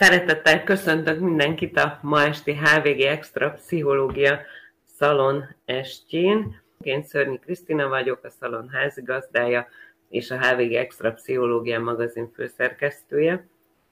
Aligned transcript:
Szeretettel 0.00 0.64
köszöntök 0.64 1.20
mindenkit 1.20 1.78
a 1.78 1.98
ma 2.02 2.22
esti 2.22 2.52
HVG 2.52 3.00
Extra 3.00 3.50
Pszichológia 3.50 4.40
szalon 4.84 5.44
estjén. 5.64 6.62
Én 6.80 7.02
Szörnyi 7.02 7.38
Krisztina 7.38 7.88
vagyok, 7.88 8.24
a 8.24 8.30
szalon 8.30 8.68
házigazdája 8.68 9.68
és 10.08 10.30
a 10.30 10.38
HVG 10.38 10.72
Extra 10.72 11.12
Pszichológia 11.12 11.80
magazin 11.80 12.30
főszerkesztője. 12.34 13.46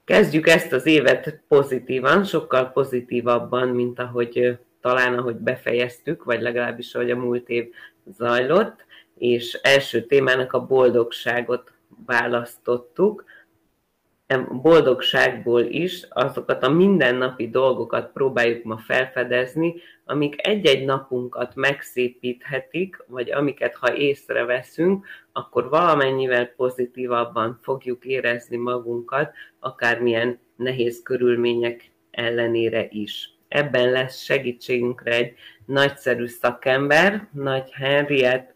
Kezdjük 0.05 0.47
ezt 0.47 0.73
az 0.73 0.87
évet 0.87 1.41
pozitívan, 1.49 2.25
sokkal 2.25 2.71
pozitívabban, 2.73 3.69
mint 3.69 3.99
ahogy 3.99 4.59
talán 4.81 5.19
ahogy 5.19 5.37
befejeztük, 5.37 6.25
vagy 6.25 6.41
legalábbis 6.41 6.95
ahogy 6.95 7.11
a 7.11 7.17
múlt 7.17 7.49
év 7.49 7.73
zajlott, 8.07 8.85
és 9.15 9.53
első 9.63 10.03
témának 10.07 10.53
a 10.53 10.67
boldogságot 10.67 11.73
választottuk 12.07 13.25
boldogságból 14.63 15.63
is 15.63 16.07
azokat 16.09 16.63
a 16.63 16.71
mindennapi 16.71 17.51
dolgokat 17.51 18.13
próbáljuk 18.13 18.65
ma 18.65 18.77
felfedezni, 18.77 19.75
amik 20.05 20.47
egy-egy 20.47 20.85
napunkat 20.85 21.55
megszépíthetik, 21.55 23.05
vagy 23.07 23.31
amiket 23.31 23.75
ha 23.75 23.97
észreveszünk, 23.97 25.07
akkor 25.33 25.69
valamennyivel 25.69 26.47
pozitívabban 26.47 27.59
fogjuk 27.63 28.05
érezni 28.05 28.57
magunkat, 28.57 29.33
akármilyen 29.61 30.39
nehéz 30.57 31.03
körülmények 31.03 31.91
ellenére 32.11 32.87
is. 32.91 33.31
Ebben 33.49 33.91
lesz 33.91 34.23
segítségünkre 34.23 35.15
egy 35.15 35.35
nagyszerű 35.65 36.27
szakember, 36.27 37.29
Nagy 37.33 37.71
Henriett, 37.73 38.53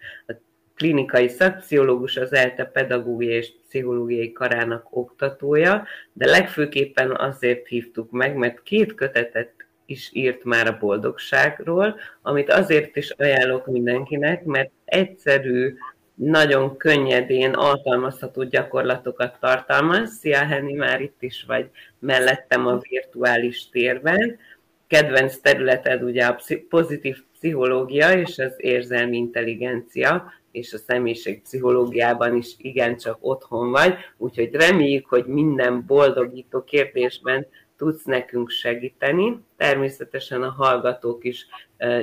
klinikai 0.74 1.28
szakpszichológus, 1.28 2.16
az 2.16 2.32
ELTE 2.32 2.64
pedagógiai 2.64 3.34
és 3.34 3.52
pszichológiai 3.66 4.32
karának 4.32 4.86
oktatója, 4.90 5.86
de 6.12 6.26
legfőképpen 6.26 7.16
azért 7.16 7.66
hívtuk 7.66 8.10
meg, 8.10 8.36
mert 8.36 8.62
két 8.62 8.94
kötetet 8.94 9.52
is 9.86 10.10
írt 10.12 10.44
már 10.44 10.66
a 10.66 10.78
boldogságról, 10.80 12.00
amit 12.22 12.50
azért 12.50 12.96
is 12.96 13.10
ajánlok 13.10 13.66
mindenkinek, 13.66 14.44
mert 14.44 14.70
egyszerű, 14.84 15.74
nagyon 16.14 16.76
könnyedén 16.76 17.52
alkalmazható 17.52 18.42
gyakorlatokat 18.42 19.36
tartalmaz. 19.40 20.10
Szia, 20.10 20.44
Henni, 20.44 20.72
már 20.72 21.00
itt 21.00 21.22
is 21.22 21.44
vagy 21.46 21.70
mellettem 21.98 22.66
a 22.66 22.78
virtuális 22.78 23.68
térben. 23.68 24.38
Kedvenc 24.86 25.36
területed 25.36 26.02
ugye 26.02 26.24
a 26.24 26.40
pozitív 26.68 27.22
pszichológia 27.32 28.12
és 28.12 28.38
az 28.38 28.54
érzelmi 28.56 29.16
intelligencia, 29.16 30.32
és 30.52 30.72
a 30.72 30.78
személyiség 30.78 31.42
pszichológiában 31.42 32.36
is 32.36 32.54
igencsak 32.58 33.16
otthon 33.20 33.70
vagy, 33.70 33.94
úgyhogy 34.16 34.54
reméljük, 34.54 35.06
hogy 35.08 35.26
minden 35.26 35.86
boldogító 35.86 36.64
kérdésben 36.64 37.46
tudsz 37.76 38.04
nekünk 38.04 38.50
segíteni. 38.50 39.40
Természetesen 39.56 40.42
a 40.42 40.50
hallgatók 40.50 41.24
is 41.24 41.46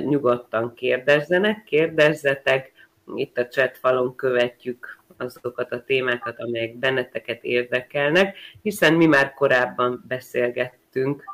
nyugodtan 0.04 0.74
kérdezzenek, 0.74 1.64
kérdezzetek, 1.64 2.72
itt 3.14 3.38
a 3.38 3.46
chat 3.46 3.78
falon 3.78 4.14
követjük 4.14 4.98
azokat 5.16 5.72
a 5.72 5.84
témákat, 5.84 6.38
amelyek 6.38 6.76
benneteket 6.76 7.44
érdekelnek, 7.44 8.36
hiszen 8.62 8.94
mi 8.94 9.06
már 9.06 9.34
korábban 9.34 10.04
beszélgettünk 10.08 11.24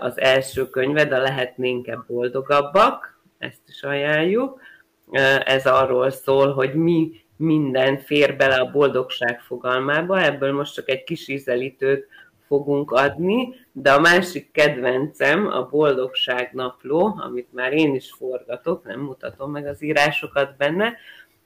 az 0.00 0.20
első 0.20 0.68
könyved, 0.68 1.12
a 1.12 1.18
Lehetnénk-e 1.18 2.04
boldogabbak, 2.06 3.20
ezt 3.38 3.60
is 3.68 3.82
ajánljuk, 3.82 4.60
ez 5.44 5.66
arról 5.66 6.10
szól, 6.10 6.52
hogy 6.52 6.74
mi 6.74 7.10
minden 7.36 7.98
fér 7.98 8.36
bele 8.36 8.54
a 8.54 8.70
boldogság 8.70 9.40
fogalmába, 9.40 10.22
ebből 10.22 10.52
most 10.52 10.74
csak 10.74 10.88
egy 10.88 11.04
kis 11.04 11.28
ízelítőt 11.28 12.06
fogunk 12.46 12.90
adni, 12.90 13.54
de 13.72 13.92
a 13.92 14.00
másik 14.00 14.50
kedvencem 14.50 15.46
a 15.46 15.68
Boldogság 15.68 16.50
Napló, 16.52 17.18
amit 17.18 17.52
már 17.52 17.72
én 17.72 17.94
is 17.94 18.12
forgatok, 18.12 18.84
nem 18.84 19.00
mutatom 19.00 19.50
meg 19.50 19.66
az 19.66 19.82
írásokat 19.82 20.56
benne, 20.56 20.96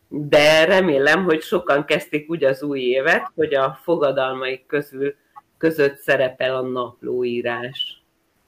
de 0.09 0.65
remélem, 0.65 1.25
hogy 1.25 1.41
sokan 1.41 1.85
kezdték 1.85 2.31
úgy 2.31 2.45
az 2.45 2.63
új 2.63 2.81
évet, 2.81 3.31
hogy 3.35 3.55
a 3.55 3.79
fogadalmaik 3.83 4.67
közül 4.67 5.15
között 5.59 5.97
szerepel 5.97 6.57
a 6.57 6.63
naplóírás. 6.63 8.03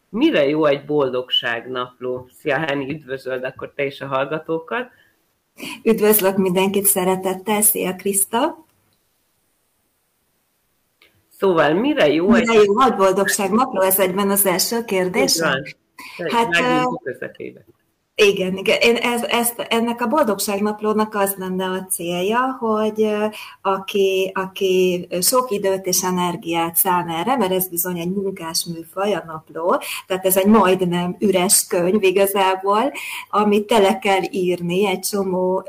Mire 0.09 0.49
jó 0.49 0.65
egy 0.65 0.85
boldogság 0.85 1.69
napló? 1.69 2.29
Szia, 2.33 2.59
Henny, 2.59 2.91
üdvözöld 2.91 3.45
akkor 3.45 3.73
te 3.75 3.85
is 3.85 4.01
a 4.01 4.07
hallgatókat. 4.07 4.91
Üdvözlök 5.83 6.37
mindenkit 6.37 6.85
szeretettel, 6.85 7.63
szia 7.63 7.95
Kriszta! 7.95 8.67
Szóval 11.39 11.73
mire 11.73 12.13
jó? 12.13 12.29
Mire 12.29 12.53
egy... 12.53 12.65
jó, 12.65 12.75
nagy 12.75 12.95
boldogság 12.95 13.51
napló, 13.51 13.81
ez 13.81 13.99
egyben 13.99 14.31
az 14.31 14.47
első 14.47 14.85
kérdés? 14.85 15.41
Hát, 15.41 16.49
igen, 18.27 18.57
igen. 18.57 18.79
Én 18.81 18.97
ez, 18.97 19.23
ezt, 19.23 19.67
ennek 19.69 20.01
a 20.01 20.07
boldogságnaplónak 20.07 21.15
az 21.15 21.35
lenne 21.37 21.65
a 21.65 21.87
célja, 21.91 22.57
hogy 22.61 23.09
aki, 23.63 24.33
aki 24.35 25.09
sok 25.21 25.51
időt 25.51 25.87
és 25.87 26.03
energiát 26.03 26.77
szán 26.77 27.09
erre, 27.09 27.37
mert 27.37 27.53
ez 27.53 27.69
bizony 27.69 27.99
egy 27.99 28.11
munkás 28.11 28.65
műfaj, 28.65 29.15
a 29.15 29.25
napló, 29.27 29.81
tehát 30.07 30.27
ez 30.27 30.37
egy 30.37 30.47
majdnem 30.47 31.17
üres 31.19 31.67
könyv 31.67 32.03
igazából, 32.03 32.93
amit 33.31 33.67
tele 33.67 33.99
kell 33.99 34.23
írni 34.31 34.87
egy 34.87 35.01
csomó, 35.01 35.69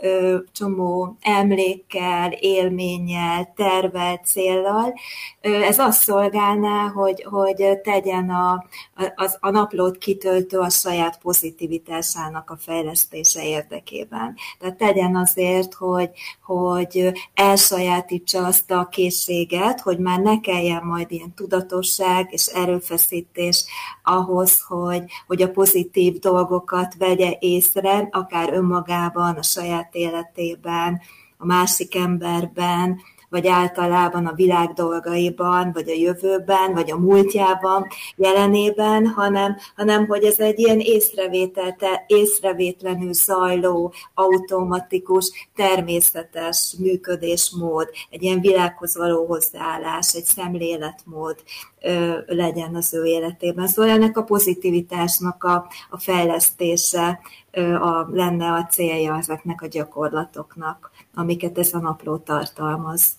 csomó 0.52 1.18
emlékkel, 1.22 2.32
élménnyel, 2.32 3.54
tervel, 3.56 4.22
céllal. 4.26 4.94
Ez 5.42 5.80
azt 5.80 6.02
szolgálná, 6.02 6.88
hogy, 6.88 7.26
hogy 7.30 7.80
tegyen 7.84 8.30
a, 8.30 8.66
a, 8.96 9.38
a 9.40 9.50
naplót 9.50 9.98
kitöltő 9.98 10.60
a 10.60 10.70
saját 10.70 11.20
pozitivitásának 11.22 12.38
a 12.48 12.58
fejlesztése 12.58 13.46
érdekében. 13.46 14.36
Tehát 14.60 14.78
tegyen 14.78 15.16
azért, 15.16 15.74
hogy, 15.74 16.10
hogy 16.44 17.12
elsajátítsa 17.34 18.46
azt 18.46 18.72
a 18.72 18.88
készséget, 18.92 19.80
hogy 19.80 19.98
már 19.98 20.20
ne 20.20 20.40
kelljen 20.40 20.84
majd 20.84 21.12
ilyen 21.12 21.34
tudatosság 21.34 22.28
és 22.32 22.46
erőfeszítés 22.46 23.66
ahhoz, 24.04 24.62
hogy, 24.68 25.04
hogy 25.28 25.42
a 25.42 25.52
pozitív 25.52 26.20
dolgokat 26.20 26.96
vegye 26.98 27.36
észre, 27.40 28.08
akár 28.12 28.54
önmagában, 28.54 29.36
a 29.36 29.44
saját 29.44 29.96
életében, 29.96 31.02
a 31.38 31.46
másik 31.46 31.96
emberben, 31.96 33.02
vagy 33.30 33.48
általában 33.48 34.26
a 34.26 34.34
világ 34.34 34.74
dolgaiban, 34.74 35.72
vagy 35.74 35.90
a 35.90 35.94
jövőben, 35.94 36.74
vagy 36.74 36.92
a 36.92 36.98
múltjában, 36.98 37.88
jelenében, 38.16 39.08
hanem, 39.08 39.58
hanem 39.76 40.08
hogy 40.08 40.24
ez 40.24 40.40
egy 40.40 40.60
ilyen 40.60 40.80
észrevétel, 40.80 41.76
észrevétlenül 42.08 43.14
zajló, 43.14 43.94
automatikus, 44.14 45.50
természetes 45.56 46.76
működésmód, 46.80 47.90
egy 48.10 48.24
ilyen 48.24 48.40
világhoz 48.40 48.98
való 48.98 49.26
hozzáállás, 49.26 50.14
egy 50.16 50.24
szemléletmód 50.26 51.36
ö, 51.82 52.18
legyen 52.26 52.76
az 52.76 52.94
ő 52.94 53.04
életében. 53.04 53.68
Szóval 53.68 53.92
ennek 53.92 54.18
a 54.18 54.24
pozitivitásnak 54.24 55.44
a, 55.44 55.68
a 55.90 56.00
fejlesztése 56.00 57.20
ö, 57.52 57.74
a, 57.74 58.08
lenne 58.12 58.52
a 58.52 58.66
célja 58.66 59.18
ezeknek 59.18 59.62
a 59.62 59.68
gyakorlatoknak, 59.68 60.92
amiket 61.14 61.58
ez 61.58 61.74
a 61.74 61.80
napló 61.80 62.18
tartalmaz. 62.18 63.19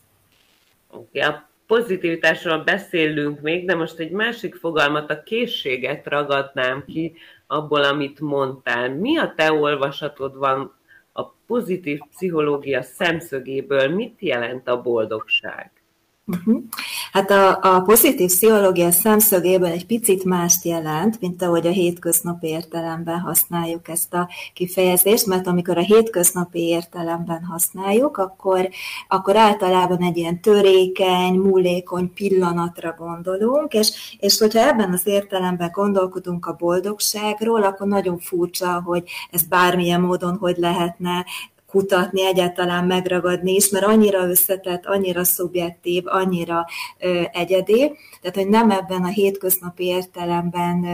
Oké, 0.90 1.18
a 1.20 1.48
pozitivitásról 1.66 2.58
beszélünk 2.58 3.40
még, 3.40 3.66
de 3.66 3.74
most 3.74 3.98
egy 3.98 4.10
másik 4.10 4.54
fogalmat, 4.54 5.10
a 5.10 5.22
készséget 5.22 6.06
ragadnám 6.06 6.84
ki 6.86 7.12
abból, 7.46 7.82
amit 7.82 8.20
mondtál. 8.20 8.94
Mi 8.94 9.18
a 9.18 9.32
te 9.36 9.52
olvasatod 9.52 10.36
van 10.36 10.74
a 11.12 11.26
pozitív 11.46 12.00
pszichológia 12.10 12.82
szemszögéből? 12.82 13.88
Mit 13.88 14.16
jelent 14.18 14.68
a 14.68 14.82
boldogság? 14.82 15.79
Uh-huh. 16.30 16.62
Hát 17.12 17.30
a, 17.30 17.58
a 17.62 17.80
pozitív 17.80 18.28
pszichológia 18.28 18.90
szemszögéből 18.90 19.68
egy 19.68 19.86
picit 19.86 20.24
mást 20.24 20.64
jelent, 20.64 21.20
mint 21.20 21.42
ahogy 21.42 21.66
a 21.66 21.70
hétköznapi 21.70 22.46
értelemben 22.46 23.18
használjuk 23.18 23.88
ezt 23.88 24.14
a 24.14 24.28
kifejezést, 24.54 25.26
mert 25.26 25.46
amikor 25.46 25.78
a 25.78 25.80
hétköznapi 25.80 26.60
értelemben 26.60 27.44
használjuk, 27.44 28.16
akkor, 28.16 28.68
akkor 29.08 29.36
általában 29.36 30.02
egy 30.02 30.16
ilyen 30.16 30.40
törékeny, 30.40 31.34
múlékony 31.34 32.12
pillanatra 32.14 32.94
gondolunk, 32.98 33.72
és, 33.72 34.16
és 34.18 34.38
hogyha 34.38 34.68
ebben 34.68 34.92
az 34.92 35.06
értelemben 35.06 35.70
gondolkodunk 35.72 36.46
a 36.46 36.56
boldogságról, 36.58 37.62
akkor 37.62 37.86
nagyon 37.86 38.18
furcsa, 38.18 38.82
hogy 38.84 39.02
ez 39.30 39.42
bármilyen 39.42 40.00
módon 40.00 40.36
hogy 40.36 40.56
lehetne 40.56 41.24
kutatni, 41.70 42.24
egyáltalán 42.24 42.84
megragadni 42.84 43.54
is, 43.54 43.68
mert 43.68 43.84
annyira 43.84 44.28
összetett, 44.28 44.86
annyira 44.86 45.24
szubjektív, 45.24 46.02
annyira 46.06 46.66
ö, 46.98 47.22
egyedi, 47.32 47.92
tehát 48.20 48.36
hogy 48.36 48.48
nem 48.48 48.70
ebben 48.70 49.02
a 49.02 49.08
hétköznapi 49.08 49.84
értelemben 49.84 50.84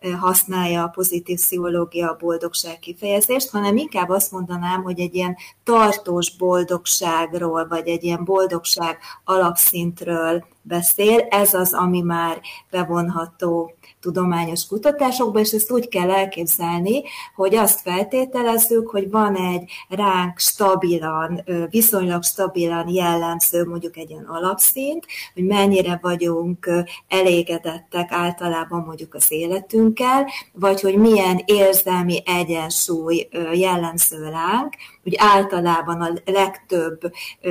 ö, 0.00 0.10
használja 0.10 0.82
a 0.82 0.88
pozitív 0.88 1.36
pszichológia 1.36 2.10
a 2.10 2.16
boldogság 2.20 2.78
kifejezést, 2.78 3.50
hanem 3.50 3.76
inkább 3.76 4.08
azt 4.08 4.32
mondanám, 4.32 4.82
hogy 4.82 5.00
egy 5.00 5.14
ilyen 5.14 5.36
tartós 5.64 6.36
boldogságról, 6.36 7.66
vagy 7.68 7.88
egy 7.88 8.04
ilyen 8.04 8.24
boldogság 8.24 8.98
alapszintről 9.24 10.44
beszél. 10.62 11.26
Ez 11.30 11.54
az, 11.54 11.72
ami 11.72 12.00
már 12.00 12.40
bevonható 12.70 13.72
tudományos 14.00 14.66
kutatásokba, 14.66 15.40
és 15.40 15.50
ezt 15.50 15.70
úgy 15.70 15.88
kell 15.88 16.10
elképzelni, 16.10 17.02
hogy 17.34 17.54
azt 17.54 17.80
feltételezzük, 17.80 18.88
hogy 18.88 19.10
van 19.10 19.36
egy 19.36 19.70
ránk 19.88 20.38
stabilan, 20.38 21.44
viszonylag 21.70 22.22
stabilan 22.22 22.88
jellemző, 22.88 23.64
mondjuk 23.64 23.96
egy 23.96 24.12
olyan 24.12 24.24
alapszint, 24.24 25.06
hogy 25.34 25.44
mennyire 25.44 25.98
vagyunk 26.02 26.70
elégedettek 27.08 28.12
általában 28.12 28.82
mondjuk 28.86 29.14
az 29.14 29.26
életünkkel, 29.28 30.26
vagy 30.52 30.80
hogy 30.80 30.96
milyen 30.96 31.42
érzelmi 31.44 32.22
egyensúly 32.24 33.28
jellemző 33.52 34.28
ránk, 34.28 34.74
úgy 35.04 35.14
általában 35.16 36.00
a 36.00 36.12
legtöbb 36.24 37.00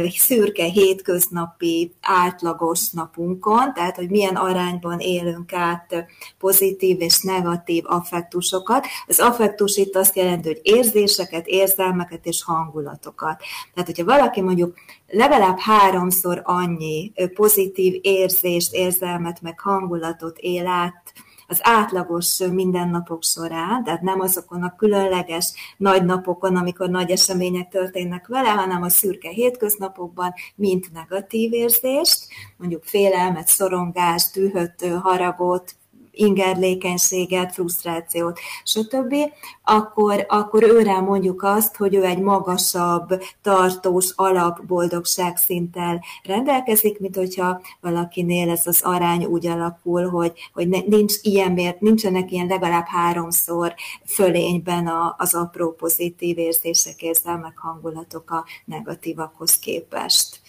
szürke 0.09 0.63
hétköznapi 0.63 1.93
átlagos 2.01 2.91
napunkon, 2.91 3.73
tehát 3.73 3.95
hogy 3.95 4.09
milyen 4.09 4.35
arányban 4.35 4.99
élünk 4.99 5.53
át 5.53 6.05
pozitív 6.39 7.01
és 7.01 7.21
negatív 7.21 7.83
affektusokat. 7.87 8.85
Az 9.07 9.19
affektus 9.19 9.77
itt 9.77 9.95
azt 9.95 10.15
jelenti, 10.15 10.47
hogy 10.47 10.59
érzéseket, 10.63 11.47
érzelmeket 11.47 12.25
és 12.25 12.43
hangulatokat. 12.43 13.41
Tehát, 13.73 13.89
hogyha 13.89 14.05
valaki 14.05 14.41
mondjuk 14.41 14.77
legalább 15.07 15.59
háromszor 15.59 16.41
annyi 16.43 17.11
pozitív 17.33 17.99
érzést, 18.01 18.73
érzelmet, 18.73 19.41
meg 19.41 19.59
hangulatot 19.59 20.37
él 20.37 20.67
át, 20.67 21.13
az 21.51 21.59
átlagos 21.63 22.37
mindennapok 22.37 23.23
során, 23.23 23.83
tehát 23.83 24.01
nem 24.01 24.19
azokon 24.19 24.63
a 24.63 24.75
különleges 24.75 25.53
nagy 25.77 26.05
napokon, 26.05 26.55
amikor 26.55 26.89
nagy 26.89 27.11
események 27.11 27.69
történnek 27.69 28.27
vele, 28.27 28.49
hanem 28.49 28.81
a 28.81 28.89
szürke 28.89 29.29
hétköznapokban, 29.29 30.33
mint 30.55 30.91
negatív 30.91 31.53
érzést, 31.53 32.27
mondjuk 32.57 32.83
félelmet, 32.83 33.47
szorongást, 33.47 34.33
dühöt, 34.33 34.85
haragot, 35.01 35.75
ingerlékenységet, 36.11 37.53
frusztrációt, 37.53 38.39
stb., 38.63 39.15
akkor, 39.63 40.25
akkor 40.29 40.63
őre 40.63 40.99
mondjuk 40.99 41.43
azt, 41.43 41.75
hogy 41.75 41.95
ő 41.95 42.03
egy 42.03 42.19
magasabb, 42.19 43.21
tartós 43.41 44.11
alapboldogság 44.15 45.37
szinttel 45.37 46.03
rendelkezik, 46.23 46.99
mint 46.99 47.15
hogyha 47.15 47.61
valakinél 47.81 48.49
ez 48.49 48.67
az 48.67 48.81
arány 48.81 49.25
úgy 49.25 49.47
alakul, 49.47 50.09
hogy, 50.09 50.33
hogy 50.53 50.67
nincs 50.67 51.13
ilyen 51.21 51.51
mért, 51.51 51.79
nincsenek 51.79 52.31
ilyen 52.31 52.47
legalább 52.47 52.85
háromszor 52.87 53.73
fölényben 54.05 54.87
a, 54.87 55.15
az 55.17 55.33
apró 55.33 55.71
pozitív 55.71 56.37
érzések, 56.37 57.01
érzelmek, 57.01 57.57
hangulatok 57.57 58.31
a 58.31 58.45
negatívakhoz 58.65 59.59
képest. 59.59 60.40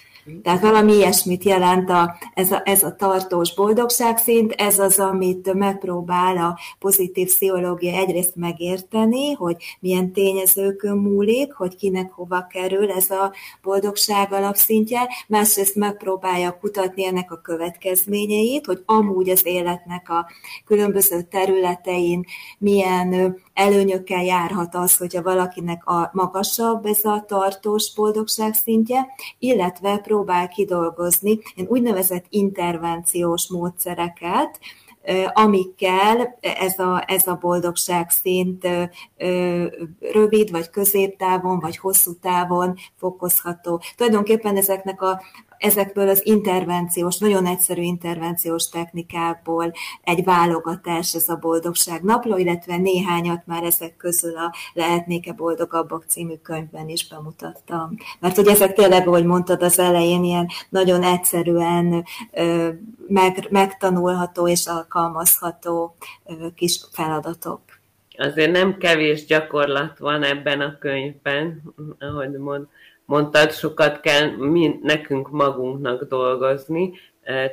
Tehát 0.42 0.60
valami 0.60 0.92
ilyesmit 0.92 1.44
jelent 1.44 1.90
a, 1.90 2.16
ez, 2.34 2.52
a, 2.52 2.62
ez 2.64 2.82
a 2.82 2.94
tartós 2.94 3.54
boldogságszint, 3.54 4.52
ez 4.52 4.78
az, 4.78 4.98
amit 4.98 5.52
megpróbál 5.52 6.36
a 6.36 6.58
pozitív 6.78 7.26
pszichológia 7.26 7.96
egyrészt 7.96 8.36
megérteni, 8.36 9.32
hogy 9.32 9.56
milyen 9.80 10.12
tényezőkön 10.12 10.96
múlik, 10.96 11.52
hogy 11.52 11.76
kinek 11.76 12.12
hova 12.12 12.46
kerül 12.46 12.90
ez 12.90 13.10
a 13.10 13.32
boldogság 13.62 14.32
alapszintje, 14.32 15.08
másrészt 15.28 15.74
megpróbálja 15.74 16.58
kutatni 16.60 17.06
ennek 17.06 17.32
a 17.32 17.40
következményeit, 17.40 18.66
hogy 18.66 18.82
amúgy 18.86 19.30
az 19.30 19.46
életnek 19.46 20.08
a 20.10 20.26
különböző 20.64 21.22
területein 21.22 22.24
milyen 22.58 23.40
előnyökkel 23.54 24.24
járhat 24.24 24.74
az, 24.74 24.96
hogyha 24.96 25.22
valakinek 25.22 25.86
a 25.86 26.10
magasabb 26.12 26.86
ez 26.86 27.04
a 27.04 27.24
tartós 27.26 27.94
boldogság 27.94 28.54
szintje, 28.54 29.06
illetve 29.38 29.98
próbál 29.98 30.48
kidolgozni 30.48 31.38
ilyen 31.54 31.70
úgynevezett 31.70 32.24
intervenciós 32.28 33.48
módszereket, 33.48 34.58
amikkel 35.32 36.38
ez 36.40 36.78
a, 36.78 37.04
ez 37.06 37.26
a 37.26 37.38
boldogság 37.40 38.10
szint 38.10 38.68
rövid, 40.12 40.50
vagy 40.50 40.70
középtávon, 40.70 41.60
vagy 41.60 41.76
hosszú 41.76 42.12
távon 42.20 42.74
fokozható. 42.96 43.80
Tulajdonképpen 43.96 44.56
ezeknek 44.56 45.02
a, 45.02 45.22
ezekből 45.62 46.08
az 46.08 46.26
intervenciós, 46.26 47.18
nagyon 47.18 47.46
egyszerű 47.46 47.82
intervenciós 47.82 48.68
technikákból 48.68 49.72
egy 50.04 50.24
válogatás 50.24 51.14
ez 51.14 51.28
a 51.28 51.36
boldogság 51.36 52.02
napló, 52.02 52.36
illetve 52.36 52.76
néhányat 52.76 53.46
már 53.46 53.62
ezek 53.62 53.96
közül 53.96 54.36
a 54.36 54.54
Lehetnék-e 54.72 55.32
boldogabbak 55.32 56.04
című 56.06 56.34
könyvben 56.42 56.88
is 56.88 57.08
bemutattam. 57.08 57.94
Mert 58.20 58.36
hogy 58.36 58.46
ezek 58.46 58.72
tényleg, 58.72 59.08
ahogy 59.08 59.24
mondtad 59.24 59.62
az 59.62 59.78
elején, 59.78 60.24
ilyen 60.24 60.48
nagyon 60.68 61.02
egyszerűen 61.02 62.04
meg, 63.08 63.46
megtanulható 63.50 64.48
és 64.48 64.66
alkalmazható 64.66 65.94
kis 66.54 66.80
feladatok. 66.92 67.60
Azért 68.16 68.52
nem 68.52 68.78
kevés 68.78 69.24
gyakorlat 69.24 69.98
van 69.98 70.22
ebben 70.22 70.60
a 70.60 70.78
könyvben, 70.78 71.62
ahogy 71.98 72.30
mond, 72.30 72.66
mondtad, 73.04 73.52
sokat 73.52 74.00
kell 74.00 74.36
mi, 74.36 74.78
nekünk 74.82 75.30
magunknak 75.30 76.04
dolgozni, 76.04 76.92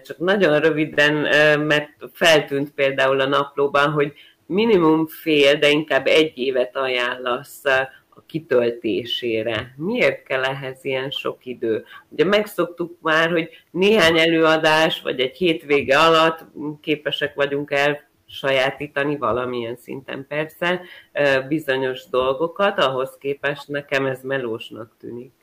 csak 0.04 0.18
nagyon 0.18 0.60
röviden, 0.60 1.14
mert 1.60 1.90
feltűnt 2.14 2.72
például 2.72 3.20
a 3.20 3.28
naplóban, 3.28 3.92
hogy 3.92 4.14
minimum 4.46 5.08
fél, 5.08 5.56
de 5.56 5.70
inkább 5.70 6.08
egy 6.08 6.38
évet 6.38 6.78
ajánlasz 6.78 7.66
a 8.10 8.24
kitöltésére. 8.26 9.74
Miért 9.78 10.24
kell 10.24 10.44
ehhez 10.44 10.86
ilyen 10.86 11.10
sok 11.10 11.46
idő? 11.46 11.86
Ugye 12.10 12.26
megszoktuk 12.26 12.98
már, 13.02 13.32
hogy 13.32 13.50
néhány 13.72 14.20
előadás, 14.20 15.02
vagy 15.02 15.20
egy 15.20 15.38
hétvége 15.38 16.00
alatt 16.00 16.46
képesek 16.82 17.36
vagyunk 17.36 17.72
el 17.72 18.08
sajátítani 18.28 19.18
valamilyen 19.18 19.76
szinten 19.76 20.26
persze 20.28 20.82
bizonyos 21.48 22.10
dolgokat, 22.10 22.80
ahhoz 22.80 23.18
képest 23.20 23.68
nekem 23.68 24.06
ez 24.06 24.22
melósnak 24.24 24.96
tűnik 25.00 25.34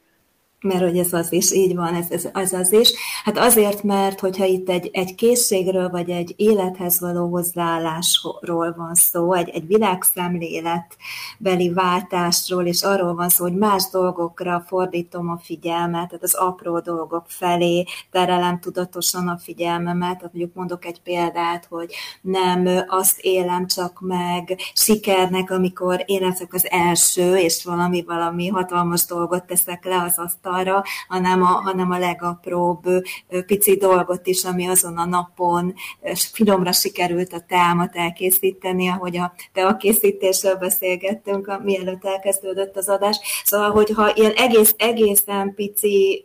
mert 0.60 0.80
hogy 0.80 0.98
ez 0.98 1.12
az 1.12 1.32
is, 1.32 1.52
így 1.52 1.74
van, 1.74 1.94
ez, 1.94 2.10
ez 2.10 2.28
az 2.32 2.52
az 2.52 2.72
is. 2.72 2.92
Hát 3.24 3.38
azért, 3.38 3.82
mert 3.82 4.20
hogyha 4.20 4.44
itt 4.44 4.68
egy, 4.68 4.90
egy 4.92 5.14
készségről, 5.14 5.88
vagy 5.88 6.10
egy 6.10 6.34
élethez 6.36 7.00
való 7.00 7.28
hozzáállásról 7.28 8.74
van 8.76 8.94
szó, 8.94 9.32
egy, 9.32 9.48
egy 9.48 9.66
világszemléletbeli 9.66 11.72
váltásról, 11.74 12.66
és 12.66 12.82
arról 12.82 13.14
van 13.14 13.28
szó, 13.28 13.44
hogy 13.44 13.56
más 13.56 13.90
dolgokra 13.90 14.64
fordítom 14.66 15.30
a 15.30 15.38
figyelmet, 15.42 16.08
tehát 16.08 16.22
az 16.22 16.34
apró 16.34 16.78
dolgok 16.78 17.24
felé 17.28 17.84
terelem 18.10 18.60
tudatosan 18.60 19.28
a 19.28 19.38
figyelmemet, 19.38 20.16
tehát 20.16 20.32
mondjuk 20.32 20.54
mondok 20.54 20.84
egy 20.84 21.00
példát, 21.00 21.66
hogy 21.68 21.94
nem 22.20 22.68
azt 22.88 23.20
élem 23.20 23.66
csak 23.66 24.00
meg 24.00 24.56
sikernek, 24.74 25.50
amikor 25.50 26.02
én 26.06 26.20
leszek 26.20 26.54
az 26.54 26.66
első, 26.70 27.36
és 27.36 27.64
valami, 27.64 28.02
valami 28.02 28.48
hatalmas 28.48 29.04
dolgot 29.04 29.44
teszek 29.44 29.84
le 29.84 30.02
az 30.02 30.18
asztal 30.18 30.45
asztalra, 30.46 30.84
hanem 31.08 31.42
a, 31.42 31.46
hanem 31.46 31.90
a 31.90 31.98
legapróbb 31.98 32.82
pici 33.46 33.76
dolgot 33.76 34.26
is, 34.26 34.44
ami 34.44 34.66
azon 34.66 34.98
a 34.98 35.04
napon 35.04 35.74
finomra 36.32 36.72
sikerült 36.72 37.32
a 37.32 37.44
teámat 37.48 37.96
elkészíteni, 37.96 38.88
ahogy 38.88 39.16
a 39.16 39.32
te 39.52 39.66
a 39.66 39.76
készítésről 39.76 40.54
beszélgettünk, 40.54 41.48
a, 41.48 41.60
mielőtt 41.64 42.04
elkezdődött 42.04 42.76
az 42.76 42.88
adás. 42.88 43.42
Szóval, 43.44 43.70
hogyha 43.70 44.14
ilyen 44.14 44.32
egész, 44.32 44.74
egészen 44.78 45.54
pici, 45.54 46.22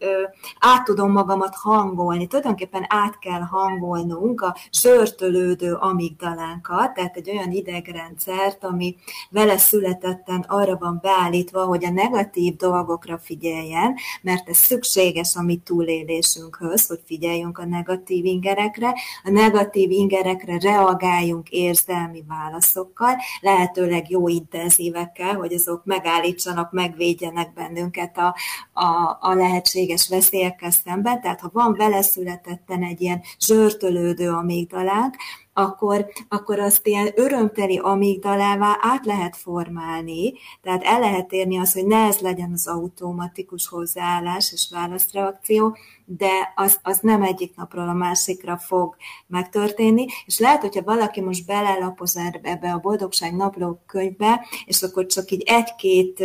át 0.59 0.83
tudom 0.83 1.11
magamat 1.11 1.55
hangolni, 1.55 2.27
tulajdonképpen 2.27 2.85
át 2.87 3.19
kell 3.19 3.41
hangolnunk 3.41 4.41
a 4.41 4.55
zsörtölődő 4.71 5.73
amigdalánkat, 5.73 6.93
tehát 6.93 7.15
egy 7.15 7.29
olyan 7.29 7.51
idegrendszert, 7.51 8.63
ami 8.63 8.95
vele 9.29 9.57
születetten 9.57 10.45
arra 10.47 10.77
van 10.79 10.99
beállítva, 11.01 11.63
hogy 11.63 11.85
a 11.85 11.89
negatív 11.89 12.55
dolgokra 12.55 13.17
figyeljen, 13.17 13.95
mert 14.21 14.49
ez 14.49 14.57
szükséges 14.57 15.35
a 15.35 15.41
mi 15.41 15.55
túlélésünkhöz, 15.55 16.87
hogy 16.87 16.99
figyeljünk 17.05 17.57
a 17.57 17.65
negatív 17.65 18.25
ingerekre, 18.25 18.93
a 19.23 19.29
negatív 19.29 19.91
ingerekre 19.91 20.57
reagáljunk 20.59 21.49
érzelmi 21.49 22.23
válaszokkal, 22.27 23.15
lehetőleg 23.41 24.09
jó 24.09 24.27
intenzívekkel, 24.27 25.35
hogy 25.35 25.53
azok 25.53 25.85
megállítsanak, 25.85 26.71
megvédjenek 26.71 27.53
bennünket 27.53 28.17
a, 28.17 28.35
a, 28.73 29.17
a 29.19 29.33
lehetséges 29.33 30.09
veszélyekkel 30.09 30.71
szemben. 30.71 31.21
Tehát 31.21 31.39
ha 31.39 31.49
van 31.53 31.73
vele 31.73 32.01
születetten 32.01 32.83
egy 32.83 33.01
ilyen 33.01 33.21
zsörtölődő 33.39 34.29
amígdalánk, 34.29 35.15
akkor, 35.53 36.07
akkor 36.27 36.59
azt 36.59 36.87
ilyen 36.87 37.11
örömteli 37.15 37.77
amigdalává 37.77 38.77
át 38.81 39.05
lehet 39.05 39.37
formálni, 39.37 40.33
tehát 40.61 40.83
el 40.83 40.99
lehet 40.99 41.31
érni 41.31 41.57
azt, 41.57 41.73
hogy 41.73 41.85
ne 41.85 42.05
ez 42.05 42.19
legyen 42.19 42.51
az 42.51 42.67
automatikus 42.67 43.67
hozzáállás 43.67 44.51
és 44.51 44.69
válaszreakció, 44.71 45.77
de 46.17 46.53
az, 46.55 46.79
az 46.83 46.99
nem 47.01 47.23
egyik 47.23 47.55
napról 47.55 47.89
a 47.89 47.93
másikra 47.93 48.57
fog 48.57 48.95
megtörténni, 49.27 50.05
és 50.25 50.39
lehet, 50.39 50.61
hogyha 50.61 50.81
valaki 50.81 51.21
most 51.21 51.45
belelapoz 51.45 52.17
ebbe 52.41 52.71
a 52.71 52.77
boldogság 52.77 53.35
napló 53.35 53.81
könyvbe, 53.87 54.45
és 54.65 54.81
akkor 54.81 55.05
csak 55.05 55.31
így 55.31 55.43
egy-két 55.45 56.23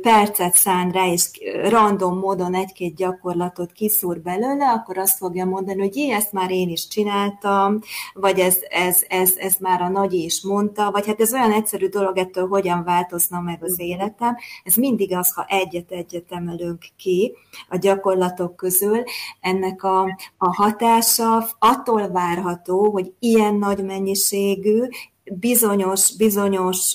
percet 0.00 0.54
szán 0.54 0.90
rá, 0.90 1.06
és 1.06 1.30
random 1.62 2.18
módon 2.18 2.54
egy-két 2.54 2.94
gyakorlatot 2.94 3.72
kiszúr 3.72 4.20
belőle, 4.20 4.68
akkor 4.68 4.98
azt 4.98 5.16
fogja 5.16 5.44
mondani, 5.44 5.80
hogy 5.80 5.96
jé, 5.96 6.10
ezt 6.10 6.32
már 6.32 6.50
én 6.50 6.68
is 6.68 6.88
csináltam, 6.88 7.78
vagy 8.14 8.38
ez, 8.38 8.58
ez, 8.68 9.04
ez, 9.08 9.32
ez 9.36 9.56
már 9.60 9.80
a 9.80 9.88
nagyi 9.88 10.24
is 10.24 10.42
mondta, 10.42 10.90
vagy 10.90 11.06
hát 11.06 11.20
ez 11.20 11.32
olyan 11.32 11.52
egyszerű 11.52 11.88
dolog, 11.88 12.18
ettől 12.18 12.48
hogyan 12.48 12.84
változna 12.84 13.40
meg 13.40 13.64
az 13.64 13.80
életem. 13.80 14.36
Ez 14.64 14.74
mindig 14.74 15.14
az, 15.16 15.32
ha 15.32 15.44
egyet-egyet 15.48 16.32
emelünk 16.32 16.84
ki 16.96 17.32
a 17.68 17.76
gyakorlatok 17.76 18.56
közül, 18.56 18.95
keresztül, 18.96 19.04
ennek 19.40 19.82
a, 19.82 20.02
a 20.36 20.54
hatása 20.54 21.48
attól 21.58 22.08
várható, 22.08 22.90
hogy 22.90 23.12
ilyen 23.18 23.54
nagy 23.54 23.84
mennyiségű 23.84 24.88
bizonyos, 25.32 26.16
bizonyos 26.16 26.94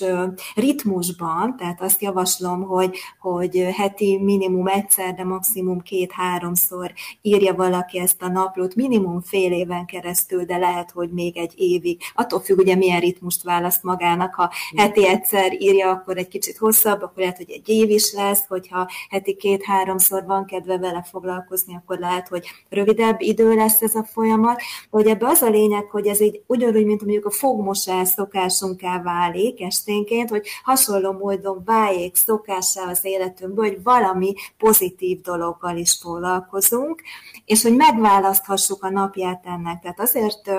ritmusban, 0.54 1.56
tehát 1.56 1.82
azt 1.82 2.02
javaslom, 2.02 2.62
hogy, 2.62 2.98
hogy 3.20 3.56
heti 3.56 4.18
minimum 4.18 4.66
egyszer, 4.66 5.14
de 5.14 5.24
maximum 5.24 5.80
két-háromszor 5.80 6.92
írja 7.22 7.54
valaki 7.54 7.98
ezt 7.98 8.22
a 8.22 8.28
naplót, 8.28 8.74
minimum 8.74 9.20
fél 9.20 9.52
éven 9.52 9.86
keresztül, 9.86 10.44
de 10.44 10.56
lehet, 10.56 10.90
hogy 10.90 11.10
még 11.10 11.36
egy 11.36 11.52
évig. 11.56 12.00
Attól 12.14 12.40
függ, 12.40 12.58
ugye 12.58 12.74
milyen 12.74 13.00
ritmust 13.00 13.42
választ 13.42 13.82
magának, 13.82 14.34
ha 14.34 14.50
heti 14.76 15.06
egyszer 15.06 15.52
írja, 15.62 15.90
akkor 15.90 16.16
egy 16.16 16.28
kicsit 16.28 16.56
hosszabb, 16.56 17.02
akkor 17.02 17.18
lehet, 17.18 17.36
hogy 17.36 17.50
egy 17.50 17.68
év 17.68 17.90
is 17.90 18.12
lesz, 18.12 18.46
hogyha 18.48 18.90
heti 19.08 19.36
két-háromszor 19.36 20.24
van 20.24 20.44
kedve 20.44 20.78
vele 20.78 21.02
foglalkozni, 21.10 21.74
akkor 21.74 21.98
lehet, 21.98 22.28
hogy 22.28 22.46
rövidebb 22.68 23.20
idő 23.20 23.54
lesz 23.54 23.82
ez 23.82 23.94
a 23.94 24.04
folyamat. 24.04 24.62
Hogy 24.90 25.06
ebbe 25.06 25.26
az 25.26 25.42
a 25.42 25.48
lényeg, 25.48 25.84
hogy 25.84 26.06
ez 26.06 26.20
így 26.20 26.42
ugyanúgy, 26.46 26.86
mint 26.86 27.00
mondjuk 27.00 27.26
a 27.26 27.30
fogmosás 27.30 28.08
szokásunká 28.22 29.02
válik 29.02 29.60
esténként, 29.60 30.30
hogy 30.30 30.46
hasonló 30.62 31.12
módon 31.12 31.62
váljék 31.64 32.16
szokássá 32.16 32.82
az 32.90 33.00
életünkből, 33.02 33.66
hogy 33.66 33.82
valami 33.82 34.34
pozitív 34.58 35.20
dologgal 35.20 35.76
is 35.76 35.98
foglalkozunk, 36.02 37.02
és 37.44 37.62
hogy 37.62 37.76
megválaszthassuk 37.76 38.82
a 38.82 38.90
napját 38.90 39.46
ennek. 39.46 39.80
Tehát 39.80 40.00
azért 40.00 40.50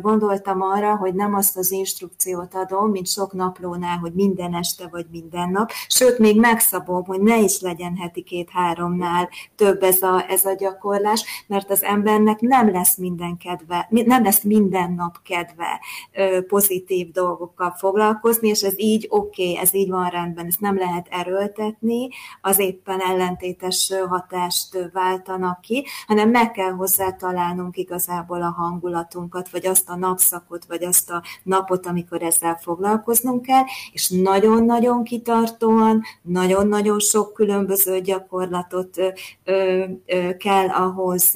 gondoltam 0.00 0.62
arra, 0.62 0.96
hogy 0.96 1.14
nem 1.14 1.34
azt 1.34 1.56
az 1.56 1.70
instrukciót 1.70 2.54
adom, 2.54 2.90
mint 2.90 3.06
sok 3.06 3.32
naplónál, 3.32 3.96
hogy 3.96 4.12
minden 4.12 4.54
este 4.54 4.88
vagy 4.90 5.06
minden 5.10 5.50
nap, 5.50 5.70
sőt, 5.88 6.18
még 6.18 6.40
megszabom, 6.40 7.04
hogy 7.04 7.20
ne 7.20 7.38
is 7.38 7.60
legyen 7.60 7.96
heti 7.96 8.22
két-háromnál 8.22 9.28
több 9.56 9.82
ez 9.82 10.02
a, 10.02 10.24
ez 10.28 10.44
a 10.44 10.54
gyakorlás, 10.54 11.44
mert 11.46 11.70
az 11.70 11.82
embernek 11.82 12.40
nem 12.40 12.70
lesz 12.70 12.96
minden 12.96 13.36
kedve, 13.36 13.86
nem 13.90 14.22
lesz 14.22 14.42
minden 14.42 14.92
nap 14.92 15.16
kedve 15.22 15.80
pozitív 16.48 16.97
pozitív 16.98 17.12
dolgokkal 17.12 17.74
foglalkozni, 17.78 18.48
és 18.48 18.62
ez 18.62 18.74
így 18.76 19.06
oké, 19.10 19.50
okay, 19.50 19.62
ez 19.62 19.74
így 19.74 19.88
van 19.88 20.08
rendben, 20.08 20.46
ezt 20.46 20.60
nem 20.60 20.76
lehet 20.76 21.06
erőltetni, 21.10 22.08
az 22.40 22.58
éppen 22.58 23.00
ellentétes 23.00 23.92
hatást 24.08 24.90
váltanak 24.92 25.60
ki, 25.60 25.84
hanem 26.06 26.30
meg 26.30 26.50
kell 26.50 26.70
hozzá 26.70 27.12
találnunk 27.12 27.76
igazából 27.76 28.42
a 28.42 28.54
hangulatunkat, 28.56 29.50
vagy 29.50 29.66
azt 29.66 29.88
a 29.88 29.96
napszakot, 29.96 30.64
vagy 30.64 30.84
azt 30.84 31.10
a 31.10 31.22
napot, 31.42 31.86
amikor 31.86 32.22
ezzel 32.22 32.58
foglalkoznunk 32.62 33.42
kell, 33.42 33.64
és 33.92 34.08
nagyon-nagyon 34.08 35.04
kitartóan, 35.04 36.02
nagyon-nagyon 36.22 36.98
sok 36.98 37.32
különböző 37.32 38.00
gyakorlatot 38.00 38.96
kell 40.38 40.68
ahhoz 40.68 41.32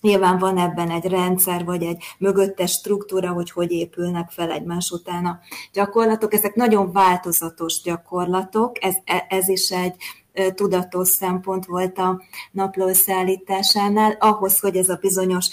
Nyilván 0.00 0.38
van 0.38 0.58
ebben 0.58 0.90
egy 0.90 1.04
rendszer, 1.04 1.64
vagy 1.64 1.82
egy 1.82 2.04
mögöttes 2.18 2.72
struktúra, 2.72 3.32
hogy 3.32 3.50
hogy 3.50 3.72
épülnek 3.72 4.30
fel 4.30 4.50
egymás 4.50 4.90
után 4.90 5.26
a 5.26 5.38
gyakorlatok. 5.72 6.34
Ezek 6.34 6.54
nagyon 6.54 6.92
változatos 6.92 7.82
gyakorlatok, 7.82 8.84
ez, 8.84 8.94
e, 9.04 9.26
ez 9.28 9.48
is 9.48 9.70
egy 9.70 9.94
tudatos 10.54 11.08
szempont 11.08 11.66
volt 11.66 11.98
a 11.98 12.22
napló 12.50 12.86
összeállításánál, 12.86 14.16
ahhoz, 14.18 14.58
hogy 14.58 14.76
ez 14.76 14.88
a 14.88 14.98
bizonyos 15.00 15.48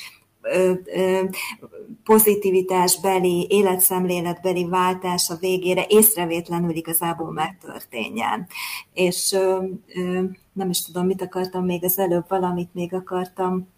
pozitivitásbeli, 2.03 3.47
életszemléletbeli 3.49 4.65
váltás 4.65 5.29
a 5.29 5.35
végére 5.35 5.85
észrevétlenül 5.87 6.75
igazából 6.75 7.31
megtörténjen. 7.31 8.47
És 8.93 9.37
nem 10.53 10.69
is 10.69 10.85
tudom, 10.85 11.05
mit 11.05 11.21
akartam 11.21 11.65
még 11.65 11.83
az 11.83 11.99
előbb, 11.99 12.25
valamit 12.27 12.73
még 12.73 12.93
akartam 12.93 13.73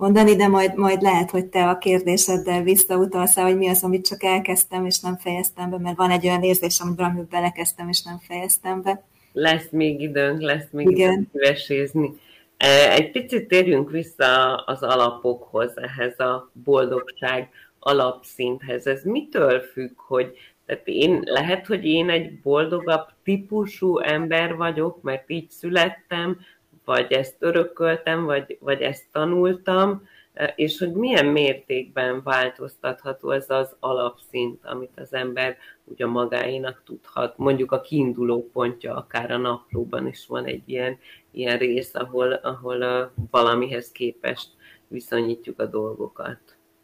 mondani, 0.00 0.36
de 0.36 0.48
majd, 0.48 0.76
majd 0.76 1.02
lehet, 1.02 1.30
hogy 1.30 1.46
te 1.46 1.68
a 1.68 1.78
kérdéseddel 1.78 2.62
visszautalsz 2.62 3.34
hogy 3.34 3.56
mi 3.56 3.68
az, 3.68 3.82
amit 3.82 4.06
csak 4.06 4.22
elkezdtem, 4.22 4.86
és 4.86 5.00
nem 5.00 5.16
fejeztem 5.16 5.70
be, 5.70 5.78
mert 5.78 5.96
van 5.96 6.10
egy 6.10 6.26
olyan 6.26 6.42
érzés, 6.42 6.80
amit 6.80 6.96
valamit 6.96 7.28
belekezdtem, 7.28 7.88
és 7.88 8.02
nem 8.02 8.18
fejeztem 8.18 8.82
be. 8.82 9.04
Lesz 9.32 9.68
még 9.70 10.00
időnk, 10.00 10.40
lesz 10.40 10.68
még 10.70 10.90
Igen. 10.90 11.10
időnk 11.10 11.30
kivesézni. 11.32 12.12
E, 12.56 12.92
egy 12.92 13.10
picit 13.10 13.48
térjünk 13.48 13.90
vissza 13.90 14.54
az 14.54 14.82
alapokhoz, 14.82 15.72
ehhez 15.76 16.18
a 16.18 16.50
boldogság 16.64 17.48
alapszinthez. 17.78 18.86
Ez 18.86 19.02
mitől 19.04 19.60
függ, 19.60 19.92
hogy 19.96 20.34
tehát 20.66 20.86
én, 20.86 21.22
lehet, 21.24 21.66
hogy 21.66 21.84
én 21.84 22.10
egy 22.10 22.40
boldogabb 22.40 23.08
típusú 23.24 23.98
ember 23.98 24.56
vagyok, 24.56 25.02
mert 25.02 25.30
így 25.30 25.50
születtem, 25.50 26.38
vagy 26.84 27.12
ezt 27.12 27.36
örököltem, 27.38 28.24
vagy, 28.24 28.58
vagy 28.60 28.80
ezt 28.80 29.04
tanultam, 29.12 30.08
és 30.54 30.78
hogy 30.78 30.92
milyen 30.92 31.26
mértékben 31.26 32.22
változtatható 32.22 33.30
ez 33.30 33.50
az 33.50 33.76
alapszint, 33.80 34.64
amit 34.64 34.92
az 34.96 35.12
ember 35.12 35.56
ugye 35.84 36.06
magáénak 36.06 36.82
tudhat. 36.84 37.38
Mondjuk 37.38 37.72
a 37.72 37.80
kiinduló 37.80 38.50
pontja, 38.52 38.94
akár 38.96 39.30
a 39.30 39.36
naplóban 39.36 40.06
is 40.06 40.26
van 40.26 40.44
egy 40.44 40.62
ilyen, 40.66 40.98
ilyen 41.30 41.58
rész, 41.58 41.94
ahol, 41.94 42.32
ahol 42.32 43.12
valamihez 43.30 43.92
képest 43.92 44.48
viszonyítjuk 44.88 45.60
a 45.60 45.66
dolgokat. 45.66 46.40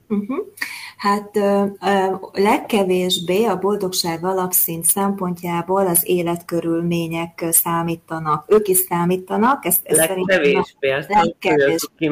Uh-huh. 0.09 0.47
Hát 0.97 1.31
legkevésbé 2.33 3.45
a 3.45 3.59
boldogság 3.59 4.25
alapszint 4.25 4.85
szempontjából 4.85 5.87
az 5.87 6.01
életkörülmények 6.05 7.45
számítanak. 7.51 8.45
Ők 8.49 8.69
is 8.69 8.79
számítanak. 8.79 9.65
Ezt, 9.65 9.81
ezt 9.83 9.99
legkevésbé, 9.99 10.91
azt 10.91 11.09
legkevésbé. 11.09 11.87
Ki 11.97 12.09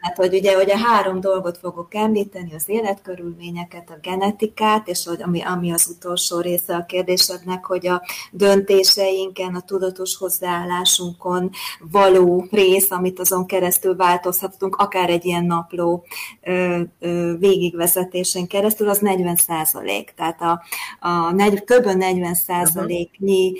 Hát, 0.00 0.16
hogy 0.16 0.34
ugye, 0.34 0.54
hogy 0.54 0.70
a 0.70 0.76
három 0.76 1.20
dolgot 1.20 1.58
fogok 1.58 1.94
említeni, 1.94 2.54
az 2.54 2.64
életkörülményeket, 2.66 3.90
a 3.90 3.98
genetikát, 4.02 4.88
és 4.88 5.06
hogy 5.06 5.22
ami, 5.22 5.42
ami 5.42 5.72
az 5.72 5.94
utolsó 5.96 6.40
része 6.40 6.74
a 6.76 6.84
kérdésednek, 6.84 7.64
hogy 7.64 7.86
a 7.86 8.02
döntéseinken, 8.32 9.54
a 9.54 9.60
tudatos 9.60 10.16
hozzáállásunkon 10.16 11.50
való 11.90 12.46
rész, 12.50 12.90
amit 12.90 13.20
azon 13.20 13.46
keresztül 13.46 13.96
változhatunk, 13.96 14.76
akár 14.76 15.10
egy 15.10 15.24
ilyen 15.24 15.44
napló 15.44 16.04
ö, 16.42 16.80
ö, 17.00 17.32
végigvezetésen 17.38 18.46
keresztül, 18.46 18.88
az 18.88 18.98
40 18.98 19.36
százalék. 19.36 20.12
Tehát 20.16 20.40
a, 20.40 20.62
a 21.00 21.32
negy, 21.32 21.64
kb. 21.64 21.86
40 21.86 22.34
százaléknyi 22.34 23.52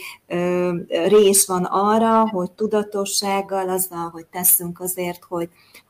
rész 0.88 1.46
van 1.46 1.64
arra, 1.64 2.28
hogy 2.28 2.50
tudatossággal, 2.50 3.68
azzal, 3.68 4.08
hogy 4.12 4.26
teszünk 4.26 4.80
azért, 4.80 5.24
hogy 5.24 5.39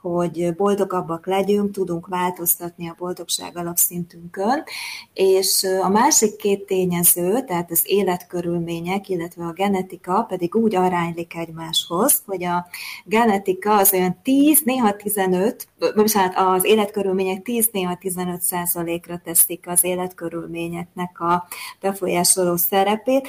hogy 0.00 0.54
boldogabbak 0.56 1.26
legyünk, 1.26 1.72
tudunk 1.72 2.06
változtatni 2.06 2.88
a 2.88 2.94
boldogság 2.98 3.56
alapszintünkön, 3.56 4.64
és 5.12 5.66
a 5.82 5.88
másik 5.88 6.36
két 6.36 6.66
tényező, 6.66 7.44
tehát 7.44 7.70
az 7.70 7.82
életkörülmények, 7.84 9.08
illetve 9.08 9.44
a 9.44 9.52
genetika 9.52 10.22
pedig 10.22 10.54
úgy 10.54 10.76
aránylik 10.76 11.36
egymáshoz, 11.36 12.22
hogy 12.26 12.44
a 12.44 12.66
genetika 13.04 13.76
az 13.76 13.92
olyan 13.92 14.18
10, 14.22 14.60
néha 14.64 14.96
15, 14.96 15.68
bocsánat, 15.94 16.34
az 16.36 16.64
életkörülmények 16.64 17.42
10, 17.42 17.68
néha 17.72 17.96
15 17.96 18.40
százalékra 18.40 19.20
teszik 19.24 19.68
az 19.68 19.84
életkörülményeknek 19.84 21.20
a 21.20 21.46
befolyásoló 21.80 22.56
szerepét, 22.56 23.28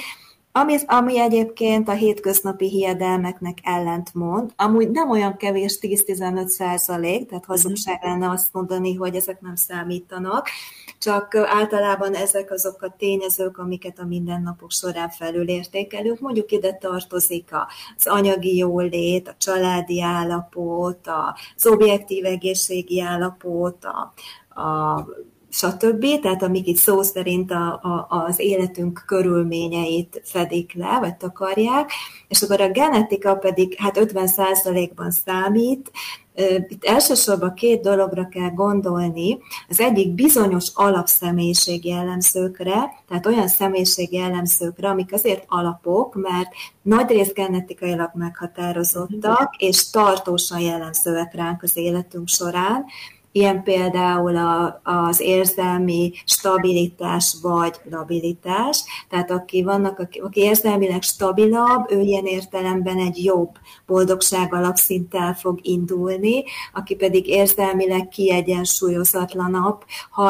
ami, 0.52 0.76
ami 0.86 1.18
egyébként 1.18 1.88
a 1.88 1.92
hétköznapi 1.92 2.68
hiedelmeknek 2.68 3.58
ellentmond, 3.62 4.52
amúgy 4.56 4.90
nem 4.90 5.10
olyan 5.10 5.36
kevés 5.36 5.78
10-15 5.80 6.46
százalék, 6.46 7.28
tehát 7.28 7.44
hazugság 7.44 8.02
lenne 8.02 8.30
azt 8.30 8.52
mondani, 8.52 8.94
hogy 8.94 9.14
ezek 9.14 9.40
nem 9.40 9.54
számítanak, 9.54 10.48
csak 10.98 11.34
általában 11.34 12.14
ezek 12.14 12.50
azok 12.50 12.82
a 12.82 12.94
tényezők, 12.98 13.58
amiket 13.58 13.98
a 13.98 14.04
mindennapok 14.04 14.70
során 14.70 15.08
felülértékelünk. 15.08 16.20
Mondjuk 16.20 16.52
ide 16.52 16.72
tartozik 16.72 17.50
az 17.96 18.06
anyagi 18.06 18.56
jólét, 18.56 19.28
a 19.28 19.34
családi 19.38 20.02
állapot, 20.02 21.08
az 21.56 21.66
objektív 21.66 22.24
egészségi 22.24 23.00
állapot, 23.00 23.84
a, 23.84 24.12
a 24.60 25.06
stb. 25.52 26.20
Tehát 26.20 26.42
amik 26.42 26.66
itt 26.66 26.76
szó 26.76 27.02
szerint 27.02 27.50
a, 27.50 27.72
a, 27.82 28.06
az 28.08 28.38
életünk 28.38 29.02
körülményeit 29.06 30.20
fedik 30.24 30.72
le, 30.74 30.98
vagy 31.00 31.16
takarják, 31.16 31.90
és 32.28 32.42
akkor 32.42 32.60
a 32.60 32.70
genetika 32.70 33.34
pedig 33.34 33.74
hát 33.78 33.98
50%-ban 34.00 35.10
számít, 35.10 35.90
itt 36.68 36.84
elsősorban 36.84 37.54
két 37.54 37.80
dologra 37.80 38.28
kell 38.28 38.50
gondolni. 38.50 39.38
Az 39.68 39.80
egyik 39.80 40.14
bizonyos 40.14 40.70
alapszemélyiség 40.74 41.84
jellemzőkre, 41.84 43.02
tehát 43.08 43.26
olyan 43.26 43.48
személyiség 43.48 44.12
jellemzőkre, 44.12 44.88
amik 44.88 45.12
azért 45.12 45.44
alapok, 45.46 46.14
mert 46.14 46.48
nagyrészt 46.82 47.34
genetikailag 47.34 48.10
meghatározottak, 48.14 49.54
és 49.58 49.90
tartósan 49.90 50.60
jellemzőek 50.60 51.34
ránk 51.34 51.62
az 51.62 51.76
életünk 51.76 52.28
során, 52.28 52.84
Ilyen 53.32 53.62
például 53.62 54.36
a, 54.36 54.80
az 54.82 55.20
érzelmi 55.20 56.12
stabilitás 56.24 57.36
vagy 57.42 57.76
labilitás, 57.90 58.84
tehát 59.08 59.30
aki, 59.30 59.62
vannak, 59.62 59.98
aki, 59.98 60.18
aki 60.18 60.40
érzelmileg 60.40 61.02
stabilabb, 61.02 61.90
ő 61.90 62.00
ilyen 62.00 62.24
értelemben 62.24 62.98
egy 62.98 63.24
jobb 63.24 63.50
boldogság 63.86 64.54
alapszinttel 64.54 65.34
fog 65.34 65.58
indulni, 65.62 66.44
aki 66.72 66.94
pedig 66.94 67.28
érzelmileg 67.28 68.08
kiegyensúlyozatlanabb, 68.08 69.84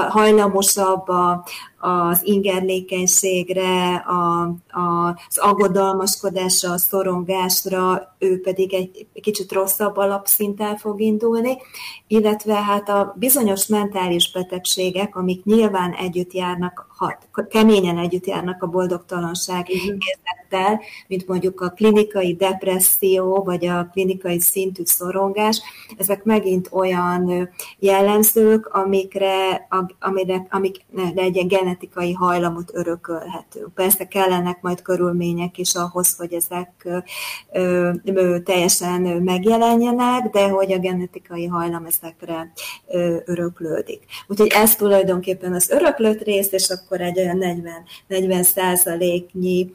hajlamosabb 0.09 1.09
a, 1.09 1.45
az 1.85 2.21
ingerlékenységre, 2.25 3.95
a, 3.95 4.43
a, 4.69 5.09
az 5.29 5.39
aggodalmaskodásra, 5.39 6.71
a 6.71 6.79
szorongásra, 6.79 8.15
ő 8.19 8.41
pedig 8.41 8.75
egy 8.75 9.07
kicsit 9.21 9.53
rosszabb 9.53 9.97
alapszinten 9.97 10.77
fog 10.77 11.01
indulni, 11.01 11.57
illetve 12.07 12.55
hát 12.55 12.89
a 12.89 13.15
bizonyos 13.19 13.67
mentális 13.67 14.33
betegségek, 14.33 15.17
amik 15.17 15.45
nyilván 15.45 15.93
együtt 15.93 16.33
járnak, 16.33 16.87
ha, 16.97 17.19
keményen 17.49 17.99
együtt 17.99 18.27
járnak 18.27 18.63
a 18.63 18.67
boldogtalanság 18.67 19.67
uh-huh. 19.69 19.97
érzettel, 19.99 20.81
mint 21.07 21.27
mondjuk 21.27 21.61
a 21.61 21.69
klinikai 21.69 22.35
depresszió, 22.35 23.43
vagy 23.43 23.67
a 23.67 23.89
klinikai 23.93 24.41
szintű 24.41 24.83
szorongás, 24.85 25.61
ezek 25.97 26.25
megint 26.25 26.69
olyan 26.71 27.51
jellemzők, 27.79 28.67
amikre, 28.67 29.67
amire, 29.99 30.47
amik 30.51 30.85
egy 31.15 31.47
genetikai 31.47 32.13
hajlamot 32.13 32.71
örökölhetünk. 32.75 33.75
Persze 33.75 34.09
kellenek 34.09 34.61
majd 34.61 34.83
körülmények 34.83 35.59
is 35.59 35.75
ahhoz, 35.75 36.17
hogy 36.17 36.33
ezek 36.33 36.89
ö, 37.53 37.91
ö, 38.05 38.39
teljesen 38.45 39.01
megjelenjenek, 39.03 40.31
de 40.31 40.49
hogy 40.49 40.73
a 40.73 40.79
genetikai 40.79 41.47
hajlam 41.47 41.85
ezekre 41.85 42.53
ö, 42.87 43.17
öröklődik. 43.25 44.05
Úgyhogy 44.27 44.51
ez 44.55 44.77
tulajdonképpen 44.77 45.53
az 45.53 45.71
öröklött 45.71 46.23
rész, 46.23 46.53
és 46.53 46.71
akkor 46.71 46.92
egy 47.01 47.19
olyan 47.19 47.37
40, 47.37 47.85
40 48.07 48.43
százaléknyi 48.43 49.73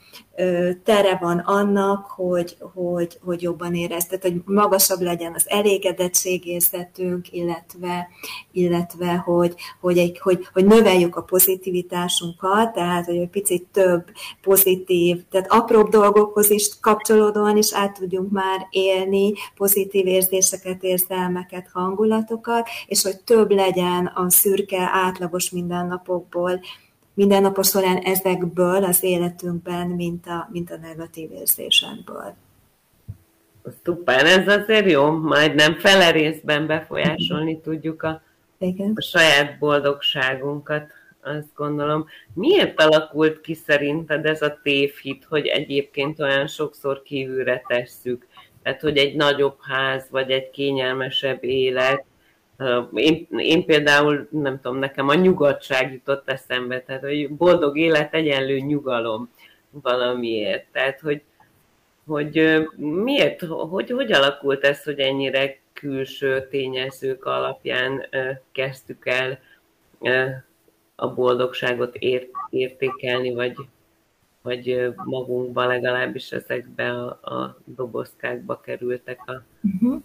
tere 0.84 1.18
van 1.22 1.38
annak, 1.38 2.06
hogy, 2.06 2.58
hogy, 2.74 3.20
hogy 3.24 3.42
jobban 3.42 3.76
érez, 3.76 4.08
hogy 4.22 4.42
magasabb 4.46 5.02
legyen 5.02 5.34
az 5.34 5.46
elégedettségérzetünk, 5.48 7.32
illetve, 7.32 8.08
illetve 8.52 9.16
hogy, 9.16 9.56
hogy, 9.82 9.98
egy, 9.98 10.20
hogy, 10.20 10.48
hogy 10.54 10.66
növeljük 10.66 11.16
a 11.16 11.22
pozitivitásunkat, 11.22 12.74
tehát 12.74 13.06
hogy 13.06 13.18
egy 13.18 13.30
picit 13.30 13.66
több 13.72 14.04
pozitív, 14.42 15.24
tehát 15.32 15.52
apróbb 15.52 15.90
dolgokhoz 15.90 16.50
is 16.50 16.70
kapcsolódóan 16.82 17.58
is 17.58 17.74
át 17.74 17.94
tudjunk 17.94 18.32
már 18.32 18.68
élni 18.70 19.34
pozitív 19.56 20.08
érzéseket, 20.08 20.84
érzelmeket, 20.84 21.70
hangulatokat, 21.74 22.68
és 22.88 23.04
hogy 23.04 23.20
több 23.20 23.52
legyen 23.52 24.06
a 24.06 24.30
szürke, 24.30 24.90
átlagos 24.94 25.50
mindennapokból 25.50 26.60
mindennapos 27.18 27.68
során 27.68 27.98
ezekből 27.98 28.84
az 28.84 29.04
életünkben, 29.04 29.88
mint 29.88 30.26
a, 30.28 30.50
mint 30.52 30.72
a 30.72 30.78
negatív 30.78 31.32
érzésekből. 31.32 32.34
Szuper, 33.84 34.26
ez 34.26 34.48
azért 34.48 34.92
jó, 34.92 35.12
majd 35.12 35.56
nem 35.56 35.74
fele 35.74 36.12
részben 36.12 36.68
befolyásolni 36.68 37.60
tudjuk 37.62 38.04
a, 38.04 38.22
Igen. 38.58 38.92
a 38.96 39.02
saját 39.02 39.58
boldogságunkat, 39.60 40.92
azt 41.22 41.54
gondolom. 41.56 42.06
Miért 42.34 42.82
alakult 42.82 43.42
ki 43.42 43.54
szerinted 43.54 44.26
ez 44.26 44.42
a 44.42 44.60
tévhit, 44.64 45.26
hogy 45.30 45.46
egyébként 45.46 46.20
olyan 46.20 46.48
sokszor 46.48 47.02
kívülre 47.02 47.62
tesszük? 47.68 48.28
Tehát, 48.64 48.82
hogy 48.82 48.98
egy 48.98 49.16
nagyobb 49.16 49.58
ház, 49.62 50.08
vagy 50.10 50.32
egy 50.32 50.50
kényelmesebb 50.50 51.44
élet, 51.44 52.06
én, 52.94 53.28
én 53.38 53.66
például, 53.66 54.28
nem 54.32 54.60
tudom, 54.62 54.78
nekem 54.78 55.08
a 55.08 55.14
nyugodtság 55.14 55.94
jutott 55.94 56.30
eszembe, 56.30 56.82
tehát 56.82 57.02
hogy 57.02 57.30
boldog 57.30 57.78
élet 57.78 58.14
egyenlő 58.14 58.58
nyugalom 58.60 59.30
valamiért. 59.72 60.66
Tehát, 60.72 61.00
hogy, 61.00 61.22
hogy 62.06 62.66
miért, 62.78 63.42
hogy, 63.42 63.90
hogy 63.90 64.12
alakult 64.12 64.64
ez, 64.64 64.84
hogy 64.84 65.00
ennyire 65.00 65.60
külső 65.74 66.48
tényezők 66.50 67.26
alapján 67.26 68.06
kezdtük 68.52 69.06
el 69.06 69.40
a 70.96 71.14
boldogságot 71.14 71.96
ért, 71.96 72.30
értékelni, 72.50 73.34
vagy, 73.34 73.56
vagy 74.42 74.94
magunkba 74.96 75.66
legalábbis 75.66 76.32
ezekbe 76.32 76.92
a, 76.92 77.08
a 77.08 77.58
dobozkákba 77.66 78.60
kerültek 78.60 79.20
a, 79.26 79.44
uh-huh. 79.62 80.02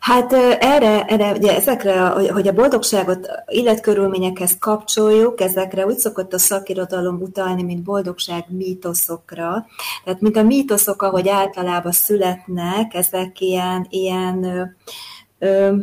Hát 0.00 0.32
erre, 0.60 1.04
erre 1.04 1.32
ugye 1.32 1.56
ezekre, 1.56 2.00
hogy 2.08 2.48
a 2.48 2.52
boldogságot 2.52 3.28
életkörülményekhez 3.46 4.56
kapcsoljuk, 4.58 5.40
ezekre 5.40 5.86
úgy 5.86 5.98
szokott 5.98 6.32
a 6.32 6.38
szakirodalom 6.38 7.20
utalni, 7.20 7.62
mint 7.62 7.82
boldogság 7.82 8.44
mítoszokra. 8.48 9.66
Tehát, 10.04 10.20
mint 10.20 10.36
a 10.36 10.42
mítoszok, 10.42 11.02
ahogy 11.02 11.28
általában 11.28 11.92
születnek, 11.92 12.94
ezek 12.94 13.40
ilyen, 13.40 13.86
ilyen 13.90 14.44
ö, 14.44 14.62
ö, 15.38 15.76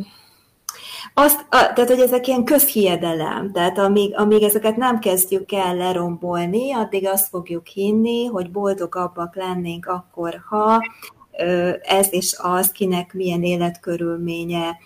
azt, 1.13 1.45
a, 1.49 1.71
tehát, 1.73 1.89
hogy 1.89 1.99
ezek 1.99 2.28
ilyen 2.28 2.43
közhiedelem, 2.43 3.52
tehát 3.52 3.78
amíg, 3.78 4.17
amíg 4.17 4.43
ezeket 4.43 4.76
nem 4.76 4.99
kezdjük 4.99 5.52
el 5.52 5.76
lerombolni, 5.76 6.73
addig 6.73 7.08
azt 7.08 7.28
fogjuk 7.28 7.67
hinni, 7.67 8.26
hogy 8.26 8.52
boldogabbak 8.52 9.36
lennénk 9.36 9.86
akkor, 9.86 10.41
ha 10.49 10.80
ez 11.82 12.08
és 12.10 12.36
az, 12.38 12.72
kinek 12.72 13.13
milyen 13.13 13.43
életkörülménye, 13.43 14.78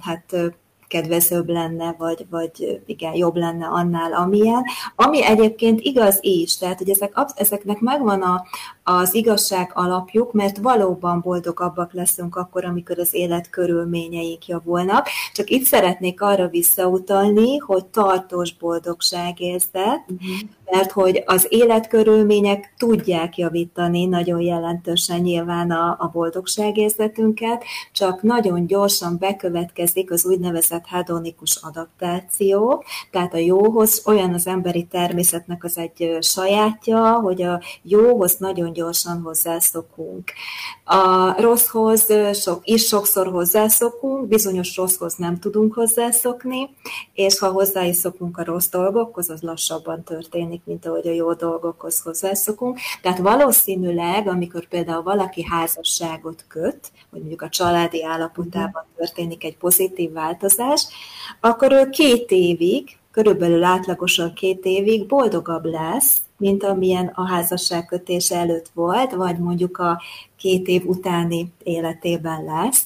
hát 0.00 0.54
kedvezőbb 0.94 1.48
lenne, 1.48 1.94
vagy, 1.98 2.26
vagy 2.30 2.80
igen, 2.86 3.14
jobb 3.14 3.36
lenne 3.36 3.66
annál, 3.66 4.12
amilyen. 4.12 4.62
Ami 4.96 5.24
egyébként 5.24 5.80
igaz 5.80 6.18
is, 6.20 6.56
tehát 6.56 6.78
hogy 6.78 6.90
ezek, 6.90 7.12
ezeknek 7.34 7.80
megvan 7.80 8.22
a, 8.22 8.44
az 8.82 9.14
igazság 9.14 9.70
alapjuk, 9.74 10.32
mert 10.32 10.58
valóban 10.58 11.20
boldogabbak 11.20 11.92
leszünk 11.92 12.36
akkor, 12.36 12.64
amikor 12.64 12.98
az 12.98 13.14
élet 13.14 13.50
körülményeik 13.50 14.46
javulnak. 14.46 15.08
Csak 15.32 15.50
itt 15.50 15.64
szeretnék 15.64 16.20
arra 16.20 16.48
visszautalni, 16.48 17.56
hogy 17.56 17.84
tartós 17.86 18.54
boldogság 18.54 19.40
érzet, 19.40 20.04
uh-huh. 20.08 20.48
Mert 20.70 20.92
hogy 20.92 21.22
az 21.26 21.46
életkörülmények 21.48 22.74
tudják 22.78 23.36
javítani 23.36 24.04
nagyon 24.04 24.40
jelentősen 24.40 25.20
nyilván 25.20 25.70
a, 25.70 25.96
a 25.98 26.10
boldogságérzetünket, 26.12 27.64
csak 27.92 28.22
nagyon 28.22 28.66
gyorsan 28.66 29.18
bekövetkezik 29.18 30.10
az 30.10 30.26
úgynevezett 30.26 30.86
hedonikus 30.86 31.56
adaptáció, 31.62 32.84
tehát 33.10 33.34
a 33.34 33.38
jóhoz 33.38 34.02
olyan 34.06 34.34
az 34.34 34.46
emberi 34.46 34.84
természetnek 34.84 35.64
az 35.64 35.78
egy 35.78 36.18
sajátja, 36.20 37.12
hogy 37.12 37.42
a 37.42 37.60
jóhoz 37.82 38.36
nagyon 38.38 38.72
gyorsan 38.72 39.20
hozzászokunk. 39.20 40.32
A 40.84 41.40
rosszhoz 41.40 42.06
sok, 42.32 42.60
is 42.64 42.86
sokszor 42.86 43.26
hozzászokunk, 43.26 44.28
bizonyos 44.28 44.76
rosszhoz 44.76 45.14
nem 45.14 45.38
tudunk 45.38 45.74
hozzászokni, 45.74 46.70
és 47.14 47.38
ha 47.38 47.50
hozzá 47.50 47.84
is 47.84 47.96
szokunk 47.96 48.38
a 48.38 48.44
rossz 48.44 48.68
dolgokhoz, 48.68 49.30
az 49.30 49.42
lassabban 49.42 50.02
történik, 50.04 50.53
mint 50.64 50.86
ahogy 50.86 51.08
a 51.08 51.12
jó 51.12 51.32
dolgokhoz 51.32 52.00
hozzászokunk. 52.00 52.78
Tehát 53.02 53.18
valószínűleg, 53.18 54.28
amikor 54.28 54.68
például 54.68 55.02
valaki 55.02 55.44
házasságot 55.44 56.44
köt, 56.48 56.92
hogy 57.10 57.20
mondjuk 57.20 57.42
a 57.42 57.48
családi 57.48 58.04
állapotában 58.04 58.84
történik 58.96 59.44
egy 59.44 59.56
pozitív 59.56 60.12
változás, 60.12 60.86
akkor 61.40 61.72
ő 61.72 61.88
két 61.90 62.30
évig, 62.30 62.98
körülbelül 63.10 63.62
átlagosan 63.62 64.32
két 64.32 64.64
évig 64.64 65.06
boldogabb 65.06 65.64
lesz, 65.64 66.18
mint 66.36 66.64
amilyen 66.64 67.12
a 67.14 67.26
házasságkötés 67.28 68.30
előtt 68.30 68.70
volt, 68.74 69.12
vagy 69.12 69.38
mondjuk 69.38 69.78
a 69.78 70.02
két 70.36 70.66
év 70.66 70.86
utáni 70.86 71.52
életében 71.62 72.44
lesz. 72.44 72.82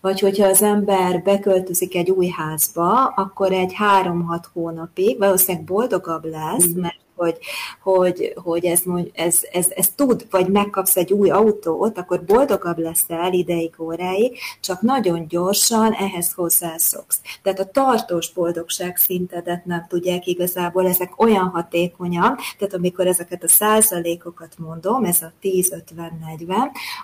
Vagy 0.00 0.20
hogyha 0.20 0.46
az 0.46 0.62
ember 0.62 1.22
beköltözik 1.22 1.94
egy 1.94 2.10
új 2.10 2.28
házba, 2.28 3.04
akkor 3.04 3.52
egy 3.52 3.72
három-hat 3.74 4.50
hónapig 4.52 5.18
valószínűleg 5.18 5.66
boldogabb 5.66 6.24
lesz, 6.24 6.66
mm. 6.66 6.80
mert 6.80 6.98
hogy, 7.16 7.38
hogy, 7.80 8.32
hogy 8.42 8.64
ez, 8.64 8.82
ez, 9.12 9.40
ez, 9.52 9.66
ez 9.70 9.90
tud, 9.94 10.26
vagy 10.30 10.48
megkapsz 10.48 10.96
egy 10.96 11.12
új 11.12 11.30
autót, 11.30 11.98
akkor 11.98 12.24
boldogabb 12.24 12.78
leszel 12.78 13.32
ideig, 13.32 13.74
óráig, 13.78 14.38
csak 14.60 14.80
nagyon 14.80 15.28
gyorsan 15.28 15.92
ehhez 15.92 16.32
hozzászoksz. 16.32 17.20
Tehát 17.42 17.60
a 17.60 17.70
tartós 17.70 18.32
boldogság 18.32 18.96
szintedet 18.96 19.64
nem 19.64 19.86
tudják 19.88 20.26
igazából, 20.26 20.86
ezek 20.86 21.20
olyan 21.20 21.48
hatékonyak, 21.48 22.40
tehát 22.58 22.74
amikor 22.74 23.06
ezeket 23.06 23.42
a 23.42 23.48
százalékokat 23.48 24.54
mondom, 24.58 25.04
ez 25.04 25.22
a 25.22 25.32
10-50-40, 25.42 25.82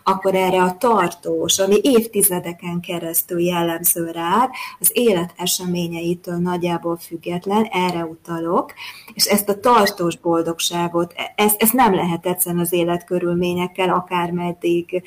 akkor 0.03 0.35
erre 0.35 0.63
a 0.63 0.77
tartós, 0.79 1.59
ami 1.59 1.77
évtizedeken 1.83 2.81
keresztül 2.81 3.41
jellemző 3.41 4.11
rád, 4.11 4.51
az 4.81 4.91
élet 4.93 5.33
eseményeitől 5.37 6.37
nagyjából 6.37 6.97
független, 6.97 7.65
erre 7.65 8.05
utalok, 8.05 8.73
és 9.15 9.25
ezt 9.25 9.49
a 9.49 9.61
tartós 9.61 10.02
boldogságot, 10.23 11.15
ezt, 11.35 11.63
ezt 11.63 11.73
nem 11.73 11.95
lehet 11.95 12.27
egyszerűen 12.27 12.63
az 12.63 12.73
életkörülményekkel 12.73 13.89
akármeddig 13.89 15.03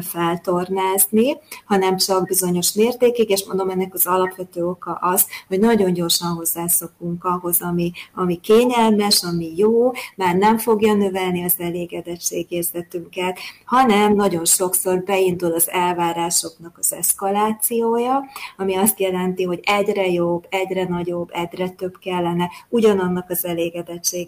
feltornázni, 0.00 1.36
hanem 1.64 1.96
csak 1.96 2.26
bizonyos 2.26 2.72
mértékig, 2.72 3.30
és 3.30 3.44
mondom, 3.44 3.70
ennek 3.70 3.94
az 3.94 4.06
alapvető 4.06 4.66
oka 4.66 4.92
az, 4.92 5.26
hogy 5.48 5.60
nagyon 5.60 5.92
gyorsan 5.92 6.28
hozzászokunk 6.28 7.24
ahhoz, 7.24 7.62
ami, 7.62 7.92
ami 8.14 8.40
kényelmes, 8.40 9.22
ami 9.22 9.52
jó, 9.56 9.92
már 10.16 10.34
nem 10.34 10.58
fogja 10.58 10.94
növelni 10.94 11.44
az 11.44 11.54
elégedettségérzetünket, 11.58 13.38
hanem 13.64 14.14
nagyon 14.14 14.44
sokszor 14.44 15.02
beindul 15.02 15.52
az 15.52 15.70
elvárásoknak 15.70 16.78
az 16.78 16.92
eszkalációja, 16.92 18.24
ami 18.56 18.74
azt 18.74 19.00
jelenti, 19.00 19.42
hogy 19.42 19.60
egyre 19.62 20.06
jobb, 20.06 20.46
egyre 20.50 20.84
nagyobb, 20.88 21.28
egyre 21.32 21.68
több 21.68 21.98
kellene 21.98 22.50
ugyanannak 22.68 23.30
az 23.30 23.44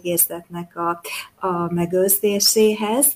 elégedettségérzetnek 0.07 0.75
a, 0.75 1.01
a 1.47 1.73
megőrzéséhez, 1.73 3.15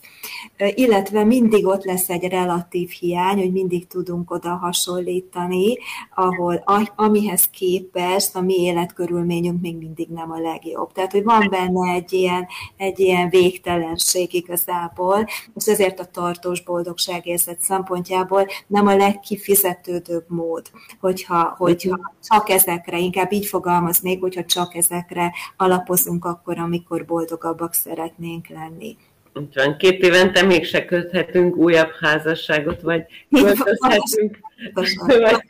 illetve 0.57 1.23
mindig 1.23 1.65
ott 1.65 1.83
lesz 1.83 2.09
egy 2.09 2.23
relatív 2.23 2.89
hiány, 2.89 3.37
hogy 3.37 3.51
mindig 3.51 3.87
tudunk 3.87 4.31
oda 4.31 4.49
hasonlítani, 4.49 5.77
ahol 6.15 6.63
amihez 6.95 7.49
képest 7.49 8.35
a 8.35 8.41
mi 8.41 8.53
életkörülményünk 8.53 9.61
még 9.61 9.77
mindig 9.77 10.07
nem 10.09 10.31
a 10.31 10.39
legjobb. 10.39 10.91
Tehát, 10.91 11.11
hogy 11.11 11.23
van 11.23 11.47
benne 11.49 11.93
egy 11.93 12.13
ilyen, 12.13 12.47
egy 12.77 12.99
ilyen 12.99 13.29
végtelenség 13.29 14.33
igazából, 14.33 15.27
és 15.55 15.67
ezért 15.67 15.99
a 15.99 16.05
tartós 16.05 16.63
boldogságérzet 16.63 17.61
szempontjából 17.61 18.47
nem 18.67 18.87
a 18.87 18.95
legkifizetődőbb 18.95 20.25
mód, 20.27 20.71
hogyha, 20.99 21.55
hogyha 21.57 22.13
csak 22.29 22.49
ezekre, 22.49 22.99
inkább 22.99 23.31
így 23.31 23.45
fogalmaznék, 23.45 24.21
hogyha 24.21 24.45
csak 24.45 24.75
ezekre 24.75 25.33
alapozunk 25.57 26.25
akkor, 26.25 26.57
amikor 26.81 27.05
boldogabbak 27.05 27.73
szeretnénk 27.73 28.47
lenni. 28.47 28.97
Úgyhogy 29.33 29.75
két 29.75 30.03
évente 30.03 30.41
mégse 30.41 30.85
köthetünk 30.85 31.55
újabb 31.55 31.91
házasságot, 31.99 32.81
vagy 32.81 33.05
költözhetünk, 33.29 34.39
vagy 34.73 35.47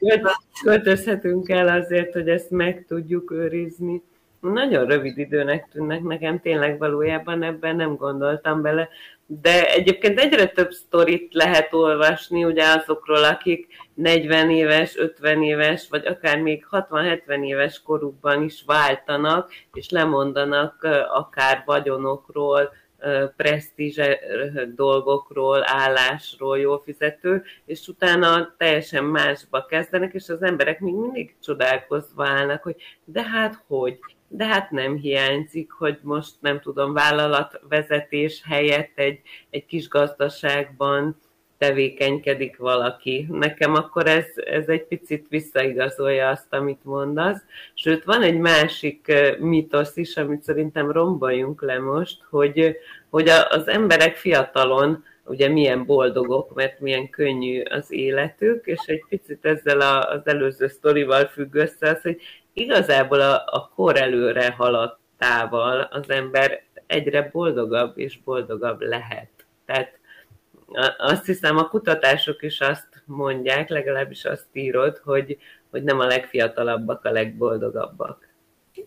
költözhetünk 0.63 1.49
el 1.49 1.67
azért, 1.67 2.13
hogy 2.13 2.29
ezt 2.29 2.49
meg 2.49 2.85
tudjuk 2.87 3.31
őrizni. 3.31 4.01
Nagyon 4.39 4.85
rövid 4.85 5.17
időnek 5.17 5.67
tűnnek 5.71 6.01
nekem, 6.01 6.39
tényleg 6.39 6.77
valójában 6.77 7.43
ebben 7.43 7.75
nem 7.75 7.95
gondoltam 7.95 8.61
bele, 8.61 8.89
de 9.39 9.73
egyébként 9.73 10.19
egyre 10.19 10.47
több 10.47 10.71
sztorit 10.71 11.33
lehet 11.33 11.73
olvasni, 11.73 12.43
ugye 12.43 12.65
azokról, 12.65 13.23
akik 13.23 13.67
40 13.93 14.49
éves, 14.49 14.97
50 14.97 15.43
éves, 15.43 15.87
vagy 15.89 16.05
akár 16.05 16.39
még 16.39 16.67
60-70 16.71 17.45
éves 17.45 17.81
korukban 17.81 18.43
is 18.43 18.63
váltanak, 18.65 19.51
és 19.73 19.89
lemondanak 19.89 20.87
akár 21.13 21.63
vagyonokról, 21.65 22.73
presztízs 23.37 23.99
dolgokról, 24.75 25.63
állásról, 25.65 26.59
jól 26.59 26.81
fizető, 26.85 27.43
és 27.65 27.87
utána 27.87 28.55
teljesen 28.57 29.03
másba 29.03 29.65
kezdenek, 29.65 30.13
és 30.13 30.29
az 30.29 30.41
emberek 30.41 30.79
még 30.79 30.93
mindig 30.93 31.35
csodálkozva 31.43 32.27
állnak, 32.27 32.63
hogy 32.63 32.75
de 33.05 33.23
hát 33.23 33.63
hogy? 33.67 33.99
De 34.33 34.45
hát 34.45 34.71
nem 34.71 34.95
hiányzik, 34.95 35.71
hogy 35.71 35.97
most 36.01 36.31
nem 36.39 36.59
tudom, 36.59 36.93
vállalatvezetés 36.93 38.41
helyett 38.45 38.91
egy, 38.95 39.19
egy 39.49 39.65
kis 39.65 39.87
gazdaságban 39.87 41.15
tevékenykedik 41.57 42.57
valaki. 42.57 43.27
Nekem 43.29 43.73
akkor 43.73 44.07
ez, 44.07 44.25
ez 44.35 44.67
egy 44.67 44.83
picit 44.83 45.25
visszaigazolja 45.29 46.29
azt, 46.29 46.53
amit 46.53 46.83
mondasz. 46.83 47.41
Sőt, 47.73 48.03
van 48.03 48.21
egy 48.21 48.37
másik 48.37 49.13
mitosz 49.39 49.97
is, 49.97 50.17
amit 50.17 50.43
szerintem 50.43 50.91
romboljunk 50.91 51.61
le 51.61 51.79
most, 51.79 52.17
hogy, 52.29 52.75
hogy 53.09 53.29
az 53.49 53.67
emberek 53.67 54.15
fiatalon 54.15 55.03
ugye 55.25 55.47
milyen 55.47 55.85
boldogok, 55.85 56.53
mert 56.53 56.79
milyen 56.79 57.09
könnyű 57.09 57.61
az 57.61 57.91
életük, 57.91 58.65
és 58.65 58.79
egy 58.85 59.05
picit 59.09 59.45
ezzel 59.45 59.81
az 60.01 60.27
előző 60.27 60.67
sztorival 60.67 61.25
függ 61.25 61.55
össze 61.55 61.89
az, 61.89 62.01
hogy 62.01 62.21
igazából 62.53 63.21
a, 63.21 63.43
a 63.45 63.71
kor 63.75 63.97
előre 63.97 64.51
haladtával 64.51 65.81
az 65.81 66.09
ember 66.09 66.63
egyre 66.87 67.29
boldogabb 67.31 67.97
és 67.97 68.19
boldogabb 68.23 68.81
lehet. 68.81 69.29
Tehát 69.65 69.99
azt 70.97 71.25
hiszem 71.25 71.57
a 71.57 71.67
kutatások 71.67 72.41
is 72.41 72.61
azt 72.61 73.03
mondják, 73.05 73.69
legalábbis 73.69 74.25
azt 74.25 74.47
írod, 74.51 74.97
hogy, 74.97 75.37
hogy 75.69 75.83
nem 75.83 75.99
a 75.99 76.05
legfiatalabbak 76.05 77.05
a 77.05 77.11
legboldogabbak. 77.11 78.27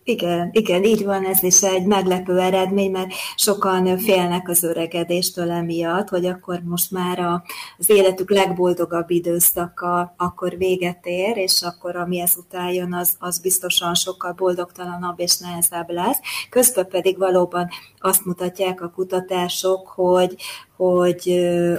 Igen, 0.07 0.51
igen, 0.53 0.85
így 0.85 1.05
van, 1.05 1.25
ez 1.25 1.43
is 1.43 1.63
egy 1.63 1.87
meglepő 1.87 2.39
eredmény, 2.39 2.91
mert 2.91 3.13
sokan 3.37 3.99
félnek 3.99 4.49
az 4.49 4.63
öregedéstől 4.63 5.51
emiatt, 5.51 6.09
hogy 6.09 6.27
akkor 6.27 6.61
most 6.65 6.91
már 6.91 7.19
a, 7.19 7.43
az 7.79 7.91
életük 7.91 8.31
legboldogabb 8.31 9.11
időszaka 9.11 10.15
akkor 10.17 10.57
véget 10.57 11.07
ér, 11.07 11.37
és 11.37 11.63
akkor 11.63 11.97
ami 11.97 12.21
ezután 12.21 12.73
jön, 12.73 12.95
az, 12.95 13.17
az 13.19 13.39
biztosan 13.39 13.95
sokkal 13.95 14.33
boldogtalanabb 14.33 15.21
és 15.21 15.39
nehezebb 15.39 15.91
lesz. 15.91 16.19
Közben 16.51 16.89
pedig 16.89 17.19
valóban 17.19 17.69
azt 17.99 18.25
mutatják 18.25 18.81
a 18.81 18.91
kutatások, 18.91 19.89
hogy, 19.89 20.37
hogy 20.77 21.31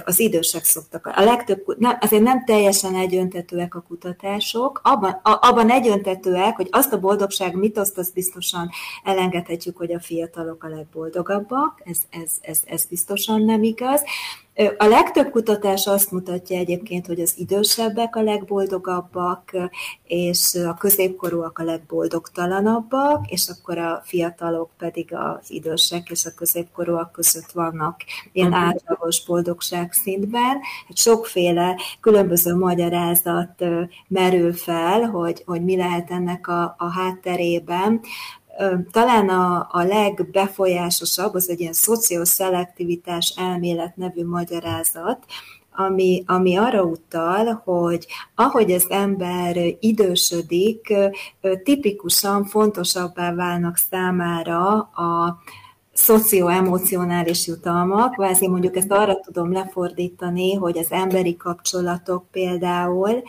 az 0.04 0.20
idősek 0.20 0.64
szoktak. 0.64 1.06
A 1.06 1.24
legtöbb, 1.24 1.64
azért 2.00 2.22
nem 2.22 2.44
teljesen 2.44 2.94
egyöntetőek 2.94 3.74
a 3.74 3.84
kutatások, 3.88 4.80
abban, 4.84 5.20
abban 5.22 5.70
egyöntetőek, 5.70 6.56
hogy 6.56 6.68
azt 6.70 6.92
a 6.92 7.00
boldogság 7.00 7.54
mitoszt, 7.54 7.98
azt 7.98 8.14
biztosan 8.14 8.70
elengedhetjük, 9.04 9.76
hogy 9.76 9.92
a 9.92 10.00
fiatalok 10.00 10.64
a 10.64 10.68
legboldogabbak, 10.68 11.82
ez, 11.84 11.98
ez, 12.10 12.32
ez, 12.40 12.62
ez 12.66 12.84
biztosan 12.84 13.42
nem 13.42 13.62
igaz, 13.62 14.02
a 14.76 14.86
legtöbb 14.86 15.30
kutatás 15.30 15.86
azt 15.86 16.10
mutatja 16.10 16.58
egyébként, 16.58 17.06
hogy 17.06 17.20
az 17.20 17.34
idősebbek 17.36 18.16
a 18.16 18.22
legboldogabbak, 18.22 19.70
és 20.04 20.54
a 20.54 20.74
középkorúak 20.74 21.58
a 21.58 21.64
legboldogtalanabbak, 21.64 23.30
és 23.30 23.48
akkor 23.48 23.78
a 23.78 24.02
fiatalok 24.04 24.70
pedig 24.78 25.14
az 25.14 25.50
idősek 25.50 26.10
és 26.10 26.24
a 26.24 26.34
középkorúak 26.34 27.12
között 27.12 27.52
vannak 27.52 28.00
ilyen 28.32 28.48
mhm. 28.48 28.58
átlagos 28.58 29.24
boldogság 29.24 29.92
szintben. 29.92 30.60
Hát 30.86 30.96
sokféle 30.96 31.76
különböző 32.00 32.54
magyarázat 32.54 33.64
merül 34.08 34.52
fel, 34.52 35.02
hogy, 35.02 35.42
hogy 35.46 35.64
mi 35.64 35.76
lehet 35.76 36.10
ennek 36.10 36.48
a, 36.48 36.74
a 36.78 36.90
hátterében 36.90 38.00
talán 38.90 39.28
a, 39.28 39.68
a 39.70 39.82
legbefolyásosabb 39.82 41.34
az 41.34 41.50
egy 41.50 41.60
ilyen 41.60 41.72
szocioszelektivitás 41.72 43.34
elmélet 43.36 43.96
nevű 43.96 44.24
magyarázat, 44.24 45.24
ami, 45.76 46.24
ami 46.26 46.56
arra 46.56 46.82
utal, 46.82 47.62
hogy 47.64 48.06
ahogy 48.34 48.72
az 48.72 48.86
ember 48.90 49.56
idősödik, 49.80 50.94
tipikusan 51.62 52.44
fontosabbá 52.44 53.34
válnak 53.34 53.76
számára 53.76 54.68
a 54.80 55.38
szocioemocionális 55.92 57.46
jutalmak, 57.46 58.12
kvázi 58.12 58.48
mondjuk 58.48 58.76
ezt 58.76 58.90
arra 58.90 59.20
tudom 59.20 59.52
lefordítani, 59.52 60.54
hogy 60.54 60.78
az 60.78 60.90
emberi 60.90 61.36
kapcsolatok 61.36 62.24
például 62.30 63.22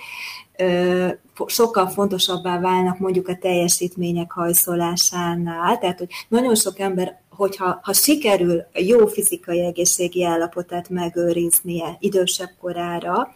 sokkal 1.45 1.87
fontosabbá 1.87 2.59
válnak 2.59 2.99
mondjuk 2.99 3.27
a 3.27 3.37
teljesítmények 3.37 4.31
hajszolásánál, 4.31 5.77
tehát 5.77 5.97
hogy 5.97 6.09
nagyon 6.27 6.55
sok 6.55 6.79
ember 6.79 7.25
hogyha 7.37 7.79
ha 7.81 7.93
sikerül 7.93 8.63
jó 8.73 9.07
fizikai 9.07 9.65
egészségi 9.65 10.23
állapotát 10.23 10.89
megőriznie 10.89 11.97
idősebb 11.99 12.49
korára, 12.59 13.33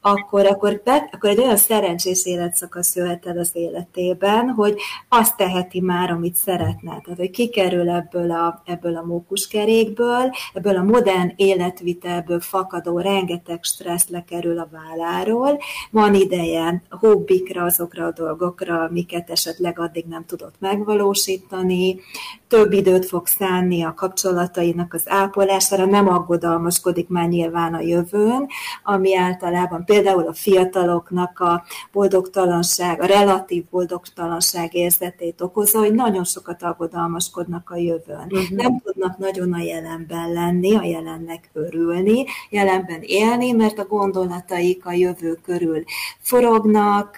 akkor, 0.00 0.46
akkor, 0.46 0.80
be, 0.84 1.08
akkor 1.12 1.30
egy 1.30 1.38
olyan 1.38 1.56
szerencsés 1.56 2.26
életszakasz 2.26 2.96
jöhet 2.96 3.26
el 3.26 3.38
az 3.38 3.50
életében, 3.52 4.48
hogy 4.48 4.80
azt 5.08 5.36
teheti 5.36 5.80
már, 5.80 6.10
amit 6.10 6.34
szeretne. 6.34 7.00
Tehát, 7.04 7.18
hogy 7.18 7.30
kikerül 7.30 7.90
ebből 7.90 8.30
a, 8.30 8.62
ebből 8.64 8.96
a 8.96 9.02
mókuskerékből, 9.02 10.30
ebből 10.52 10.76
a 10.76 10.82
modern 10.82 11.32
életvitelből 11.36 12.40
fakadó 12.40 12.98
rengeteg 12.98 13.58
stressz 13.62 14.08
lekerül 14.08 14.58
a 14.58 14.68
válláról, 14.72 15.58
van 15.90 16.14
ideje 16.14 16.82
hobbikra, 16.90 17.64
azokra 17.64 18.06
a 18.06 18.12
dolgokra, 18.12 18.82
amiket 18.82 19.30
esetleg 19.30 19.78
addig 19.78 20.04
nem 20.04 20.24
tudott 20.24 20.54
megvalósítani, 20.58 22.00
több 22.48 22.72
időt 22.72 23.06
fog 23.06 23.26
szánni 23.26 23.82
a 23.82 23.94
kapcsolatainak 23.94 24.94
az 24.94 25.02
ápolására, 25.06 25.84
nem 25.84 26.08
aggodalmaskodik 26.08 27.08
már 27.08 27.28
nyilván 27.28 27.74
a 27.74 27.80
jövőn, 27.80 28.46
ami 28.84 29.16
általában 29.16 29.84
például 29.90 30.26
a 30.26 30.32
fiataloknak 30.32 31.40
a 31.40 31.64
boldogtalanság, 31.92 33.00
a 33.00 33.06
relatív 33.06 33.64
boldogtalanság 33.70 34.74
érzetét 34.74 35.40
okozza, 35.40 35.78
hogy 35.78 35.94
nagyon 35.94 36.24
sokat 36.24 36.62
aggodalmaskodnak 36.62 37.70
a 37.70 37.76
jövőn. 37.76 38.26
Uh-huh. 38.30 38.50
Nem 38.50 38.80
tudnak 38.84 39.18
nagyon 39.18 39.52
a 39.52 39.60
jelenben 39.60 40.32
lenni, 40.32 40.76
a 40.76 40.82
jelennek 40.82 41.50
örülni, 41.52 42.24
jelenben 42.50 43.00
élni, 43.02 43.52
mert 43.52 43.78
a 43.78 43.84
gondolataik 43.84 44.86
a 44.86 44.92
jövő 44.92 45.38
körül 45.44 45.84
forognak, 46.20 47.16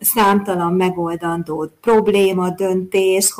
számtalan 0.00 0.72
megoldandó 0.72 1.70
probléma, 1.80 2.50
döntés, 2.50 3.34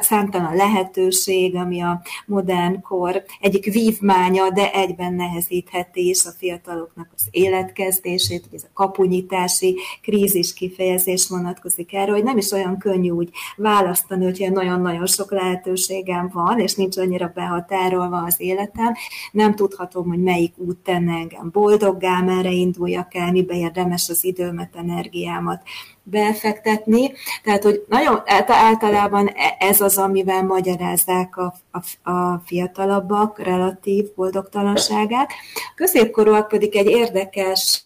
számtalan 0.00 0.56
lehetőség, 0.56 1.56
ami 1.56 1.80
a 1.80 2.02
modern 2.26 2.80
kor 2.80 3.22
egyik 3.40 3.72
vívmánya, 3.72 4.50
de 4.50 4.72
egyben 4.72 5.14
nehezítheti 5.14 6.08
is 6.08 6.24
a 6.24 6.30
fiataloknak 6.38 7.08
az 7.14 7.22
életkezdését, 7.30 8.12
hogy 8.28 8.42
ez 8.52 8.62
a 8.62 8.72
kapunyítási 8.72 9.76
krízis 10.02 10.54
kifejezés 10.54 11.28
vonatkozik 11.28 11.94
erre, 11.94 12.10
hogy 12.12 12.24
nem 12.24 12.36
is 12.36 12.50
olyan 12.50 12.78
könnyű 12.78 13.10
úgy 13.10 13.30
választani, 13.56 14.24
hogy 14.24 14.48
nagyon-nagyon 14.52 15.06
sok 15.06 15.30
lehetőségem 15.30 16.30
van, 16.32 16.58
és 16.58 16.74
nincs 16.74 16.96
annyira 16.96 17.32
behatárolva 17.34 18.22
az 18.22 18.34
életem, 18.38 18.94
nem 19.32 19.54
tudhatom, 19.54 20.08
hogy 20.08 20.22
melyik 20.22 20.52
út 20.56 20.76
tenne 20.76 21.12
engem 21.12 21.50
boldoggá, 21.52 22.20
merre 22.20 22.50
induljak 22.50 23.14
el, 23.14 23.32
mibe 23.32 23.56
érdemes 23.56 24.08
az 24.08 24.24
időmet, 24.24 24.76
energiámat 24.76 25.62
befektetni. 26.02 27.12
Tehát, 27.42 27.62
hogy 27.62 27.84
nagyon 27.88 28.22
általában 28.48 29.28
e- 29.28 29.56
ez 29.58 29.80
az, 29.80 29.98
amivel 29.98 30.42
magyarázzák 30.42 31.36
a, 31.36 31.54
a, 31.70 32.10
a 32.10 32.42
fiatalabbak 32.44 33.38
relatív 33.38 34.14
boldogtalanságát. 34.14 35.30
Középkorúak 35.74 36.48
pedig 36.48 36.76
egy 36.76 36.88
érdekes 36.88 37.83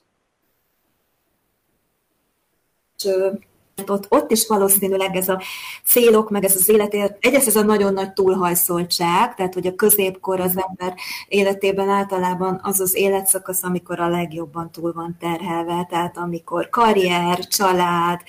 uh, 3.06 3.36
ott, 3.86 4.06
ott 4.08 4.30
is 4.30 4.46
valószínűleg 4.46 5.16
ez 5.16 5.28
a 5.28 5.42
célok, 5.84 6.30
meg 6.30 6.44
ez 6.44 6.54
az 6.54 6.68
életért, 6.68 7.16
egyrészt 7.20 7.46
ez 7.46 7.56
a 7.56 7.62
nagyon 7.62 7.92
nagy 7.92 8.12
túlhajszoltság, 8.12 9.34
tehát 9.34 9.54
hogy 9.54 9.66
a 9.66 9.74
középkor 9.74 10.40
az 10.40 10.64
ember 10.68 10.94
életében 11.28 11.88
általában 11.88 12.60
az 12.62 12.80
az 12.80 12.96
életszakasz, 12.96 13.62
amikor 13.62 14.00
a 14.00 14.08
legjobban 14.08 14.70
túl 14.70 14.92
van 14.92 15.16
terhelve, 15.20 15.86
tehát 15.90 16.16
amikor 16.16 16.68
karrier, 16.68 17.38
család, 17.38 18.20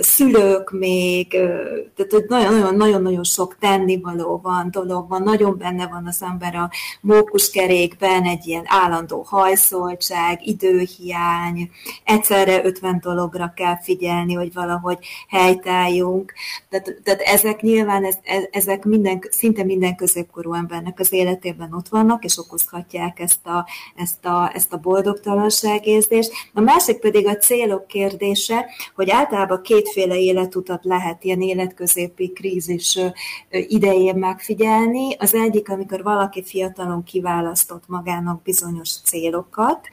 szülők 0.00 0.70
még, 0.70 1.28
tehát 1.96 2.28
nagyon-nagyon 2.76 3.24
sok 3.24 3.56
tennivaló 3.58 4.40
van, 4.42 4.68
dolog 4.70 5.08
van, 5.08 5.22
nagyon 5.22 5.58
benne 5.58 5.86
van 5.86 6.06
az 6.06 6.22
ember 6.22 6.54
a 6.54 6.70
mókuskerékben, 7.00 8.22
egy 8.22 8.46
ilyen 8.46 8.64
állandó 8.66 9.24
hajszoltság, 9.28 10.46
időhiány, 10.46 11.70
egyszerre 12.04 12.64
50 12.64 13.00
dologra 13.00 13.52
kell 13.56 13.80
figyelni, 13.82 14.34
hogy 14.34 14.52
valahogy 14.52 14.82
hogy 14.84 14.98
helytálljunk. 15.28 16.32
Tehát, 16.68 17.00
tehát 17.02 17.20
ezek 17.20 17.60
nyilván, 17.60 18.04
ez, 18.04 18.16
ezek 18.50 18.84
minden, 18.84 19.18
szinte 19.30 19.64
minden 19.64 19.96
középkorú 19.96 20.54
embernek 20.54 21.00
az 21.00 21.12
életében 21.12 21.72
ott 21.72 21.88
vannak, 21.88 22.24
és 22.24 22.38
okozhatják 22.38 23.20
ezt 23.20 23.46
a, 23.46 23.66
ezt 23.96 24.24
a, 24.24 24.50
ezt 24.54 24.72
a 24.72 24.76
boldogtalanságérzést. 24.76 26.32
A 26.52 26.60
másik 26.60 26.98
pedig 26.98 27.26
a 27.26 27.36
célok 27.36 27.86
kérdése, 27.86 28.66
hogy 28.94 29.10
általában 29.10 29.62
kétféle 29.62 30.18
életutat 30.18 30.84
lehet 30.84 31.24
ilyen 31.24 31.40
életközépi 31.40 32.32
krízis 32.32 32.98
idején 33.50 34.16
megfigyelni. 34.16 35.16
Az 35.18 35.34
egyik, 35.34 35.70
amikor 35.70 36.02
valaki 36.02 36.42
fiatalon 36.42 37.04
kiválasztott 37.04 37.82
magának 37.86 38.42
bizonyos 38.42 38.90
célokat, 39.04 39.88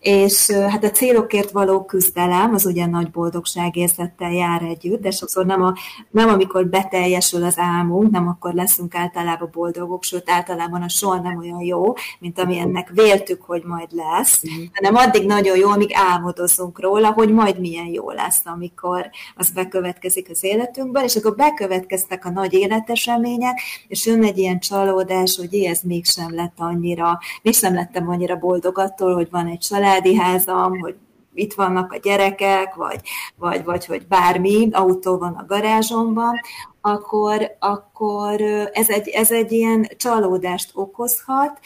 és 0.00 0.50
hát 0.50 0.84
a 0.84 0.90
célokért 0.90 1.50
való 1.50 1.84
küzdelem 1.84 2.54
az 2.54 2.66
ugye 2.66 2.86
nagy 2.86 3.10
boldogságérzettel 3.10 4.32
jár 4.32 4.62
együtt, 4.62 5.00
de 5.00 5.10
sokszor 5.10 5.46
nem, 5.46 5.62
a, 5.62 5.74
nem 6.10 6.28
amikor 6.28 6.66
beteljesül 6.66 7.44
az 7.44 7.58
álmunk, 7.58 8.10
nem 8.10 8.28
akkor 8.28 8.54
leszünk 8.54 8.94
általában 8.94 9.50
boldogok, 9.52 10.02
sőt 10.02 10.30
általában 10.30 10.82
a 10.82 10.88
soha 10.88 11.20
nem 11.20 11.38
olyan 11.38 11.60
jó, 11.60 11.94
mint 12.18 12.38
ami 12.38 12.58
ennek 12.58 12.90
véltük, 12.92 13.42
hogy 13.42 13.62
majd 13.64 13.88
lesz, 13.90 14.42
mm. 14.50 14.64
hanem 14.74 14.94
addig 14.94 15.26
nagyon 15.26 15.56
jó, 15.56 15.70
amíg 15.70 15.90
álmodozunk 15.92 16.80
róla, 16.80 17.12
hogy 17.12 17.32
majd 17.32 17.60
milyen 17.60 17.86
jó 17.86 18.10
lesz, 18.10 18.40
amikor 18.44 19.10
az 19.36 19.50
bekövetkezik 19.50 20.30
az 20.30 20.44
életünkben, 20.44 21.04
és 21.04 21.16
akkor 21.16 21.34
bekövetkeztek 21.34 22.24
a 22.24 22.30
nagy 22.30 22.52
életesemények, 22.52 23.60
és 23.88 24.06
jön 24.06 24.24
egy 24.24 24.38
ilyen 24.38 24.58
csalódás, 24.58 25.36
hogy 25.36 25.54
ez 25.54 25.80
mégsem 25.82 26.34
lett 26.34 26.54
annyira, 26.56 27.18
mégsem 27.42 27.74
lettem 27.74 28.08
annyira 28.08 28.36
boldog 28.36 28.78
attól, 28.78 29.14
hogy 29.14 29.28
van 29.30 29.46
egy 29.46 29.58
család, 29.58 29.86
családi 29.88 30.14
házam, 30.14 30.78
hogy 30.78 30.94
itt 31.34 31.54
vannak 31.54 31.92
a 31.92 31.96
gyerekek, 31.96 32.74
vagy, 32.74 33.00
vagy, 33.36 33.64
vagy 33.64 33.86
hogy 33.86 34.06
bármi, 34.06 34.68
autó 34.72 35.18
van 35.18 35.34
a 35.34 35.44
garázsomban, 35.46 36.40
akkor, 36.80 37.56
akkor 37.58 38.40
ez, 38.72 38.88
egy, 38.88 39.08
ez 39.08 39.32
egy 39.32 39.52
ilyen 39.52 39.88
csalódást 39.96 40.70
okozhat, 40.74 41.60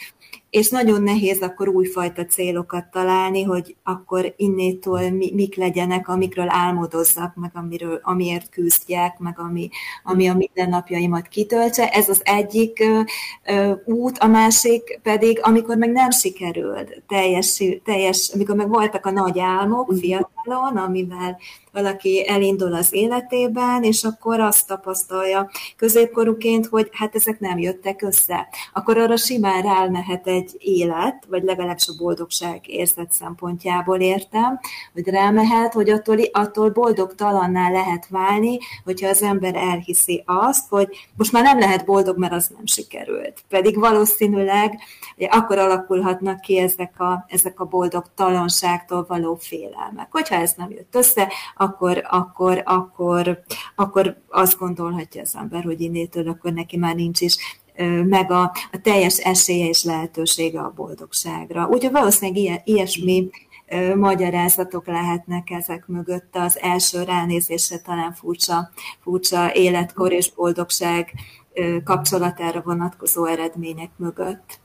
és 0.53 0.69
nagyon 0.69 1.01
nehéz 1.01 1.41
akkor 1.41 1.67
újfajta 1.67 2.25
célokat 2.25 2.85
találni, 2.91 3.43
hogy 3.43 3.75
akkor 3.83 4.33
innétől 4.37 5.11
mi, 5.11 5.31
mik 5.33 5.55
legyenek, 5.55 6.07
amikről 6.07 6.49
álmodozzak, 6.49 7.35
meg 7.35 7.51
amiről, 7.53 7.99
amiért 8.03 8.49
küzdjek, 8.49 9.17
meg 9.19 9.39
ami, 9.39 9.69
ami 10.03 10.27
a 10.27 10.33
mindennapjaimat 10.33 11.27
kitöltse. 11.27 11.89
Ez 11.89 12.09
az 12.09 12.21
egyik 12.23 12.79
ö, 12.79 13.01
ö, 13.45 13.73
út, 13.85 14.17
a 14.17 14.27
másik 14.27 14.99
pedig, 15.03 15.39
amikor 15.41 15.77
meg 15.77 15.91
nem 15.91 16.09
sikerült 16.09 17.03
teljes, 17.07 17.63
teljes, 17.83 18.31
amikor 18.33 18.55
meg 18.55 18.69
voltak 18.69 19.05
a 19.05 19.11
nagy 19.11 19.39
álmok 19.39 19.93
fiatalon, 19.99 20.77
amivel 20.77 21.37
valaki 21.71 22.27
elindul 22.27 22.73
az 22.73 22.93
életében, 22.93 23.83
és 23.83 24.03
akkor 24.03 24.39
azt 24.39 24.67
tapasztalja 24.67 25.49
középkorúként, 25.75 26.65
hogy 26.65 26.89
hát 26.91 27.15
ezek 27.15 27.39
nem 27.39 27.59
jöttek 27.59 28.01
össze. 28.01 28.47
Akkor 28.73 28.97
arra 28.97 29.17
simán 29.17 29.61
rámehet 29.61 30.27
egy 30.27 30.42
élet, 30.57 31.25
vagy 31.29 31.43
legalábbis 31.43 31.87
a 31.87 31.93
boldogság 31.97 32.69
érzet 32.69 33.11
szempontjából 33.11 33.99
értem, 33.99 34.59
hogy 34.93 35.07
rámehet, 35.07 35.73
hogy 35.73 35.89
attól, 35.89 36.17
attól 36.31 36.69
boldogtalanná 36.69 37.69
lehet 37.69 38.07
válni, 38.07 38.57
hogyha 38.83 39.07
az 39.07 39.21
ember 39.21 39.55
elhiszi 39.55 40.23
azt, 40.25 40.69
hogy 40.69 40.87
most 41.17 41.31
már 41.31 41.43
nem 41.43 41.59
lehet 41.59 41.85
boldog, 41.85 42.17
mert 42.17 42.33
az 42.33 42.51
nem 42.55 42.65
sikerült. 42.65 43.43
Pedig 43.49 43.79
valószínűleg 43.79 44.79
akkor 45.29 45.57
alakulhatnak 45.57 46.41
ki 46.41 46.57
ezek 46.57 46.99
a, 46.99 47.25
ezek 47.27 47.59
a 47.59 47.65
boldogtalanságtól 47.65 49.05
való 49.07 49.35
félelmek. 49.35 50.07
Hogyha 50.11 50.35
ez 50.35 50.53
nem 50.57 50.69
jött 50.71 50.95
össze, 50.95 51.31
akkor, 51.57 52.03
akkor, 52.09 52.61
akkor, 52.65 53.43
akkor 53.75 54.17
azt 54.29 54.57
gondolhatja 54.57 55.21
az 55.21 55.35
ember, 55.35 55.63
hogy 55.63 55.81
innétől 55.81 56.29
akkor 56.29 56.53
neki 56.53 56.77
már 56.77 56.95
nincs 56.95 57.21
is 57.21 57.37
meg 58.03 58.31
a, 58.31 58.41
a 58.71 58.81
teljes 58.81 59.17
esélye 59.17 59.67
és 59.67 59.83
lehetősége 59.83 60.59
a 60.59 60.73
boldogságra. 60.75 61.67
Úgyhogy 61.67 61.91
valószínűleg 61.91 62.41
ilyen, 62.41 62.61
ilyesmi 62.63 63.29
magyarázatok 63.95 64.87
lehetnek 64.87 65.49
ezek 65.49 65.87
mögött 65.87 66.35
az 66.35 66.59
első 66.61 67.03
ránézésre 67.03 67.77
talán 67.79 68.13
furcsa, 68.13 68.69
furcsa 69.01 69.53
életkor 69.53 70.11
és 70.11 70.31
boldogság 70.31 71.11
kapcsolatára 71.83 72.61
vonatkozó 72.61 73.25
eredmények 73.25 73.89
mögött 73.95 74.61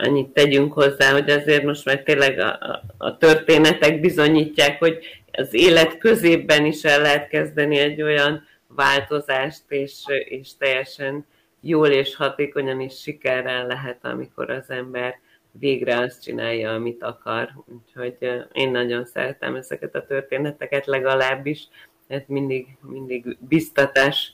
annyit 0.00 0.28
tegyünk 0.28 0.72
hozzá, 0.72 1.12
hogy 1.12 1.30
azért 1.30 1.64
most 1.64 1.84
már 1.84 2.02
tényleg 2.02 2.38
a, 2.38 2.82
a, 2.98 3.16
történetek 3.16 4.00
bizonyítják, 4.00 4.78
hogy 4.78 4.98
az 5.32 5.48
élet 5.50 5.98
középben 5.98 6.64
is 6.64 6.82
el 6.82 7.00
lehet 7.00 7.28
kezdeni 7.28 7.78
egy 7.78 8.02
olyan 8.02 8.42
változást, 8.68 9.62
és, 9.68 9.92
és 10.24 10.56
teljesen 10.58 11.26
jól 11.60 11.88
és 11.88 12.16
hatékonyan 12.16 12.80
is 12.80 13.00
sikerrel 13.00 13.66
lehet, 13.66 14.04
amikor 14.04 14.50
az 14.50 14.70
ember 14.70 15.20
végre 15.52 15.98
azt 15.98 16.22
csinálja, 16.22 16.74
amit 16.74 17.02
akar. 17.02 17.48
Úgyhogy 17.66 18.16
én 18.52 18.70
nagyon 18.70 19.04
szeretem 19.04 19.54
ezeket 19.54 19.94
a 19.94 20.06
történeteket 20.06 20.86
legalábbis, 20.86 21.68
ez 22.06 22.22
mindig, 22.26 22.66
mindig 22.80 23.36
biztatás 23.40 24.32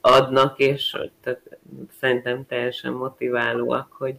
adnak, 0.00 0.58
és 0.58 0.96
tehát 1.20 1.58
szerintem 2.00 2.46
teljesen 2.46 2.92
motiválóak, 2.92 3.92
hogy, 3.92 4.16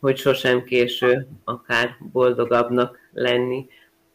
hogy 0.00 0.16
sosem 0.16 0.64
késő 0.64 1.28
akár 1.44 1.96
boldogabbnak 2.12 2.98
lenni, 3.12 3.66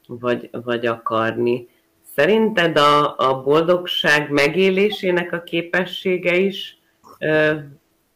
vagy, 0.08 0.50
vagy 0.52 0.86
akarni. 0.86 1.68
Szerinted 2.16 2.78
a, 2.78 3.18
a 3.18 3.42
boldogság 3.44 4.30
megélésének 4.30 5.32
a 5.34 5.42
képessége 5.42 6.36
is 6.36 6.81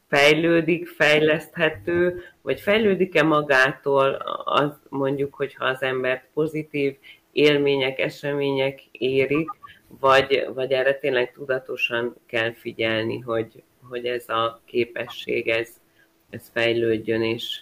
fejlődik, 0.07 0.87
fejleszthető, 0.87 2.21
vagy 2.41 2.59
fejlődik-e 2.59 3.23
magától 3.23 4.13
az 4.43 4.71
mondjuk, 4.89 5.33
hogyha 5.33 5.65
az 5.65 5.81
embert 5.81 6.25
pozitív 6.33 6.95
élmények, 7.31 7.99
események 7.99 8.81
érik, 8.91 9.49
vagy, 9.99 10.47
vagy 10.53 10.71
erre 10.71 10.93
tényleg 10.93 11.31
tudatosan 11.31 12.15
kell 12.25 12.53
figyelni, 12.53 13.19
hogy, 13.19 13.63
hogy 13.89 14.05
ez 14.05 14.29
a 14.29 14.61
képesség, 14.65 15.47
ez, 15.47 15.69
ez 16.29 16.49
fejlődjön, 16.53 17.21
és 17.21 17.61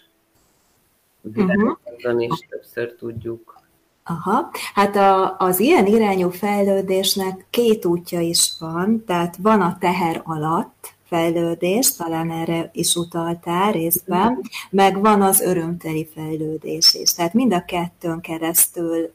világon 1.22 1.78
uh-huh. 2.04 2.24
is 2.24 2.40
többször 2.50 2.96
tudjuk. 2.96 3.62
Aha, 4.04 4.52
hát 4.74 4.96
a, 4.96 5.36
az 5.38 5.60
ilyen 5.60 5.86
irányú 5.86 6.30
fejlődésnek 6.30 7.46
két 7.50 7.86
útja 7.86 8.20
is 8.20 8.52
van, 8.60 9.04
tehát 9.06 9.36
van 9.38 9.62
a 9.62 9.78
teher 9.80 10.22
alatt, 10.24 10.93
fejlődés, 11.14 11.96
talán 11.96 12.32
erre 12.32 12.70
is 12.74 12.96
utaltál 12.96 13.72
részben, 13.72 14.42
meg 14.70 15.00
van 15.02 15.22
az 15.22 15.42
örömteli 15.42 16.08
fejlődés 16.14 16.94
is. 16.94 17.14
Tehát 17.14 17.34
mind 17.34 17.54
a 17.54 17.66
kettőn 17.66 18.22
keresztül 18.22 19.14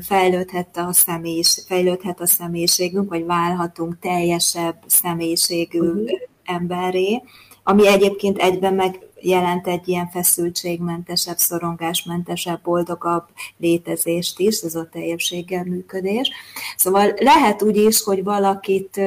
fejlődhet 0.00 0.76
a, 0.76 0.92
személyis, 0.92 1.62
fejlődhet 1.66 2.20
a 2.20 2.26
személyiségünk, 2.26 3.08
vagy 3.08 3.24
válhatunk 3.24 3.98
teljesebb 3.98 4.76
személyiségű 4.86 5.80
uh-huh. 5.80 6.08
emberré, 6.44 7.22
ami 7.62 7.88
egyébként 7.88 8.38
egyben 8.38 8.74
meg 8.74 9.05
jelent 9.28 9.66
egy 9.66 9.88
ilyen 9.88 10.08
feszültségmentesebb, 10.08 11.36
szorongásmentesebb, 11.36 12.60
boldogabb 12.62 13.24
létezést 13.56 14.38
is, 14.38 14.60
ez 14.60 14.74
a 14.74 14.88
teljességgel 14.92 15.64
működés. 15.64 16.30
Szóval 16.76 17.14
lehet 17.16 17.62
úgy 17.62 17.76
is, 17.76 18.02
hogy 18.02 18.24
valakit 18.24 19.00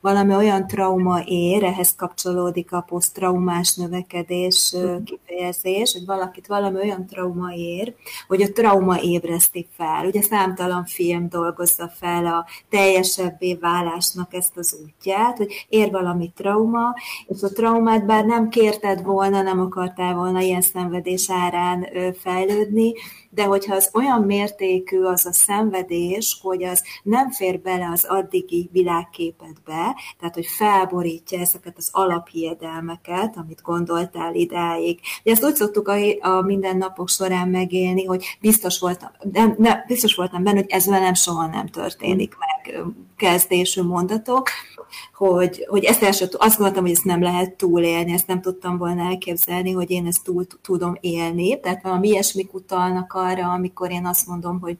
valami 0.00 0.34
olyan 0.34 0.66
trauma 0.66 1.22
ér, 1.24 1.64
ehhez 1.64 1.94
kapcsolódik 1.94 2.72
a 2.72 2.80
posztraumás 2.80 3.74
növekedés 3.74 4.74
kifejezés, 5.04 5.92
hogy 5.92 6.04
valakit 6.06 6.46
valami 6.46 6.76
olyan 6.76 7.06
trauma 7.06 7.52
ér, 7.54 7.94
hogy 8.28 8.42
a 8.42 8.52
trauma 8.52 9.00
ébreszti 9.00 9.66
fel. 9.76 10.06
Ugye 10.06 10.22
számtalan 10.22 10.84
film 10.84 11.28
dolgozza 11.28 11.88
fel 11.98 12.26
a 12.26 12.46
teljesebbé 12.70 13.54
válásnak 13.54 14.34
ezt 14.34 14.56
az 14.56 14.78
útját, 14.84 15.36
hogy 15.36 15.66
ér 15.68 15.90
valami 15.90 16.32
trauma, 16.36 16.94
és 17.26 17.42
a 17.42 17.48
traumát 17.48 18.06
bár 18.06 18.24
nem 18.24 18.48
kérted 18.48 19.02
volna, 19.02 19.42
nem 19.42 19.60
akartál 19.66 20.14
volna 20.14 20.40
ilyen 20.40 20.60
szenvedés 20.60 21.30
árán 21.30 21.86
fejlődni, 22.18 22.92
de 23.30 23.44
hogyha 23.44 23.74
az 23.74 23.90
olyan 23.94 24.22
mértékű 24.22 25.02
az 25.02 25.26
a 25.26 25.32
szenvedés, 25.32 26.38
hogy 26.42 26.64
az 26.64 26.82
nem 27.02 27.30
fér 27.30 27.60
bele 27.60 27.88
az 27.92 28.04
addigi 28.04 28.68
világképedbe, 28.72 29.96
tehát 30.18 30.34
hogy 30.34 30.46
felborítja 30.46 31.40
ezeket 31.40 31.74
az 31.76 31.88
alaphiedelmeket, 31.92 33.36
amit 33.36 33.62
gondoltál 33.62 34.34
idáig. 34.34 35.00
De 35.22 35.30
ezt 35.30 35.44
úgy 35.44 35.54
szoktuk 35.54 35.88
a, 35.88 35.96
a 36.20 36.42
mindennapok 36.42 37.08
során 37.08 37.48
megélni, 37.48 38.04
hogy 38.04 38.24
biztos 38.40 38.78
voltam, 38.78 39.10
nem, 39.32 39.54
nem, 39.58 39.84
biztos 39.86 40.14
voltam 40.14 40.42
benne, 40.42 40.58
hogy 40.58 40.70
ez 40.70 40.86
velem 40.86 41.14
soha 41.14 41.46
nem 41.46 41.66
történik 41.66 42.36
meg 42.38 42.84
kezdésű 43.16 43.82
mondatok, 43.82 44.48
hogy, 45.14 45.66
hogy 45.68 45.84
ezt 45.84 46.02
el 46.02 46.12
sem, 46.12 46.28
azt 46.32 46.56
gondoltam, 46.56 46.82
hogy 46.84 46.92
ezt 46.92 47.04
nem 47.04 47.22
lehet 47.22 47.56
túlélni, 47.56 48.12
ezt 48.12 48.26
nem 48.26 48.40
tudtam 48.40 48.78
volna 48.78 49.02
elképzelni, 49.02 49.72
hogy 49.72 49.90
én 49.90 50.06
ezt 50.06 50.24
túl 50.24 50.46
tudom 50.62 50.96
élni. 51.00 51.60
Tehát 51.60 51.82
valami 51.82 52.08
ilyesmik 52.08 52.54
utalnak 52.54 53.12
arra, 53.12 53.52
amikor 53.52 53.90
én 53.90 54.06
azt 54.06 54.26
mondom, 54.26 54.60
hogy 54.60 54.76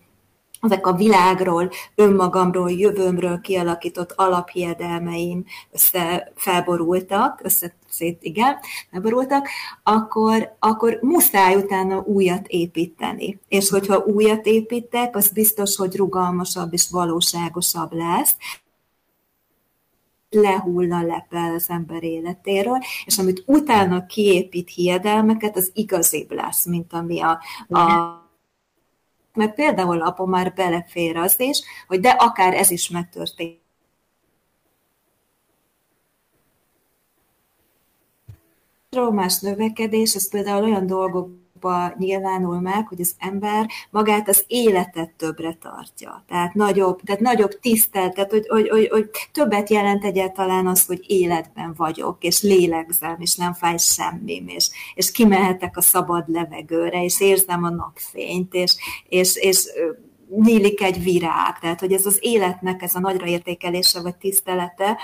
ezek 0.60 0.86
a 0.86 0.92
világról, 0.92 1.70
önmagamról, 1.94 2.70
jövőmről 2.70 3.40
kialakított 3.40 4.12
alaphiedelmeim 4.12 5.44
össze 5.70 6.32
felborultak, 6.34 7.40
össze 7.42 7.76
szét, 7.88 8.18
igen, 8.22 8.56
felborultak, 8.90 9.48
akkor, 9.82 10.56
akkor 10.58 10.98
muszáj 11.02 11.54
utána 11.54 11.98
újat 11.98 12.46
építeni. 12.46 13.40
És 13.48 13.68
hogyha 13.68 14.04
újat 14.04 14.46
építek, 14.46 15.16
az 15.16 15.28
biztos, 15.28 15.76
hogy 15.76 15.96
rugalmasabb 15.96 16.72
és 16.72 16.90
valóságosabb 16.90 17.92
lesz, 17.92 18.36
lehull 20.40 20.92
a 20.92 21.02
lepel 21.02 21.54
az 21.54 21.70
ember 21.70 22.02
életéről, 22.02 22.78
és 23.04 23.18
amit 23.18 23.42
utána 23.46 24.06
kiépít 24.06 24.70
hiedelmeket, 24.70 25.56
az 25.56 25.70
igazibb 25.74 26.32
lesz, 26.32 26.66
mint 26.66 26.92
ami 26.92 27.20
a, 27.20 27.40
a 27.68 28.24
mert 29.34 29.54
például 29.54 30.02
apa 30.02 30.26
már 30.26 30.52
belefér 30.54 31.16
az 31.16 31.40
is, 31.40 31.60
hogy 31.86 32.00
de 32.00 32.08
akár 32.08 32.54
ez 32.54 32.70
is 32.70 32.88
megtörtént. 32.88 33.60
Traumás 38.88 39.40
növekedés, 39.40 40.14
ez 40.14 40.30
például 40.30 40.64
olyan 40.64 40.86
dolgok 40.86 41.45
abba 41.60 41.94
nyilvánul 41.98 42.60
meg, 42.60 42.88
hogy 42.88 43.00
az 43.00 43.14
ember 43.18 43.66
magát 43.90 44.28
az 44.28 44.44
életet 44.46 45.10
többre 45.10 45.56
tartja. 45.60 46.24
Tehát 46.28 46.54
nagyobb, 46.54 47.00
tehát 47.00 47.20
nagyobb 47.20 47.60
tisztelt, 47.60 48.14
tehát 48.14 48.30
hogy, 48.30 48.46
hogy, 48.48 48.68
hogy, 48.68 48.88
hogy 48.88 49.10
többet 49.32 49.70
jelent 49.70 50.04
egyáltalán 50.04 50.66
az, 50.66 50.86
hogy 50.86 51.04
életben 51.06 51.74
vagyok, 51.76 52.16
és 52.20 52.42
lélegzem, 52.42 53.16
és 53.18 53.34
nem 53.34 53.52
fáj 53.52 53.76
semmi, 53.78 54.42
és, 54.46 54.70
és 54.94 55.10
kimehetek 55.10 55.76
a 55.76 55.80
szabad 55.80 56.24
levegőre, 56.26 57.04
és 57.04 57.20
érzem 57.20 57.64
a 57.64 57.70
napfényt, 57.70 58.54
és, 58.54 58.76
és, 59.08 59.36
és 59.36 59.66
nyílik 60.30 60.82
egy 60.82 61.02
virág, 61.02 61.58
tehát 61.58 61.80
hogy 61.80 61.92
ez 61.92 62.06
az 62.06 62.18
életnek 62.20 62.82
ez 62.82 62.94
a 62.94 63.00
nagyra 63.00 63.26
értékelése 63.26 64.00
vagy 64.00 64.16
tisztelete, 64.16 64.98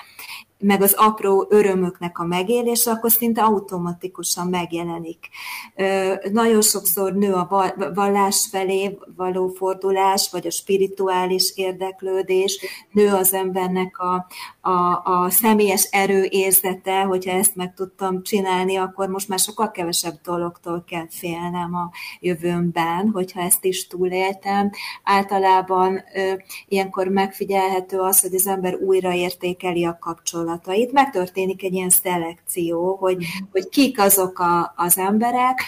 meg 0.63 0.83
az 0.83 0.93
apró 0.93 1.47
örömöknek 1.51 2.19
a 2.19 2.25
megélése, 2.25 2.91
akkor 2.91 3.11
szinte 3.11 3.43
automatikusan 3.43 4.47
megjelenik. 4.47 5.29
Nagyon 6.33 6.63
sokszor 6.63 7.13
nő 7.13 7.33
a 7.33 7.75
vallás 7.95 8.49
felé 8.51 8.99
való 9.17 9.49
fordulás, 9.49 10.29
vagy 10.31 10.47
a 10.47 10.51
spirituális 10.51 11.53
érdeklődés, 11.57 12.59
nő 12.91 13.09
az 13.09 13.33
embernek 13.33 13.99
a, 13.99 14.27
a, 14.61 15.03
a 15.05 15.31
személyes 15.31 15.89
erő 15.91 16.27
érzete, 16.31 17.03
hogyha 17.03 17.31
ezt 17.31 17.57
meg 17.57 17.75
tudtam 17.75 18.23
csinálni, 18.23 18.77
akkor 18.77 19.09
most 19.09 19.29
már 19.29 19.39
sokkal 19.39 19.71
kevesebb 19.71 20.21
dologtól 20.25 20.85
kell 20.87 21.07
félnem 21.09 21.75
a 21.75 21.91
jövőmben, 22.21 23.11
hogyha 23.13 23.41
ezt 23.41 23.65
is 23.65 23.87
túléltem. 23.87 24.71
Általában 25.03 26.03
ilyenkor 26.69 27.09
megfigyelhető 27.09 27.99
az, 27.99 28.21
hogy 28.21 28.35
az 28.35 28.47
ember 28.47 28.75
újra 28.75 29.13
értékeli 29.13 29.85
a 29.85 29.99
kapcsolatot 30.01 30.51
kapcsolatait, 30.53 30.93
megtörténik 30.93 31.63
egy 31.63 31.73
ilyen 31.73 31.91
szelekció, 31.91 32.97
hogy, 32.97 33.25
hogy 33.51 33.69
kik 33.69 33.99
azok 33.99 34.39
a, 34.39 34.73
az 34.77 34.99
emberek, 34.99 35.63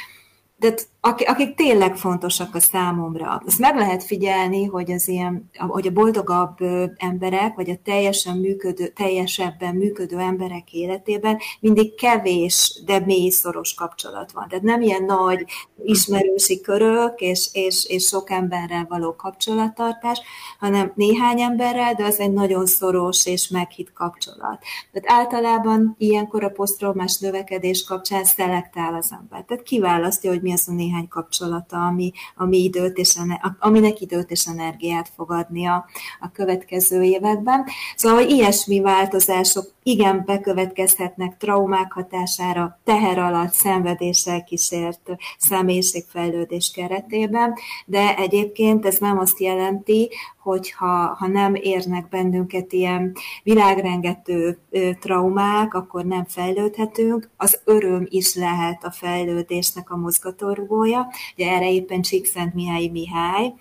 de 0.57 0.75
akik 1.07 1.55
tényleg 1.55 1.97
fontosak 1.97 2.55
a 2.55 2.61
számomra. 2.61 3.43
Azt 3.47 3.59
meg 3.59 3.77
lehet 3.77 4.05
figyelni, 4.05 4.65
hogy 4.65 4.93
az 4.93 5.09
ilyen, 5.09 5.51
hogy 5.59 5.87
a 5.87 5.91
boldogabb 5.91 6.57
emberek, 6.97 7.55
vagy 7.55 7.71
a 7.71 7.79
teljesen 7.85 8.37
működő, 8.37 8.87
teljesebben 8.87 9.75
működő 9.75 10.19
emberek 10.19 10.73
életében 10.73 11.39
mindig 11.61 11.95
kevés, 11.95 12.83
de 12.87 12.99
mély 12.99 13.29
szoros 13.29 13.75
kapcsolat 13.75 14.33
van. 14.33 14.49
Tehát 14.49 14.65
nem 14.65 14.81
ilyen 14.81 15.05
nagy 15.05 15.45
ismerősi 15.85 16.61
körök 16.61 17.21
és, 17.21 17.49
és, 17.53 17.87
és 17.89 18.07
sok 18.07 18.31
emberrel 18.31 18.87
való 18.89 19.15
kapcsolattartás, 19.17 20.21
hanem 20.59 20.93
néhány 20.95 21.41
emberrel, 21.41 21.95
de 21.95 22.05
az 22.05 22.19
egy 22.19 22.33
nagyon 22.33 22.67
szoros 22.67 23.27
és 23.27 23.49
meghitt 23.49 23.93
kapcsolat. 23.93 24.63
Tehát 24.93 25.21
általában 25.23 25.95
ilyenkor 25.99 26.45
a 26.45 26.49
posztraumás 26.49 27.19
növekedés 27.19 27.85
kapcsán 27.85 28.25
szelektál 28.25 28.95
az 28.95 29.13
ember. 29.13 29.45
Tehát 29.45 29.63
kiválasztja, 29.63 30.31
hogy 30.31 30.43
mi 30.43 30.53
az 30.53 30.69
a 30.69 30.73
néhány 30.73 30.94
néhány 30.95 31.09
kapcsolata, 31.09 31.87
ami, 31.87 32.13
ami 32.37 32.59
időt 32.59 32.97
és, 32.97 33.19
aminek 33.59 34.01
időt 34.01 34.31
és 34.31 34.47
energiát 34.47 35.11
fog 35.17 35.31
adni 35.33 35.67
a, 35.67 35.85
a 36.21 36.31
következő 36.33 37.03
években. 37.03 37.65
Szóval, 37.97 38.19
hogy 38.19 38.31
ilyesmi 38.31 38.81
változások 38.81 39.73
igen 39.83 40.23
bekövetkezhetnek 40.27 41.37
traumák 41.37 41.93
hatására, 41.93 42.79
teher 42.85 43.19
alatt, 43.19 43.53
szenvedéssel 43.53 44.45
kísért 44.45 45.11
személyiségfejlődés 45.39 46.71
keretében, 46.75 47.55
de 47.87 48.17
egyébként 48.17 48.87
ez 48.87 48.97
nem 48.99 49.19
azt 49.19 49.41
jelenti, 49.41 50.11
hogyha 50.45 51.17
ha 51.19 51.27
nem 51.27 51.55
érnek 51.55 52.09
bennünket 52.09 52.73
ilyen 52.73 53.17
világrengető 53.43 54.59
traumák, 55.01 55.75
akkor 55.75 56.05
nem 56.05 56.25
fejlődhetünk. 56.29 57.31
Az 57.37 57.61
öröm 57.65 58.07
is 58.09 58.35
lehet 58.35 58.85
a 58.85 58.91
fejlődésnek 58.91 59.91
a 59.91 59.97
mozgatórugója. 59.97 61.09
Ugye 61.37 61.51
erre 61.51 61.71
éppen 61.71 62.03
Csíkszent 62.03 62.55
Mihály 62.55 62.87
Mihály 62.87 63.53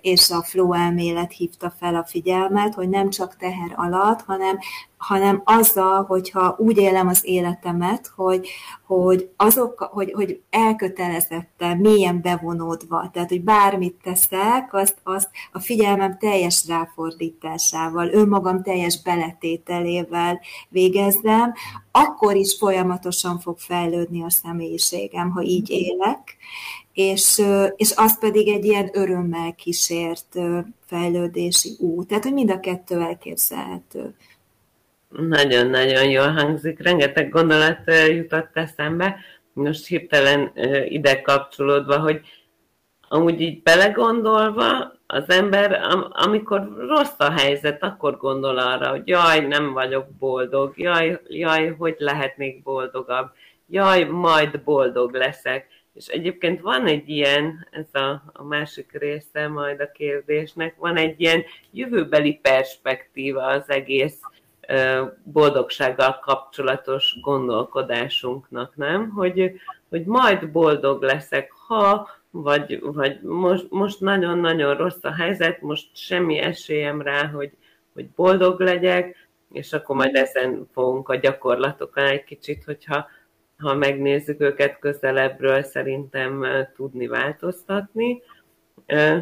és 0.00 0.30
a 0.30 0.42
flow 0.42 0.72
elmélet 0.72 1.32
hívta 1.32 1.74
fel 1.78 1.94
a 1.94 2.04
figyelmet, 2.04 2.74
hogy 2.74 2.88
nem 2.88 3.10
csak 3.10 3.36
teher 3.36 3.72
alatt, 3.76 4.22
hanem 4.22 4.58
hanem 5.06 5.42
azzal, 5.44 6.04
hogyha 6.04 6.54
úgy 6.58 6.78
élem 6.78 7.08
az 7.08 7.20
életemet, 7.24 8.12
hogy, 8.16 8.48
hogy 8.86 9.30
azok, 9.36 9.88
hogy, 9.92 10.12
hogy 10.12 10.40
elkötelezettem, 10.50 11.78
mélyen 11.78 12.20
bevonódva, 12.20 13.10
tehát, 13.12 13.28
hogy 13.28 13.42
bármit 13.42 13.94
teszek, 14.02 14.68
azt, 14.74 14.96
azt 15.02 15.30
a 15.52 15.60
figyelmem 15.60 16.18
teljes 16.18 16.66
ráfordításával, 16.68 18.08
önmagam 18.08 18.62
teljes 18.62 19.02
beletételével 19.02 20.40
végezzem, 20.68 21.52
akkor 21.90 22.36
is 22.36 22.56
folyamatosan 22.58 23.38
fog 23.38 23.58
fejlődni 23.58 24.22
a 24.22 24.30
személyiségem, 24.30 25.30
ha 25.30 25.42
így 25.42 25.70
élek, 25.70 26.36
és, 26.92 27.42
és 27.76 27.92
az 27.96 28.18
pedig 28.18 28.48
egy 28.48 28.64
ilyen 28.64 28.90
örömmel 28.92 29.54
kísért 29.54 30.38
fejlődési 30.86 31.76
út. 31.78 32.06
Tehát, 32.06 32.22
hogy 32.22 32.32
mind 32.32 32.50
a 32.50 32.60
kettő 32.60 33.00
elképzelhető. 33.00 34.14
Nagyon-nagyon 35.16 36.10
jól 36.10 36.30
hangzik, 36.30 36.82
rengeteg 36.82 37.28
gondolat 37.28 37.78
jutott 38.08 38.50
eszembe. 38.52 39.16
Most 39.52 39.86
hirtelen 39.86 40.52
ide 40.88 41.20
kapcsolódva, 41.20 41.98
hogy 41.98 42.20
amúgy 43.08 43.40
így 43.40 43.62
belegondolva, 43.62 44.92
az 45.06 45.30
ember, 45.30 45.80
amikor 46.10 46.86
rossz 46.88 47.18
a 47.18 47.30
helyzet, 47.30 47.82
akkor 47.82 48.16
gondol 48.16 48.58
arra, 48.58 48.88
hogy 48.88 49.08
jaj, 49.08 49.40
nem 49.46 49.72
vagyok 49.72 50.10
boldog, 50.18 50.78
jaj, 50.78 51.20
jaj, 51.28 51.74
hogy 51.78 51.96
lehetnék 51.98 52.62
boldogabb, 52.62 53.30
jaj, 53.68 54.04
majd 54.04 54.60
boldog 54.60 55.14
leszek. 55.14 55.66
És 55.94 56.06
egyébként 56.06 56.60
van 56.60 56.86
egy 56.86 57.08
ilyen, 57.08 57.68
ez 57.70 58.00
a, 58.02 58.22
a 58.32 58.44
másik 58.44 58.92
része 58.92 59.48
majd 59.48 59.80
a 59.80 59.90
kérdésnek, 59.90 60.74
van 60.78 60.96
egy 60.96 61.20
ilyen 61.20 61.44
jövőbeli 61.70 62.34
perspektíva 62.42 63.42
az 63.42 63.70
egész 63.70 64.20
boldogsággal 65.22 66.18
kapcsolatos 66.18 67.18
gondolkodásunknak, 67.20 68.76
nem? 68.76 69.10
Hogy, 69.10 69.52
hogy 69.88 70.04
majd 70.04 70.50
boldog 70.50 71.02
leszek, 71.02 71.52
ha, 71.66 72.08
vagy, 72.30 72.80
vagy 72.82 73.20
most, 73.20 73.66
most 73.70 74.00
nagyon-nagyon 74.00 74.76
rossz 74.76 75.04
a 75.04 75.14
helyzet, 75.14 75.60
most 75.60 75.96
semmi 75.96 76.38
esélyem 76.38 77.02
rá, 77.02 77.26
hogy, 77.26 77.50
hogy 77.92 78.08
boldog 78.08 78.60
legyek, 78.60 79.28
és 79.52 79.72
akkor 79.72 79.96
majd 79.96 80.14
ezen 80.14 80.68
fogunk 80.72 81.08
a 81.08 81.16
gyakorlatokon 81.16 82.04
egy 82.04 82.24
kicsit, 82.24 82.64
hogyha 82.64 83.06
ha 83.58 83.74
megnézzük 83.74 84.40
őket 84.40 84.78
közelebbről, 84.78 85.62
szerintem 85.62 86.46
tudni 86.76 87.06
változtatni. 87.06 88.22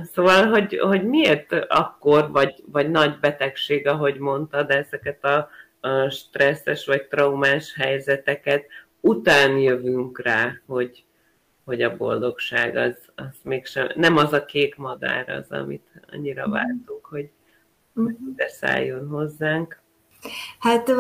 Szóval, 0.03 0.47
hogy, 0.47 0.79
hogy 0.79 1.05
miért 1.05 1.53
akkor, 1.53 2.31
vagy, 2.31 2.63
vagy 2.67 2.91
nagy 2.91 3.19
betegség, 3.21 3.87
ahogy 3.87 4.19
mondtad, 4.19 4.71
ezeket 4.71 5.25
a, 5.25 5.49
a 5.81 6.09
stresszes 6.09 6.87
vagy 6.87 7.07
traumás 7.07 7.75
helyzeteket, 7.75 8.65
után 9.01 9.59
jövünk 9.59 10.23
rá, 10.23 10.61
hogy, 10.67 11.05
hogy 11.65 11.83
a 11.83 11.97
boldogság 11.97 12.77
az, 12.77 12.97
az 13.15 13.37
mégsem, 13.43 13.89
nem 13.95 14.17
az 14.17 14.33
a 14.33 14.45
kék 14.45 14.77
madár 14.77 15.29
az, 15.29 15.51
amit 15.51 15.87
annyira 16.13 16.49
vártunk, 16.49 17.05
hogy, 17.05 17.31
hogy 17.95 18.03
mhm. 18.03 18.29
ide 18.33 18.49
szálljon 18.49 19.09
hozzánk. 19.09 19.82
Hát 20.59 20.93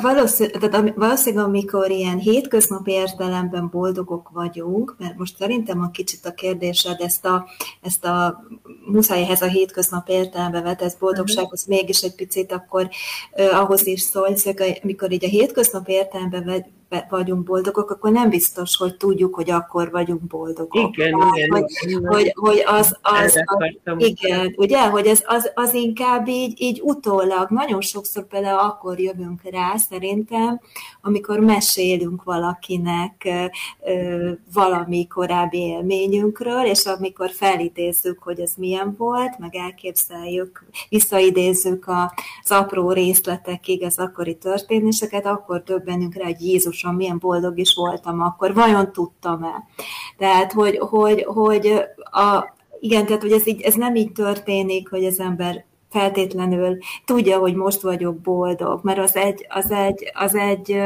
valószínűleg, 0.00 0.94
valószínűleg, 0.96 1.44
amikor 1.44 1.90
ilyen 1.90 2.18
hétköznapi 2.18 2.90
értelemben 2.90 3.68
boldogok 3.68 4.30
vagyunk, 4.32 4.94
mert 4.98 5.18
most 5.18 5.36
szerintem 5.36 5.82
a 5.82 5.90
kicsit 5.90 6.26
a 6.26 6.34
kérdésed 6.34 7.00
ezt 7.00 7.24
a, 7.24 7.48
ezt 7.82 8.04
a 8.04 8.44
muszáj 8.86 9.22
ehhez 9.22 9.42
a 9.42 9.46
hétköznap 9.46 10.08
értelembe 10.08 10.60
vetett 10.60 10.98
boldogsághoz 10.98 11.60
uh-huh. 11.60 11.76
mégis 11.76 12.00
egy 12.00 12.14
picit 12.14 12.52
akkor 12.52 12.88
uh, 13.32 13.60
ahhoz 13.60 13.86
is 13.86 14.00
szól, 14.00 14.24
hogy 14.24 14.80
amikor 14.82 15.12
így 15.12 15.24
a 15.24 15.28
hétköznap 15.28 15.88
értelembe 15.88 16.40
vagyunk 17.08 17.44
boldogok, 17.44 17.90
akkor 17.90 18.10
nem 18.10 18.28
biztos, 18.28 18.76
hogy 18.76 18.96
tudjuk, 18.96 19.34
hogy 19.34 19.50
akkor 19.50 19.90
vagyunk 19.90 20.22
boldogok. 20.22 20.96
Igen, 20.96 21.20
hát, 21.20 21.36
igen. 21.36 21.50
Hogy, 21.50 21.64
igen. 21.80 22.06
Hogy, 22.06 22.32
hogy 22.34 22.62
az, 22.66 22.98
az, 23.02 23.42
az, 23.44 23.94
igen, 23.96 24.54
ugye, 24.56 24.88
hogy 24.88 25.06
ez 25.06 25.22
az, 25.26 25.50
az 25.54 25.74
inkább 25.74 26.28
így, 26.28 26.60
így 26.60 26.80
utólag, 26.82 27.50
nagyon 27.50 27.80
sokszor 27.80 28.26
például 28.26 28.58
akkor 28.58 29.00
jövünk 29.00 29.40
rá, 29.50 29.76
szerintem, 29.76 30.60
amikor 31.00 31.38
mesélünk 31.40 32.22
valakinek 32.22 33.28
ö, 33.84 34.30
valami 34.52 35.06
korábbi 35.06 35.58
élményünkről, 35.58 36.64
és 36.64 36.84
amikor 36.84 37.30
felidézzük, 37.30 38.22
hogy 38.22 38.40
ez 38.40 38.52
milyen 38.56 38.94
volt, 38.98 39.38
meg 39.38 39.54
elképzeljük, 39.54 40.64
visszaidézzük 40.88 41.88
az 41.88 42.50
apró 42.50 42.92
részletekig 42.92 43.82
az 43.82 43.98
akkori 43.98 44.36
történéseket, 44.36 45.26
akkor 45.26 45.62
többenünk 45.62 46.14
rá, 46.14 46.24
hogy 46.24 46.40
Jézus 46.40 46.84
Jézusom, 46.86 46.94
milyen 46.94 47.18
boldog 47.18 47.58
is 47.58 47.74
voltam 47.74 48.20
akkor, 48.20 48.54
vajon 48.54 48.92
tudtam-e? 48.92 49.64
Tehát, 50.18 50.52
hogy, 50.52 50.78
hogy, 50.78 51.24
hogy 51.24 51.82
a, 52.10 52.54
igen, 52.80 53.06
tehát, 53.06 53.22
hogy 53.22 53.32
ez, 53.32 53.46
így, 53.46 53.60
ez 53.60 53.74
nem 53.74 53.94
így 53.94 54.12
történik, 54.12 54.88
hogy 54.88 55.04
az 55.04 55.20
ember 55.20 55.64
feltétlenül 55.90 56.78
tudja, 57.04 57.38
hogy 57.38 57.54
most 57.54 57.80
vagyok 57.80 58.20
boldog, 58.20 58.80
mert 58.82 58.98
az 58.98 59.16
egy, 59.16 59.46
az 59.48 59.70
egy, 59.70 60.10
az 60.14 60.34
egy, 60.34 60.78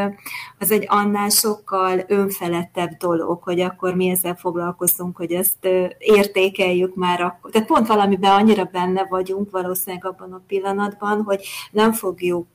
az 0.59 0.71
egy 0.71 0.85
annál 0.89 1.29
sokkal 1.29 2.05
önfelettebb 2.07 2.91
dolog, 2.91 3.43
hogy 3.43 3.61
akkor 3.61 3.95
mi 3.95 4.09
ezzel 4.09 4.35
foglalkozunk, 4.35 5.17
hogy 5.17 5.33
ezt 5.33 5.69
értékeljük 5.99 6.95
már 6.95 7.21
akkor. 7.21 7.51
Tehát 7.51 7.69
pont 7.69 7.87
valamiben 7.87 8.33
annyira 8.33 8.65
benne 8.65 9.07
vagyunk 9.09 9.51
valószínűleg 9.51 10.07
abban 10.07 10.33
a 10.33 10.43
pillanatban, 10.47 11.23
hogy 11.23 11.47
nem 11.71 11.93
fogjuk 11.93 12.49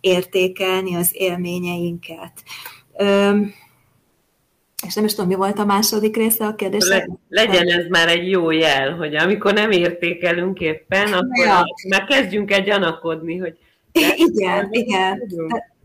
értékelni 0.00 0.94
az 0.94 1.10
élményeinket. 1.12 2.32
És 4.86 4.94
nem 4.94 5.04
is 5.04 5.14
tudom, 5.14 5.28
mi 5.28 5.34
volt 5.34 5.58
a 5.58 5.64
második 5.64 6.16
része 6.16 6.46
a 6.46 6.54
kérdés. 6.54 6.88
Le, 6.88 7.06
legyen 7.28 7.68
ez 7.68 7.86
már 7.88 8.08
egy 8.08 8.30
jó 8.30 8.50
jel, 8.50 8.96
hogy 8.96 9.14
amikor 9.14 9.52
nem 9.52 9.70
értékelünk 9.70 10.60
éppen, 10.60 11.12
akkor 11.12 11.46
ja. 11.46 11.64
már 11.88 12.04
kezdjünk 12.04 12.50
el 12.50 12.62
gyanakodni, 12.62 13.36
hogy... 13.36 13.58
Igen, 14.16 14.68
igen. 14.70 15.22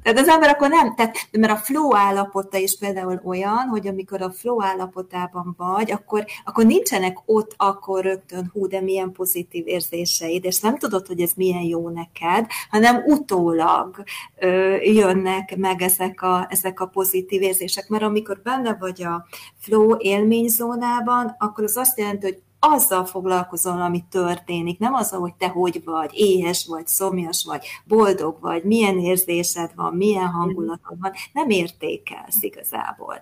Tehát 0.03 0.19
az 0.19 0.27
ember 0.27 0.49
akkor 0.49 0.69
nem, 0.69 0.95
tehát, 0.95 1.15
mert 1.31 1.51
a 1.51 1.55
flow 1.55 1.95
állapota 1.95 2.57
is 2.57 2.77
például 2.79 3.21
olyan, 3.23 3.67
hogy 3.69 3.87
amikor 3.87 4.21
a 4.21 4.31
flow 4.31 4.63
állapotában 4.63 5.55
vagy, 5.57 5.91
akkor, 5.91 6.25
akkor 6.45 6.65
nincsenek 6.65 7.17
ott 7.25 7.53
akkor 7.57 8.03
rögtön, 8.03 8.49
hú, 8.53 8.67
de 8.67 8.81
milyen 8.81 9.11
pozitív 9.11 9.67
érzéseid, 9.67 10.45
és 10.45 10.59
nem 10.59 10.77
tudod, 10.77 11.07
hogy 11.07 11.21
ez 11.21 11.31
milyen 11.35 11.63
jó 11.63 11.89
neked, 11.89 12.45
hanem 12.69 13.03
utólag 13.05 14.03
ö, 14.39 14.75
jönnek 14.75 15.57
meg 15.57 15.81
ezek 15.81 16.21
a, 16.21 16.47
ezek 16.49 16.79
a 16.79 16.85
pozitív 16.85 17.41
érzések, 17.41 17.87
mert 17.87 18.03
amikor 18.03 18.39
benne 18.43 18.77
vagy 18.79 19.03
a 19.03 19.25
flow 19.59 19.95
élményzónában, 19.97 21.35
akkor 21.37 21.63
az 21.63 21.77
azt 21.77 21.97
jelenti, 21.99 22.25
hogy 22.25 22.41
azzal 22.65 23.05
foglalkozol, 23.05 23.81
ami 23.81 24.03
történik, 24.09 24.79
nem 24.79 24.93
azzal, 24.93 25.19
hogy 25.19 25.33
te 25.33 25.47
hogy 25.47 25.81
vagy, 25.85 26.11
éhes 26.13 26.65
vagy, 26.67 26.87
szomjas 26.87 27.43
vagy, 27.45 27.65
boldog 27.85 28.37
vagy, 28.41 28.63
milyen 28.63 28.99
érzésed 28.99 29.71
van, 29.75 29.93
milyen 29.93 30.27
hangulatod 30.27 30.99
van, 30.99 31.11
nem 31.33 31.49
értékelsz 31.49 32.43
igazából. 32.43 33.21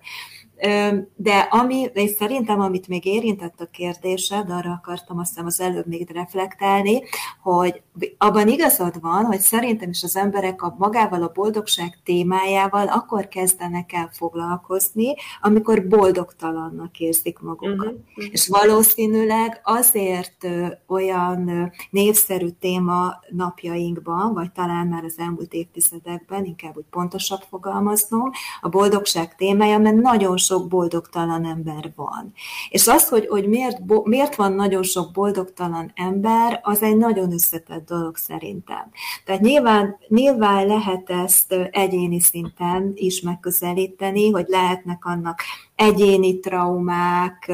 De 1.16 1.47
ami, 1.49 1.89
és 1.93 2.12
szerintem, 2.12 2.59
amit 2.59 2.88
még 2.88 3.05
érintett 3.05 3.62
a 3.62 3.66
kérdésed, 3.66 4.49
arra 4.49 4.72
akartam 4.72 5.20
azt 5.20 5.30
hiszem 5.30 5.45
az 5.45 5.59
előbb 5.59 5.88
még 5.88 6.09
reflektálni, 6.14 7.01
hogy 7.41 7.82
abban 8.18 8.47
igazad 8.47 9.01
van, 9.01 9.26
hogy 9.26 9.39
szerintem 9.39 9.89
is 9.89 10.03
az 10.03 10.16
emberek 10.16 10.62
a 10.62 10.76
magával 10.78 11.24
a 11.24 11.32
boldogság 11.34 11.99
témájával 12.03 12.88
akkor 12.88 13.28
kezdenek 13.28 13.93
el 13.93 14.09
foglalkozni, 14.12 15.14
amikor 15.41 15.88
boldogtalannak 15.88 16.99
érzik 16.99 17.39
magukat. 17.39 17.93
Uh-huh. 17.93 18.26
És 18.32 18.47
valószínűleg 18.47 19.62
azért 19.64 20.47
olyan 20.88 21.72
népszerű 21.89 22.49
téma 22.59 23.20
napjainkban, 23.30 24.34
vagy 24.34 24.51
talán 24.51 24.88
már 24.88 25.03
az 25.03 25.16
elmúlt 25.18 25.53
évtizedekben, 25.53 26.45
inkább 26.45 26.78
úgy 26.78 26.86
pontosabb 26.89 27.41
fogalmaznom, 27.49 28.32
a 28.62 28.70
boldogság 28.70 29.36
témája, 29.36 29.78
mert 29.78 29.95
nagyon 29.95 30.38
sok 30.38 30.49
boldogtalan 30.60 31.45
ember 31.45 31.91
van. 31.95 32.34
És 32.70 32.88
az, 32.88 33.10
hogy, 33.10 33.28
hogy 33.28 33.47
miért, 33.47 33.80
miért 34.04 34.36
van 34.36 34.54
nagyon 34.54 34.84
sok 34.84 35.12
boldogtalan 35.12 35.91
ember, 35.95 36.60
az 36.64 36.82
egy 36.82 36.97
nagyon 36.97 37.32
összetett 37.32 37.86
dolog 37.86 38.16
szerintem. 38.16 38.91
Tehát 39.26 39.41
nyilván, 39.41 39.97
nyilván 40.08 40.68
lehet 40.68 41.10
ezt 41.10 41.54
egyéni 41.72 42.20
szinten 42.20 42.91
is 42.95 43.22
megközelíteni, 43.22 44.32
hogy 44.32 44.45
lehetnek 44.47 45.06
annak 45.06 45.41
egyéni 45.82 46.40
traumák, 46.40 47.52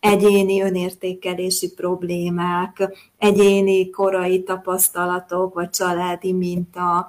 egyéni 0.00 0.62
önértékelési 0.62 1.72
problémák, 1.74 2.88
egyéni 3.18 3.90
korai 3.90 4.42
tapasztalatok, 4.42 5.54
vagy 5.54 5.70
családi 5.70 6.32
minta 6.32 7.08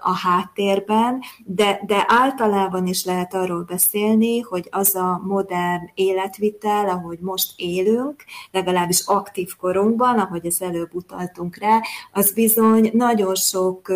a 0.00 0.14
háttérben, 0.14 1.20
de, 1.44 1.80
de 1.86 2.04
általában 2.08 2.86
is 2.86 3.04
lehet 3.04 3.34
arról 3.34 3.62
beszélni, 3.62 4.40
hogy 4.40 4.68
az 4.70 4.94
a 4.94 5.20
modern 5.24 5.90
életvitel, 5.94 6.88
ahogy 6.88 7.18
most 7.20 7.52
élünk, 7.56 8.24
legalábbis 8.50 9.02
aktív 9.06 9.56
korunkban, 9.56 10.18
ahogy 10.18 10.46
az 10.46 10.62
előbb 10.62 10.94
utaltunk 10.94 11.56
rá, 11.56 11.80
az 12.12 12.32
bizony 12.32 12.90
nagyon 12.92 13.34
sok 13.34 13.92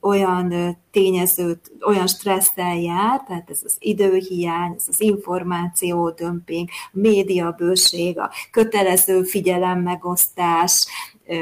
olyan 0.00 0.76
tényezőt, 0.90 1.72
olyan 1.86 2.06
stresszel 2.06 2.76
jár, 2.76 3.22
tehát 3.26 3.50
ez 3.50 3.60
az 3.64 3.76
időhiány, 3.78 4.74
ez 4.82 4.94
az 4.94 5.00
információ 5.00 6.10
dömping, 6.10 6.68
a 6.68 6.98
médiabőség, 6.98 8.18
a 8.18 8.30
kötelező 8.50 9.22
figyelemmegosztás, 9.22 10.86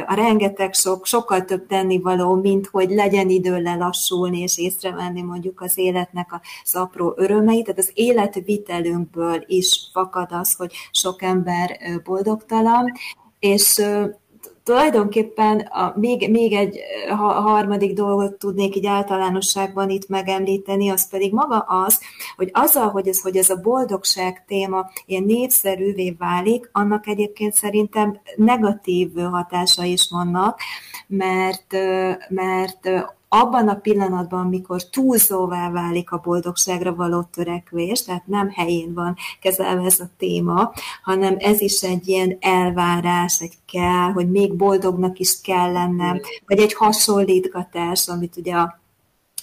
a 0.06 0.14
rengeteg 0.14 0.74
sok, 0.74 1.06
sokkal 1.06 1.44
több 1.44 1.66
tennivaló, 1.66 2.34
mint 2.34 2.66
hogy 2.66 2.90
legyen 2.90 3.28
idő 3.28 3.62
lelassulni 3.62 4.40
és 4.40 4.58
észrevenni 4.58 5.22
mondjuk 5.22 5.60
az 5.60 5.78
életnek 5.78 6.40
az 6.62 6.74
apró 6.74 7.14
örömeit. 7.16 7.64
Tehát 7.64 7.78
az 7.78 7.90
életvitelünkből 7.94 9.44
is 9.46 9.88
fakad 9.92 10.28
az, 10.30 10.54
hogy 10.54 10.72
sok 10.90 11.22
ember 11.22 11.78
boldogtalan, 12.04 12.92
és 13.38 13.82
tulajdonképpen 14.70 15.58
a, 15.58 15.92
még, 15.96 16.30
még 16.30 16.52
egy 16.52 16.78
ha, 17.08 17.32
harmadik 17.32 17.92
dolgot 17.92 18.38
tudnék 18.38 18.76
így 18.76 18.86
általánosságban 18.86 19.90
itt 19.90 20.08
megemlíteni, 20.08 20.88
az 20.88 21.08
pedig 21.08 21.32
maga 21.32 21.58
az, 21.58 22.00
hogy 22.36 22.50
azzal, 22.52 22.88
hogy 22.88 23.08
ez, 23.08 23.20
hogy 23.20 23.36
ez 23.36 23.50
a 23.50 23.60
boldogság 23.60 24.44
téma 24.46 24.90
ilyen 25.06 25.22
népszerűvé 25.22 26.10
válik, 26.18 26.68
annak 26.72 27.06
egyébként 27.06 27.54
szerintem 27.54 28.20
negatív 28.36 29.14
hatása 29.16 29.84
is 29.84 30.08
vannak, 30.10 30.60
mert, 31.06 31.72
mert 32.28 32.88
abban 33.32 33.68
a 33.68 33.74
pillanatban, 33.74 34.40
amikor 34.40 34.88
túlzóvá 34.88 35.70
válik 35.70 36.10
a 36.10 36.20
boldogságra 36.24 36.94
való 36.94 37.22
törekvés, 37.22 38.02
tehát 38.02 38.26
nem 38.26 38.50
helyén 38.50 38.94
van 38.94 39.16
kezelve 39.40 39.84
ez 39.84 40.00
a 40.00 40.10
téma, 40.18 40.72
hanem 41.02 41.36
ez 41.38 41.60
is 41.60 41.82
egy 41.82 42.08
ilyen 42.08 42.36
elvárás, 42.40 43.40
egy 43.40 43.58
kell, 43.72 44.12
hogy 44.12 44.30
még 44.30 44.54
boldognak 44.54 45.18
is 45.18 45.40
kell 45.40 45.72
lennem, 45.72 46.20
vagy 46.46 46.58
egy 46.58 46.74
hasonlítgatás, 46.74 48.08
amit 48.08 48.36
ugye 48.36 48.54
a 48.54 48.80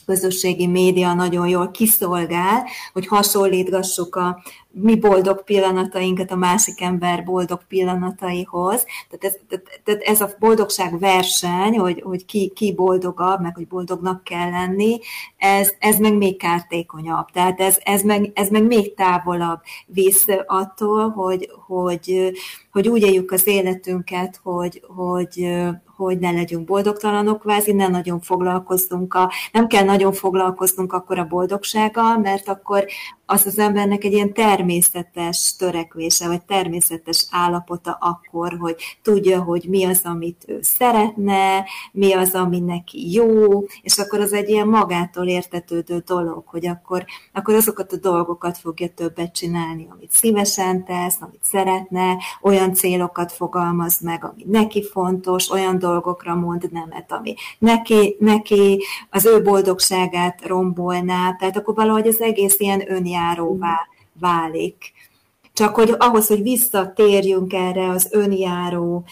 közösségi 0.08 0.68
média 0.68 1.14
nagyon 1.14 1.47
jól 1.47 1.72
kiszolgál, 1.72 2.66
hogy 2.93 3.08
hasonlítgassuk 3.08 4.16
a 4.16 4.43
mi 4.72 4.95
boldog 4.95 5.43
pillanatainkat 5.43 6.32
a 6.32 6.36
másik 6.36 6.82
ember 6.82 7.24
boldog 7.24 7.60
pillanataihoz. 7.68 8.86
Tehát 9.10 9.36
ez, 9.49 9.62
tehát 9.84 10.01
ez 10.01 10.22
a 10.22 10.36
boldogság 10.39 10.99
verseny, 10.99 11.78
hogy, 11.78 12.01
hogy 12.05 12.26
ki, 12.26 12.51
ki 12.55 12.74
boldogabb, 12.74 13.41
meg 13.41 13.55
hogy 13.55 13.68
boldognak 13.68 14.24
kell 14.24 14.49
lenni, 14.49 14.99
ez, 15.38 15.74
ez 15.80 15.97
meg 15.97 16.18
még 16.18 16.38
kártékonyabb. 16.38 17.26
Tehát 17.32 17.60
ez, 17.60 17.78
ez, 17.84 18.01
meg, 18.01 18.32
ez 18.34 18.49
meg 18.49 18.64
még 18.64 18.93
távolabb 18.93 19.60
visz 19.86 20.26
attól, 20.45 21.10
hogy, 21.10 21.49
hogy, 21.66 22.32
hogy 22.72 22.88
úgy 22.88 23.01
éljük 23.01 23.32
az 23.32 23.47
életünket, 23.47 24.39
hogy, 24.43 24.82
hogy, 24.88 25.47
hogy 25.98 26.20
ne 26.20 26.32
legyünk 26.32 26.66
boldogtalanok, 26.66 27.39
kvázi 27.39 27.72
ne 27.72 27.88
nagyon 27.88 28.20
foglalkozzunk 28.20 29.14
a, 29.14 29.32
nem 29.52 29.68
kell 29.68 29.84
nagyon 29.84 30.14
foglalkoznunk 30.14 30.93
akkor 30.93 31.20
a 31.20 31.26
boldogsággal, 31.26 32.18
mert 32.18 32.48
akkor 32.48 32.86
az 33.30 33.45
az 33.45 33.60
embernek 33.60 34.04
egy 34.04 34.14
ilyen 34.14 34.34
természetes 34.34 35.56
törekvése, 35.56 36.28
vagy 36.28 36.41
természetes 36.41 37.28
állapota 37.32 37.98
akkor, 38.00 38.58
hogy 38.60 38.76
tudja, 39.02 39.41
hogy 39.41 39.66
mi 39.70 39.86
az, 39.86 40.02
amit 40.04 40.43
ő 40.48 40.60
szeretne, 40.62 41.66
mi 41.91 42.14
az, 42.14 42.34
ami 42.34 42.60
neki 42.60 43.12
jó, 43.14 43.64
és 43.82 43.98
akkor 43.98 44.20
az 44.20 44.34
egy 44.34 44.50
ilyen 44.50 44.68
magától 44.68 45.28
értetődő 45.28 46.04
dolog, 46.06 46.43
hogy 46.45 46.68
akkor, 46.68 47.06
akkor 47.34 47.54
azokat 47.54 47.91
a 47.91 47.98
dolgokat 47.98 48.58
fogja 48.58 48.88
többet 48.88 49.34
csinálni, 49.34 49.88
amit 49.89 50.12
szívesen 50.12 50.86
tesz, 50.86 51.18
amit 51.20 51.43
szeretne, 51.43 52.18
olyan 52.41 52.74
célokat 52.74 53.32
fogalmaz 53.32 54.00
meg, 54.02 54.26
ami 54.26 54.43
neki 54.45 54.84
fontos, 54.84 55.50
olyan 55.50 55.80
dolgokra 55.88 56.35
mond 56.35 56.71
nemet, 56.71 57.11
ami 57.11 57.35
neki, 57.59 58.15
neki 58.19 58.83
az 59.09 59.25
ő 59.25 59.41
boldogságát 59.41 60.45
rombolná, 60.45 61.35
tehát 61.39 61.57
akkor 61.57 61.75
valahogy 61.75 62.07
az 62.07 62.21
egész 62.21 62.59
ilyen 62.59 62.91
önjáróvá 62.91 63.88
válik. 64.19 64.93
Csak 65.53 65.75
hogy 65.75 65.95
ahhoz, 65.97 66.27
hogy 66.27 66.41
visszatérjünk 66.41 67.53
erre 67.53 67.89
az 67.89 68.07
önjáró 68.11 69.03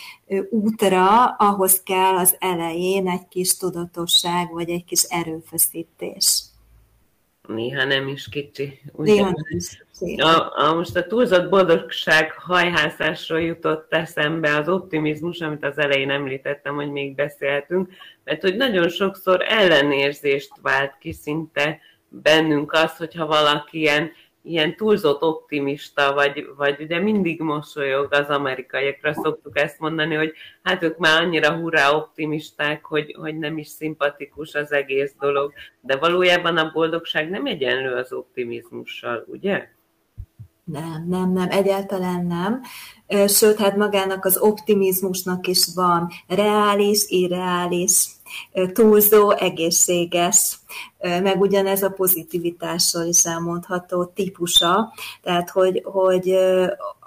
útra, 0.49 1.25
ahhoz 1.25 1.81
kell 1.83 2.15
az 2.15 2.35
elején 2.39 3.09
egy 3.09 3.27
kis 3.27 3.57
tudatosság, 3.57 4.53
vagy 4.53 4.69
egy 4.69 4.85
kis 4.85 5.03
erőfeszítés. 5.03 6.44
Néha 7.47 7.83
nem 7.83 8.07
is 8.07 8.29
kicsi. 8.29 8.81
Néha 8.95 9.23
nem 9.23 9.33
is 9.49 9.83
kicsi. 9.99 10.21
A, 10.21 10.57
a, 10.57 10.73
most 10.73 10.95
a 10.95 11.07
túlzott 11.07 11.49
boldogság 11.49 12.31
hajhászásról 12.31 13.41
jutott 13.41 13.93
eszembe 13.93 14.55
az 14.55 14.69
optimizmus, 14.69 15.39
amit 15.39 15.63
az 15.65 15.77
elején 15.77 16.09
említettem, 16.09 16.75
hogy 16.75 16.91
még 16.91 17.15
beszéltünk, 17.15 17.89
mert 18.23 18.41
hogy 18.41 18.55
nagyon 18.55 18.89
sokszor 18.89 19.41
ellenérzést 19.47 20.51
vált 20.61 20.97
ki 20.99 21.13
szinte 21.13 21.79
bennünk 22.09 22.71
az, 22.71 22.97
hogyha 22.97 23.25
valaki 23.25 23.79
ilyen, 23.79 24.11
ilyen 24.45 24.75
túlzott 24.75 25.21
optimista, 25.21 26.13
vagy, 26.13 26.47
vagy 26.57 26.81
ugye 26.81 26.99
mindig 26.99 27.41
mosolyog 27.41 28.13
az 28.13 28.27
amerikaiakra, 28.27 29.13
szoktuk 29.13 29.59
ezt 29.59 29.79
mondani, 29.79 30.15
hogy 30.15 30.33
hát 30.63 30.83
ők 30.83 30.97
már 30.97 31.21
annyira 31.21 31.53
hurrá 31.53 31.91
optimisták, 31.91 32.85
hogy, 32.85 33.15
hogy 33.19 33.37
nem 33.37 33.57
is 33.57 33.67
szimpatikus 33.67 34.53
az 34.53 34.71
egész 34.71 35.13
dolog. 35.19 35.53
De 35.81 35.95
valójában 35.95 36.57
a 36.57 36.71
boldogság 36.73 37.29
nem 37.29 37.45
egyenlő 37.45 37.93
az 37.93 38.13
optimizmussal, 38.13 39.25
ugye? 39.27 39.67
Nem, 40.63 41.05
nem, 41.07 41.31
nem, 41.31 41.49
egyáltalán 41.49 42.25
nem. 42.25 42.61
Sőt, 43.27 43.57
hát 43.57 43.75
magának 43.75 44.25
az 44.25 44.37
optimizmusnak 44.37 45.47
is 45.47 45.65
van 45.75 46.09
reális, 46.27 47.05
irreális, 47.07 48.14
túlzó, 48.73 49.31
egészséges, 49.31 50.59
meg 50.99 51.41
ugyanez 51.41 51.83
a 51.83 51.89
pozitivitással 51.89 53.05
is 53.05 53.23
elmondható 53.23 54.05
típusa, 54.05 54.93
tehát 55.21 55.49
hogy, 55.49 55.81
hogy 55.83 56.37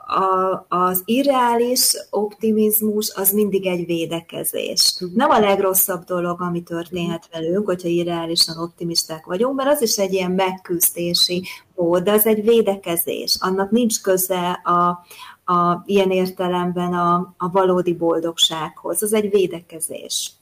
a, 0.09 0.67
az 0.69 1.03
irreális 1.05 1.93
optimizmus 2.11 3.13
az 3.15 3.31
mindig 3.31 3.67
egy 3.67 3.87
védekezés. 3.87 5.03
Nem 5.15 5.31
a 5.31 5.39
legrosszabb 5.39 6.05
dolog, 6.05 6.41
ami 6.41 6.63
történhet 6.63 7.29
mhm. 7.31 7.41
velünk, 7.41 7.67
hogyha 7.67 7.89
irreálisan 7.89 8.59
optimisták 8.59 9.27
vagyunk, 9.27 9.57
mert 9.57 9.71
az 9.71 9.83
is 9.83 9.97
egy 9.97 10.13
ilyen 10.13 10.31
megküzdési 10.31 11.45
mód, 11.75 12.03
de 12.03 12.13
az 12.13 12.27
egy 12.27 12.43
védekezés. 12.43 13.37
Annak 13.41 13.71
nincs 13.71 14.01
köze 14.01 14.51
a, 14.51 15.05
a, 15.53 15.83
ilyen 15.87 16.11
értelemben 16.11 16.93
a, 16.93 17.35
a 17.37 17.51
valódi 17.51 17.95
boldogsághoz. 17.95 19.03
Az 19.03 19.13
egy 19.13 19.31
védekezés. 19.31 20.33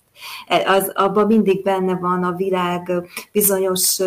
Az, 0.66 0.90
abban 0.94 1.26
mindig 1.26 1.62
benne 1.62 1.94
van 1.94 2.24
a 2.24 2.32
világ 2.32 2.92
bizonyos 3.32 3.98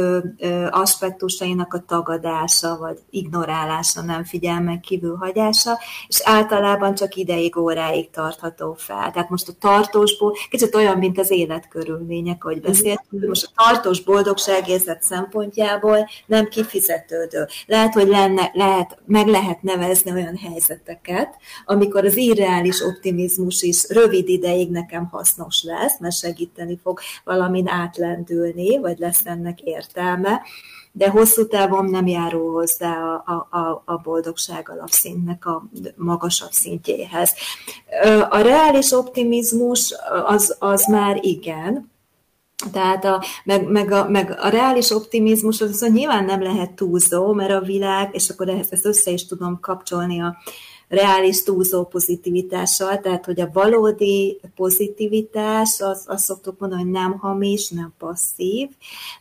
aspektusainak 0.70 1.74
a 1.74 1.84
tagadása, 1.88 2.78
vagy 2.78 2.97
ignorálása, 3.10 4.01
nem 4.01 4.24
figyelmen 4.24 4.80
kívül 4.80 5.16
hagyása, 5.16 5.80
és 6.07 6.22
általában 6.24 6.95
csak 6.95 7.16
ideig, 7.16 7.57
óráig 7.57 8.10
tartható 8.10 8.74
fel. 8.78 9.12
Tehát 9.12 9.30
most 9.30 9.47
a 9.47 9.53
tartósból, 9.60 10.36
kicsit 10.49 10.76
olyan, 10.76 10.97
mint 10.97 11.20
az 11.20 11.32
életkörülmények, 11.32 12.43
ahogy 12.43 12.62
beszéltünk, 12.62 13.28
most 13.28 13.51
a 13.53 13.64
tartós 13.64 14.01
boldogságérzet 14.01 15.03
szempontjából 15.03 16.10
nem 16.26 16.47
kifizetődő. 16.47 17.47
Lehet, 17.66 17.93
hogy 17.93 18.07
lenne, 18.07 18.51
lehet, 18.53 18.97
meg 19.05 19.28
lehet 19.28 19.62
nevezni 19.62 20.12
olyan 20.12 20.38
helyzeteket, 20.38 21.36
amikor 21.66 22.05
az 22.05 22.18
irreális 22.18 22.82
optimizmus 22.82 23.62
is 23.62 23.89
rövid 23.89 24.30
ideig 24.30 24.72
nekem 24.72 25.07
hasznos 25.07 25.64
lesz, 25.64 25.99
mert 26.00 26.16
segíteni 26.16 26.80
fog 26.84 27.00
valamin 27.24 27.68
átlendülni, 27.68 28.78
vagy 28.78 28.97
lesz 28.97 29.26
ennek 29.26 29.62
értelme, 29.62 30.41
de 30.91 31.10
hosszú 31.10 31.47
távon 31.47 31.86
nem 31.86 32.08
járul 32.08 32.52
hozzá 32.52 33.24
a, 33.26 33.47
a, 33.58 33.82
a 33.86 33.97
boldogság 33.97 34.70
alapszintnek 34.70 35.45
a 35.45 35.64
magasabb 35.95 36.52
szintjéhez. 36.52 37.34
A 38.30 38.38
reális 38.38 38.91
optimizmus 38.91 39.93
az, 40.26 40.56
az 40.60 40.86
már 40.86 41.18
igen, 41.22 41.91
tehát 42.72 43.06
a, 43.06 43.24
meg, 43.43 43.68
meg, 43.68 43.91
a, 43.91 44.10
meg 44.10 44.38
a 44.39 44.50
reális 44.50 44.89
optimizmus 44.91 45.62
az, 45.62 45.82
az 45.82 45.91
nyilván 45.91 46.26
nem 46.26 46.41
lehet 46.41 46.72
túlzó, 46.72 47.34
mert 47.34 47.52
a 47.52 47.62
világ, 47.62 48.10
és 48.12 48.30
akkor 48.30 48.50
ehhez 48.50 48.68
ezt 48.72 48.86
össze 48.86 49.12
is 49.12 49.26
tudom 49.26 49.60
kapcsolni 49.60 50.22
a, 50.22 50.38
reális 50.90 51.44
túlzó 51.44 51.84
pozitivitással, 51.84 53.00
tehát 53.00 53.26
hogy 53.26 53.40
a 53.40 53.50
valódi 53.54 54.40
pozitivitás, 54.56 55.82
az, 55.82 56.04
azt 56.08 56.24
szoktuk 56.24 56.60
mondani, 56.60 56.82
hogy 56.82 56.92
nem 56.92 57.18
hamis, 57.18 57.70
nem 57.70 57.94
passzív. 57.98 58.70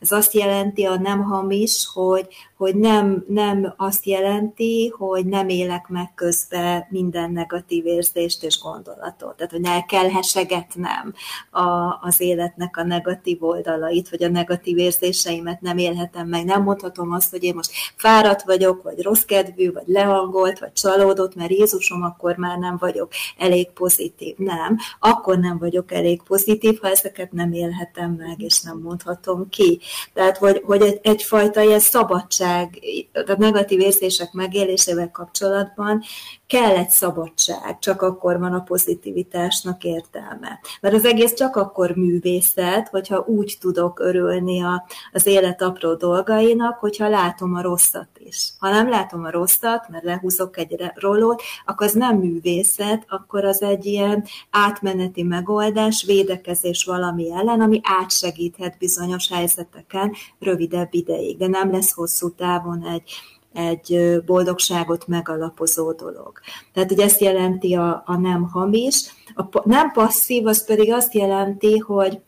Ez 0.01 0.13
azt 0.13 0.33
jelenti 0.33 0.85
a 0.85 0.99
nem 0.99 1.23
hamis, 1.23 1.89
hogy, 1.93 2.27
hogy 2.59 2.75
nem, 2.75 3.25
nem 3.29 3.75
azt 3.77 4.05
jelenti, 4.05 4.95
hogy 4.97 5.27
nem 5.27 5.49
élek 5.49 5.89
meg 5.89 6.13
közben 6.15 6.87
minden 6.91 7.31
negatív 7.31 7.87
érzést 7.87 8.43
és 8.43 8.61
gondolatot. 8.61 9.37
Tehát, 9.37 9.51
hogy 9.51 9.61
ne 9.61 9.85
kell 9.85 10.11
hesegetnem 10.11 11.15
a, 11.51 11.99
az 12.01 12.21
életnek 12.21 12.77
a 12.77 12.83
negatív 12.83 13.45
oldalait, 13.45 14.11
vagy 14.11 14.23
a 14.23 14.29
negatív 14.29 14.79
érzéseimet 14.79 15.61
nem 15.61 15.79
élhetem 15.79 16.29
meg. 16.29 16.45
Nem 16.45 16.63
mondhatom 16.63 17.13
azt, 17.13 17.31
hogy 17.31 17.45
én 17.45 17.55
most 17.55 17.71
fáradt 17.97 18.43
vagyok, 18.43 18.83
vagy 18.83 19.03
rossz 19.03 19.25
kedvű, 19.25 19.73
vagy 19.73 19.87
lehangolt, 19.87 20.59
vagy 20.59 20.73
csalódott, 20.73 21.35
mert 21.35 21.51
Jézusom, 21.51 22.03
akkor 22.03 22.37
már 22.37 22.59
nem 22.59 22.77
vagyok 22.79 23.13
elég 23.37 23.71
pozitív. 23.71 24.37
Nem. 24.37 24.77
Akkor 24.99 25.39
nem 25.39 25.59
vagyok 25.59 25.93
elég 25.93 26.23
pozitív, 26.23 26.79
ha 26.81 26.89
ezeket 26.89 27.33
nem 27.33 27.53
élhetem 27.53 28.11
meg, 28.11 28.41
és 28.41 28.61
nem 28.61 28.79
mondhatom 28.79 29.49
ki. 29.49 29.81
Tehát, 30.15 30.37
hogy, 30.37 30.63
hogy 30.65 30.83
egy, 30.83 31.01
egyfajta 31.03 31.61
ilyen 31.63 31.81
szabadság 31.81 32.47
szabadság, 32.49 32.79
a 33.13 33.35
negatív 33.39 33.81
érzések 33.81 34.33
megélésével 34.33 35.11
kapcsolatban 35.11 36.03
kell 36.47 36.77
egy 36.77 36.91
szabadság, 36.91 37.79
csak 37.79 38.03
akkor 38.03 38.39
van 38.39 38.53
a 38.53 38.61
pozitivitásnak 38.61 39.85
értelme. 39.85 40.61
Mert 40.81 40.95
az 40.95 41.05
egész 41.05 41.35
csak 41.35 41.57
akkor 41.57 41.91
művészet, 41.91 42.89
hogyha 42.89 43.25
úgy 43.27 43.57
tudok 43.61 44.01
örülni 44.01 44.63
a, 44.63 44.87
az 45.13 45.27
élet 45.27 45.63
apró 45.63 45.95
dolgainak, 45.95 46.79
hogyha 46.79 47.09
látom 47.09 47.55
a 47.55 47.63
rosszat 47.63 48.09
is. 48.29 48.53
Ha 48.59 48.71
nem 48.71 48.89
látom 48.89 49.25
a 49.25 49.31
rosszat, 49.31 49.89
mert 49.89 50.05
lehúzok 50.05 50.59
egy 50.59 50.93
rólót, 50.95 51.43
akkor 51.65 51.87
az 51.87 51.93
nem 51.93 52.17
művészet, 52.17 53.05
akkor 53.09 53.45
az 53.45 53.63
egy 53.63 53.87
ilyen 53.87 54.25
átmeneti 54.51 55.23
megoldás, 55.23 56.05
védekezés 56.07 56.85
valami 56.85 57.33
ellen, 57.33 57.61
ami 57.61 57.81
átsegíthet 57.83 58.79
bizonyos 58.79 59.29
helyzeteken 59.29 60.13
rövidebb 60.39 60.89
ideig, 60.91 61.37
de 61.37 61.47
nem 61.47 61.71
lesz 61.71 61.93
hosszú 61.93 62.31
távon 62.31 62.87
egy, 62.87 63.11
egy 63.53 64.21
boldogságot 64.27 65.07
megalapozó 65.07 65.93
dolog. 65.93 66.41
Tehát, 66.73 66.89
hogy 66.89 67.01
ezt 67.01 67.21
jelenti 67.21 67.75
a, 67.75 68.03
a 68.07 68.17
nem 68.17 68.49
hamis. 68.49 69.17
A 69.35 69.69
nem 69.69 69.93
passzív, 69.93 70.47
az 70.47 70.65
pedig 70.65 70.93
azt 70.93 71.15
jelenti, 71.15 71.79
hogy 71.79 72.21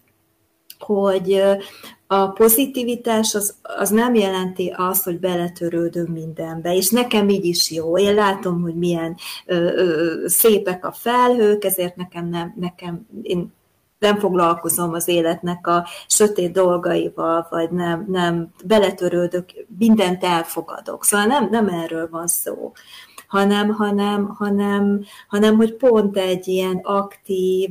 hogy 0.79 1.43
a 2.13 2.29
pozitivitás 2.29 3.35
az, 3.35 3.55
az 3.63 3.91
nem 3.91 4.15
jelenti 4.15 4.73
azt, 4.77 5.05
hogy 5.05 5.19
beletörődöm 5.19 6.13
mindenbe, 6.13 6.75
és 6.75 6.91
nekem 6.91 7.29
így 7.29 7.45
is 7.45 7.71
jó. 7.71 7.99
Én 7.99 8.15
látom, 8.15 8.61
hogy 8.61 8.75
milyen 8.75 9.17
ö, 9.47 9.55
ö, 9.55 10.29
szépek 10.29 10.87
a 10.87 10.93
felhők, 10.93 11.65
ezért 11.65 11.97
nekem 11.97 12.29
nem, 12.29 12.55
nekem, 12.57 13.07
én 13.23 13.53
nem 13.99 14.19
foglalkozom 14.19 14.93
az 14.93 15.09
életnek 15.09 15.67
a 15.67 15.87
sötét 16.07 16.53
dolgaival, 16.53 17.47
vagy 17.51 17.71
nem, 17.71 18.05
nem 18.09 18.53
beletörődök, 18.65 19.45
mindent 19.79 20.25
elfogadok. 20.25 21.05
Szóval 21.05 21.27
nem, 21.27 21.49
nem 21.51 21.69
erről 21.69 22.09
van 22.11 22.27
szó, 22.27 22.73
hanem, 23.27 23.69
hanem, 23.69 24.29
hanem, 24.29 25.05
hanem 25.29 25.57
hogy 25.57 25.75
pont 25.75 26.17
egy 26.17 26.49
ilyen 26.49 26.81
aktív, 26.83 27.71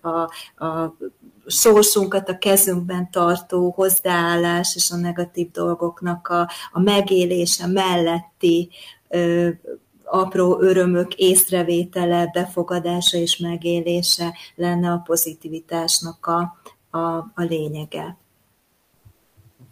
a, 0.00 0.20
a 0.64 0.96
sorsunkat 1.50 2.28
a 2.28 2.38
kezünkben 2.38 3.10
tartó 3.10 3.72
hozzáállás 3.76 4.72
és 4.76 4.90
a 4.90 4.96
negatív 4.96 5.50
dolgoknak 5.50 6.28
a, 6.28 6.50
a 6.72 6.80
megélése 6.80 7.66
melletti 7.66 8.70
apró 10.04 10.60
örömök 10.60 11.14
észrevétele, 11.14 12.30
befogadása 12.32 13.18
és 13.18 13.36
megélése 13.36 14.36
lenne 14.54 14.90
a 14.90 15.02
pozitivitásnak 15.04 16.26
a, 16.26 16.56
a, 16.98 17.16
a 17.16 17.42
lényege. 17.48 18.16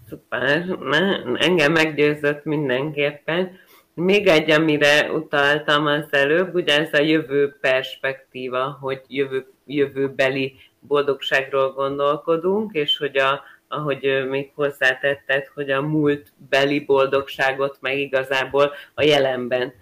Szuper, 0.09 0.79
engem 1.35 1.73
meggyőzött 1.73 2.45
mindenképpen. 2.45 3.51
Még 3.95 4.27
egy, 4.27 4.51
amire 4.51 5.13
utaltam 5.13 5.87
az 5.87 6.07
előbb, 6.11 6.55
ugye 6.55 6.79
ez 6.79 6.93
a 6.93 7.03
jövő 7.03 7.57
perspektíva, 7.61 8.79
hogy 8.81 9.03
jövő, 9.09 9.53
jövőbeli 9.67 10.57
boldogságról 10.89 11.73
gondolkodunk, 11.73 12.73
és 12.75 12.97
hogy 12.97 13.19
a, 13.19 13.43
ahogy 13.69 14.27
még 14.29 14.51
hozzátetted, 14.55 15.47
hogy 15.55 15.71
a 15.71 15.83
múltbeli 15.83 16.81
boldogságot 16.81 17.79
meg 17.81 17.99
igazából 17.99 18.73
a 18.95 19.03
jelenben 19.03 19.73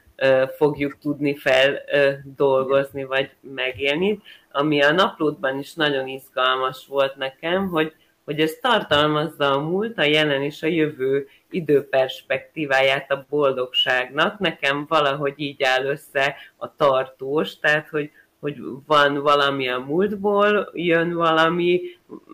fogjuk 0.56 0.98
tudni 0.98 1.36
feldolgozni, 1.36 3.04
vagy 3.04 3.30
megélni. 3.40 4.20
Ami 4.52 4.82
a 4.82 4.92
naplódban 4.92 5.58
is 5.58 5.74
nagyon 5.74 6.08
izgalmas 6.08 6.86
volt 6.86 7.16
nekem, 7.16 7.68
hogy, 7.68 7.94
hogy 8.24 8.40
ez 8.40 8.52
tartalmazza 8.60 9.52
a 9.52 9.60
múlt, 9.60 9.98
a 9.98 10.02
jelen 10.02 10.42
és 10.42 10.62
a 10.62 10.66
jövő 10.66 11.28
időperspektíváját 11.50 13.10
a 13.10 13.26
boldogságnak. 13.28 14.38
Nekem 14.38 14.86
valahogy 14.88 15.34
így 15.36 15.62
áll 15.62 15.84
össze 15.84 16.36
a 16.56 16.74
tartós, 16.74 17.58
tehát 17.58 17.88
hogy, 17.88 18.10
hogy 18.46 18.62
van 18.86 19.22
valami 19.22 19.68
a 19.68 19.78
múltból, 19.78 20.70
jön 20.72 21.14
valami, 21.14 21.80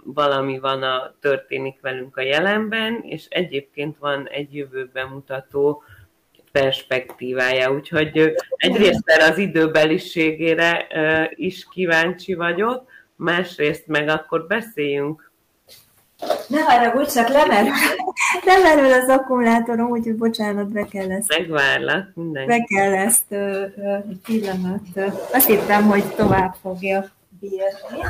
valami 0.05 0.59
van 0.59 0.83
a 0.83 1.15
történik 1.21 1.81
velünk 1.81 2.17
a 2.17 2.21
jelenben, 2.21 3.01
és 3.03 3.27
egyébként 3.29 3.97
van 3.99 4.29
egy 4.29 4.55
jövőben 4.55 5.09
mutató 5.09 5.83
perspektívája. 6.51 7.73
Úgyhogy 7.73 8.35
egyrészt 8.57 9.09
erre 9.09 9.25
az 9.25 9.39
időbeliségére 9.39 10.87
is 11.35 11.67
kíváncsi 11.71 12.35
vagyok, 12.35 12.89
másrészt 13.17 13.87
meg 13.87 14.09
akkor 14.09 14.47
beszéljünk. 14.47 15.32
Ne 16.47 16.61
haragudj, 16.61 17.12
csak 17.12 17.29
lemerül, 17.29 17.73
lemerül 18.45 18.93
az 18.93 19.09
akkumulátorom, 19.09 19.91
úgyhogy 19.91 20.16
bocsánat, 20.16 20.73
be 20.73 20.85
kell 20.85 21.11
ezt. 21.11 21.39
Megvárlak, 21.39 22.11
minden. 22.14 22.47
Be 22.47 22.64
kell 22.75 22.95
ezt 22.95 23.33
egy 23.33 24.20
pillanat. 24.25 24.83
Azt 25.33 25.47
hittem, 25.47 25.85
hogy 25.85 26.05
tovább 26.14 26.55
fogja 26.62 27.11
bírni. 27.41 28.01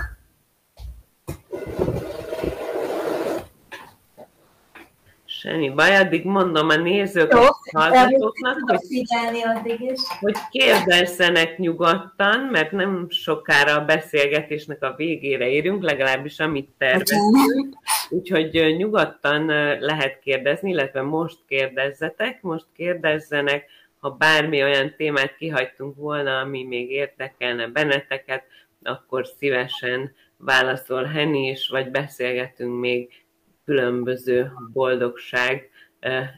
Semmi 5.43 5.71
baj, 5.71 5.97
addig 5.97 6.25
mondom 6.25 6.69
a 6.69 6.77
nézők 6.77 7.33
hallgatóknak, 7.73 8.59
hogy, 8.67 9.95
hogy 10.21 10.37
kérdezzenek 10.51 11.59
nyugodtan, 11.59 12.41
mert 12.41 12.73
nem 12.73 13.07
sokára 13.11 13.75
a 13.75 13.85
beszélgetésnek 13.85 14.83
a 14.83 14.95
végére 14.97 15.49
érünk, 15.49 15.83
legalábbis 15.83 16.39
amit 16.39 16.71
tervezünk. 16.79 17.77
Úgyhogy 18.09 18.75
nyugodtan 18.77 19.47
lehet 19.81 20.19
kérdezni, 20.19 20.71
illetve 20.71 21.03
most 21.03 21.39
kérdezzetek, 21.49 22.43
most 22.43 22.67
kérdezzenek, 22.77 23.65
ha 23.99 24.11
bármi 24.11 24.63
olyan 24.63 24.95
témát 24.97 25.37
kihagytunk 25.37 25.97
volna, 25.97 26.39
ami 26.39 26.65
még 26.65 26.91
érdekelne 26.91 27.67
benneteket, 27.67 28.45
akkor 28.83 29.27
szívesen 29.39 30.15
válaszol 30.37 31.05
Henny 31.05 31.49
is, 31.49 31.69
vagy 31.69 31.91
beszélgetünk 31.91 32.81
még 32.81 33.22
különböző 33.65 34.53
boldogság 34.73 35.71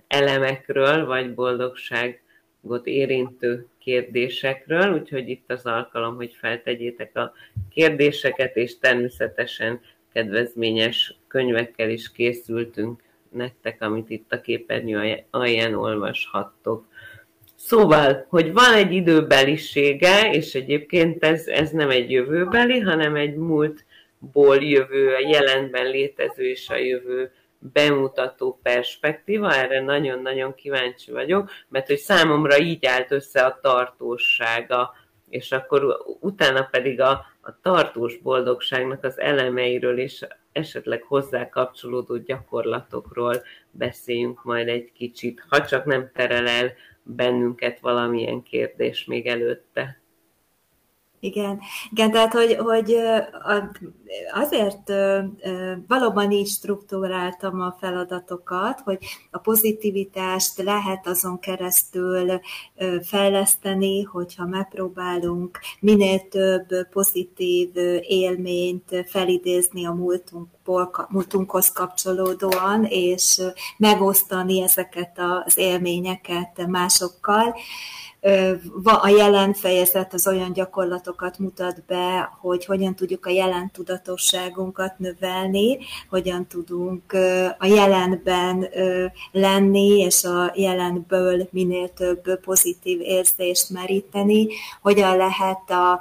elemekről, 0.07 1.07
vagy 1.07 1.35
boldogságot 1.35 2.85
érintő 2.85 3.67
kérdésekről, 3.79 4.93
úgyhogy 4.93 5.29
itt 5.29 5.51
az 5.51 5.67
alkalom, 5.67 6.17
hogy 6.17 6.37
feltegyétek 6.41 7.17
a 7.17 7.33
kérdéseket, 7.71 8.57
és 8.57 8.79
természetesen 8.79 9.81
kedvezményes 10.13 11.17
könyvekkel 11.29 11.91
is 11.91 12.13
készültünk 12.13 13.03
nektek, 13.29 13.83
amit 13.83 14.11
itt 14.11 14.33
a 14.33 14.41
képernyő 14.41 15.25
alján 15.31 15.75
olvashattok. 15.75 16.87
Szóval, 17.55 18.27
hogy 18.29 18.53
van 18.53 18.75
egy 18.75 18.93
időbelisége, 18.93 20.31
és 20.33 20.55
egyébként 20.55 21.25
ez, 21.25 21.47
ez 21.47 21.71
nem 21.71 21.91
egy 21.91 22.11
jövőbeli, 22.11 22.81
hanem 22.81 23.17
egy 23.17 23.35
múlt 23.35 23.85
ból 24.33 24.57
jövő, 24.57 25.15
a 25.15 25.29
jelenben 25.29 25.87
létező 25.87 26.49
és 26.49 26.69
a 26.69 26.77
jövő 26.77 27.33
bemutató 27.73 28.59
perspektíva, 28.63 29.55
erre 29.55 29.81
nagyon-nagyon 29.81 30.55
kíváncsi 30.55 31.13
vagyok, 31.13 31.51
mert 31.69 31.87
hogy 31.87 31.97
számomra 31.97 32.59
így 32.59 32.87
állt 32.87 33.11
össze 33.11 33.45
a 33.45 33.59
tartósága, 33.63 34.95
és 35.29 35.53
akkor 35.53 35.97
utána 36.21 36.69
pedig 36.71 37.01
a, 37.01 37.27
a 37.41 37.61
tartós 37.63 38.17
boldogságnak 38.17 39.05
az 39.05 39.21
elemeiről 39.21 39.99
és 39.99 40.27
esetleg 40.53 41.03
hozzá 41.03 41.49
kapcsolódó 41.49 42.17
gyakorlatokról 42.17 43.43
beszéljünk 43.71 44.45
majd 44.45 44.69
egy 44.69 44.93
kicsit, 44.93 45.45
ha 45.49 45.65
csak 45.65 45.85
nem 45.85 46.11
terel 46.15 46.49
el 46.49 46.73
bennünket 47.03 47.81
valamilyen 47.81 48.43
kérdés 48.43 49.05
még 49.05 49.27
előtte. 49.27 49.99
Igen, 51.25 51.61
igen 51.91 52.11
tehát 52.11 52.33
hogy, 52.33 52.57
hogy 52.57 52.97
azért 54.33 54.93
valóban 55.87 56.31
így 56.31 56.47
struktúráltam 56.47 57.61
a 57.61 57.77
feladatokat, 57.81 58.81
hogy 58.81 58.99
a 59.31 59.39
pozitivitást 59.39 60.63
lehet 60.63 61.07
azon 61.07 61.39
keresztül 61.39 62.41
fejleszteni, 63.03 64.03
hogyha 64.03 64.47
megpróbálunk 64.47 65.59
minél 65.81 66.29
több 66.29 66.89
pozitív 66.91 67.71
élményt 68.01 69.05
felidézni 69.07 69.87
a 69.87 69.93
múltunkból, 69.93 71.07
múltunkhoz 71.09 71.73
kapcsolódóan, 71.73 72.85
és 72.85 73.43
megosztani 73.77 74.63
ezeket 74.63 75.19
az 75.45 75.59
élményeket 75.59 76.67
másokkal 76.67 77.55
a 78.85 79.09
jelen 79.09 79.53
fejezet 79.53 80.15
az 80.15 80.27
olyan 80.27 80.53
gyakorlatokat 80.53 81.39
mutat 81.39 81.85
be, 81.87 82.31
hogy 82.41 82.65
hogyan 82.65 82.95
tudjuk 82.95 83.27
a 83.27 83.31
jelen 83.31 83.71
tudatosságunkat 83.73 84.99
növelni, 84.99 85.79
hogyan 86.09 86.47
tudunk 86.47 87.13
a 87.59 87.67
jelenben 87.67 88.69
lenni, 89.33 89.99
és 89.99 90.25
a 90.25 90.53
jelenből 90.55 91.49
minél 91.51 91.93
több 91.93 92.41
pozitív 92.41 93.01
érzést 93.01 93.71
meríteni, 93.71 94.49
hogyan 94.83 95.17
lehet 95.17 95.71
a, 95.71 95.93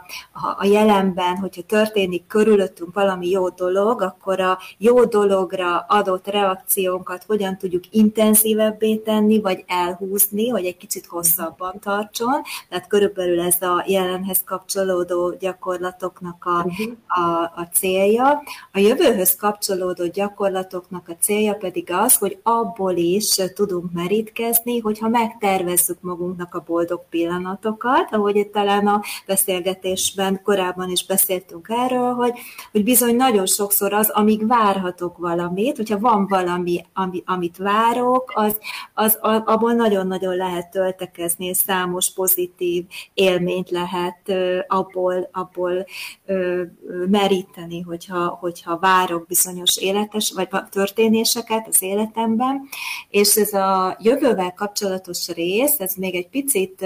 a 0.58 0.66
jelenben, 0.66 1.36
hogyha 1.38 1.62
történik 1.62 2.28
körülöttünk 2.28 2.94
valami 2.94 3.30
jó 3.30 3.50
dolog, 3.50 4.02
akkor 4.02 4.40
a 4.40 4.60
jó 4.78 5.06
dologra 5.06 5.86
adott 5.88 6.28
reakciónkat 6.28 7.24
hogyan 7.28 7.58
tudjuk 7.58 7.84
intenzívebbé 7.90 8.96
tenni, 8.96 9.42
vagy 9.42 9.64
elhúzni, 9.68 10.50
hogy 10.50 10.66
egy 10.66 10.78
kicsit 10.78 11.06
hosszabban 11.06 11.80
tart 11.80 12.12
tartson, 12.14 12.42
tehát 12.70 12.88
körülbelül 12.88 13.42
ez 13.42 13.62
a 13.62 13.84
jelenhez 13.88 14.42
kapcsolódó 14.46 15.36
gyakorlatoknak 15.40 16.46
a, 16.46 16.66
uh-huh. 16.66 16.94
a, 17.08 17.42
a 17.56 17.68
célja. 17.74 18.44
A 18.72 18.80
jövőhöz 18.80 19.36
kapcsolódó 19.36 20.08
gyakorlatoknak 20.08 21.10
a 21.10 21.16
célja 21.20 21.54
pedig 21.54 21.92
az, 21.92 22.18
hogy 22.18 22.38
abból 22.44 22.96
is 22.96 23.42
tudunk 23.54 23.92
merítkezni, 23.94 24.80
hogyha 24.80 25.08
megtervezzük 25.08 26.02
magunknak 26.02 26.56
a 26.56 26.64
boldog 26.66 27.02
pillanatokat, 27.10 28.14
ahogy 28.14 28.36
itt 28.36 28.52
talán 28.52 28.88
a 28.88 29.02
beszélgetésben 29.26 30.42
korábban 30.44 30.90
is 30.90 31.06
beszéltünk 31.06 31.68
erről, 31.70 32.14
hogy, 32.14 32.34
hogy 32.72 32.84
bizony 32.84 33.16
nagyon 33.16 33.46
sokszor 33.46 33.94
az, 33.94 34.10
amíg 34.10 34.48
várhatok 34.48 35.18
valamit, 35.18 35.78
hogyha 35.78 36.00
van 36.00 36.28
valami, 36.28 36.86
ami, 36.94 37.24
amit 37.26 37.58
várok, 37.58 38.32
az, 38.36 38.58
az 38.94 39.18
abból 39.22 39.74
nagyon-nagyon 39.74 40.36
lehet 40.36 40.72
töltekezni, 40.72 41.46
és 41.46 41.58
számos 41.58 42.03
számos 42.04 42.14
pozitív 42.14 42.86
élményt 43.14 43.70
lehet 43.70 44.32
abból, 44.68 45.30
abból 45.32 45.86
meríteni, 47.10 47.82
hogyha, 47.82 48.28
hogyha 48.40 48.78
várok 48.78 49.28
bizonyos 49.28 49.78
életes 49.78 50.32
vagy 50.32 50.48
történéseket 50.70 51.68
az 51.68 51.82
életemben, 51.82 52.68
és 53.10 53.36
ez 53.36 53.54
a 53.54 53.98
jövővel 54.00 54.54
kapcsolatos 54.54 55.28
rész, 55.28 55.80
ez 55.80 55.94
még 55.94 56.16
egy 56.16 56.30
picit 56.30 56.86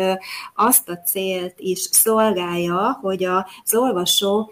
azt 0.56 0.90
a 0.90 0.98
célt 0.98 1.56
is 1.58 1.80
szolgálja, 1.80 2.98
hogy 3.02 3.24
az 3.24 3.76
olvasó 3.76 4.52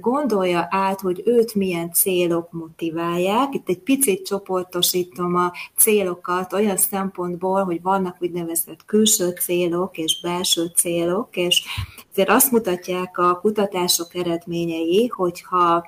gondolja 0.00 0.66
át, 0.70 1.00
hogy 1.00 1.22
őt 1.24 1.54
milyen 1.54 1.92
célok 1.92 2.52
motiválják. 2.52 3.54
Itt 3.54 3.68
egy 3.68 3.78
picit 3.78 4.26
csoportosítom 4.26 5.34
a 5.34 5.52
célokat 5.76 6.52
olyan 6.52 6.76
szempontból, 6.76 7.64
hogy 7.64 7.82
vannak 7.82 8.16
úgynevezett 8.20 8.84
külső 8.84 9.30
célok 9.30 9.96
és 9.98 10.20
belső 10.22 10.70
célok, 10.74 11.36
és 11.36 11.62
ezért 12.10 12.28
azt 12.28 12.52
mutatják 12.52 13.18
a 13.18 13.38
kutatások 13.40 14.14
eredményei, 14.14 15.06
hogyha 15.06 15.86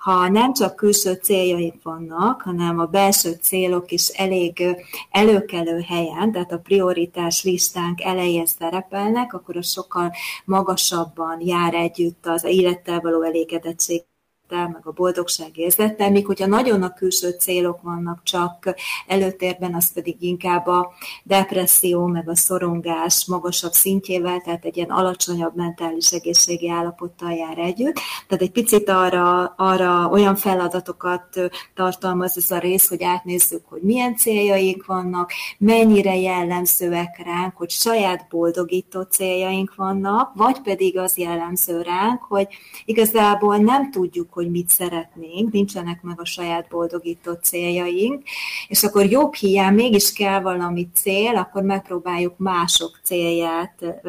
ha 0.00 0.28
nem 0.28 0.52
csak 0.52 0.76
külső 0.76 1.12
céljaik 1.12 1.82
vannak, 1.82 2.42
hanem 2.42 2.78
a 2.78 2.84
belső 2.84 3.32
célok 3.42 3.92
is 3.92 4.08
elég 4.08 4.62
előkelő 5.10 5.80
helyen, 5.80 6.32
tehát 6.32 6.52
a 6.52 6.58
prioritás 6.58 7.44
listánk 7.44 8.02
elején 8.02 8.46
szerepelnek, 8.46 9.32
akkor 9.32 9.56
az 9.56 9.70
sokkal 9.70 10.12
magasabban 10.44 11.40
jár 11.40 11.74
együtt 11.74 12.26
az 12.26 12.44
élettel 12.44 13.00
való 13.00 13.22
elégedettség 13.22 14.02
élettel, 14.50 14.68
meg 14.68 14.86
a 14.86 14.92
boldogság 14.92 15.58
érzettel, 15.58 16.10
míg 16.10 16.26
hogyha 16.26 16.46
nagyon 16.46 16.82
a 16.82 16.92
külső 16.92 17.30
célok 17.30 17.82
vannak 17.82 18.22
csak 18.22 18.74
előtérben, 19.06 19.74
az 19.74 19.92
pedig 19.92 20.16
inkább 20.22 20.66
a 20.66 20.92
depresszió, 21.22 22.06
meg 22.06 22.28
a 22.28 22.36
szorongás 22.36 23.26
magasabb 23.26 23.72
szintjével, 23.72 24.40
tehát 24.40 24.64
egy 24.64 24.76
ilyen 24.76 24.90
alacsonyabb 24.90 25.56
mentális 25.56 26.10
egészségi 26.10 26.70
állapottal 26.70 27.32
jár 27.32 27.58
együtt. 27.58 27.98
Tehát 28.28 28.42
egy 28.42 28.50
picit 28.50 28.88
arra, 28.88 29.54
arra 29.56 30.08
olyan 30.08 30.36
feladatokat 30.36 31.40
tartalmaz 31.74 32.36
ez 32.36 32.50
a 32.50 32.58
rész, 32.58 32.88
hogy 32.88 33.02
átnézzük, 33.02 33.62
hogy 33.68 33.82
milyen 33.82 34.16
céljaink 34.16 34.86
vannak, 34.86 35.32
mennyire 35.58 36.16
jellemzőek 36.16 37.22
ránk, 37.24 37.56
hogy 37.56 37.70
saját 37.70 38.26
boldogító 38.30 39.02
céljaink 39.02 39.74
vannak, 39.74 40.32
vagy 40.34 40.60
pedig 40.60 40.98
az 40.98 41.16
jellemző 41.16 41.82
ránk, 41.82 42.22
hogy 42.22 42.48
igazából 42.84 43.56
nem 43.56 43.90
tudjuk, 43.90 44.32
hogy 44.40 44.50
mit 44.50 44.68
szeretnénk, 44.68 45.52
nincsenek 45.52 46.02
meg 46.02 46.20
a 46.20 46.24
saját 46.24 46.68
boldogító 46.68 47.32
céljaink, 47.32 48.22
és 48.68 48.82
akkor 48.82 49.04
jobb 49.04 49.34
hiány 49.34 49.74
mégis 49.74 50.12
kell 50.12 50.40
valami 50.40 50.88
cél, 50.94 51.36
akkor 51.36 51.62
megpróbáljuk 51.62 52.34
mások 52.36 53.00
célját 53.02 54.02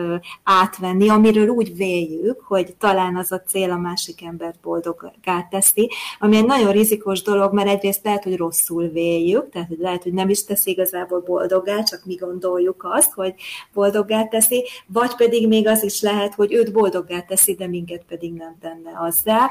átvenni, 0.44 1.10
amiről 1.10 1.48
úgy 1.48 1.76
véljük, 1.76 2.42
hogy 2.42 2.76
talán 2.76 3.16
az 3.16 3.32
a 3.32 3.42
cél 3.42 3.72
a 3.72 3.78
másik 3.78 4.26
embert 4.26 4.60
boldoggá 4.62 5.48
teszi, 5.50 5.90
ami 6.20 6.38
egy 6.38 6.46
nagyon 6.46 6.72
rizikos 6.72 7.22
dolog, 7.22 7.54
mert 7.54 7.70
egyrészt 7.70 8.04
lehet, 8.04 8.24
hogy 8.24 8.38
rosszul 8.38 8.88
véljük, 8.88 9.50
tehát 9.50 9.68
hogy 9.68 9.80
lehet, 9.80 10.04
hogy 10.04 10.14
nem 10.14 10.30
is 10.30 10.44
teszi 10.44 10.72
igazából 10.72 11.20
boldoggá, 11.20 11.84
csak 11.84 12.06
mi 12.06 12.16
gondoljuk 12.16 12.88
azt, 12.90 13.14
hogy 13.14 13.34
boldoggá 13.74 14.24
teszi, 14.24 14.66
vagy 14.88 15.16
pedig 15.16 15.48
még 15.48 15.68
az 15.68 15.84
is 15.84 16.02
lehet, 16.02 16.34
hogy 16.34 16.54
őt 16.54 16.72
boldoggá 16.72 17.22
teszi, 17.22 17.54
de 17.54 17.68
minket 17.68 18.04
pedig 18.08 18.34
nem 18.34 18.56
tenne 18.62 18.92
azzá. 19.00 19.50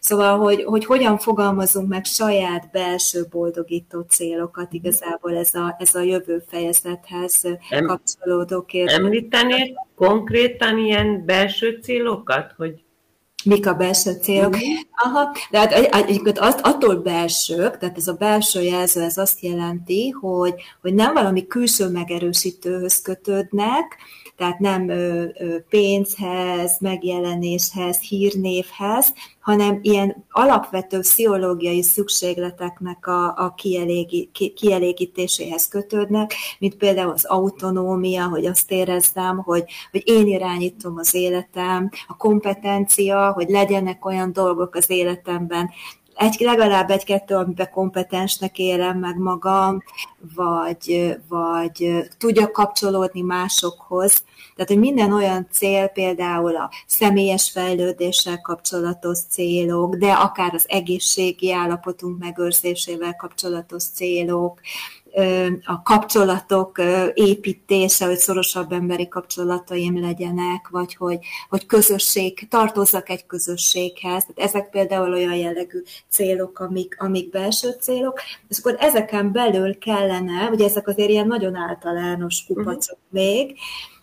Szóval 0.00 0.17
Szóval, 0.18 0.38
hogy, 0.38 0.64
hogy 0.64 0.84
hogyan 0.84 1.18
fogalmazunk 1.18 1.88
meg 1.88 2.04
saját 2.04 2.70
belső 2.70 3.26
boldogító 3.30 4.00
célokat, 4.00 4.72
igazából 4.72 5.36
ez 5.36 5.54
a, 5.54 5.76
ez 5.78 5.94
a 5.94 6.00
jövő 6.00 6.42
fejezethez 6.48 7.44
em, 7.70 7.86
kapcsolódó 7.86 8.62
kérdés. 8.62 8.94
Említenék 8.94 9.74
konkrétan 9.94 10.78
ilyen 10.78 11.24
belső 11.24 11.78
célokat, 11.82 12.54
hogy 12.56 12.82
mik 13.44 13.66
a 13.66 13.74
belső 13.74 14.12
célok. 14.22 14.54
Uh-huh. 14.54 14.68
Aha, 15.04 15.36
de 15.50 15.58
hát 15.58 15.72
egyébként 15.72 16.38
azt, 16.38 16.60
attól 16.62 16.96
belsők, 16.96 17.78
tehát 17.78 17.96
ez 17.96 18.08
a 18.08 18.12
belső 18.12 18.62
jelző, 18.62 19.02
ez 19.02 19.16
azt 19.16 19.40
jelenti, 19.40 20.10
hogy, 20.10 20.54
hogy 20.80 20.94
nem 20.94 21.14
valami 21.14 21.46
külső 21.46 21.88
megerősítőhöz 21.88 23.02
kötődnek, 23.02 23.96
tehát 24.38 24.58
nem 24.58 24.90
pénzhez, 25.68 26.76
megjelenéshez, 26.80 28.00
hírnévhez, 28.00 29.12
hanem 29.40 29.78
ilyen 29.82 30.24
alapvető 30.30 30.98
pszichológiai 30.98 31.82
szükségleteknek 31.82 33.06
a, 33.06 33.26
a 33.26 33.54
kielégítéséhez 34.54 35.68
kötődnek, 35.68 36.34
mint 36.58 36.74
például 36.76 37.10
az 37.10 37.24
autonómia, 37.24 38.28
hogy 38.28 38.46
azt 38.46 38.70
érezzem, 38.70 39.38
hogy, 39.38 39.64
hogy 39.90 40.02
én 40.04 40.26
irányítom 40.26 40.96
az 40.96 41.14
életem, 41.14 41.90
a 42.06 42.16
kompetencia, 42.16 43.32
hogy 43.32 43.48
legyenek 43.48 44.04
olyan 44.04 44.32
dolgok 44.32 44.74
az 44.74 44.90
életemben, 44.90 45.70
egy, 46.18 46.36
legalább 46.38 46.90
egy-kettő, 46.90 47.34
amiben 47.34 47.70
kompetensnek 47.70 48.58
élem 48.58 48.98
meg 48.98 49.16
magam, 49.16 49.82
vagy, 50.34 51.16
vagy 51.28 52.04
tudjak 52.18 52.52
kapcsolódni 52.52 53.20
másokhoz. 53.20 54.22
Tehát, 54.54 54.72
hogy 54.72 54.78
minden 54.78 55.12
olyan 55.12 55.46
cél, 55.50 55.86
például 55.86 56.56
a 56.56 56.70
személyes 56.86 57.50
fejlődéssel 57.50 58.40
kapcsolatos 58.40 59.18
célok, 59.28 59.94
de 59.94 60.12
akár 60.12 60.54
az 60.54 60.64
egészségi 60.68 61.52
állapotunk 61.52 62.18
megőrzésével 62.18 63.16
kapcsolatos 63.16 63.84
célok, 63.94 64.60
a 65.64 65.82
kapcsolatok 65.82 66.80
építése, 67.14 68.06
hogy 68.06 68.16
szorosabb 68.16 68.72
emberi 68.72 69.08
kapcsolataim 69.08 70.00
legyenek, 70.00 70.68
vagy 70.70 70.94
hogy, 70.94 71.18
hogy 71.48 71.66
közösség, 71.66 72.48
tartozzak 72.48 73.08
egy 73.08 73.26
közösséghez. 73.26 74.24
Tehát 74.24 74.50
ezek 74.50 74.70
például 74.70 75.12
olyan 75.12 75.34
jellegű 75.34 75.82
célok, 76.08 76.58
amik, 76.58 76.96
amik 76.98 77.30
belső 77.30 77.70
célok, 77.80 78.20
és 78.48 78.58
akkor 78.58 78.76
ezeken 78.78 79.32
belül 79.32 79.78
kellene, 79.78 80.48
ugye 80.50 80.64
ezek 80.64 80.88
azért 80.88 81.10
ilyen 81.10 81.26
nagyon 81.26 81.54
általános 81.54 82.44
kupacok 82.46 82.98
uh-huh. 83.10 83.28
még, 83.28 83.56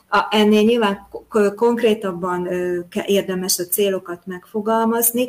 a, 0.09 0.27
ennél 0.29 0.61
nyilván 0.61 1.07
konkrétabban 1.55 2.47
érdemes 3.05 3.59
a 3.59 3.63
célokat 3.63 4.25
megfogalmazni, 4.25 5.27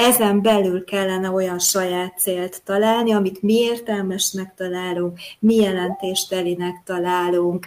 ezen 0.00 0.42
belül 0.42 0.84
kellene 0.84 1.30
olyan 1.30 1.58
saját 1.58 2.18
célt 2.18 2.62
találni, 2.64 3.12
amit 3.12 3.42
mi 3.42 3.54
értelmesnek 3.54 4.54
találunk, 4.56 5.18
mi 5.38 5.54
jelentéstelinek 5.54 6.82
találunk, 6.84 7.66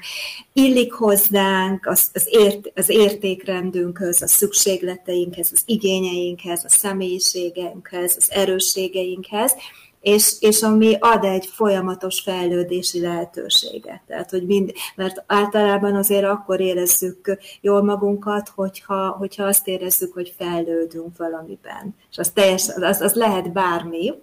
illik 0.53 0.93
hozzánk 0.93 1.86
az, 1.86 2.09
az, 2.13 2.27
ért, 2.29 2.71
az 2.75 2.89
értékrendünkhöz, 2.89 4.21
a 4.21 4.27
szükségleteinkhez, 4.27 5.49
az 5.53 5.61
igényeinkhez, 5.65 6.63
a 6.65 6.69
személyiségeinkhez, 6.69 8.15
az 8.17 8.31
erősségeinkhez, 8.31 9.53
és, 10.04 10.36
és 10.39 10.62
ami 10.62 10.97
ad 10.99 11.24
egy 11.24 11.45
folyamatos 11.45 12.22
fejlődési 12.22 13.01
lehetőséget. 13.01 14.01
Tehát, 14.08 14.30
hogy 14.30 14.45
mind, 14.45 14.72
mert 14.95 15.24
általában 15.28 15.95
azért 15.95 16.24
akkor 16.24 16.60
érezzük 16.60 17.38
jól 17.62 17.84
magunkat, 17.84 18.51
hogyha, 18.56 19.10
hogyha 19.10 19.43
azt 19.43 19.68
érezzük, 19.68 20.14
hogy 20.14 20.34
fejlődünk 20.38 21.18
valamiben. 21.18 21.95
És 22.12 22.18
az, 22.18 22.30
teljes, 22.30 22.68
az, 22.70 23.01
az 23.01 23.14
lehet 23.14 23.51
bármi, 23.51 24.14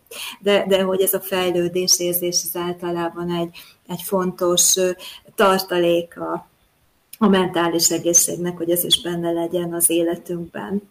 de, 0.41 0.65
de 0.69 0.83
hogy 0.83 1.01
ez 1.01 1.15
a 1.15 1.21
fejlődés 1.21 1.99
érzés 1.99 2.43
az 2.45 2.61
általában 2.61 3.31
egy, 3.31 3.57
egy 3.87 4.03
fontos 4.03 4.77
tartalék 5.35 6.21
a, 6.21 6.49
a 7.19 7.29
mentális 7.29 7.91
egészségnek, 7.91 8.57
hogy 8.57 8.71
ez 8.71 8.85
is 8.85 9.03
benne 9.03 9.31
legyen 9.31 9.73
az 9.73 9.91
életünkben. 9.91 10.83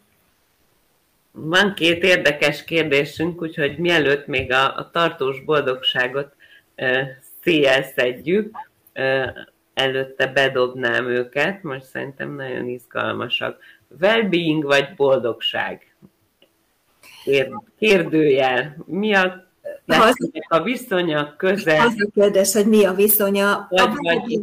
Van 1.42 1.74
két 1.74 2.04
érdekes 2.04 2.64
kérdésünk, 2.64 3.42
úgyhogy 3.42 3.78
mielőtt 3.78 4.28
még 4.28 4.52
a, 4.52 4.76
a 4.76 4.90
tartós 4.92 5.44
boldogságot 5.44 6.36
e, 6.76 7.20
széjelszedjük, 7.42 8.56
e, 8.94 9.34
előtte 9.74 10.28
bedobnám 10.28 11.08
őket, 11.08 11.64
most 11.64 11.86
szerintem 11.86 12.36
nagyon 12.36 12.68
izgalmasak. 12.68 13.60
Well-being 14.00 14.64
vagy 14.64 14.96
boldogság? 14.96 15.96
Kérdőjel. 17.78 18.76
Mi 18.86 19.14
a 19.14 19.48
a 20.48 20.62
viszonya 20.62 21.36
köze? 21.38 21.82
Az 21.82 21.94
a 21.98 22.10
kérdés, 22.14 22.54
hogy 22.54 22.66
mi 22.66 22.86
a 22.86 22.94
viszonya. 22.94 23.68
Vagy, 23.70 23.90
vagy 23.96 24.40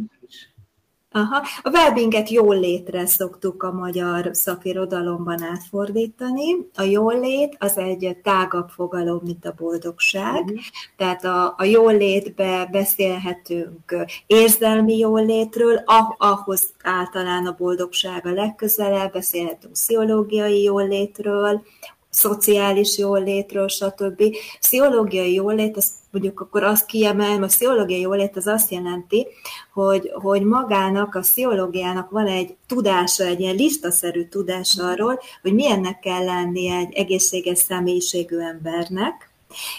Aha. 1.17 1.43
A 1.61 1.69
wellbeinget 1.69 2.29
jól 2.29 2.59
létre 2.59 3.05
szoktuk 3.05 3.63
a 3.63 3.71
magyar 3.71 4.29
szakirodalomban 4.33 5.43
átfordítani. 5.43 6.55
A 6.75 6.81
jól 6.81 7.19
lét 7.19 7.55
az 7.59 7.77
egy 7.77 8.17
tágabb 8.23 8.69
fogalom, 8.69 9.19
mint 9.23 9.45
a 9.45 9.53
boldogság. 9.57 10.43
Uh-huh. 10.43 10.59
Tehát 10.97 11.25
a, 11.25 11.53
a 11.57 11.63
jól 11.63 11.97
létbe 11.97 12.67
beszélhetünk 12.71 13.95
érzelmi 14.27 14.97
jól 14.97 15.25
létről, 15.25 15.81
ah, 15.85 16.15
ahhoz 16.17 16.69
általán 16.83 17.45
a 17.45 17.55
boldogság 17.57 18.25
a 18.25 18.31
legközelebb, 18.31 19.11
beszélhetünk 19.11 19.73
pszichológiai 19.73 20.63
jól 20.63 20.87
létről, 20.87 21.61
szociális 22.09 22.97
jólétről, 22.97 23.67
stb. 23.67 24.23
Pszichológiai 24.59 25.33
jólét, 25.33 25.77
azt 25.77 25.91
mondjuk 26.11 26.39
akkor 26.39 26.63
azt 26.63 26.85
kiemelem, 26.85 27.43
a 27.43 27.45
pszichológiai 27.45 28.01
jólét 28.01 28.37
az 28.37 28.47
azt 28.47 28.71
jelenti, 28.71 29.27
hogy, 29.73 30.11
hogy 30.13 30.43
magának, 30.43 31.15
a 31.15 31.19
pszichológiának 31.19 32.09
van 32.09 32.27
egy 32.27 32.55
tudása, 32.67 33.23
egy 33.23 33.39
ilyen 33.39 33.55
listaszerű 33.55 34.27
tudása 34.27 34.87
arról, 34.87 35.19
hogy 35.41 35.53
milyennek 35.53 35.99
kell 35.99 36.23
lenni 36.23 36.69
egy 36.69 36.93
egészséges 36.93 37.57
személyiségű 37.57 38.37
embernek, 38.37 39.31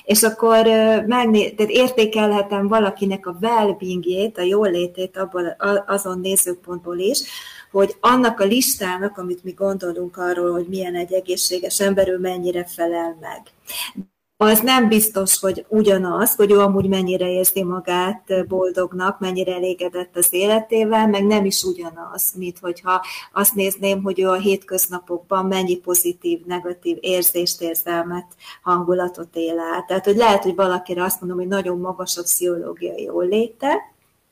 és 0.04 0.22
akkor 0.22 0.66
megné- 1.06 1.56
tehát 1.56 1.72
értékelhetem 1.72 2.68
valakinek 2.68 3.26
a 3.26 3.36
well-beingjét, 3.40 4.38
a 4.38 4.42
jólétét 4.42 5.16
abból, 5.16 5.56
azon 5.86 6.20
nézőpontból 6.20 6.98
is, 6.98 7.22
hogy 7.70 7.96
annak 8.00 8.40
a 8.40 8.44
listának, 8.44 9.18
amit 9.18 9.44
mi 9.44 9.52
gondolunk 9.52 10.16
arról, 10.16 10.52
hogy 10.52 10.66
milyen 10.68 10.94
egy 10.94 11.12
egészséges 11.12 11.80
ember, 11.80 12.08
ő 12.08 12.18
mennyire 12.18 12.64
felel 12.64 13.16
meg 13.20 13.42
az 14.40 14.60
nem 14.60 14.88
biztos, 14.88 15.40
hogy 15.40 15.64
ugyanaz, 15.68 16.34
hogy 16.34 16.50
ő 16.50 16.58
amúgy 16.58 16.88
mennyire 16.88 17.30
érzi 17.30 17.62
magát 17.62 18.46
boldognak, 18.48 19.18
mennyire 19.20 19.54
elégedett 19.54 20.16
az 20.16 20.28
életével, 20.30 21.08
meg 21.08 21.26
nem 21.26 21.44
is 21.44 21.62
ugyanaz, 21.62 22.32
mint 22.36 22.58
hogyha 22.58 23.04
azt 23.32 23.54
nézném, 23.54 24.02
hogy 24.02 24.20
ő 24.20 24.28
a 24.28 24.34
hétköznapokban 24.34 25.46
mennyi 25.46 25.76
pozitív, 25.76 26.44
negatív 26.46 26.96
érzést, 27.00 27.60
érzelmet, 27.60 28.26
hangulatot 28.62 29.28
él 29.32 29.58
át. 29.58 29.86
Tehát, 29.86 30.04
hogy 30.04 30.16
lehet, 30.16 30.42
hogy 30.42 30.54
valakire 30.54 31.02
azt 31.02 31.20
mondom, 31.20 31.38
hogy 31.38 31.48
nagyon 31.48 31.78
magas 31.78 32.16
a 32.16 32.22
pszichológiai 32.22 33.02
jól 33.02 33.24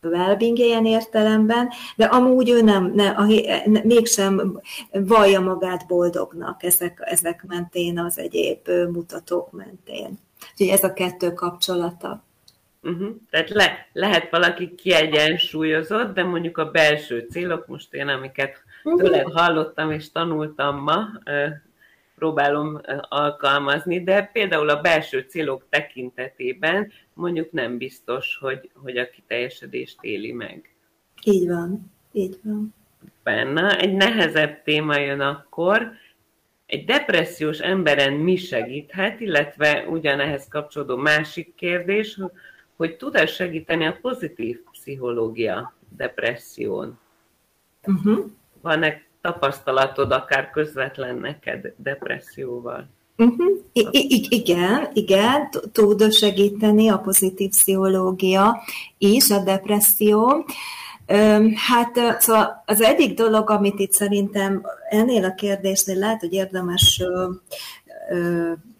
léte, 0.00 0.16
well 0.16 0.36
ilyen 0.40 0.86
értelemben, 0.86 1.68
de 1.96 2.04
amúgy 2.04 2.50
ő 2.50 2.62
nem, 2.62 2.92
ne, 2.94 3.08
a, 3.08 3.24
ne, 3.64 3.80
mégsem 3.82 4.60
vallja 4.92 5.40
magát 5.40 5.86
boldognak 5.86 6.62
ezek, 6.62 6.98
ezek 7.04 7.44
mentén, 7.46 7.98
az 7.98 8.18
egyéb 8.18 8.68
mutatók 8.92 9.52
mentén. 9.52 10.18
Úgyhogy 10.52 10.68
ez 10.68 10.84
a 10.84 10.92
kettő 10.92 11.32
kapcsolata. 11.32 12.24
Uh-huh. 12.82 13.08
Tehát 13.30 13.50
le, 13.50 13.88
lehet 13.92 14.30
valaki 14.30 14.74
kiegyensúlyozott, 14.74 16.14
de 16.14 16.24
mondjuk 16.24 16.58
a 16.58 16.70
belső 16.70 17.26
célok, 17.30 17.66
most 17.66 17.94
én 17.94 18.08
amiket 18.08 18.62
uh-huh. 18.84 19.02
tőled 19.02 19.32
hallottam 19.32 19.90
és 19.90 20.12
tanultam 20.12 20.82
ma, 20.82 21.08
próbálom 22.16 22.80
alkalmazni, 23.08 24.02
de 24.02 24.22
például 24.22 24.68
a 24.68 24.80
belső 24.80 25.20
célok 25.28 25.66
tekintetében 25.68 26.92
mondjuk 27.14 27.52
nem 27.52 27.78
biztos, 27.78 28.38
hogy, 28.40 28.70
hogy 28.74 28.96
a 28.96 29.10
kiteljesedést 29.10 29.98
éli 30.00 30.32
meg. 30.32 30.74
Így 31.24 31.48
van, 31.48 31.92
így 32.12 32.38
van. 32.42 32.74
Benne 33.22 33.78
egy 33.78 33.92
nehezebb 33.92 34.62
téma 34.62 34.96
jön 34.96 35.20
akkor, 35.20 35.90
egy 36.66 36.84
depressziós 36.84 37.58
emberen 37.58 38.12
mi 38.12 38.36
segíthet, 38.36 39.20
illetve 39.20 39.86
ugyanehhez 39.88 40.48
kapcsolódó 40.48 40.96
másik 40.96 41.54
kérdés, 41.54 42.20
hogy 42.76 42.96
tud-e 42.96 43.26
segíteni 43.26 43.86
a 43.86 43.98
pozitív 44.00 44.60
pszichológia 44.70 45.74
depresszión? 45.96 46.98
Uh-huh. 47.86 48.30
Van-e 48.60 49.05
tapasztalatod 49.26 50.12
akár 50.12 50.50
közvetlen 50.50 51.16
neked 51.16 51.72
depresszióval? 51.76 52.88
Uh-huh. 53.16 53.46
I- 53.72 53.88
I- 53.90 54.26
igen, 54.28 54.88
igen, 54.92 55.48
tud 55.72 56.12
segíteni 56.12 56.88
a 56.88 56.98
pozitív 56.98 57.50
pszichológia 57.50 58.62
is, 58.98 59.30
a 59.30 59.42
depresszió. 59.42 60.44
Hát 61.54 62.20
szóval 62.22 62.62
az 62.66 62.80
egyik 62.80 63.14
dolog, 63.14 63.50
amit 63.50 63.78
itt 63.78 63.92
szerintem 63.92 64.62
ennél 64.90 65.24
a 65.24 65.34
kérdésnél 65.34 65.98
lehet, 65.98 66.20
hogy 66.20 66.32
érdemes 66.32 67.02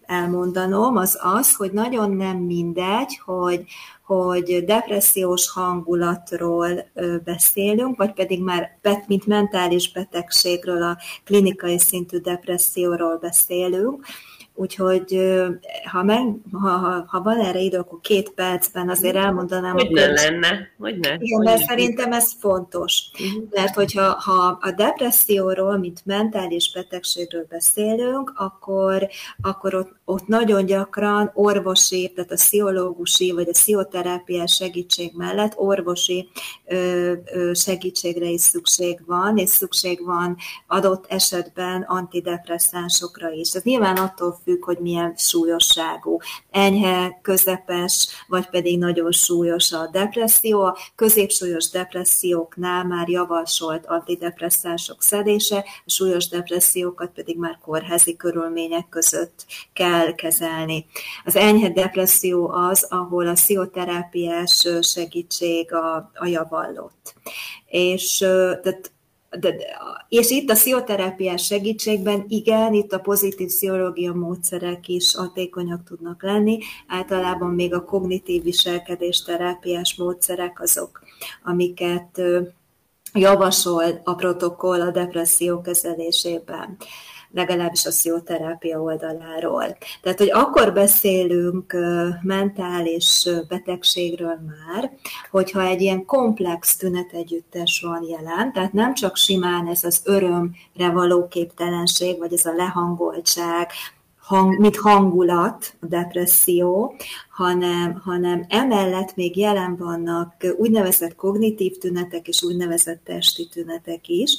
elmondanom, 0.07 0.97
az 0.97 1.19
az, 1.21 1.55
hogy 1.55 1.71
nagyon 1.71 2.11
nem 2.11 2.37
mindegy, 2.37 3.19
hogy 3.25 3.65
hogy 4.07 4.63
depressziós 4.65 5.49
hangulatról 5.49 6.69
beszélünk, 7.23 7.97
vagy 7.97 8.13
pedig 8.13 8.43
már 8.43 8.79
mint 9.07 9.25
mentális 9.25 9.91
betegségről, 9.91 10.83
a 10.83 10.97
klinikai 11.23 11.79
szintű 11.79 12.17
depresszióról 12.17 13.17
beszélünk, 13.17 14.05
Úgyhogy 14.59 15.19
ha, 15.91 16.03
meg, 16.03 16.35
ha, 16.51 16.69
ha, 16.69 17.05
ha 17.07 17.21
van 17.21 17.39
erre 17.39 17.59
idő, 17.59 17.77
akkor 17.77 17.99
két 18.01 18.29
percben 18.29 18.89
azért 18.89 19.15
elmondanám. 19.15 19.73
Hogy 19.73 19.89
ne 19.91 20.05
lenne, 20.05 20.67
hogy 20.77 20.97
ne. 20.97 21.13
Igen, 21.13 21.41
mert 21.43 21.63
szerintem 21.63 22.11
ez 22.11 22.31
fontos. 22.39 23.01
Uh-huh. 23.13 23.43
Mert 23.49 23.75
hogyha 23.75 24.19
ha 24.19 24.57
a 24.61 24.71
depresszióról, 24.71 25.77
mint 25.77 26.05
mentális 26.05 26.71
betegségről 26.73 27.45
beszélünk, 27.49 28.33
akkor, 28.35 29.07
akkor 29.41 29.75
ott, 29.75 29.95
ott 30.09 30.27
nagyon 30.27 30.65
gyakran 30.65 31.31
orvosi, 31.33 32.11
tehát 32.15 32.31
a 32.31 32.35
pszichológusi 32.35 33.31
vagy 33.31 33.47
a 33.47 33.51
pszichoterápiás 33.51 34.55
segítség 34.55 35.11
mellett 35.15 35.53
orvosi 35.55 36.29
segítségre 37.53 38.25
is 38.25 38.41
szükség 38.41 38.99
van, 39.05 39.37
és 39.37 39.49
szükség 39.49 40.05
van 40.05 40.37
adott 40.67 41.05
esetben 41.07 41.81
antidepresszánsokra 41.81 43.31
is. 43.31 43.51
Ez 43.53 43.63
nyilván 43.63 43.95
attól 43.95 44.39
függ, 44.43 44.63
hogy 44.63 44.77
milyen 44.77 45.13
súlyosságú. 45.17 46.19
Enyhe, 46.51 47.19
közepes, 47.21 48.07
vagy 48.27 48.49
pedig 48.49 48.79
nagyon 48.79 49.11
súlyos 49.11 49.71
a 49.71 49.89
depresszió. 49.91 50.61
A 50.61 50.77
középsúlyos 50.95 51.69
depresszióknál 51.69 52.83
már 52.83 53.09
javasolt 53.09 53.85
antidepresszánsok 53.85 55.01
szedése, 55.01 55.57
a 55.85 55.89
súlyos 55.89 56.27
depressziókat 56.27 57.11
pedig 57.15 57.37
már 57.37 57.59
kórházi 57.61 58.15
körülmények 58.15 58.89
között 58.89 59.45
kell 59.73 59.95
kezelni. 60.15 60.85
Az 61.25 61.35
enyhe 61.35 61.69
depresszió 61.69 62.49
az, 62.49 62.87
ahol 62.89 63.27
a 63.27 63.33
pszichoterápiás 63.33 64.67
segítség 64.81 65.73
a, 65.73 66.11
a 66.13 66.25
javallott. 66.25 67.13
És 67.65 68.17
tehát 68.17 68.91
de, 69.39 69.55
és 70.09 70.29
itt 70.29 70.49
a 70.49 70.53
pszichoterápiás 70.53 71.45
segítségben 71.45 72.25
igen, 72.27 72.73
itt 72.73 72.93
a 72.93 72.99
pozitív 72.99 73.47
pszichológia 73.47 74.13
módszerek 74.13 74.87
is 74.87 75.15
hatékonyak 75.15 75.83
tudnak 75.83 76.23
lenni, 76.23 76.59
általában 76.87 77.49
még 77.49 77.73
a 77.73 77.83
kognitív 77.83 78.43
viselkedés 78.43 79.23
terápiás 79.23 79.95
módszerek 79.95 80.61
azok, 80.61 80.99
amiket 81.43 82.21
javasol 83.13 84.01
a 84.03 84.13
protokoll 84.13 84.81
a 84.81 84.91
depresszió 84.91 85.61
kezelésében. 85.61 86.77
Legalábbis 87.31 87.85
a 87.85 87.91
szioterápia 87.91 88.81
oldaláról. 88.81 89.77
Tehát, 90.01 90.17
hogy 90.17 90.31
akkor 90.31 90.73
beszélünk 90.73 91.75
mentális 92.21 93.29
betegségről 93.47 94.39
már, 94.47 94.91
hogyha 95.31 95.61
egy 95.61 95.81
ilyen 95.81 96.05
komplex 96.05 96.75
tünetegyüttes 96.75 97.81
van 97.85 98.03
jelen, 98.03 98.53
tehát 98.53 98.73
nem 98.73 98.93
csak 98.93 99.15
simán 99.15 99.67
ez 99.67 99.83
az 99.83 100.01
örömre 100.03 100.91
való 100.93 101.27
képtelenség, 101.27 102.17
vagy 102.17 102.33
ez 102.33 102.45
a 102.45 102.53
lehangoltság, 102.53 103.71
hang, 104.27 104.59
mint 104.59 104.77
hangulat, 104.77 105.75
a 105.79 105.85
depresszió, 105.85 106.95
hanem, 107.29 108.01
hanem 108.03 108.45
emellett 108.49 109.15
még 109.15 109.37
jelen 109.37 109.75
vannak 109.75 110.33
úgynevezett 110.57 111.15
kognitív 111.15 111.77
tünetek 111.77 112.27
és 112.27 112.43
úgynevezett 112.43 113.03
testi 113.03 113.47
tünetek 113.47 114.07
is. 114.07 114.37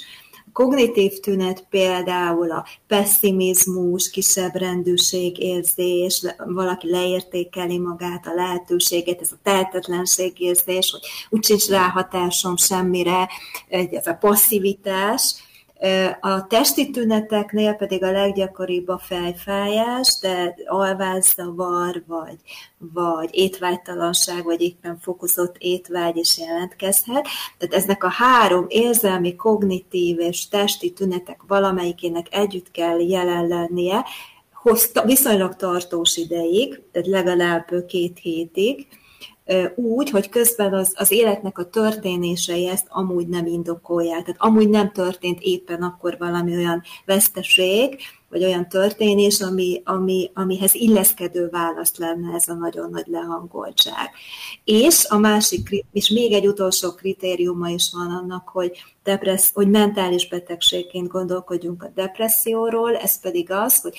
Kognitív 0.59 1.20
tünet 1.20 1.66
például 1.70 2.50
a 2.50 2.66
pessimizmus, 2.86 4.11
kisebb 4.11 4.54
rendűség 4.54 5.38
érzés, 5.38 6.22
valaki 6.46 6.90
leértékeli 6.90 7.78
magát, 7.78 8.26
a 8.26 8.34
lehetőséget, 8.34 9.20
ez 9.20 9.32
a 9.32 9.38
tehetetlenség 9.42 10.40
érzés, 10.40 10.90
hogy 10.90 11.00
úgy 11.30 11.44
sincs 11.44 11.68
ráhatásom 11.68 12.56
semmire, 12.56 13.28
ez 13.68 14.06
a 14.06 14.14
passzivitás, 14.14 15.34
a 16.20 16.47
testi 16.47 16.91
tüneteknél 16.91 17.72
pedig 17.72 18.03
a 18.03 18.11
leggyakoribb 18.11 18.89
a 18.89 18.99
fejfájás, 18.99 20.18
de 20.20 20.55
alvászavar, 20.66 22.03
vagy, 22.07 22.37
vagy 22.79 23.29
étvágytalanság, 23.33 24.45
vagy 24.45 24.61
éppen 24.61 24.99
fokozott 25.01 25.57
étvágy 25.59 26.16
is 26.16 26.39
jelentkezhet. 26.39 27.29
Tehát 27.59 27.74
eznek 27.74 28.05
a 28.05 28.09
három 28.09 28.66
érzelmi, 28.68 29.37
kognitív 29.37 30.20
és 30.20 30.49
testi 30.49 30.93
tünetek 30.93 31.41
valamelyikének 31.47 32.26
együtt 32.31 32.70
kell 32.70 33.01
jelen 33.01 33.47
lennie, 33.47 34.05
viszonylag 35.05 35.57
tartós 35.57 36.16
ideig, 36.16 36.83
tehát 36.93 37.09
legalább 37.09 37.85
két 37.87 38.18
hétig, 38.18 38.87
úgy, 39.74 40.11
hogy 40.11 40.28
közben 40.28 40.74
az, 40.74 40.92
az 40.96 41.11
életnek 41.11 41.59
a 41.59 41.70
történései 41.70 42.68
ezt 42.68 42.86
amúgy 42.88 43.28
nem 43.28 43.46
indokolják. 43.46 44.22
Tehát 44.24 44.40
amúgy 44.40 44.68
nem 44.68 44.92
történt 44.92 45.38
éppen 45.40 45.82
akkor 45.82 46.16
valami 46.18 46.57
olyan 46.57 46.82
veszteség, 47.05 47.99
vagy 48.30 48.44
olyan 48.44 48.68
történés, 48.68 49.40
ami, 49.40 49.82
ami, 49.84 50.30
amihez 50.34 50.74
illeszkedő 50.74 51.49
választ 51.49 51.99
lenne 51.99 52.34
ez 52.34 52.49
a 52.49 52.55
nagyon 52.55 52.90
nagy 52.90 53.07
lehangoltság. 53.07 54.11
És 54.64 55.07
a 55.09 55.18
másik, 55.18 55.84
és 55.92 56.09
még 56.09 56.32
egy 56.32 56.46
utolsó 56.46 56.94
kritériuma 56.94 57.68
is 57.68 57.90
van 57.92 58.11
annak, 58.11 58.49
hogy, 58.49 58.72
depressz, 59.05 59.51
hogy 59.55 59.68
mentális 59.68 60.28
betegségként 60.28 61.09
gondolkodjunk 61.09 61.82
a 61.82 61.92
depresszióról, 61.94 62.96
ez 62.96 63.20
pedig 63.20 63.51
az, 63.51 63.80
hogy 63.80 63.94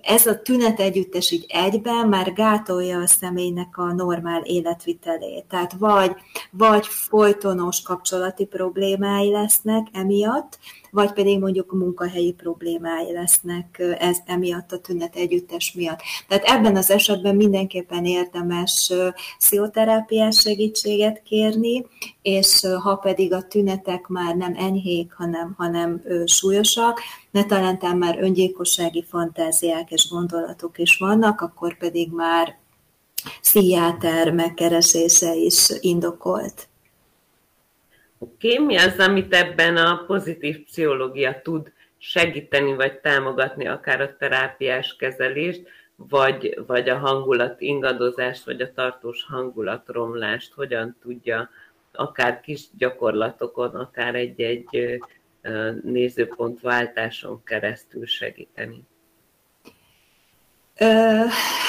ez 0.00 0.26
a 0.26 0.40
tünet 0.40 0.80
együttes 0.80 1.30
így 1.30 1.44
egyben 1.48 2.08
már 2.08 2.32
gátolja 2.32 2.98
a 3.00 3.06
személynek 3.06 3.78
a 3.78 3.92
normál 3.92 4.42
életvitelét. 4.42 5.44
Tehát 5.44 5.72
vagy, 5.72 6.12
vagy 6.50 6.86
folytonos 6.86 7.82
kapcsolati 7.82 8.44
problémái 8.44 9.30
lesznek 9.30 9.86
emiatt, 9.92 10.58
vagy 10.92 11.12
pedig 11.12 11.38
mondjuk 11.38 11.72
a 11.72 11.76
munkahelyi 11.76 12.32
problémái 12.32 13.12
lesznek 13.12 13.82
ez 13.98 14.18
emiatt 14.26 14.72
a 14.72 14.78
tünet 14.78 15.16
együttes 15.16 15.72
miatt. 15.72 16.00
Tehát 16.28 16.44
ebben 16.44 16.76
az 16.76 16.90
esetben 16.90 17.36
mindenképpen 17.36 18.04
érdemes 18.04 18.92
pszichoterápiás 19.38 20.40
segítséget 20.40 21.22
kérni, 21.22 21.86
és 22.22 22.66
ha 22.82 22.96
pedig 22.96 23.32
a 23.32 23.46
tünetek 23.46 24.06
már 24.06 24.36
nem 24.36 24.54
enyhék, 24.56 25.12
hanem, 25.12 25.54
hanem 25.56 26.02
súlyosak, 26.24 27.00
ne 27.30 27.44
talán 27.44 27.96
már 27.96 28.18
öngyilkossági 28.22 29.04
fantáziák 29.08 29.90
és 29.90 30.08
gondolatok 30.08 30.78
is 30.78 30.96
vannak, 30.96 31.40
akkor 31.40 31.78
pedig 31.78 32.10
már 32.10 32.56
pszichiáter 33.40 34.30
megkeresése 34.30 35.34
is 35.34 35.68
indokolt. 35.80 36.70
Oké, 38.22 38.58
mi 38.58 38.76
az, 38.76 38.98
amit 38.98 39.34
ebben 39.34 39.76
a 39.76 40.04
pozitív 40.06 40.64
pszichológia 40.64 41.40
tud 41.40 41.72
segíteni 41.98 42.74
vagy 42.74 43.00
támogatni 43.00 43.66
akár 43.66 44.00
a 44.00 44.16
terápiás 44.16 44.96
kezelést, 44.96 45.62
vagy, 45.96 46.60
vagy 46.66 46.88
a 46.88 46.98
hangulat 46.98 47.60
ingadozást, 47.60 48.44
vagy 48.44 48.60
a 48.60 48.72
tartós 48.72 49.24
hangulatromlást, 49.24 50.52
hogyan 50.52 50.96
tudja 51.00 51.50
akár 51.92 52.40
kis 52.40 52.64
gyakorlatokon, 52.78 53.74
akár 53.74 54.14
egy-egy 54.14 55.00
nézőpontváltáson 55.82 57.42
keresztül 57.44 58.06
segíteni. 58.06 58.82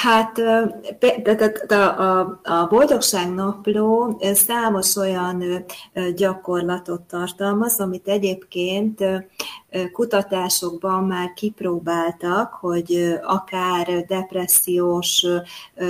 Hát 0.02 0.38
a, 1.72 2.38
a, 2.42 2.66
boldogság 2.66 3.34
napló 3.34 4.20
számos 4.34 4.96
olyan 4.96 5.64
gyakorlatot 6.16 7.00
tartalmaz, 7.00 7.80
amit 7.80 8.08
egyébként 8.08 9.04
kutatásokban 9.92 11.04
már 11.04 11.32
kipróbáltak, 11.32 12.52
hogy 12.52 13.18
akár 13.22 14.04
depressziós 14.04 15.26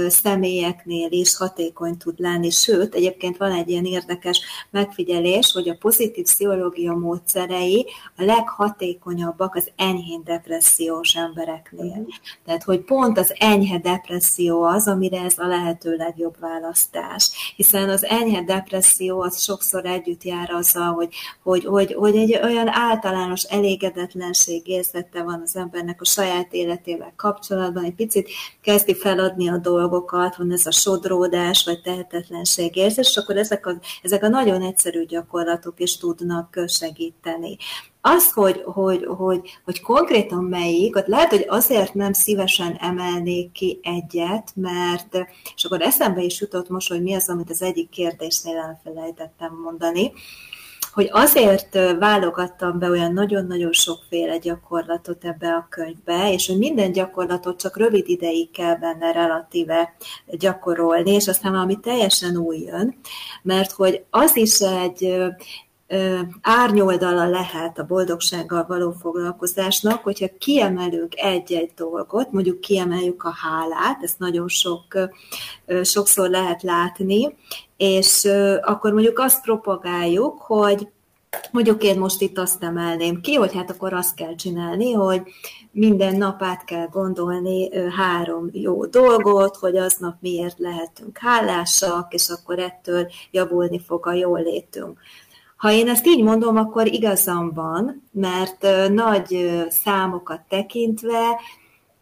személyeknél 0.09 1.12
is 1.12 1.37
hatékony 1.37 1.97
tud 1.97 2.14
lenni. 2.18 2.51
Sőt, 2.51 2.95
egyébként 2.95 3.37
van 3.37 3.53
egy 3.53 3.68
ilyen 3.68 3.85
érdekes 3.85 4.41
megfigyelés, 4.70 5.53
hogy 5.53 5.68
a 5.68 5.76
pozitív 5.80 6.24
pszichológia 6.24 6.95
módszerei 6.95 7.87
a 8.16 8.22
leghatékonyabbak 8.22 9.55
az 9.55 9.70
enyhén 9.76 10.22
depressziós 10.24 11.14
embereknél. 11.14 12.07
Tehát, 12.45 12.62
hogy 12.62 12.80
pont 12.80 13.18
az 13.18 13.35
enyhe 13.39 13.78
depresszió 13.78 14.62
az, 14.62 14.89
amire 14.89 15.20
ez 15.20 15.39
a 15.39 15.47
lehető 15.47 15.97
legjobb 15.97 16.37
választás. 16.41 17.53
Hiszen 17.57 17.89
az 17.89 18.05
enyhe 18.05 18.43
depresszió 18.43 19.20
az 19.20 19.43
sokszor 19.43 19.87
együtt 19.87 20.22
jár 20.22 20.51
azzal, 20.51 20.93
hogy, 20.93 21.09
hogy, 21.43 21.64
hogy, 21.64 21.95
hogy 21.95 22.16
egy 22.16 22.41
olyan 22.43 22.68
általános 22.68 23.43
elég 23.43 23.74
elégedetlenség 23.75 24.68
érzete 24.68 25.22
van 25.22 25.41
az 25.45 25.57
embernek 25.57 26.01
a 26.01 26.05
saját 26.05 26.53
életével 26.53 27.12
kapcsolatban, 27.16 27.85
egy 27.85 27.95
picit 27.95 28.31
kezdi 28.61 28.95
feladni 28.95 29.49
a 29.49 29.57
dolgokat, 29.57 30.37
van 30.37 30.53
ez 30.53 30.66
a 30.66 30.70
sodródás, 30.70 31.64
vagy 31.64 31.81
tehetetlenség 31.81 32.77
érzés, 32.77 33.09
és 33.09 33.16
akkor 33.16 33.37
ezek 33.37 33.66
a, 33.66 33.79
ezek 34.03 34.22
a 34.22 34.29
nagyon 34.29 34.62
egyszerű 34.62 35.05
gyakorlatok 35.05 35.81
is 35.81 35.97
tudnak 35.97 36.61
segíteni. 36.66 37.57
Az, 38.01 38.33
hogy, 38.33 38.62
hogy, 38.64 39.05
hogy, 39.05 39.59
hogy 39.64 39.81
konkrétan 39.81 40.45
melyik, 40.45 40.97
ott 40.97 41.07
lehet, 41.07 41.31
hogy 41.31 41.45
azért 41.49 41.95
nem 41.95 42.12
szívesen 42.12 42.77
emelnék 42.81 43.53
ki 43.53 43.81
egyet, 43.83 44.53
mert, 44.55 45.16
és 45.57 45.64
akkor 45.64 45.83
eszembe 45.83 46.22
is 46.22 46.41
jutott 46.41 46.68
most, 46.68 46.89
hogy 46.89 47.03
mi 47.03 47.14
az, 47.14 47.29
amit 47.29 47.51
az 47.51 47.62
egyik 47.62 47.89
kérdésnél 47.89 48.57
elfelejtettem 48.57 49.53
mondani, 49.64 50.12
hogy 50.95 51.09
azért 51.13 51.79
válogattam 51.99 52.79
be 52.79 52.91
olyan 52.91 53.13
nagyon-nagyon 53.13 53.73
sokféle 53.73 54.39
gyakorlatot 54.39 55.25
ebbe 55.25 55.49
a 55.49 55.67
könyvbe, 55.71 56.33
és 56.33 56.47
hogy 56.47 56.59
minden 56.59 56.93
gyakorlatot 56.93 57.61
csak 57.61 57.77
rövid 57.77 58.09
ideig 58.09 58.51
kell 58.51 58.75
benne 58.77 59.13
relatíve 59.13 59.95
gyakorolni, 60.27 61.11
és 61.11 61.29
aztán 61.29 61.53
valami 61.53 61.81
teljesen 61.81 62.37
új 62.37 62.59
jön, 62.59 62.97
mert 63.43 63.73
hogy 63.73 64.05
az 64.11 64.37
is 64.37 64.61
egy, 64.61 65.17
árnyoldala 66.41 67.28
lehet 67.28 67.78
a 67.78 67.85
boldogsággal 67.85 68.64
való 68.68 68.93
foglalkozásnak, 69.01 70.03
hogyha 70.03 70.26
kiemelünk 70.39 71.14
egy-egy 71.16 71.70
dolgot, 71.76 72.32
mondjuk 72.32 72.61
kiemeljük 72.61 73.24
a 73.24 73.35
hálát, 73.43 74.03
ezt 74.03 74.18
nagyon 74.18 74.49
sok, 74.49 74.85
sokszor 75.82 76.30
lehet 76.30 76.62
látni, 76.62 77.37
és 77.76 78.28
akkor 78.62 78.93
mondjuk 78.93 79.18
azt 79.18 79.43
propagáljuk, 79.43 80.39
hogy 80.41 80.89
mondjuk 81.51 81.82
én 81.82 81.99
most 81.99 82.20
itt 82.20 82.39
azt 82.39 82.62
emelném 82.62 83.20
ki, 83.20 83.35
hogy 83.35 83.55
hát 83.55 83.70
akkor 83.70 83.93
azt 83.93 84.14
kell 84.14 84.35
csinálni, 84.35 84.93
hogy 84.93 85.22
minden 85.70 86.16
nap 86.16 86.43
át 86.43 86.64
kell 86.64 86.87
gondolni 86.87 87.70
három 87.97 88.49
jó 88.53 88.87
dolgot, 88.87 89.57
hogy 89.57 89.76
aznap 89.76 90.16
miért 90.20 90.59
lehetünk 90.59 91.18
hálásak, 91.18 92.14
és 92.14 92.28
akkor 92.28 92.59
ettől 92.59 93.11
javulni 93.30 93.80
fog 93.80 94.07
a 94.07 94.12
jól 94.12 94.43
létünk. 94.43 94.99
Ha 95.65 95.73
én 95.73 95.89
ezt 95.89 96.07
így 96.07 96.23
mondom, 96.23 96.57
akkor 96.57 96.87
igazam 96.87 97.53
van, 97.55 98.09
mert 98.12 98.67
nagy 98.91 99.51
számokat 99.69 100.41
tekintve 100.49 101.41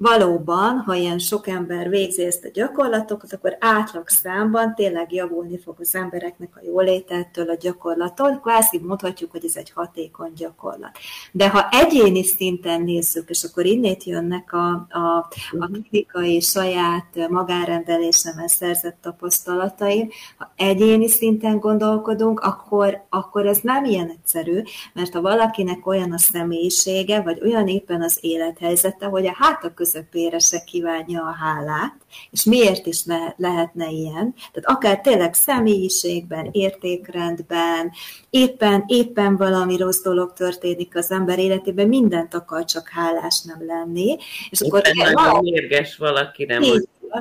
valóban, 0.03 0.79
ha 0.79 0.95
ilyen 0.95 1.19
sok 1.19 1.49
ember 1.49 1.89
végzi 1.89 2.25
ezt 2.25 2.45
a 2.45 2.51
gyakorlatokat, 2.53 3.33
akkor 3.33 3.57
átlag 3.61 4.09
számban 4.09 4.75
tényleg 4.75 5.13
javulni 5.13 5.59
fog 5.59 5.77
az 5.79 5.95
embereknek 5.95 6.49
a 6.55 6.61
jólétettől 6.65 7.51
a 7.51 7.57
gyakorlaton. 7.61 8.41
Kvázi 8.41 8.79
mondhatjuk, 8.79 9.31
hogy 9.31 9.45
ez 9.45 9.57
egy 9.57 9.71
hatékony 9.71 10.33
gyakorlat. 10.37 10.99
De 11.33 11.49
ha 11.49 11.69
egyéni 11.71 12.25
szinten 12.25 12.83
nézzük, 12.83 13.31
és 13.31 13.45
akkor 13.45 13.67
innét 13.67 14.05
jönnek 14.05 14.53
a, 14.53 14.87
a, 14.91 15.29
a 15.59 15.67
kritikai 15.73 16.41
saját 16.41 17.29
magárendelésemen 17.29 18.49
szerzett 18.49 18.97
tapasztalataim, 19.01 20.09
ha 20.37 20.53
egyéni 20.57 21.09
szinten 21.09 21.59
gondolkodunk, 21.59 22.41
akkor, 22.41 23.05
akkor 23.09 23.47
ez 23.47 23.59
nem 23.63 23.85
ilyen 23.85 24.09
egyszerű, 24.09 24.63
mert 24.93 25.13
ha 25.13 25.21
valakinek 25.21 25.87
olyan 25.87 26.13
a 26.13 26.19
személyisége, 26.19 27.21
vagy 27.21 27.41
olyan 27.43 27.69
éppen 27.69 28.03
az 28.03 28.19
élethelyzete, 28.21 29.07
hogy 29.07 29.27
a 29.27 29.35
háta 29.39 29.75
közepére 29.93 30.39
se 30.39 30.65
kívánja 30.65 31.23
a 31.23 31.37
hálát, 31.45 31.95
és 32.31 32.45
miért 32.45 32.87
is 32.87 33.03
ne, 33.03 33.19
lehetne 33.37 33.91
ilyen? 33.91 34.35
Tehát 34.53 34.79
akár 34.79 35.01
tényleg 35.01 35.35
személyiségben, 35.35 36.49
értékrendben, 36.53 37.93
éppen, 38.31 38.85
éppen 38.87 39.37
valami 39.37 39.77
rossz 39.77 40.03
dolog 40.03 40.33
történik 40.33 40.97
az 40.97 41.11
ember 41.11 41.39
életében, 41.39 41.89
mindent 41.89 42.35
akar 42.35 42.65
csak 42.65 42.89
hálás 42.89 43.43
nem 43.43 43.67
lenni. 43.67 44.17
És 44.51 44.61
éppen 44.61 44.81
akkor 44.81 44.95
nagyon 44.95 45.33
van, 45.33 45.43
mérges 45.43 45.97
valakire, 45.97 46.59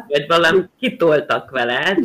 vagy 0.08 0.28
valami 0.28 0.64
kitoltak 0.80 1.50
vele. 1.50 1.98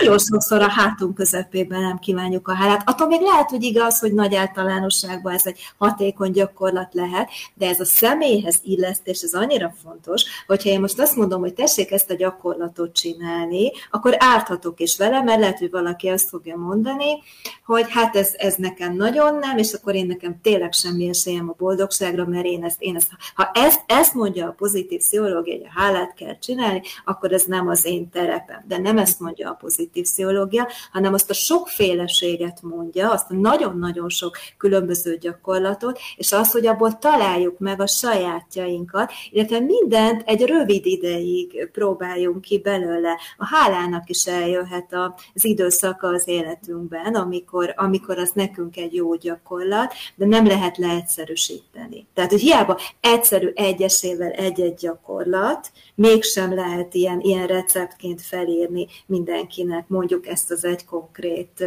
Nagyon 0.00 0.18
sokszor 0.18 0.62
a 0.62 0.70
hátunk 0.70 1.14
közepében 1.14 1.80
nem 1.80 1.98
kívánjuk 1.98 2.48
a 2.48 2.54
hálát. 2.54 2.82
Attól 2.88 3.06
még 3.06 3.20
lehet, 3.20 3.50
hogy 3.50 3.62
igaz, 3.62 3.98
hogy 3.98 4.12
nagy 4.12 4.34
általánosságban 4.34 5.32
ez 5.32 5.46
egy 5.46 5.58
hatékony 5.78 6.30
gyakorlat 6.30 6.94
lehet, 6.94 7.30
de 7.54 7.68
ez 7.68 7.80
a 7.80 7.84
személyhez 7.84 8.60
illesztés, 8.62 9.20
ez 9.20 9.34
annyira 9.34 9.74
fontos, 9.82 10.24
hogyha 10.46 10.68
én 10.68 10.80
most 10.80 11.00
azt 11.00 11.16
mondom, 11.16 11.40
hogy 11.40 11.54
tessék 11.54 11.90
ezt 11.90 12.10
a 12.10 12.14
gyakorlatot 12.14 12.92
csinálni, 12.92 13.70
akkor 13.90 14.16
árthatok 14.18 14.80
is 14.80 14.96
vele, 14.96 15.22
mert 15.22 15.40
lehet, 15.40 15.58
hogy 15.58 15.70
valaki 15.70 16.08
azt 16.08 16.28
fogja 16.28 16.56
mondani, 16.56 17.22
hogy 17.64 17.86
hát 17.88 18.16
ez, 18.16 18.30
ez 18.36 18.54
nekem 18.54 18.94
nagyon 18.94 19.34
nem, 19.38 19.58
és 19.58 19.72
akkor 19.72 19.94
én 19.94 20.06
nekem 20.06 20.40
tényleg 20.42 20.72
semmi 20.72 21.08
esélyem 21.08 21.48
a 21.48 21.54
boldogságra, 21.58 22.26
mert 22.26 22.44
én 22.44 22.64
ezt, 22.64 22.82
én 22.82 22.96
ezt, 22.96 23.10
ha 23.34 23.50
ezt, 23.54 23.80
ezt 23.86 24.14
mondja 24.14 24.46
a 24.46 24.52
pozitív 24.52 24.98
pszichológia, 24.98 25.54
hogy 25.54 25.66
a 25.74 25.80
hálát 25.80 26.14
kell 26.14 26.38
csinálni, 26.38 26.82
akkor 27.04 27.32
ez 27.32 27.42
nem 27.42 27.68
az 27.68 27.84
én 27.84 28.10
terepem. 28.10 28.64
De 28.68 28.78
nem 28.78 28.98
ezt 28.98 29.20
mondja 29.20 29.51
a 29.52 29.56
pozitív 29.60 30.02
pszichológia, 30.02 30.68
hanem 30.92 31.14
azt 31.14 31.30
a 31.30 31.34
sokféleséget 31.34 32.62
mondja, 32.62 33.10
azt 33.10 33.30
a 33.30 33.34
nagyon-nagyon 33.34 34.08
sok 34.08 34.36
különböző 34.56 35.16
gyakorlatot, 35.16 35.98
és 36.16 36.32
az, 36.32 36.52
hogy 36.52 36.66
abból 36.66 36.98
találjuk 36.98 37.58
meg 37.58 37.80
a 37.80 37.86
sajátjainkat, 37.86 39.12
illetve 39.30 39.60
mindent 39.60 40.22
egy 40.26 40.42
rövid 40.42 40.86
ideig 40.86 41.68
próbáljunk 41.72 42.40
ki 42.40 42.58
belőle. 42.58 43.18
A 43.36 43.46
hálának 43.46 44.08
is 44.08 44.26
eljöhet 44.26 44.92
az 45.34 45.44
időszaka 45.44 46.08
az 46.08 46.28
életünkben, 46.28 47.14
amikor, 47.14 47.74
amikor 47.76 48.18
az 48.18 48.30
nekünk 48.34 48.76
egy 48.76 48.94
jó 48.94 49.14
gyakorlat, 49.14 49.94
de 50.14 50.26
nem 50.26 50.46
lehet 50.46 50.78
leegyszerűsíteni. 50.78 52.06
Tehát, 52.14 52.30
hogy 52.30 52.40
hiába 52.40 52.78
egyszerű 53.00 53.50
egyesével 53.54 54.30
egy-egy 54.30 54.74
gyakorlat, 54.74 55.70
mégsem 56.02 56.54
lehet 56.54 56.94
ilyen, 56.94 57.20
ilyen 57.20 57.46
receptként 57.46 58.22
felírni 58.22 58.86
mindenkinek 59.06 59.88
mondjuk 59.88 60.26
ezt 60.26 60.50
az 60.50 60.64
egy 60.64 60.84
konkrét 60.84 61.64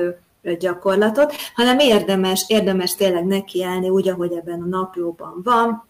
gyakorlatot, 0.60 1.34
hanem 1.54 1.80
érdemes, 1.80 2.46
érdemes 2.48 2.96
tényleg 2.96 3.26
nekiállni 3.26 3.90
úgy, 3.90 4.10
ahogy 4.10 4.34
ebben 4.34 4.62
a 4.62 4.66
napjóban 4.66 5.42
van, 5.44 5.88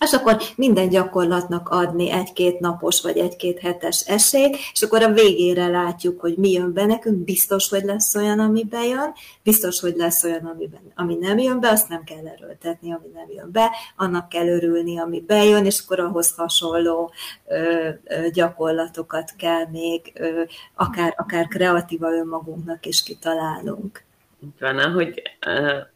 és 0.00 0.12
akkor 0.12 0.42
minden 0.56 0.88
gyakorlatnak 0.88 1.68
adni 1.68 2.10
egy-két 2.10 2.60
napos 2.60 3.02
vagy 3.02 3.18
egy-két 3.18 3.58
hetes 3.58 4.00
esélyt, 4.00 4.56
és 4.72 4.82
akkor 4.82 5.02
a 5.02 5.12
végére 5.12 5.66
látjuk, 5.66 6.20
hogy 6.20 6.36
mi 6.36 6.50
jön 6.50 6.72
be 6.72 6.86
nekünk, 6.86 7.24
biztos, 7.24 7.68
hogy 7.68 7.84
lesz 7.84 8.14
olyan, 8.14 8.38
ami 8.38 8.64
bejön, 8.64 9.12
biztos, 9.42 9.80
hogy 9.80 9.94
lesz 9.96 10.24
olyan, 10.24 10.44
amiben, 10.44 10.92
ami 10.94 11.14
nem 11.14 11.38
jön 11.38 11.60
be, 11.60 11.68
azt 11.68 11.88
nem 11.88 12.04
kell 12.04 12.26
erőltetni, 12.26 12.92
ami 12.92 13.06
nem 13.14 13.26
jön 13.36 13.52
be, 13.52 13.70
annak 13.96 14.28
kell 14.28 14.48
örülni, 14.48 14.98
ami 14.98 15.20
bejön, 15.20 15.64
és 15.64 15.80
akkor 15.84 16.00
ahhoz 16.00 16.34
hasonló 16.36 17.12
ö, 17.46 17.88
ö, 18.04 18.30
gyakorlatokat 18.30 19.34
kell 19.38 19.66
még 19.70 20.12
ö, 20.14 20.42
akár, 20.74 21.14
akár 21.16 21.46
kreatíva 21.48 22.12
önmagunknak 22.12 22.86
is 22.86 23.02
kitalálnunk. 23.02 24.05
Itt 24.42 24.58
van, 24.58 24.78
ahogy 24.78 25.22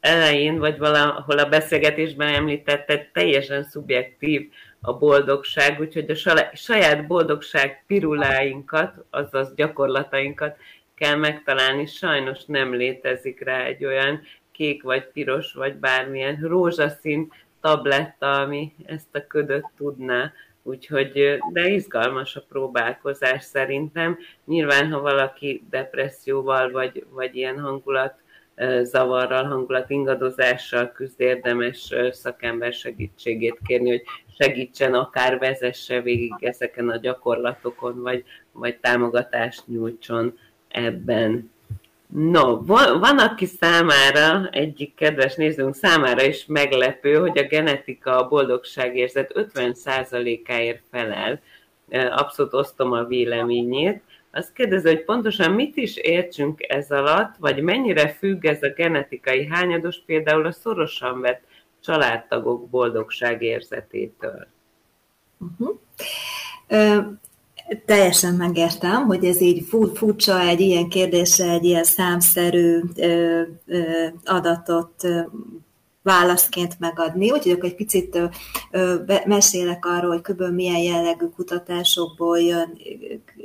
elején, 0.00 0.58
vagy 0.58 0.78
valahol 0.78 1.38
a 1.38 1.48
beszélgetésben 1.48 2.34
említetted, 2.34 3.08
teljesen 3.12 3.64
szubjektív 3.64 4.50
a 4.80 4.92
boldogság, 4.92 5.80
úgyhogy 5.80 6.10
a 6.10 6.54
saját 6.54 7.06
boldogság 7.06 7.84
piruláinkat, 7.86 8.94
azaz 9.10 9.54
gyakorlatainkat 9.54 10.56
kell 10.94 11.16
megtalálni. 11.16 11.86
Sajnos 11.86 12.44
nem 12.44 12.74
létezik 12.74 13.40
rá 13.40 13.64
egy 13.64 13.84
olyan 13.84 14.20
kék, 14.52 14.82
vagy 14.82 15.06
piros, 15.06 15.52
vagy 15.52 15.74
bármilyen 15.74 16.36
rózsaszín 16.42 17.32
tabletta, 17.60 18.32
ami 18.32 18.72
ezt 18.84 19.14
a 19.14 19.26
ködöt 19.26 19.66
tudná. 19.76 20.32
Úgyhogy, 20.62 21.38
de 21.52 21.68
izgalmas 21.68 22.36
a 22.36 22.44
próbálkozás 22.48 23.44
szerintem. 23.44 24.18
Nyilván, 24.44 24.90
ha 24.92 25.00
valaki 25.00 25.64
depresszióval, 25.70 26.70
vagy, 26.70 27.06
vagy 27.10 27.36
ilyen 27.36 27.60
hangulat 27.60 28.18
zavarral, 28.82 29.44
hangulat 29.44 29.90
ingadozással 29.90 30.92
küzd, 30.92 31.20
érdemes 31.20 31.92
szakember 32.10 32.72
segítségét 32.72 33.58
kérni, 33.66 33.90
hogy 33.90 34.02
segítsen, 34.38 34.94
akár 34.94 35.38
vezesse 35.38 36.00
végig 36.00 36.34
ezeken 36.40 36.88
a 36.88 36.96
gyakorlatokon, 36.96 38.02
vagy, 38.02 38.24
vagy 38.52 38.76
támogatást 38.76 39.66
nyújtson 39.66 40.38
ebben. 40.68 41.50
No, 42.06 42.64
van, 42.64 43.00
van, 43.00 43.18
aki 43.18 43.46
számára, 43.46 44.48
egyik 44.48 44.94
kedves 44.94 45.34
nézőnk 45.34 45.74
számára 45.74 46.22
is 46.22 46.46
meglepő, 46.46 47.14
hogy 47.14 47.38
a 47.38 47.46
genetika 47.46 48.16
a 48.16 48.28
boldogságérzet 48.28 49.32
50%-áért 49.34 50.82
felel. 50.90 51.40
Abszolút 51.90 52.54
osztom 52.54 52.92
a 52.92 53.04
véleményét. 53.04 54.02
Azt 54.32 54.52
kérdezi, 54.52 54.88
hogy 54.88 55.04
pontosan 55.04 55.52
mit 55.52 55.76
is 55.76 55.96
értsünk 55.96 56.62
ez 56.68 56.90
alatt, 56.90 57.34
vagy 57.38 57.62
mennyire 57.62 58.08
függ 58.08 58.44
ez 58.44 58.62
a 58.62 58.68
genetikai 58.68 59.46
hányados 59.46 60.02
például 60.06 60.46
a 60.46 60.52
szorosan 60.52 61.20
vett 61.20 61.42
családtagok 61.80 62.68
boldogságérzetétől? 62.68 64.46
Uh-huh. 65.38 65.78
Ö, 66.68 66.98
teljesen 67.86 68.34
megértem, 68.34 69.04
hogy 69.04 69.24
ez 69.24 69.40
így 69.40 69.66
furcsa 69.94 70.40
egy 70.40 70.60
ilyen 70.60 70.88
kérdésre, 70.88 71.50
egy 71.50 71.64
ilyen 71.64 71.84
számszerű 71.84 72.80
adatot 74.24 74.94
válaszként 76.02 76.78
megadni. 76.78 77.30
Úgyhogy 77.30 77.52
akkor 77.52 77.68
egy 77.68 77.74
picit 77.74 78.18
mesélek 79.24 79.84
arról, 79.84 80.10
hogy 80.10 80.20
kb. 80.20 80.42
milyen 80.42 80.78
jellegű 80.78 81.26
kutatásokból 81.26 82.38
jön 82.38 82.78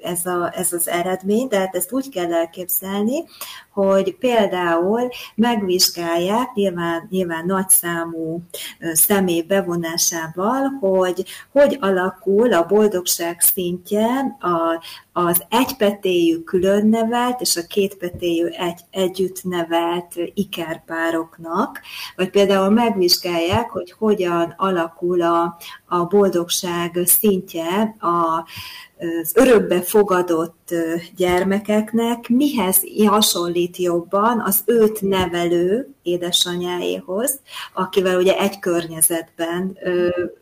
ez, 0.01 0.25
a, 0.25 0.51
ez 0.55 0.73
az 0.73 0.87
eredmény, 0.87 1.47
tehát 1.47 1.75
ezt 1.75 1.91
úgy 1.91 2.09
kell 2.09 2.33
elképzelni, 2.33 3.23
hogy 3.75 4.15
például 4.15 5.09
megvizsgálják 5.35 6.53
nyilván, 6.53 7.07
nyilván 7.09 7.45
nagyszámú 7.45 8.41
személy 8.93 9.41
bevonásával, 9.41 10.77
hogy 10.79 11.25
hogy 11.51 11.77
alakul 11.81 12.53
a 12.53 12.65
boldogság 12.65 13.41
szintje 13.41 14.35
a, 14.39 14.83
az 15.13 15.43
egypetéjű 15.49 16.37
külön 16.37 16.87
nevelt 16.87 17.41
és 17.41 17.55
a 17.55 17.67
kétpetéjű 17.67 18.45
egy, 18.45 18.79
együtt 18.91 19.43
nevelt 19.43 20.13
ikerpároknak, 20.33 21.81
vagy 22.15 22.29
például 22.29 22.69
megvizsgálják, 22.69 23.69
hogy 23.69 23.91
hogyan 23.91 24.53
alakul 24.57 25.21
a, 25.21 25.57
a 25.85 26.03
boldogság 26.05 26.99
szintje 27.05 27.95
a 27.99 28.45
az 28.97 29.31
örökbe 29.35 29.81
fogadott 29.81 30.73
gyermekeknek 31.15 32.29
mihez 32.29 32.81
hasonlít 33.05 33.77
jobban 33.77 34.41
az 34.45 34.61
őt 34.65 35.01
nevelő 35.01 35.89
édesanyáéhoz, 36.03 37.39
akivel 37.73 38.17
ugye 38.17 38.37
egy 38.37 38.59
környezetben 38.59 39.77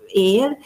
él, 0.07 0.57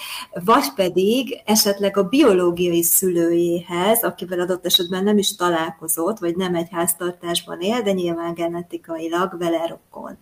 vagy 0.46 0.74
pedig 0.76 1.42
esetleg 1.46 1.98
a 1.98 2.04
biológiai 2.04 2.84
szülőjéhez, 2.84 4.04
akivel 4.04 4.40
adott 4.40 4.66
esetben 4.66 5.04
nem 5.04 5.18
is 5.18 5.36
találkozott, 5.36 6.18
vagy 6.20 6.36
nem 6.36 6.56
egy 6.56 6.68
háztartásban 6.72 7.62
él, 7.62 7.82
de 7.82 7.92
nyilván 7.92 8.34
genetikailag 8.34 9.38
vele 9.38 9.68
rokon. 9.68 10.18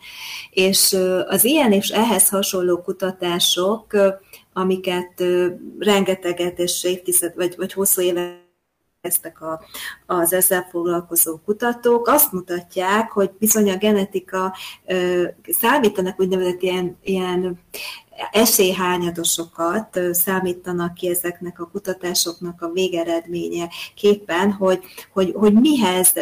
És 0.49 0.97
az 1.28 1.43
ilyen 1.43 1.72
és 1.72 1.89
ehhez 1.89 2.30
hasonló 2.30 2.82
kutatások 2.82 3.86
amiket 4.57 5.23
rengeteget 5.79 6.59
és 6.59 6.83
évtized, 6.83 7.35
vagy, 7.35 7.53
vagy 7.57 7.73
hosszú 7.73 8.01
évek 8.01 8.44
elkezdtek 9.05 9.41
a, 9.41 9.61
az 10.05 10.33
ezzel 10.33 10.67
foglalkozó 10.71 11.37
kutatók, 11.45 12.07
azt 12.07 12.31
mutatják, 12.31 13.11
hogy 13.11 13.31
bizony 13.39 13.71
a 13.71 13.77
genetika 13.77 14.55
számítanak 15.59 16.19
úgynevezett 16.19 16.61
ilyen, 16.61 16.97
ilyen 17.03 17.59
esélyhányadosokat 18.31 19.99
számítanak 20.11 20.93
ki 20.93 21.09
ezeknek 21.09 21.59
a 21.59 21.69
kutatásoknak 21.71 22.61
a 22.61 22.69
végeredménye 22.69 23.69
képen, 23.95 24.51
hogy, 24.51 24.83
hogy, 25.13 25.33
hogy 25.35 25.53
mihez, 25.53 26.13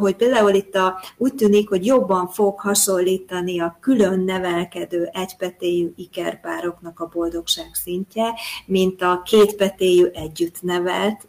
hogy 0.00 0.16
például 0.16 0.54
itt 0.54 0.74
a, 0.74 1.02
úgy 1.16 1.34
tűnik, 1.34 1.68
hogy 1.68 1.86
jobban 1.86 2.28
fog 2.28 2.60
hasonlítani 2.60 3.60
a 3.60 3.76
külön 3.80 4.20
nevelkedő 4.20 5.10
egypetéjű 5.12 5.92
ikerpároknak 5.96 7.00
a 7.00 7.10
boldogság 7.12 7.70
szintje, 7.72 8.34
mint 8.66 9.02
a 9.02 9.22
kétpetéjű 9.24 10.04
együtt 10.04 10.62
nevelt 10.62 11.26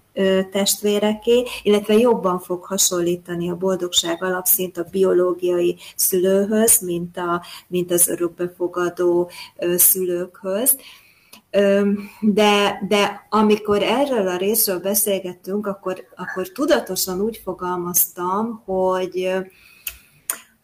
testvéreké, 0.51 1.43
illetve 1.64 1.93
jobban 1.93 2.39
fog 2.39 2.64
hasonlítani 2.64 3.49
a 3.49 3.55
boldogság 3.55 4.24
alapszint 4.24 4.78
a 4.78 4.88
biológiai 4.91 5.78
szülőhöz, 5.95 6.82
mint, 6.82 7.18
a, 7.18 7.43
mint 7.68 7.91
az 7.91 8.07
örökbefogadó 8.07 9.30
szülőkhöz. 9.76 10.78
De, 12.22 12.80
de 12.88 13.28
amikor 13.30 13.84
erről 13.84 14.28
a 14.28 14.38
részről 14.38 14.80
beszélgettünk, 14.80 15.68
akkor, 15.68 16.07
akkor 16.16 16.47
tudatosan 16.47 17.22
úgy 17.22 17.41
fogalmaztam, 17.43 18.61
hogy, 18.66 19.32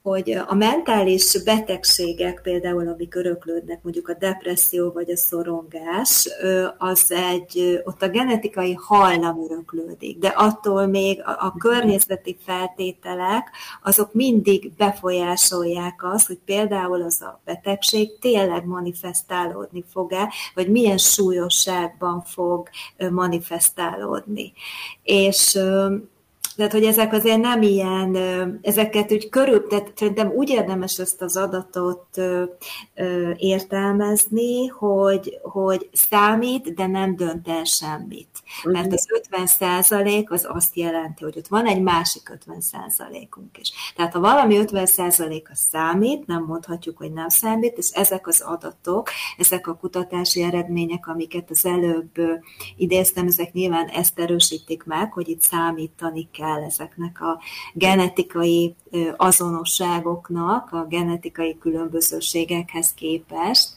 hogy 0.01 0.31
a 0.47 0.53
mentális 0.53 1.43
betegségek, 1.43 2.41
például 2.41 2.87
amik 2.87 3.15
öröklődnek, 3.15 3.83
mondjuk 3.83 4.07
a 4.07 4.13
depresszió 4.13 4.91
vagy 4.91 5.11
a 5.11 5.17
szorongás, 5.17 6.29
az 6.77 7.11
egy, 7.11 7.81
ott 7.83 8.01
a 8.01 8.09
genetikai 8.09 8.73
hajlam 8.73 9.43
öröklődik, 9.43 10.17
de 10.17 10.27
attól 10.27 10.85
még 10.85 11.21
a, 11.21 11.29
a 11.29 11.55
környezeti 11.57 12.37
feltételek, 12.45 13.49
azok 13.83 14.13
mindig 14.13 14.71
befolyásolják 14.77 16.03
azt, 16.03 16.27
hogy 16.27 16.39
például 16.45 17.01
az 17.01 17.21
a 17.21 17.41
betegség 17.45 18.19
tényleg 18.19 18.65
manifestálódni 18.65 19.83
fog-e, 19.91 20.33
vagy 20.55 20.69
milyen 20.69 20.97
súlyosságban 20.97 22.21
fog 22.21 22.69
manifestálódni. 23.09 24.53
És 25.03 25.59
tehát, 26.59 26.73
hogy 26.73 26.83
ezek 26.83 27.13
azért 27.13 27.41
nem 27.41 27.61
ilyen, 27.61 28.17
ezeket 28.61 29.11
úgy 29.11 29.29
körül, 29.29 29.67
tehát 29.67 29.91
szerintem 29.95 30.31
úgy 30.31 30.49
érdemes 30.49 30.99
ezt 30.99 31.21
az 31.21 31.37
adatot 31.37 32.21
értelmezni, 33.35 34.67
hogy, 34.67 35.39
hogy 35.41 35.89
számít, 35.93 36.73
de 36.73 36.87
nem 36.87 37.15
dönt 37.15 37.47
el 37.47 37.63
semmit. 37.63 38.27
Mert 38.63 38.93
az 38.93 39.07
50 39.13 39.47
százalék 39.47 40.31
az 40.31 40.47
azt 40.49 40.75
jelenti, 40.75 41.23
hogy 41.23 41.37
ott 41.37 41.47
van 41.47 41.65
egy 41.65 41.81
másik 41.81 42.29
50 42.29 42.61
százalékunk 42.61 43.57
is. 43.57 43.71
Tehát 43.95 44.13
ha 44.13 44.19
valami 44.19 44.57
50 44.57 44.85
százalék 44.85 45.49
az 45.51 45.59
számít, 45.59 46.27
nem 46.27 46.43
mondhatjuk, 46.43 46.97
hogy 46.97 47.13
nem 47.13 47.29
számít, 47.29 47.77
és 47.77 47.89
ezek 47.89 48.27
az 48.27 48.41
adatok, 48.41 49.09
ezek 49.37 49.67
a 49.67 49.75
kutatási 49.75 50.41
eredmények, 50.41 51.07
amiket 51.07 51.49
az 51.49 51.65
előbb 51.65 52.11
idéztem, 52.77 53.27
ezek 53.27 53.53
nyilván 53.53 53.87
ezt 53.87 54.19
erősítik 54.19 54.83
meg, 54.83 55.13
hogy 55.13 55.29
itt 55.29 55.41
számítani 55.41 56.29
kell 56.31 56.48
kell 56.49 56.63
ezeknek 56.63 57.21
a 57.21 57.39
genetikai 57.73 58.75
azonosságoknak, 59.17 60.71
a 60.71 60.85
genetikai 60.89 61.57
különbözőségekhez 61.57 62.93
képest, 62.93 63.69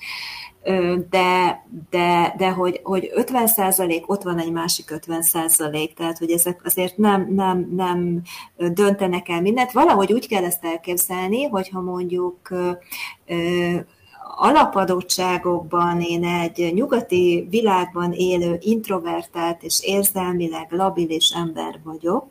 de, 1.10 1.64
de, 1.90 2.34
de 2.38 2.50
hogy, 2.50 2.80
hogy 2.82 3.10
50 3.14 3.46
százalék, 3.46 4.10
ott 4.10 4.22
van 4.22 4.38
egy 4.38 4.52
másik 4.52 4.90
50 4.90 5.22
százalék, 5.22 5.94
tehát 5.94 6.18
hogy 6.18 6.30
ezek 6.30 6.60
azért 6.64 6.96
nem, 6.96 7.34
nem, 7.34 7.68
nem 7.74 8.22
döntenek 8.56 9.28
el 9.28 9.40
mindent. 9.40 9.72
Valahogy 9.72 10.12
úgy 10.12 10.28
kell 10.28 10.44
ezt 10.44 10.64
elképzelni, 10.64 11.44
hogyha 11.44 11.80
mondjuk 11.80 12.48
alapadottságokban 14.36 16.00
én 16.00 16.24
egy 16.24 16.74
nyugati 16.74 17.46
világban 17.50 18.12
élő 18.12 18.56
introvertált 18.60 19.62
és 19.62 19.80
érzelmileg 19.82 20.66
labilis 20.70 21.30
ember 21.30 21.80
vagyok, 21.84 22.28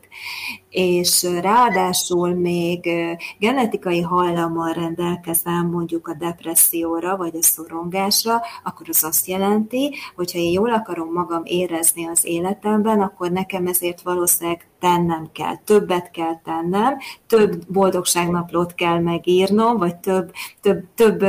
és 0.72 1.22
ráadásul 1.40 2.34
még 2.34 2.90
genetikai 3.38 4.00
hajlammal 4.00 4.72
rendelkezem 4.72 5.66
mondjuk 5.66 6.08
a 6.08 6.14
depresszióra 6.14 7.16
vagy 7.16 7.36
a 7.36 7.42
szorongásra, 7.42 8.40
akkor 8.64 8.86
az 8.88 9.04
azt 9.04 9.26
jelenti, 9.26 9.94
hogy 10.14 10.32
ha 10.32 10.38
én 10.38 10.52
jól 10.52 10.72
akarom 10.72 11.12
magam 11.12 11.42
érezni 11.44 12.06
az 12.06 12.24
életemben, 12.24 13.00
akkor 13.00 13.30
nekem 13.30 13.66
ezért 13.66 14.02
valószínűleg 14.02 14.66
tennem 14.82 15.28
kell, 15.32 15.56
többet 15.64 16.10
kell 16.10 16.40
tennem, 16.44 16.98
több 17.26 17.72
boldogságnaplót 17.72 18.74
kell 18.74 18.98
megírnom, 18.98 19.78
vagy 19.78 19.96
több, 19.96 20.32
több, 20.60 20.84
több 20.94 21.24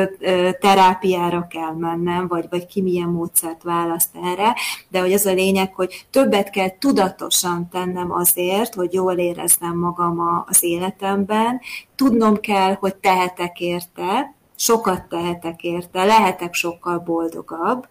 terápiára 0.60 1.48
kell 1.49 1.72
mennem, 1.72 2.28
vagy, 2.28 2.45
vagy 2.49 2.65
ki 2.65 2.82
milyen 2.82 3.10
módszert 3.10 3.64
választ 3.64 4.10
erre, 4.24 4.56
de 4.90 4.99
hogy 4.99 5.14
az 5.14 5.26
a 5.26 5.34
lényeg, 5.34 5.74
hogy 5.74 6.06
többet 6.10 6.49
kell 6.49 6.78
tudatosan 6.78 7.70
tennem 7.72 8.11
azért, 8.11 8.74
hogy 8.74 8.94
jól 8.94 9.15
éreznem 9.34 9.77
magam 9.77 10.43
az 10.47 10.64
életemben, 10.64 11.61
tudnom 11.95 12.39
kell, 12.39 12.73
hogy 12.80 12.95
tehetek 12.95 13.60
érte, 13.60 14.34
sokat 14.55 15.03
tehetek 15.10 15.64
érte, 15.64 16.03
lehetek 16.03 16.53
sokkal 16.53 16.97
boldogabb, 16.99 17.88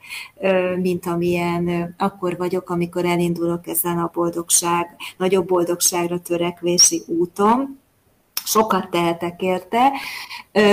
mint 0.77 1.07
amilyen 1.07 1.95
akkor 1.99 2.37
vagyok, 2.37 2.71
amikor 2.71 3.05
elindulok 3.05 3.67
ezen 3.67 3.99
a 3.99 4.11
boldogság, 4.13 4.97
nagyobb 5.17 5.47
boldogságra 5.47 6.21
törekvési 6.21 7.03
úton 7.07 7.82
sokat 8.45 8.91
tehetek 8.91 9.41
érte, 9.41 9.93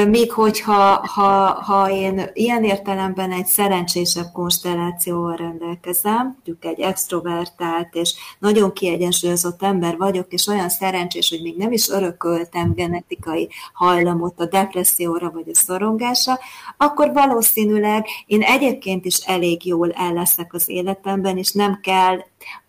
még 0.08 0.32
hogyha 0.32 1.08
ha, 1.08 1.62
ha 1.62 1.90
én 1.90 2.30
ilyen 2.34 2.64
értelemben 2.64 3.32
egy 3.32 3.46
szerencsésebb 3.46 4.32
konstellációval 4.34 5.36
rendelkezem, 5.36 6.16
mondjuk 6.16 6.66
egy 6.66 6.80
extrovertált 6.80 7.96
és 7.96 8.14
nagyon 8.40 8.74
kiegyensúlyozott 8.74 9.64
ember 9.64 9.98
vagyok, 9.98 10.34
és 10.34 10.48
olyan 10.48 10.70
szerencsés, 10.70 11.30
hogy 11.30 11.42
még 11.42 11.58
nem 11.58 11.72
is 11.72 11.90
örököltem 11.90 12.74
genetikai 12.74 13.50
hajlamot 13.74 14.40
a 14.40 14.46
depresszióra 14.46 15.32
vagy 15.32 15.50
a 15.52 15.56
szorongásra, 15.56 16.40
akkor 16.78 17.12
valószínűleg 17.14 18.06
én 18.26 18.42
egyébként 18.42 19.06
is 19.06 19.18
elég 19.18 19.66
jól 19.66 19.92
el 19.92 20.14
leszek 20.14 20.54
az 20.54 20.70
életemben, 20.70 21.38
és 21.38 21.52
nem 21.52 21.80
kell 21.82 22.18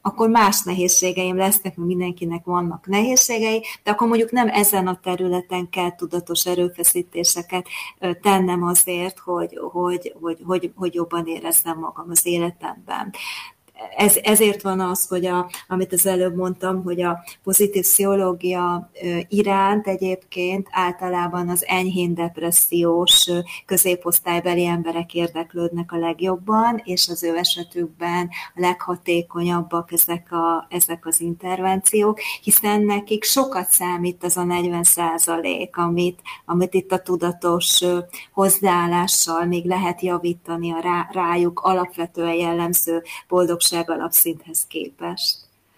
akkor 0.03 0.29
más 0.29 0.63
nehézségeim 0.63 1.37
lesznek, 1.37 1.77
mindenkinek 1.77 2.45
vannak 2.45 2.87
nehézségei, 2.87 3.65
de 3.83 3.91
akkor 3.91 4.09
mondjuk 4.09 4.31
nem 4.31 4.49
ezen 4.49 4.87
a 4.87 5.01
területen 5.03 5.69
kell 5.69 5.95
tudatos 5.95 6.47
erőfeszítéseket 6.47 7.67
tennem 8.23 8.63
azért, 8.63 9.19
hogy, 9.19 9.59
hogy, 9.73 10.15
hogy, 10.21 10.43
hogy, 10.45 10.73
hogy 10.75 10.95
jobban 10.95 11.27
érezzem 11.27 11.79
magam 11.79 12.07
az 12.11 12.27
életemben 12.27 13.13
ez, 13.97 14.17
ezért 14.23 14.63
van 14.63 14.81
az, 14.81 15.07
hogy 15.09 15.27
a, 15.27 15.51
amit 15.69 15.93
az 15.93 16.07
előbb 16.07 16.37
mondtam, 16.37 16.83
hogy 16.83 17.03
a 17.03 17.25
pozitív 17.43 17.83
pszichológia 17.83 18.91
iránt 19.29 19.87
egyébként 19.87 20.69
általában 20.71 21.49
az 21.49 21.65
enyhén 21.67 22.15
depressziós 22.15 23.31
középosztálybeli 23.67 24.67
emberek 24.67 25.15
érdeklődnek 25.15 25.93
a 25.93 25.99
legjobban, 25.99 26.81
és 26.85 27.09
az 27.09 27.23
ő 27.23 27.37
esetükben 27.37 28.29
a 28.55 28.61
leghatékonyabbak 28.61 29.93
ezek, 29.93 30.33
a, 30.33 30.67
ezek 30.71 31.07
az 31.07 31.21
intervenciók, 31.21 32.21
hiszen 32.43 32.81
nekik 32.81 33.25
sokat 33.25 33.71
számít 33.71 34.25
az 34.25 34.37
a 34.37 34.45
40 34.45 34.83
százalék, 34.83 35.77
amit, 35.77 36.21
amit 36.45 36.75
itt 36.75 36.93
a 36.93 37.03
tudatos 37.03 37.85
hozzáállással 38.33 39.45
még 39.45 39.65
lehet 39.65 40.01
javítani 40.01 40.73
a 40.73 40.81
rá, 40.81 41.09
rájuk 41.13 41.61
alapvetően 41.61 42.35
jellemző 42.35 43.03
boldogság 43.29 43.70
boldogság 43.71 43.91
alapszinthez 43.91 44.67
képest. 44.67 45.37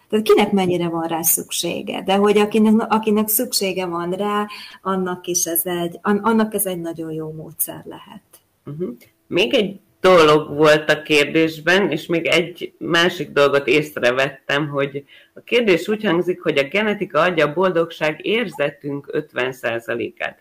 Tehát 0.09 0.25
kinek 0.25 0.53
mennyire 0.53 0.89
van 0.89 1.09
rá 1.09 1.23
szüksége, 1.23 2.03
de 2.03 2.15
hogy 2.15 2.39
akinek, 2.39 2.93
akinek 2.93 3.29
szüksége 3.29 3.87
van 3.87 4.11
rá, 4.11 4.47
annak 4.83 5.27
is 5.27 5.45
ez 5.45 5.67
egy, 5.67 5.99
annak 6.03 6.55
ez 6.55 6.67
egy 6.67 6.81
nagyon 6.81 7.13
jó 7.13 7.33
módszer 7.33 7.83
lehet. 7.85 8.23
Uh-huh. 8.65 8.97
Még 9.27 9.55
egy 9.55 9.81
dolog 10.01 10.57
volt 10.57 10.91
a 10.91 11.03
kérdésben, 11.03 11.91
és 11.91 12.07
még 12.07 12.27
egy 12.27 12.75
másik 12.79 13.31
dolgot 13.31 13.67
észrevettem, 13.67 14.69
hogy 14.69 15.05
a 15.35 15.41
kérdés 15.41 15.89
úgy 15.89 16.05
hangzik, 16.05 16.43
hogy 16.43 16.59
a 16.59 16.69
genetika 16.69 17.21
adja 17.21 17.47
a 17.47 17.53
boldogság 17.53 18.27
érzetünk 18.27 19.09
50%-át. 19.13 20.39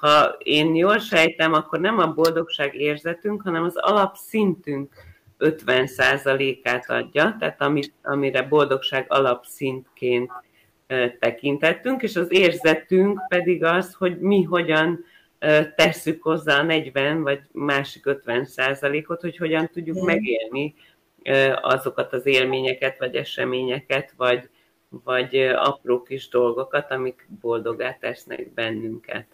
Ha 0.00 0.36
én 0.38 0.74
jól 0.74 0.98
sejtem, 0.98 1.52
akkor 1.52 1.80
nem 1.80 1.98
a 1.98 2.12
boldogság 2.12 2.74
érzetünk, 2.74 3.42
hanem 3.42 3.64
az 3.64 3.76
alapszintünk 3.76 4.92
50%-át 5.38 6.90
adja, 6.90 7.36
tehát 7.38 7.60
amit, 7.60 7.92
amire 8.02 8.42
boldogság 8.42 9.04
alapszintként 9.08 10.30
tekintettünk, 11.18 12.02
és 12.02 12.16
az 12.16 12.32
érzetünk 12.32 13.20
pedig 13.28 13.64
az, 13.64 13.94
hogy 13.94 14.18
mi 14.18 14.42
hogyan 14.42 15.04
tesszük 15.74 16.22
hozzá 16.22 16.58
a 16.58 16.62
40 16.62 17.22
vagy 17.22 17.40
másik 17.52 18.06
50 18.06 18.44
százalékot, 18.44 19.20
hogy 19.20 19.36
hogyan 19.36 19.70
tudjuk 19.72 20.04
megélni 20.04 20.74
azokat 21.60 22.12
az 22.12 22.26
élményeket, 22.26 22.98
vagy 22.98 23.14
eseményeket, 23.14 24.12
vagy, 24.16 24.48
vagy 24.88 25.36
apró 25.36 26.02
kis 26.02 26.28
dolgokat, 26.28 26.90
amik 26.90 27.28
boldogá 27.40 27.96
tesznek 28.00 28.52
bennünket, 28.54 29.26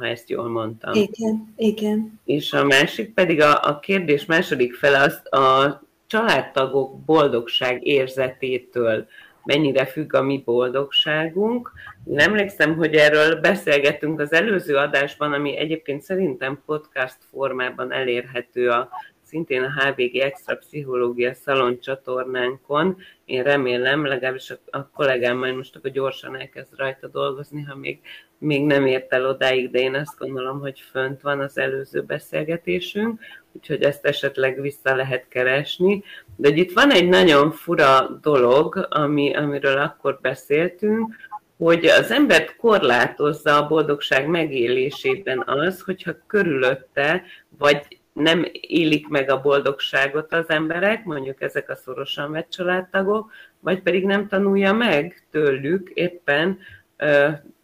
ha 0.00 0.06
ezt 0.06 0.28
jól 0.28 0.48
mondtam. 0.48 0.94
Igen, 0.94 1.54
igen. 1.56 2.20
És 2.24 2.52
a 2.52 2.64
másik 2.64 3.14
pedig 3.14 3.40
a, 3.40 3.62
a 3.62 3.78
kérdés 3.78 4.24
második 4.24 4.74
fele 4.74 4.98
az 4.98 5.40
a 5.40 5.82
családtagok 6.06 7.00
boldogság 7.04 7.86
érzetétől 7.86 9.06
mennyire 9.44 9.86
függ 9.86 10.14
a 10.14 10.22
mi 10.22 10.42
boldogságunk. 10.44 11.72
Én 12.04 12.18
emlékszem, 12.18 12.76
hogy 12.76 12.94
erről 12.94 13.40
beszélgettünk 13.40 14.20
az 14.20 14.32
előző 14.32 14.76
adásban, 14.76 15.32
ami 15.32 15.56
egyébként 15.56 16.02
szerintem 16.02 16.62
podcast 16.66 17.16
formában 17.30 17.92
elérhető 17.92 18.68
a 18.68 18.88
szintén 19.22 19.62
a 19.62 19.72
HVG 19.72 20.16
Extra 20.16 20.56
Pszichológia 20.56 21.34
Szalon 21.34 21.80
csatornánkon. 21.80 22.96
Én 23.24 23.42
remélem, 23.42 24.06
legalábbis 24.06 24.50
a, 24.50 24.58
a 24.78 24.90
kollégám 24.90 25.36
majd 25.36 25.56
most 25.56 25.76
akkor 25.76 25.90
gyorsan 25.90 26.36
elkezd 26.36 26.76
rajta 26.76 27.08
dolgozni, 27.08 27.62
ha 27.62 27.76
még, 27.76 28.00
még 28.40 28.64
nem 28.64 28.86
ért 28.86 29.12
el 29.12 29.26
odáig, 29.26 29.70
de 29.70 29.78
én 29.78 29.94
azt 29.94 30.18
gondolom, 30.18 30.60
hogy 30.60 30.82
fönt 30.90 31.20
van 31.20 31.40
az 31.40 31.58
előző 31.58 32.02
beszélgetésünk, 32.02 33.20
úgyhogy 33.52 33.82
ezt 33.82 34.04
esetleg 34.06 34.60
vissza 34.60 34.94
lehet 34.94 35.28
keresni. 35.28 36.02
De 36.36 36.48
itt 36.48 36.72
van 36.72 36.90
egy 36.90 37.08
nagyon 37.08 37.50
fura 37.50 38.18
dolog, 38.22 38.86
ami, 38.90 39.34
amiről 39.34 39.78
akkor 39.78 40.18
beszéltünk, 40.22 41.14
hogy 41.56 41.86
az 41.86 42.10
embert 42.10 42.56
korlátozza 42.56 43.56
a 43.56 43.68
boldogság 43.68 44.26
megélésében 44.26 45.42
az, 45.46 45.80
hogyha 45.80 46.12
körülötte, 46.26 47.22
vagy 47.58 47.98
nem 48.12 48.46
élik 48.52 49.08
meg 49.08 49.30
a 49.30 49.40
boldogságot 49.40 50.32
az 50.32 50.48
emberek, 50.48 51.04
mondjuk 51.04 51.42
ezek 51.42 51.70
a 51.70 51.76
szorosan 51.76 52.30
vett 52.30 52.50
családtagok, 52.50 53.32
vagy 53.60 53.82
pedig 53.82 54.04
nem 54.04 54.28
tanulja 54.28 54.72
meg 54.72 55.26
tőlük, 55.30 55.90
éppen 55.94 56.58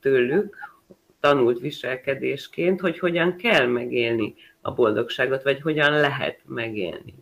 tőlük, 0.00 0.56
tanult 1.20 1.60
viselkedésként, 1.60 2.80
hogy 2.80 2.98
hogyan 2.98 3.36
kell 3.36 3.66
megélni 3.66 4.34
a 4.60 4.72
boldogságot, 4.72 5.42
vagy 5.42 5.60
hogyan 5.60 5.92
lehet 5.92 6.40
megélni 6.46 7.14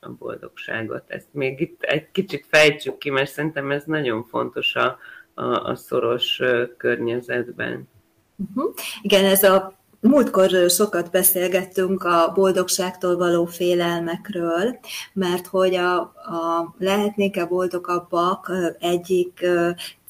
a 0.00 0.10
boldogságot. 0.10 1.04
Ezt 1.06 1.28
még 1.30 1.60
itt 1.60 1.82
egy 1.82 2.10
kicsit 2.12 2.46
fejtsük 2.48 2.98
ki, 2.98 3.10
mert 3.10 3.30
szerintem 3.30 3.70
ez 3.70 3.84
nagyon 3.84 4.24
fontos 4.24 4.74
a, 4.74 4.98
a, 5.34 5.44
a 5.44 5.74
szoros 5.74 6.42
környezetben. 6.76 7.88
Uh-huh. 8.36 8.74
Igen, 9.02 9.24
ez 9.24 9.42
a 9.42 9.80
Múltkor 10.04 10.70
sokat 10.70 11.10
beszélgettünk 11.10 12.04
a 12.04 12.32
boldogságtól 12.34 13.16
való 13.16 13.44
félelmekről, 13.44 14.78
mert 15.12 15.46
hogy 15.46 15.74
a, 15.74 15.98
a 16.00 16.74
lehetnék-e 16.78 17.46
boldogabbak 17.46 18.52
egyik 18.78 19.46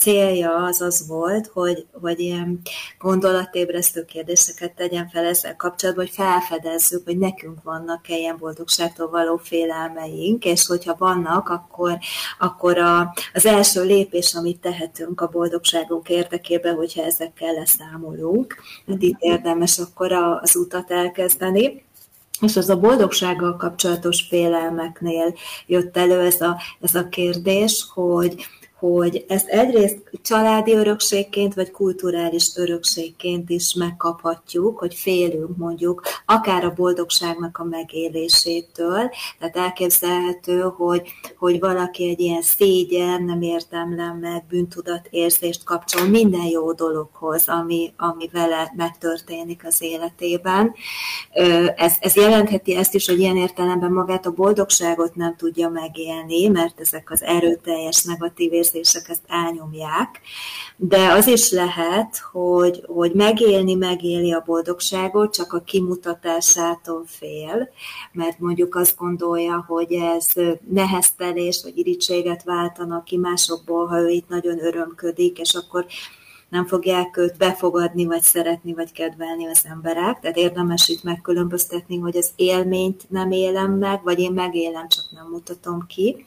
célja 0.03 0.55
az 0.55 0.81
az 0.81 1.07
volt, 1.07 1.47
hogy, 1.47 1.87
hogy 2.01 2.20
ilyen 2.20 2.61
gondolatébresztő 2.99 4.05
kérdéseket 4.05 4.74
tegyen 4.74 5.09
fel 5.09 5.24
ezzel 5.24 5.57
kapcsolatban, 5.57 6.05
hogy 6.05 6.15
felfedezzük, 6.15 7.05
hogy 7.05 7.19
nekünk 7.19 7.62
vannak-e 7.62 8.16
ilyen 8.16 8.37
boldogságtól 8.39 9.11
való 9.11 9.37
félelmeink, 9.37 10.45
és 10.45 10.66
hogyha 10.66 10.95
vannak, 10.99 11.49
akkor, 11.49 11.99
akkor 12.39 12.79
a, 12.79 13.15
az 13.33 13.47
első 13.47 13.85
lépés, 13.85 14.35
amit 14.35 14.61
tehetünk 14.61 15.20
a 15.20 15.29
boldogságunk 15.29 16.09
érdekében, 16.09 16.74
hogyha 16.74 17.03
ezekkel 17.03 17.53
leszámolunk, 17.53 18.57
itt 18.99 19.20
érdemes 19.20 19.79
akkor 19.79 20.12
az 20.12 20.57
utat 20.57 20.91
elkezdeni. 20.91 21.85
És 22.41 22.57
az 22.57 22.69
a 22.69 22.79
boldogsággal 22.79 23.57
kapcsolatos 23.57 24.27
félelmeknél 24.29 25.35
jött 25.66 25.97
elő 25.97 26.20
ez 26.20 26.41
a, 26.41 26.61
ez 26.81 26.95
a 26.95 27.09
kérdés, 27.09 27.87
hogy, 27.95 28.47
hogy 28.83 29.25
ezt 29.29 29.49
egyrészt 29.49 29.99
családi 30.23 30.73
örökségként, 30.73 31.55
vagy 31.55 31.71
kulturális 31.71 32.57
örökségként 32.57 33.51
is 33.51 33.75
megkaphatjuk, 33.75 34.79
hogy 34.79 34.95
félünk 34.95 35.57
mondjuk 35.57 36.03
akár 36.27 36.65
a 36.65 36.73
boldogságnak 36.73 37.59
a 37.59 37.65
megélésétől, 37.65 39.11
tehát 39.39 39.57
elképzelhető, 39.57 40.61
hogy, 40.61 41.13
hogy 41.37 41.61
valaki 41.61 42.09
egy 42.09 42.21
ilyen 42.21 42.43
szégyen, 42.43 43.23
nem 43.23 43.43
értemlem 43.43 44.19
meg, 44.19 44.45
bűntudat 44.49 45.07
érzést 45.11 45.65
kapcsol 45.65 46.07
minden 46.07 46.47
jó 46.47 46.73
dologhoz, 46.73 47.49
ami, 47.49 47.93
ami 47.97 48.29
vele 48.33 48.73
megtörténik 48.77 49.67
az 49.67 49.83
életében. 49.83 50.75
Ez, 51.77 51.95
ez 52.01 52.17
jelentheti 52.17 52.75
ezt 52.75 52.95
is, 52.95 53.07
hogy 53.07 53.19
ilyen 53.19 53.37
értelemben 53.37 53.93
magát 53.93 54.27
a 54.27 54.31
boldogságot 54.31 55.15
nem 55.15 55.37
tudja 55.37 55.69
megélni, 55.69 56.49
mert 56.49 56.81
ezek 56.81 57.11
az 57.11 57.23
erőteljes 57.23 58.05
negatív 58.05 58.53
érzések 58.53 58.71
érzések 58.74 59.09
ezt 59.09 59.23
elnyomják, 59.27 60.20
de 60.77 61.12
az 61.12 61.27
is 61.27 61.51
lehet, 61.51 62.19
hogy, 62.32 62.85
hogy 62.86 63.12
megélni, 63.12 63.74
megéli 63.74 64.32
a 64.32 64.43
boldogságot, 64.47 65.35
csak 65.35 65.53
a 65.53 65.61
kimutatásától 65.61 67.05
fél, 67.07 67.69
mert 68.12 68.39
mondjuk 68.39 68.74
azt 68.74 68.97
gondolja, 68.97 69.65
hogy 69.69 69.93
ez 69.93 70.27
neheztelés 70.69 71.61
vagy 71.62 71.78
irítséget 71.78 72.43
váltanak 72.43 73.05
ki 73.05 73.16
másokból, 73.16 73.86
ha 73.86 73.99
ő 73.99 74.09
itt 74.09 74.28
nagyon 74.28 74.65
örömködik, 74.65 75.39
és 75.39 75.55
akkor 75.55 75.86
nem 76.49 76.66
fogják 76.66 77.16
őt 77.16 77.36
befogadni, 77.36 78.05
vagy 78.05 78.23
szeretni, 78.23 78.74
vagy 78.74 78.93
kedvelni 78.93 79.47
az 79.47 79.66
emberek. 79.70 80.20
Tehát 80.20 80.36
érdemes 80.36 80.89
itt 80.89 81.03
megkülönböztetni, 81.03 81.99
hogy 81.99 82.16
az 82.16 82.31
élményt 82.36 83.11
nem 83.11 83.31
élem 83.31 83.73
meg, 83.73 84.03
vagy 84.03 84.19
én 84.19 84.32
megélem, 84.32 84.89
csak 84.89 85.05
nem 85.11 85.27
mutatom 85.31 85.86
ki. 85.86 86.27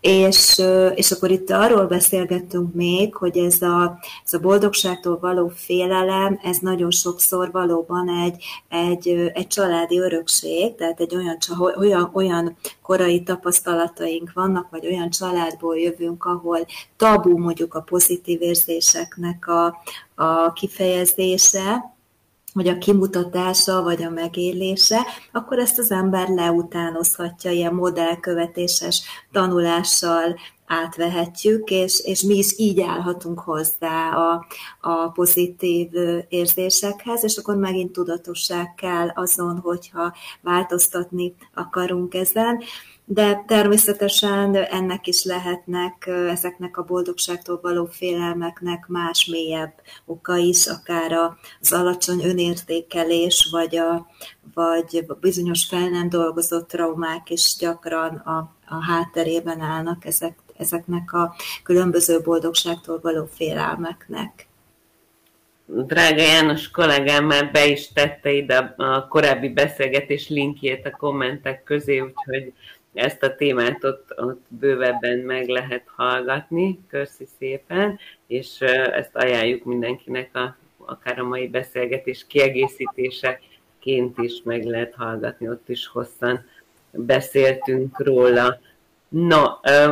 És, 0.00 0.62
és 0.94 1.10
akkor 1.10 1.30
itt 1.30 1.50
arról 1.50 1.86
beszélgettünk 1.86 2.74
még, 2.74 3.14
hogy 3.14 3.38
ez 3.38 3.62
a, 3.62 3.98
ez 4.24 4.32
a 4.32 4.38
boldogságtól 4.38 5.18
való 5.18 5.52
félelem, 5.54 6.40
ez 6.42 6.58
nagyon 6.58 6.90
sokszor 6.90 7.50
valóban 7.50 8.08
egy, 8.08 8.44
egy, 8.68 9.08
egy 9.34 9.46
családi 9.46 9.98
örökség, 9.98 10.74
tehát 10.74 11.00
egy 11.00 11.16
olyan, 11.16 11.36
olyan, 11.78 12.10
olyan 12.12 12.56
korai 12.82 13.22
tapasztalataink 13.22 14.32
vannak, 14.34 14.70
vagy 14.70 14.86
olyan 14.86 15.10
családból 15.10 15.78
jövünk, 15.78 16.24
ahol 16.24 16.66
tabu 16.96 17.38
mondjuk 17.38 17.74
a 17.74 17.80
pozitív 17.80 18.42
érzéseknek 18.42 19.48
a, 19.48 19.76
a 20.14 20.52
kifejezése, 20.52 21.94
vagy 22.52 22.68
a 22.68 22.78
kimutatása, 22.78 23.82
vagy 23.82 24.02
a 24.02 24.10
megélése, 24.10 25.06
akkor 25.32 25.58
ezt 25.58 25.78
az 25.78 25.90
ember 25.90 26.28
leutánozhatja 26.28 27.50
ilyen 27.50 27.74
modellkövetéses 27.74 29.02
tanulással, 29.32 30.36
átvehetjük, 30.70 31.70
és, 31.70 32.00
és 32.04 32.22
mi 32.22 32.34
is 32.34 32.58
így 32.58 32.80
állhatunk 32.80 33.40
hozzá 33.40 34.10
a, 34.10 34.46
a 34.80 35.08
pozitív 35.08 35.88
érzésekhez, 36.28 37.24
és 37.24 37.36
akkor 37.36 37.56
megint 37.56 37.92
tudatosság 37.92 38.74
kell 38.74 39.08
azon, 39.14 39.58
hogyha 39.58 40.14
változtatni 40.40 41.34
akarunk 41.54 42.14
ezen 42.14 42.62
de 43.12 43.44
természetesen 43.46 44.54
ennek 44.54 45.06
is 45.06 45.24
lehetnek, 45.24 46.06
ezeknek 46.06 46.76
a 46.76 46.82
boldogságtól 46.82 47.58
való 47.62 47.84
félelmeknek 47.84 48.86
más 48.88 49.26
mélyebb 49.26 49.72
oka 50.04 50.36
is, 50.36 50.66
akár 50.66 51.12
az 51.60 51.72
alacsony 51.72 52.24
önértékelés, 52.24 53.48
vagy 53.50 53.76
a, 53.76 54.06
vagy 54.54 55.06
bizonyos 55.20 55.66
fel 55.66 55.88
nem 55.88 56.08
dolgozott 56.08 56.68
traumák 56.68 57.30
is 57.30 57.56
gyakran 57.58 58.14
a, 58.16 58.54
a 58.66 58.84
hátterében 58.84 59.60
állnak 59.60 60.04
ezek, 60.04 60.38
ezeknek 60.56 61.12
a 61.12 61.34
különböző 61.62 62.20
boldogságtól 62.20 63.00
való 63.02 63.28
félelmeknek. 63.34 64.48
Drága 65.66 66.22
János 66.22 66.70
kollégám 66.70 67.24
már 67.24 67.50
be 67.50 67.66
is 67.66 67.92
tette 67.92 68.32
ide 68.32 68.74
a 68.76 69.08
korábbi 69.08 69.48
beszélgetés 69.48 70.28
linkjét 70.28 70.86
a 70.86 70.96
kommentek 70.96 71.62
közé, 71.62 72.00
úgyhogy 72.00 72.52
ezt 72.94 73.22
a 73.22 73.34
témát 73.34 73.84
ott, 73.84 74.12
ott 74.16 74.40
bővebben 74.48 75.18
meg 75.18 75.48
lehet 75.48 75.84
hallgatni. 75.96 76.80
Köszi 76.88 77.26
szépen, 77.38 77.98
és 78.26 78.60
ezt 78.60 79.16
ajánljuk 79.16 79.64
mindenkinek, 79.64 80.36
a, 80.36 80.56
akár 80.76 81.18
a 81.18 81.24
mai 81.24 81.48
beszélgetés 81.48 82.24
kiegészítéseként 82.26 84.18
is 84.18 84.42
meg 84.44 84.64
lehet 84.64 84.94
hallgatni, 84.94 85.48
ott 85.48 85.68
is 85.68 85.86
hosszan 85.86 86.44
beszéltünk 86.90 87.98
róla. 87.98 88.58
No, 89.08 89.44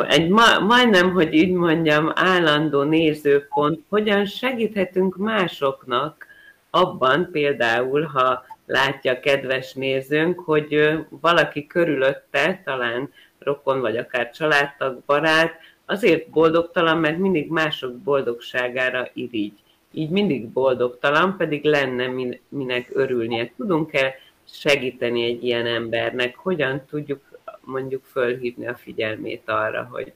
egy 0.09 0.29
ma, 0.29 0.59
majdnem, 0.59 1.12
hogy 1.12 1.35
így 1.35 1.53
mondjam, 1.53 2.12
állandó 2.15 2.83
nézőpont, 2.83 3.81
hogyan 3.89 4.25
segíthetünk 4.25 5.16
másoknak 5.16 6.27
abban 6.70 7.29
például, 7.33 8.03
ha 8.03 8.45
látja 8.69 9.12
a 9.12 9.20
kedves 9.20 9.73
nézőnk, 9.73 10.40
hogy 10.40 10.99
valaki 11.09 11.66
körülötte, 11.66 12.62
talán 12.65 13.12
rokon 13.39 13.81
vagy 13.81 13.97
akár 13.97 14.31
családtag, 14.31 15.03
barát, 15.07 15.55
azért 15.86 16.28
boldogtalan, 16.31 16.99
mert 16.99 17.19
mindig 17.19 17.51
mások 17.51 17.97
boldogságára 17.97 19.09
irigy. 19.12 19.59
Így 19.93 20.11
mindig 20.11 20.49
boldogtalan, 20.49 21.36
pedig 21.36 21.65
lenne 21.65 22.35
minek 22.49 22.90
örülnie. 22.93 23.53
Tudunk-e 23.57 24.15
segíteni 24.45 25.24
egy 25.24 25.45
ilyen 25.45 25.66
embernek? 25.66 26.36
Hogyan 26.36 26.85
tudjuk 26.90 27.20
mondjuk 27.61 28.05
fölhívni 28.05 28.66
a 28.66 28.74
figyelmét 28.74 29.49
arra, 29.49 29.89
hogy, 29.90 30.12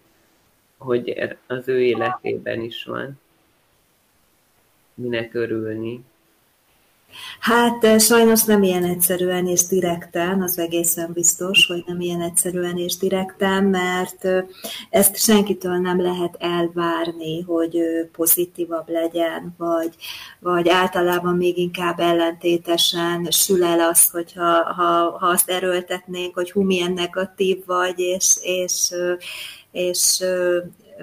hogy 0.77 1.37
az 1.47 1.69
ő 1.69 1.83
életében 1.83 2.61
is 2.61 2.85
van. 2.85 3.21
Minek 4.95 5.35
örülni. 5.35 6.05
Hát 7.41 7.85
eh, 7.85 7.99
sajnos 7.99 8.45
nem 8.45 8.63
ilyen 8.63 8.85
egyszerűen 8.85 9.47
és 9.47 9.67
direkten, 9.67 10.43
az 10.43 10.59
egészen 10.59 11.13
biztos, 11.13 11.67
hogy 11.67 11.85
nem 11.87 12.01
ilyen 12.01 12.21
egyszerűen 12.21 12.77
és 12.77 12.97
direkten, 12.97 13.65
mert 13.65 14.25
eh, 14.25 14.45
ezt 14.91 15.17
senkitől 15.17 15.77
nem 15.77 16.01
lehet 16.01 16.37
elvárni, 16.39 17.41
hogy 17.41 17.79
pozitívabb 18.13 18.89
legyen, 18.89 19.55
vagy, 19.59 19.95
vagy 20.39 20.69
általában 20.69 21.37
még 21.37 21.59
inkább 21.59 21.99
ellentétesen 22.01 23.29
sül 23.31 23.65
el 23.65 23.81
az, 23.81 24.11
hogyha 24.11 24.73
ha, 24.73 25.17
ha 25.19 25.27
azt 25.27 25.51
erőltetnénk, 25.51 26.35
hogy 26.35 26.53
hú, 26.53 26.63
milyen 26.63 26.93
negatív 26.93 27.63
vagy, 27.67 27.99
és, 27.99 28.37
és, 28.43 28.91
eh, 28.91 29.17
és 29.73 30.25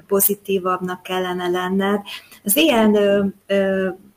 pozitívabbnak 0.08 1.04
kellene 1.04 1.48
lenned. 1.48 2.02
Az 2.44 2.56
ilyen 2.56 2.98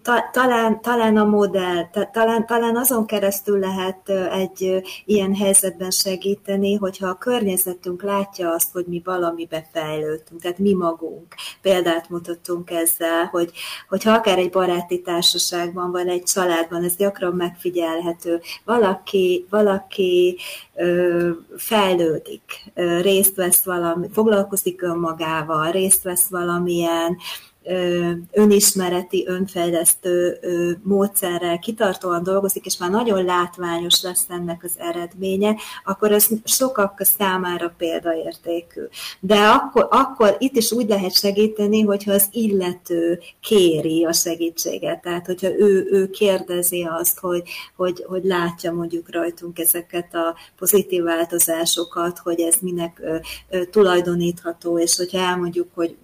ta, 0.03 0.31
talán, 0.33 0.81
talán 0.81 1.17
a 1.17 1.25
modell, 1.25 1.91
ta, 1.91 2.11
talán, 2.13 2.47
talán 2.47 2.77
azon 2.77 3.07
keresztül 3.07 3.59
lehet 3.59 4.09
egy 4.33 4.83
ilyen 5.05 5.35
helyzetben 5.35 5.91
segíteni, 5.91 6.75
hogyha 6.75 7.09
a 7.09 7.19
környezetünk 7.19 8.03
látja 8.03 8.51
azt, 8.51 8.73
hogy 8.73 8.85
mi 8.87 9.03
valamibe 9.05 9.69
fejlődtünk, 9.73 10.41
tehát 10.41 10.59
mi 10.59 10.73
magunk. 10.73 11.35
Példát 11.63 12.09
mutattunk 12.09 12.71
ezzel, 12.71 13.25
hogy, 13.25 13.53
hogyha 13.89 14.13
akár 14.13 14.39
egy 14.39 14.51
baráti 14.51 15.01
társaságban 15.01 15.91
van, 15.91 16.09
egy 16.09 16.23
családban, 16.23 16.85
ez 16.85 16.97
gyakran 16.97 17.33
megfigyelhető, 17.33 18.41
valaki, 18.65 19.47
valaki 19.51 20.39
ö, 20.75 21.31
fejlődik, 21.57 22.43
ö, 22.75 23.01
részt 23.01 23.37
vesz 23.37 23.65
valami, 23.65 24.09
foglalkozik 24.13 24.83
önmagával, 24.83 25.71
részt 25.71 26.03
vesz 26.03 26.29
valamilyen 26.29 27.19
önismereti, 28.33 29.25
önfejlesztő 29.27 30.39
módszerrel 30.83 31.59
kitartóan 31.59 32.23
dolgozik, 32.23 32.67
és 32.67 32.77
már 32.79 32.91
nagyon 32.91 33.25
látványos 33.25 34.03
lesz 34.03 34.25
ennek 34.29 34.65
az 34.65 34.73
eredménye, 34.77 35.57
akkor 35.85 36.13
ez 36.13 36.27
sokak 36.45 37.01
számára 37.01 37.75
példaértékű. 37.79 38.81
De 39.21 39.39
akkor, 39.39 39.89
akkor 39.91 40.37
itt 40.39 40.57
is 40.57 40.73
úgy 40.73 40.89
lehet 40.89 41.15
segíteni, 41.15 41.83
hogyha 41.83 42.13
az 42.13 42.29
illető 42.33 43.21
kéri 43.41 44.05
a 44.05 44.13
segítséget, 44.13 45.01
tehát 45.01 45.27
hogyha 45.27 45.49
ő, 45.49 45.89
ő 45.91 46.11
kérdezi 46.11 46.89
azt, 47.01 47.19
hogy, 47.19 47.43
hogy, 47.77 48.05
hogy 48.07 48.25
látja 48.25 48.73
mondjuk 48.73 49.11
rajtunk 49.11 49.59
ezeket 49.59 50.15
a 50.15 50.37
pozitív 50.57 51.03
változásokat, 51.03 52.19
hogy 52.19 52.41
ez 52.41 52.55
minek 52.61 53.03
tulajdonítható, 53.71 54.79
és 54.79 54.97
hogyha 54.97 55.19
elmondjuk, 55.19 55.69
hogy 55.75 55.97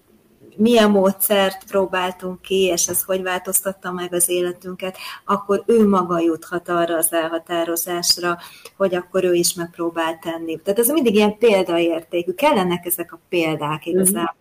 milyen 0.59 0.91
módszert 0.91 1.65
próbáltunk 1.65 2.43
ki, 2.43 2.63
és 2.63 2.87
ez 2.89 3.03
hogy 3.03 3.23
változtatta 3.23 3.93
meg 3.93 4.13
az 4.13 4.29
életünket, 4.29 4.97
akkor 5.25 5.63
ő 5.67 5.89
maga 5.89 6.19
juthat 6.19 6.69
arra 6.69 6.97
az 6.97 7.13
elhatározásra, 7.13 8.39
hogy 8.77 8.95
akkor 8.95 9.25
ő 9.25 9.35
is 9.35 9.55
megpróbál 9.55 10.19
tenni. 10.19 10.61
Tehát 10.63 10.79
ez 10.79 10.89
mindig 10.89 11.15
ilyen 11.15 11.39
példaértékű. 11.39 12.33
Kellenek 12.33 12.87
ezek 12.87 13.13
a 13.13 13.21
példák 13.29 13.87
igazából. 13.87 14.38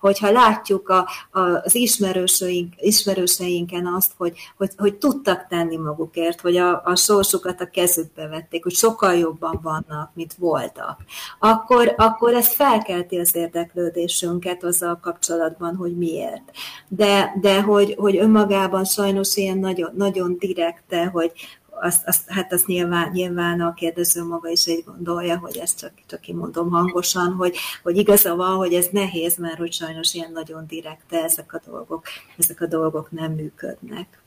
Hogyha 0.00 0.30
látjuk 0.30 0.88
a, 0.88 1.08
a, 1.30 1.40
az 1.40 1.74
ismerőseink, 1.74 2.74
ismerőseinken 2.76 3.86
azt, 3.86 4.12
hogy, 4.16 4.38
hogy, 4.56 4.70
hogy 4.76 4.94
tudtak 4.94 5.46
tenni 5.48 5.76
magukért, 5.76 6.40
hogy 6.40 6.56
a, 6.56 6.82
a 6.84 6.96
sorsukat 6.96 7.60
a 7.60 7.70
kezükbe 7.70 8.28
vették, 8.28 8.62
hogy 8.62 8.74
sokkal 8.74 9.14
jobban 9.14 9.60
vannak, 9.62 10.10
mint 10.14 10.34
voltak, 10.34 11.04
akkor, 11.38 11.94
akkor 11.96 12.34
ez 12.34 12.54
felkelti 12.54 13.18
az 13.18 13.36
érdeklődésünket 13.36 14.64
azzal 14.64 14.98
kapcsolatban, 15.02 15.76
hogy 15.76 15.96
miért. 15.96 16.42
De, 16.88 17.34
de 17.40 17.62
hogy, 17.62 17.94
hogy 17.98 18.16
önmagában 18.16 18.84
sajnos 18.84 19.36
ilyen 19.36 19.58
nagyon, 19.58 19.92
nagyon 19.96 20.36
direkte, 20.38 21.06
hogy, 21.06 21.32
azt, 21.80 22.06
azt, 22.06 22.28
hát 22.28 22.52
azt 22.52 22.66
nyilván, 22.66 23.10
nyilván 23.12 23.60
a 23.60 23.74
kérdező 23.74 24.24
maga 24.24 24.48
is 24.48 24.66
így 24.66 24.84
gondolja, 24.84 25.38
hogy 25.38 25.56
ezt 25.56 25.78
csak, 25.78 25.92
csak 26.06 26.20
kimondom 26.20 26.70
hangosan, 26.70 27.32
hogy, 27.32 27.56
hogy 27.82 27.96
igaza 27.96 28.36
van, 28.36 28.56
hogy 28.56 28.74
ez 28.74 28.88
nehéz, 28.92 29.36
mert 29.36 29.58
hogy 29.58 29.72
sajnos 29.72 30.14
ilyen 30.14 30.32
nagyon 30.32 30.66
direkte 30.66 31.22
ezek 31.22 31.54
a 31.54 31.60
dolgok, 31.66 32.06
ezek 32.38 32.60
a 32.60 32.66
dolgok 32.66 33.10
nem 33.10 33.32
működnek. 33.32 34.22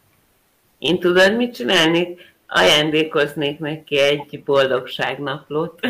Én 0.78 1.00
tudod, 1.00 1.36
mit 1.36 1.56
csinálnék? 1.56 2.32
Ajándékoznék 2.48 3.60
neki 3.60 3.98
egy 3.98 4.44
boldogságnaplót. 4.46 5.80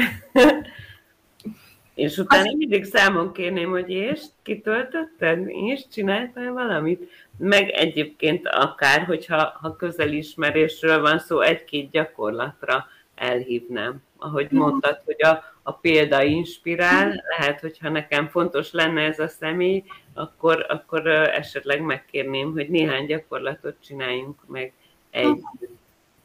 és 1.96 2.18
utána 2.18 2.50
az... 2.50 2.56
mindig 2.58 2.84
számon 2.84 3.34
kérném, 3.34 3.70
hogy 3.70 3.90
és 3.90 4.22
kitöltötted, 4.44 5.48
és 5.48 5.82
csináltál 5.92 6.52
valamit 6.52 7.10
meg 7.44 7.70
egyébként 7.70 8.48
akár, 8.48 9.06
hogyha 9.06 9.58
ha 9.62 9.76
közelismerésről 9.76 11.02
van 11.02 11.20
szó, 11.20 11.40
egy-két 11.40 11.92
gyakorlatra 11.92 12.88
elhívnám. 13.16 14.04
Ahogy 14.18 14.48
mhm. 14.50 14.58
mondtad, 14.58 15.02
hogy 15.06 15.24
a, 15.24 15.44
a 15.64 15.74
példa 15.74 16.24
inspirál, 16.24 17.24
lehet, 17.38 17.60
hogyha 17.60 17.90
nekem 17.90 18.28
fontos 18.28 18.72
lenne 18.72 19.02
ez 19.02 19.20
a 19.20 19.28
személy, 19.28 19.84
akkor, 20.14 20.66
akkor 20.70 21.08
esetleg 21.08 21.82
megkérném, 21.82 22.52
hogy 22.52 22.70
néhány 22.70 23.06
gyakorlatot 23.06 23.76
csináljunk 23.86 24.48
meg 24.48 24.74
együtt. 25.10 25.44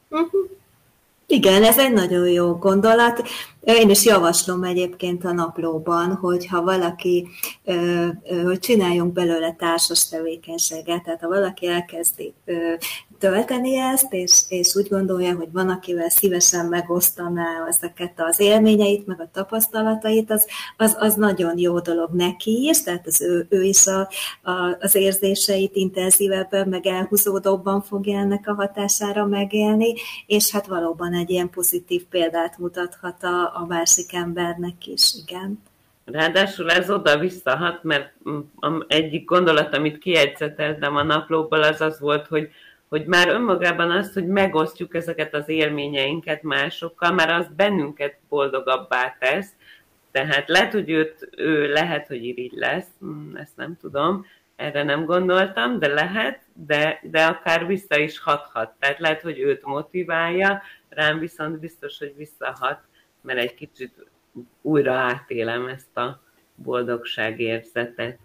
Uh-huh. 0.08 0.50
Igen, 1.30 1.64
ez 1.64 1.78
egy 1.78 1.92
nagyon 1.92 2.28
jó 2.28 2.54
gondolat. 2.54 3.28
Én 3.60 3.90
is 3.90 4.04
javaslom 4.04 4.64
egyébként 4.64 5.24
a 5.24 5.32
naplóban, 5.32 6.14
hogy 6.14 6.46
ha 6.46 6.62
valaki, 6.62 7.28
hogy 8.44 8.58
csináljunk 8.58 9.12
belőle 9.12 9.52
társas 9.52 10.08
tevékenységet, 10.08 11.02
tehát 11.02 11.20
ha 11.20 11.28
valaki 11.28 11.66
elkezdi 11.66 12.34
tölteni 13.18 13.76
ezt, 13.76 14.12
és, 14.12 14.42
és 14.48 14.74
úgy 14.76 14.88
gondolja, 14.88 15.34
hogy 15.34 15.48
van, 15.52 15.68
akivel 15.68 16.08
szívesen 16.08 16.66
megosztaná 16.66 17.66
ezeket 17.68 18.12
az 18.16 18.40
élményeit, 18.40 19.06
meg 19.06 19.20
a 19.20 19.30
tapasztalatait, 19.32 20.30
az, 20.30 20.46
az, 20.76 20.96
az 20.98 21.14
nagyon 21.14 21.58
jó 21.58 21.80
dolog 21.80 22.10
neki 22.12 22.68
is, 22.68 22.82
tehát 22.82 23.06
az 23.06 23.20
ő, 23.20 23.46
ő 23.48 23.62
is 23.62 23.86
a, 23.86 24.08
a, 24.42 24.76
az 24.80 24.94
érzéseit 24.94 25.76
intenzívebben, 25.76 26.68
meg 26.68 26.86
elhúzódóbban 26.86 27.82
fogja 27.82 28.18
ennek 28.18 28.48
a 28.48 28.54
hatására 28.54 29.26
megélni, 29.26 29.94
és 30.26 30.50
hát 30.50 30.66
valóban 30.66 31.12
egy 31.14 31.30
ilyen 31.30 31.50
pozitív 31.50 32.04
példát 32.04 32.58
mutathat 32.58 33.22
a, 33.22 33.52
a 33.54 33.64
másik 33.68 34.14
embernek 34.14 34.86
is, 34.86 35.14
igen. 35.26 35.62
Ráadásul 36.12 36.70
ez 36.70 36.90
oda 36.90 37.18
visszahat, 37.18 37.82
mert 37.82 38.12
egyik 38.86 39.24
gondolat, 39.24 39.76
amit 39.76 39.98
kiegyzeteltem 39.98 40.96
a 40.96 41.02
naplóból, 41.02 41.62
az 41.62 41.80
az 41.80 42.00
volt, 42.00 42.26
hogy 42.26 42.50
hogy 42.88 43.06
már 43.06 43.28
önmagában 43.28 43.90
az, 43.90 44.12
hogy 44.12 44.26
megosztjuk 44.26 44.94
ezeket 44.94 45.34
az 45.34 45.48
élményeinket 45.48 46.42
másokkal, 46.42 47.12
már 47.12 47.30
az 47.30 47.46
bennünket 47.56 48.18
boldogabbá 48.28 49.16
tesz, 49.18 49.52
tehát 50.10 50.48
lehet, 50.48 50.72
hogy 50.72 50.90
őt, 50.90 51.28
ő 51.36 51.72
lehet, 51.72 52.06
hogy 52.06 52.24
irigy 52.24 52.52
lesz, 52.52 52.88
hm, 53.00 53.36
ezt 53.36 53.56
nem 53.56 53.76
tudom, 53.80 54.26
erre 54.56 54.82
nem 54.82 55.04
gondoltam, 55.04 55.78
de 55.78 55.88
lehet, 55.88 56.42
de, 56.52 57.00
de 57.02 57.24
akár 57.24 57.66
vissza 57.66 57.98
is 57.98 58.18
hathat. 58.18 58.74
Tehát 58.78 58.98
lehet, 58.98 59.20
hogy 59.20 59.38
őt 59.38 59.64
motiválja, 59.64 60.62
rám 60.88 61.18
viszont 61.18 61.58
biztos, 61.58 61.98
hogy 61.98 62.14
visszahat, 62.16 62.80
mert 63.20 63.38
egy 63.38 63.54
kicsit 63.54 64.06
újra 64.62 64.92
átélem 64.92 65.66
ezt 65.66 65.96
a 65.96 66.22
boldogságérzetet. 66.54 68.18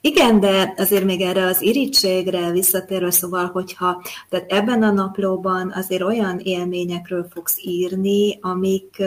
Igen, 0.00 0.40
de 0.40 0.74
azért 0.76 1.04
még 1.04 1.20
erre 1.20 1.46
az 1.46 1.62
irítségre 1.62 2.50
visszatérve, 2.50 3.10
szóval, 3.10 3.46
hogyha 3.46 4.02
tehát 4.28 4.52
ebben 4.52 4.82
a 4.82 4.90
naplóban 4.90 5.72
azért 5.76 6.02
olyan 6.02 6.38
élményekről 6.38 7.26
fogsz 7.30 7.56
írni, 7.62 8.38
amik, 8.40 9.02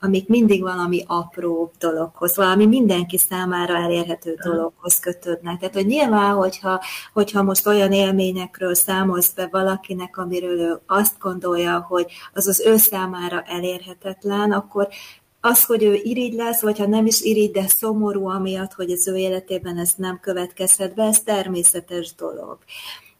amik 0.00 0.28
mindig 0.28 0.62
valami 0.62 1.04
apró 1.06 1.72
dologhoz, 1.78 2.36
valami 2.36 2.66
mindenki 2.66 3.18
számára 3.18 3.76
elérhető 3.76 4.38
dologhoz 4.44 4.98
kötődnek. 5.00 5.58
Tehát, 5.58 5.74
hogy 5.74 5.86
nyilván, 5.86 6.34
hogyha, 6.34 6.80
hogyha 7.12 7.42
most 7.42 7.66
olyan 7.66 7.92
élményekről 7.92 8.74
számolsz 8.74 9.32
be 9.32 9.48
valakinek, 9.50 10.16
amiről 10.16 10.60
ő 10.60 10.80
azt 10.86 11.18
gondolja, 11.18 11.86
hogy 11.88 12.06
az 12.32 12.46
az 12.46 12.60
ő 12.66 12.76
számára 12.76 13.42
elérhetetlen, 13.46 14.52
akkor 14.52 14.88
az, 15.40 15.64
hogy 15.64 15.82
ő 15.82 15.94
irigy 15.94 16.32
lesz, 16.32 16.60
vagy 16.60 16.78
ha 16.78 16.86
nem 16.86 17.06
is 17.06 17.20
irigy, 17.20 17.50
de 17.50 17.66
szomorú 17.66 18.26
amiatt, 18.28 18.72
hogy 18.72 18.90
az 18.90 19.08
ő 19.08 19.16
életében 19.16 19.78
ez 19.78 19.92
nem 19.96 20.20
következhet 20.20 20.94
be, 20.94 21.02
ez 21.02 21.20
természetes 21.20 22.14
dolog. 22.14 22.58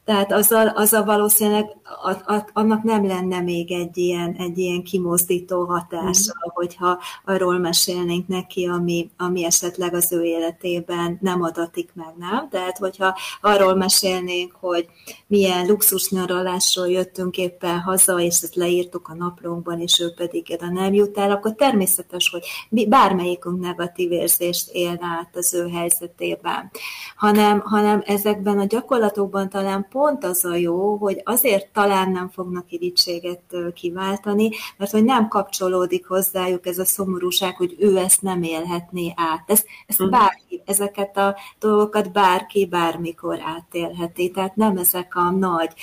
Tehát 0.09 0.31
azzal, 0.31 0.67
azzal 0.67 1.03
valószínűleg 1.03 1.65
a, 2.03 2.33
a, 2.33 2.47
annak 2.53 2.83
nem 2.83 3.07
lenne 3.07 3.41
még 3.41 3.71
egy 3.71 3.97
ilyen, 3.97 4.35
egy 4.39 4.57
ilyen 4.57 4.83
kimozdító 4.83 5.65
hatása, 5.65 6.33
mm. 6.33 6.51
hogyha 6.53 6.99
arról 7.25 7.57
mesélnénk 7.57 8.27
neki, 8.27 8.67
ami, 8.67 9.09
ami 9.17 9.45
esetleg 9.45 9.93
az 9.93 10.11
ő 10.11 10.23
életében 10.23 11.17
nem 11.21 11.41
adatik 11.41 11.89
meg, 11.93 12.13
nem? 12.17 12.49
Tehát, 12.49 12.77
hogyha 12.77 13.17
arról 13.41 13.75
mesélnénk, 13.75 14.55
hogy 14.59 14.85
milyen 15.27 15.67
luxus 15.67 16.09
nyaralásról 16.09 16.87
jöttünk 16.87 17.37
éppen 17.37 17.79
haza, 17.79 18.19
és 18.19 18.39
ezt 18.41 18.55
leírtuk 18.55 19.07
a 19.07 19.15
naplónkban, 19.15 19.79
és 19.79 19.99
ő 19.99 20.13
pedig 20.13 20.45
oda 20.53 20.71
nem 20.71 20.93
jut 20.93 21.17
el, 21.17 21.31
akkor 21.31 21.53
természetes, 21.55 22.29
hogy 22.29 22.43
mi, 22.69 22.87
bármelyikünk 22.87 23.59
negatív 23.59 24.11
érzést 24.11 24.69
élne 24.71 25.05
át 25.19 25.35
az 25.35 25.53
ő 25.53 25.69
helyzetében. 25.69 26.71
Hanem, 27.15 27.59
hanem 27.59 28.03
ezekben 28.05 28.59
a 28.59 28.65
gyakorlatokban 28.65 29.49
talán 29.49 29.87
pont 29.89 29.97
az 30.23 30.45
a 30.45 30.55
jó, 30.55 30.95
hogy 30.95 31.21
azért 31.23 31.67
talán 31.73 32.11
nem 32.11 32.29
fognak 32.29 32.71
irítséget 32.71 33.41
kiváltani, 33.73 34.49
mert 34.77 34.91
hogy 34.91 35.03
nem 35.03 35.27
kapcsolódik 35.27 36.07
hozzájuk 36.07 36.65
ez 36.65 36.77
a 36.77 36.85
szomorúság, 36.85 37.55
hogy 37.55 37.75
ő 37.79 37.97
ezt 37.97 38.21
nem 38.21 38.43
élhetné 38.43 39.13
át. 39.15 39.43
Ezt, 39.49 39.65
ezt 39.87 39.99
mhm. 39.99 40.09
bárki, 40.09 40.61
ezeket 40.65 41.17
a 41.17 41.35
dolgokat 41.59 42.11
bárki 42.11 42.65
bármikor 42.65 43.39
átélheti. 43.41 44.31
Tehát 44.31 44.55
nem 44.55 44.77
ezek 44.77 45.15
a 45.15 45.29
nagy, 45.29 45.73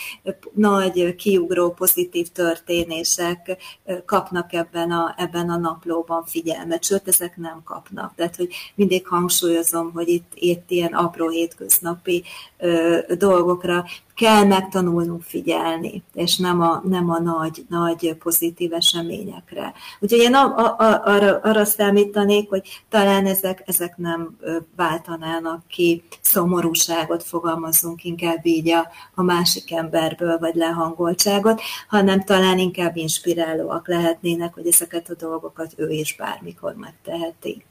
nagy 0.52 1.14
kiugró 1.14 1.70
pozitív 1.70 2.28
történések 2.28 3.56
kapnak 4.04 4.52
ebben 4.52 4.90
a, 4.90 5.14
ebben 5.16 5.50
a 5.50 5.56
naplóban 5.56 6.24
figyelmet, 6.24 6.84
sőt, 6.84 7.08
ezek 7.08 7.36
nem 7.36 7.62
kapnak. 7.64 8.14
Tehát, 8.14 8.36
hogy 8.36 8.54
mindig 8.74 9.06
hangsúlyozom, 9.06 9.92
hogy 9.92 10.08
itt, 10.08 10.32
itt 10.34 10.70
ilyen 10.70 10.92
apró 10.92 11.28
hétköznapi 11.28 12.22
ö, 12.58 12.98
dolgokra 13.18 13.84
kell 14.14 14.44
megtanulnunk 14.44 15.22
figyelni, 15.22 16.02
és 16.14 16.36
nem 16.36 16.60
a, 16.60 16.82
nem 16.84 17.10
a 17.10 17.18
nagy, 17.18 17.64
nagy 17.68 18.14
pozitív 18.14 18.72
eseményekre. 18.72 19.72
Úgyhogy 20.00 20.20
én 20.20 20.34
a, 20.34 20.56
a, 20.56 20.76
a, 20.78 21.02
arra, 21.04 21.38
arra 21.42 21.64
számítanék, 21.64 22.48
hogy 22.48 22.82
talán 22.88 23.26
ezek, 23.26 23.62
ezek 23.66 23.96
nem 23.96 24.36
váltanának 24.76 25.66
ki 25.68 26.02
szomorúságot, 26.20 27.22
fogalmazunk 27.22 28.04
inkább 28.04 28.46
így 28.46 28.70
a, 28.70 28.88
a 29.14 29.22
másik 29.22 29.72
emberből, 29.72 30.38
vagy 30.38 30.54
lehangoltságot, 30.54 31.60
hanem 31.88 32.24
talán 32.24 32.58
inkább 32.58 32.96
inspirálóak 32.96 33.88
lehetnének, 33.88 34.54
hogy 34.54 34.66
ezeket 34.66 35.10
a 35.10 35.14
dolgokat 35.14 35.72
ő 35.76 35.90
is 35.90 36.16
bármikor 36.16 36.74
megteheti. 36.74 37.64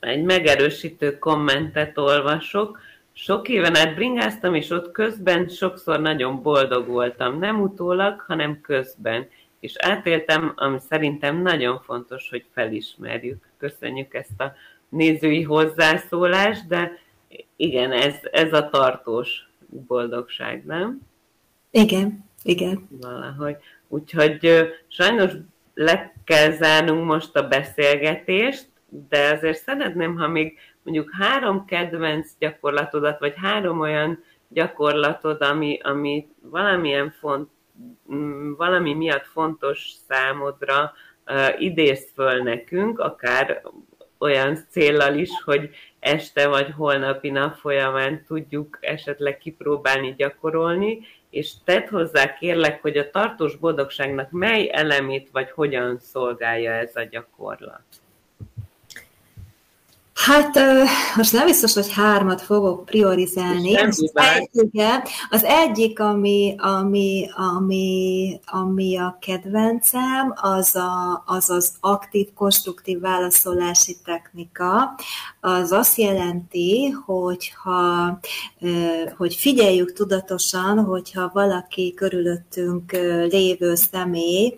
Egy 0.00 0.22
megerősítő 0.22 1.18
kommentet 1.18 1.98
olvasok 1.98 2.78
sok 3.20 3.48
éven 3.48 3.76
át 3.76 3.94
bringáztam, 3.94 4.54
és 4.54 4.70
ott 4.70 4.92
közben 4.92 5.48
sokszor 5.48 6.00
nagyon 6.00 6.42
boldog 6.42 6.86
voltam. 6.86 7.38
Nem 7.38 7.60
utólag, 7.60 8.20
hanem 8.20 8.60
közben. 8.60 9.28
És 9.60 9.74
átéltem, 9.76 10.52
ami 10.56 10.78
szerintem 10.88 11.42
nagyon 11.42 11.80
fontos, 11.80 12.28
hogy 12.30 12.44
felismerjük. 12.52 13.48
Köszönjük 13.56 14.14
ezt 14.14 14.40
a 14.40 14.52
nézői 14.88 15.42
hozzászólást, 15.42 16.66
de 16.66 16.98
igen, 17.56 17.92
ez, 17.92 18.14
ez 18.30 18.52
a 18.52 18.68
tartós 18.68 19.48
boldogság, 19.86 20.64
nem? 20.64 21.00
Igen, 21.70 22.24
igen. 22.42 22.88
Valahogy. 23.00 23.56
Úgyhogy 23.88 24.68
sajnos 24.88 25.32
le 25.74 26.14
kell 26.24 26.50
zárnunk 26.50 27.04
most 27.04 27.36
a 27.36 27.48
beszélgetést, 27.48 28.66
de 29.08 29.32
azért 29.32 29.62
szeretném, 29.62 30.16
ha 30.16 30.28
még 30.28 30.58
mondjuk 30.88 31.14
három 31.18 31.64
kedvenc 31.64 32.30
gyakorlatodat, 32.38 33.18
vagy 33.18 33.34
három 33.36 33.80
olyan 33.80 34.22
gyakorlatod, 34.48 35.42
ami, 35.42 35.78
ami 35.82 36.28
valamilyen 36.42 37.10
font, 37.10 37.50
mm, 38.12 38.52
valami 38.52 38.94
miatt 38.94 39.26
fontos 39.26 39.90
számodra, 40.08 40.92
uh, 41.26 41.62
idéz 41.62 42.10
föl 42.14 42.42
nekünk, 42.42 42.98
akár 42.98 43.62
olyan 44.18 44.58
céllal 44.70 45.14
is, 45.14 45.30
hogy 45.44 45.70
este 46.00 46.48
vagy 46.48 46.70
holnapi 46.76 47.30
nap 47.30 47.54
folyamán 47.54 48.24
tudjuk 48.26 48.78
esetleg 48.80 49.38
kipróbálni, 49.38 50.14
gyakorolni, 50.16 50.98
és 51.30 51.52
tedd 51.64 51.88
hozzá 51.88 52.34
kérlek, 52.34 52.82
hogy 52.82 52.96
a 52.96 53.10
tartós 53.10 53.56
boldogságnak 53.56 54.30
mely 54.30 54.70
elemét 54.72 55.28
vagy 55.32 55.50
hogyan 55.50 55.98
szolgálja 55.98 56.72
ez 56.72 56.96
a 56.96 57.02
gyakorlat. 57.02 57.84
Hát 60.24 60.58
most 61.16 61.32
nem 61.32 61.46
biztos, 61.46 61.74
hogy 61.74 61.92
hármat 61.92 62.40
fogok 62.40 62.84
priorizálni. 62.84 63.76
Az, 63.76 64.10
egyik, 64.14 64.82
az 65.30 65.44
egyik, 65.44 66.00
ami, 66.00 66.54
ami, 66.58 67.28
ami, 67.36 68.40
ami 68.46 68.98
a 68.98 69.18
kedvencem, 69.20 70.34
az, 70.34 70.76
a, 70.76 71.22
az 71.26 71.50
az 71.50 71.72
aktív, 71.80 72.28
konstruktív 72.34 73.00
válaszolási 73.00 73.96
technika. 74.04 74.94
Az 75.40 75.72
azt 75.72 75.96
jelenti, 75.96 76.88
hogyha, 77.06 78.18
hogy 79.16 79.34
figyeljük 79.34 79.92
tudatosan, 79.92 80.84
hogyha 80.84 81.30
valaki 81.32 81.94
körülöttünk 81.96 82.92
lévő 83.30 83.74
személy 83.74 84.54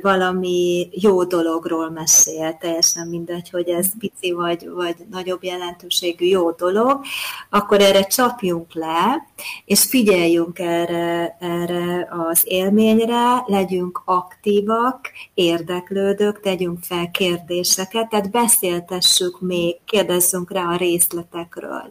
valami 0.00 0.88
jó 0.92 1.24
dologról 1.24 1.90
mesél, 1.90 2.56
teljesen 2.60 3.08
mindegy, 3.08 3.50
hogy 3.50 3.68
ez 3.68 3.86
pici 3.98 4.32
vagy, 4.32 4.68
vagy 4.68 4.89
vagy 4.96 5.06
nagyobb 5.10 5.44
jelentőségű 5.44 6.24
jó 6.26 6.50
dolog, 6.50 7.00
akkor 7.50 7.80
erre 7.80 8.02
csapjunk 8.02 8.74
le, 8.74 9.26
és 9.64 9.82
figyeljünk 9.82 10.58
erre, 10.58 11.36
erre 11.40 12.08
az 12.30 12.40
élményre, 12.44 13.44
legyünk 13.46 14.02
aktívak, 14.04 15.00
érdeklődők, 15.34 16.40
tegyünk 16.40 16.78
fel 16.82 17.10
kérdéseket, 17.10 18.08
tehát 18.08 18.30
beszéltessük 18.30 19.40
még, 19.40 19.76
kérdezzünk 19.84 20.52
rá 20.52 20.64
a 20.64 20.76
részletekről. 20.76 21.90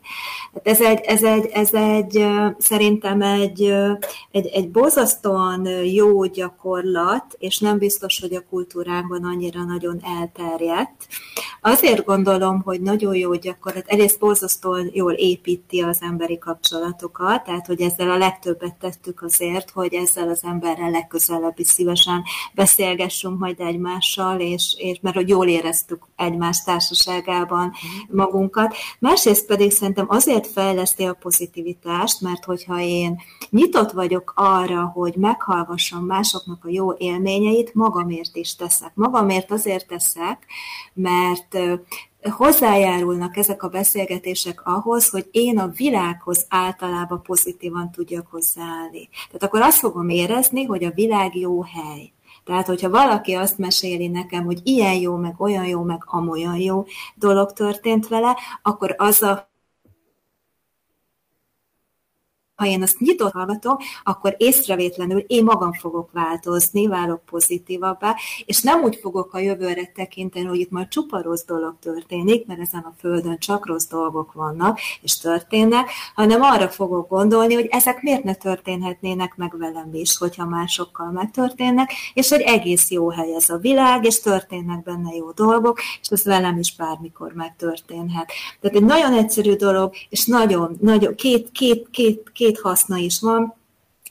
Hát 0.54 0.68
ez 0.68 0.82
egy, 0.82 1.00
ez 1.00 1.24
egy, 1.24 1.46
ez 1.46 1.74
egy 1.74 2.26
szerintem 2.58 3.22
egy, 3.22 3.74
egy, 4.32 4.48
egy 4.48 4.70
bozasztóan 4.70 5.68
jó 5.86 6.26
gyakorlat, 6.26 7.26
és 7.38 7.60
nem 7.60 7.78
biztos, 7.78 8.20
hogy 8.20 8.34
a 8.34 8.46
kultúránkban 8.50 9.24
annyira 9.24 9.64
nagyon 9.64 10.00
elterjedt. 10.20 11.08
Azért 11.62 12.06
gondolom, 12.06 12.62
hogy 12.62 12.82
nagyon 12.90 13.16
jó 13.16 13.34
gyakorlat, 13.34 13.88
egyrészt 13.88 14.20
borzasztóan 14.20 14.90
jól 14.94 15.14
építi 15.14 15.82
az 15.82 15.98
emberi 16.02 16.38
kapcsolatokat, 16.38 17.44
tehát 17.44 17.66
hogy 17.66 17.82
ezzel 17.82 18.10
a 18.10 18.18
legtöbbet 18.18 18.76
tettük 18.76 19.22
azért, 19.22 19.70
hogy 19.70 19.94
ezzel 19.94 20.30
az 20.30 20.44
emberrel 20.44 20.90
legközelebb 20.90 21.60
is 21.60 21.68
szívesen 21.68 22.24
beszélgessünk 22.54 23.40
majd 23.40 23.60
egymással, 23.60 24.40
és, 24.40 24.76
és 24.78 24.98
mert 25.02 25.16
hogy 25.16 25.30
jól 25.30 25.48
éreztük 25.48 26.08
egymás 26.16 26.64
társaságában 26.64 27.74
magunkat. 28.08 28.76
Másrészt 29.00 29.46
pedig 29.46 29.72
szerintem 29.72 30.06
azért 30.10 30.48
fejleszti 30.48 31.04
a 31.04 31.14
pozitivitást, 31.14 32.22
mert 32.22 32.46
hogyha 32.46 32.80
én 32.80 33.22
nyitott 33.50 33.92
vagyok 33.92 34.34
arra, 34.36 34.92
hogy 34.94 35.16
meghallgassam 35.16 36.06
másoknak 36.06 36.66
a 36.66 36.70
jó 36.70 36.94
élményeit, 36.94 37.74
magamért 37.74 38.36
is 38.36 38.56
teszek. 38.56 38.92
Magamért 38.94 39.52
azért 39.52 39.88
teszek, 39.88 40.46
mert 40.94 41.58
hozzájárulnak 42.22 43.38
ezek 43.38 43.64
a 43.64 43.70
beszélgetések 43.70 44.66
ahhoz, 44.66 45.10
hogy 45.10 45.28
én 45.32 45.60
a 45.60 45.68
világhoz 45.68 46.46
általában 46.50 47.22
pozitívan 47.22 47.92
tudjak 47.92 48.28
hozzáállni. 48.28 49.10
Tehát 49.26 49.44
akkor 49.44 49.62
azt 49.62 49.78
fogom 49.78 50.10
érezni, 50.10 50.64
hogy 50.64 50.84
a 50.84 50.92
világ 50.92 51.36
jó 51.36 51.62
hely. 51.62 52.12
Tehát, 52.44 52.66
hogyha 52.66 52.90
valaki 52.90 53.34
azt 53.34 53.58
meséli 53.58 54.08
nekem, 54.08 54.46
hogy 54.46 54.60
ilyen 54.64 54.94
jó, 54.96 55.16
meg 55.16 55.42
olyan 55.42 55.66
jó, 55.66 55.84
meg 55.84 56.04
amolyan 56.06 56.56
jó 56.56 56.86
dolog 57.16 57.54
történt 57.54 58.08
vele, 58.08 58.38
akkor 58.62 58.96
az 58.98 59.22
a 59.22 59.50
ha 62.60 62.66
én 62.66 62.82
azt 62.82 63.00
nyitott 63.00 63.32
hallgatom, 63.32 63.78
akkor 64.04 64.36
észrevétlenül 64.38 65.20
én 65.20 65.44
magam 65.44 65.74
fogok 65.74 66.10
változni, 66.12 66.88
válok 66.88 67.26
pozitívabbá, 67.26 68.16
és 68.46 68.62
nem 68.62 68.84
úgy 68.84 68.96
fogok 69.02 69.34
a 69.34 69.40
jövőre 69.40 69.92
tekinteni, 69.96 70.46
hogy 70.46 70.60
itt 70.60 70.70
majd 70.70 70.88
csupa 70.88 71.22
rossz 71.22 71.44
dolog 71.44 71.76
történik, 71.82 72.46
mert 72.46 72.60
ezen 72.60 72.82
a 72.82 72.94
földön 73.00 73.38
csak 73.40 73.68
rossz 73.68 73.88
dolgok 73.88 74.34
vannak, 74.34 74.80
és 75.02 75.18
történnek, 75.18 75.90
hanem 76.16 76.42
arra 76.42 76.70
fogok 76.70 77.10
gondolni, 77.10 77.54
hogy 77.54 77.68
ezek 77.70 78.02
miért 78.02 78.24
ne 78.24 78.34
történhetnének 78.34 79.36
meg 79.36 79.58
velem 79.58 79.90
is, 79.92 80.18
hogyha 80.18 80.46
másokkal 80.46 81.12
megtörténnek, 81.12 81.92
és 82.14 82.30
hogy 82.30 82.42
egész 82.42 82.90
jó 82.90 83.10
hely 83.10 83.36
ez 83.36 83.50
a 83.50 83.58
világ, 83.58 84.06
és 84.06 84.22
történnek 84.22 84.84
benne 84.84 85.16
jó 85.16 85.32
dolgok, 85.32 85.80
és 86.02 86.08
ez 86.10 86.24
velem 86.24 86.58
is 86.58 86.76
bármikor 86.76 87.34
megtörténhet. 87.34 88.32
Tehát 88.62 88.78
egy 88.78 88.84
nagyon 88.84 89.14
egyszerű 89.14 89.54
dolog, 89.54 89.94
és 90.10 90.26
nagyon, 90.26 90.78
nagyon 90.82 91.16
két, 91.16 91.52
két, 91.52 91.88
két, 91.92 92.32
két 92.34 92.49
két 92.50 92.60
haszna 92.60 92.98
is 92.98 93.20
van. 93.22 93.58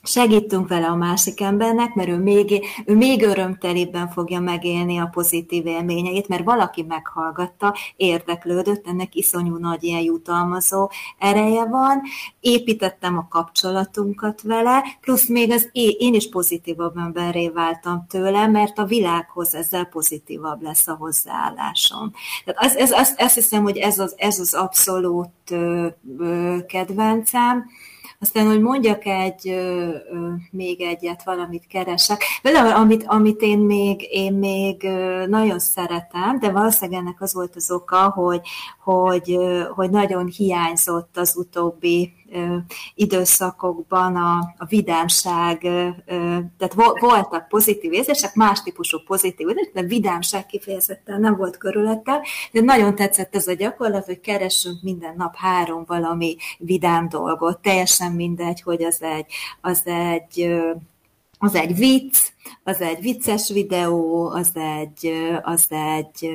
segítünk 0.03 0.67
vele 0.67 0.87
a 0.87 0.95
másik 0.95 1.41
embernek, 1.41 1.93
mert 1.93 2.09
ő 2.09 2.17
még, 2.17 2.65
ő 2.85 2.95
még 2.95 3.23
örömtelébben 3.23 4.09
fogja 4.09 4.39
megélni 4.39 4.97
a 4.97 5.09
pozitív 5.11 5.65
élményeit, 5.65 6.27
mert 6.27 6.43
valaki 6.43 6.83
meghallgatta, 6.83 7.75
érdeklődött, 7.95 8.87
ennek 8.87 9.15
iszonyú 9.15 9.57
nagy 9.57 9.83
ilyen 9.83 10.01
jutalmazó 10.01 10.89
ereje 11.17 11.65
van, 11.65 12.01
építettem 12.39 13.17
a 13.17 13.27
kapcsolatunkat 13.29 14.41
vele, 14.41 14.83
plusz 15.01 15.27
még 15.27 15.51
az 15.51 15.69
én, 15.71 15.95
én 15.97 16.13
is 16.13 16.29
pozitívabb 16.29 16.97
emberré 16.97 17.49
váltam 17.49 18.05
tőle, 18.09 18.47
mert 18.47 18.77
a 18.77 18.85
világhoz 18.85 19.55
ezzel 19.55 19.85
pozitívabb 19.85 20.61
lesz 20.61 20.87
a 20.87 20.95
hozzáállásom. 20.95 22.11
Tehát 22.45 22.63
az, 22.63 22.75
ez, 22.75 22.91
azt, 22.91 23.21
azt 23.21 23.35
hiszem, 23.35 23.63
hogy 23.63 23.77
ez 23.77 23.99
az, 23.99 24.13
ez 24.17 24.39
az 24.39 24.53
abszolút 24.53 25.29
ö, 25.49 25.87
ö, 26.17 26.57
kedvencem, 26.67 27.65
aztán, 28.19 28.45
hogy 28.45 28.61
mondjak 28.61 29.05
egy, 29.05 29.59
még 30.51 30.81
egyet, 30.81 31.23
valamit 31.23 31.67
keresek. 31.67 32.23
Például, 32.41 32.71
amit, 32.71 33.03
amit 33.07 33.41
én 33.41 33.59
még, 33.59 34.07
én 34.11 34.33
még 34.33 34.81
nagyon 35.27 35.59
szeretem, 35.59 36.39
de 36.39 36.51
valószínűleg 36.51 36.99
ennek 37.01 37.21
az 37.21 37.33
volt 37.33 37.55
az 37.55 37.71
oka, 37.71 38.09
hogy, 38.09 38.41
hogy, 38.83 39.37
hogy 39.75 39.89
nagyon 39.89 40.27
hiányzott 40.27 41.17
az 41.17 41.37
utóbbi 41.37 42.13
időszakokban 42.95 44.15
a, 44.15 44.53
a 44.57 44.65
vidámság, 44.65 45.59
tehát 46.57 46.73
voltak 46.99 47.47
pozitív 47.47 47.93
érzések, 47.93 48.35
más 48.35 48.63
típusú 48.63 48.97
pozitív 49.05 49.47
érzések, 49.47 49.73
de 49.73 49.81
vidámság 49.81 50.45
kifejezetten 50.45 51.19
nem 51.19 51.35
volt 51.35 51.57
körülöttem, 51.57 52.21
de 52.51 52.61
nagyon 52.61 52.95
tetszett 52.95 53.35
ez 53.35 53.47
a 53.47 53.53
gyakorlat, 53.53 54.05
hogy 54.05 54.19
keressünk 54.19 54.81
minden 54.81 55.13
nap 55.17 55.35
három 55.35 55.83
valami 55.87 56.35
vidám 56.57 57.09
dolgot, 57.09 57.59
teljesen 57.61 58.11
mindegy, 58.11 58.61
hogy 58.61 58.83
az 58.83 59.01
egy, 59.01 59.25
az 59.61 59.81
egy 59.85 60.59
az 61.41 61.55
egy 61.55 61.75
vicc, 61.75 62.17
az 62.63 62.81
egy 62.81 63.01
vicces 63.01 63.49
videó, 63.49 64.27
az 64.27 64.51
egy, 64.53 65.13
az 65.43 65.65
egy 65.69 66.31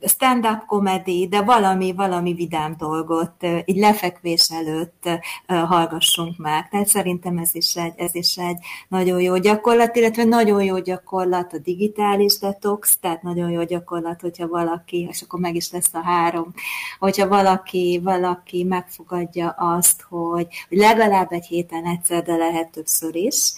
stand-up 0.00 0.64
komedi, 0.66 1.28
de 1.28 1.42
valami, 1.42 1.92
valami 1.92 2.34
vidám 2.34 2.74
dolgot 2.78 3.46
így 3.64 3.76
lefekvés 3.76 4.50
előtt 4.50 5.08
hallgassunk 5.46 6.36
meg. 6.36 6.68
Tehát 6.68 6.86
szerintem 6.86 7.38
ez 7.38 7.54
is 7.54 7.76
egy, 7.76 7.92
ez 7.96 8.14
is 8.14 8.36
egy 8.36 8.56
nagyon 8.88 9.20
jó 9.20 9.36
gyakorlat, 9.36 9.96
illetve 9.96 10.24
nagyon 10.24 10.62
jó 10.62 10.78
gyakorlat 10.78 11.52
a 11.52 11.58
digitális 11.58 12.38
detox, 12.38 12.98
tehát 13.00 13.22
nagyon 13.22 13.50
jó 13.50 13.64
gyakorlat, 13.64 14.20
hogyha 14.20 14.48
valaki, 14.48 15.06
és 15.10 15.22
akkor 15.22 15.40
meg 15.40 15.54
is 15.54 15.72
lesz 15.72 15.90
a 15.92 16.02
három, 16.02 16.52
hogyha 16.98 17.28
valaki, 17.28 18.00
valaki 18.02 18.64
megfogadja 18.64 19.48
azt, 19.58 20.02
hogy, 20.08 20.46
hogy 20.68 20.78
legalább 20.78 21.32
egy 21.32 21.46
héten 21.46 21.84
egyszer, 21.84 22.22
de 22.22 22.36
lehet 22.36 22.70
többször 22.70 23.14
is, 23.14 23.52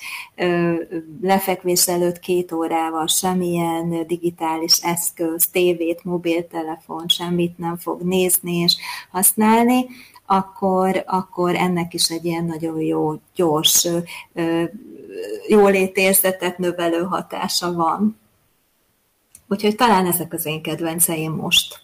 lefekvés 1.20 1.88
előtt 1.88 2.18
két 2.18 2.52
órával 2.52 3.06
semmilyen 3.06 4.06
digitális 4.06 4.78
eszköz, 4.82 5.46
tévét, 5.46 6.04
mobil 6.04 6.29
mobiltelefon, 6.30 7.08
semmit 7.08 7.58
nem 7.58 7.76
fog 7.76 8.02
nézni 8.02 8.56
és 8.56 8.76
használni, 9.10 9.86
akkor, 10.26 11.02
akkor 11.06 11.54
ennek 11.54 11.94
is 11.94 12.08
egy 12.08 12.24
ilyen 12.24 12.44
nagyon 12.44 12.80
jó, 12.80 13.20
gyors, 13.34 13.88
jólétérzetet 15.48 16.58
növelő 16.58 17.02
hatása 17.02 17.72
van. 17.72 18.18
Úgyhogy 19.48 19.74
talán 19.74 20.06
ezek 20.06 20.32
az 20.32 20.46
én 20.46 20.62
kedvenceim 20.62 21.32
most. 21.32 21.80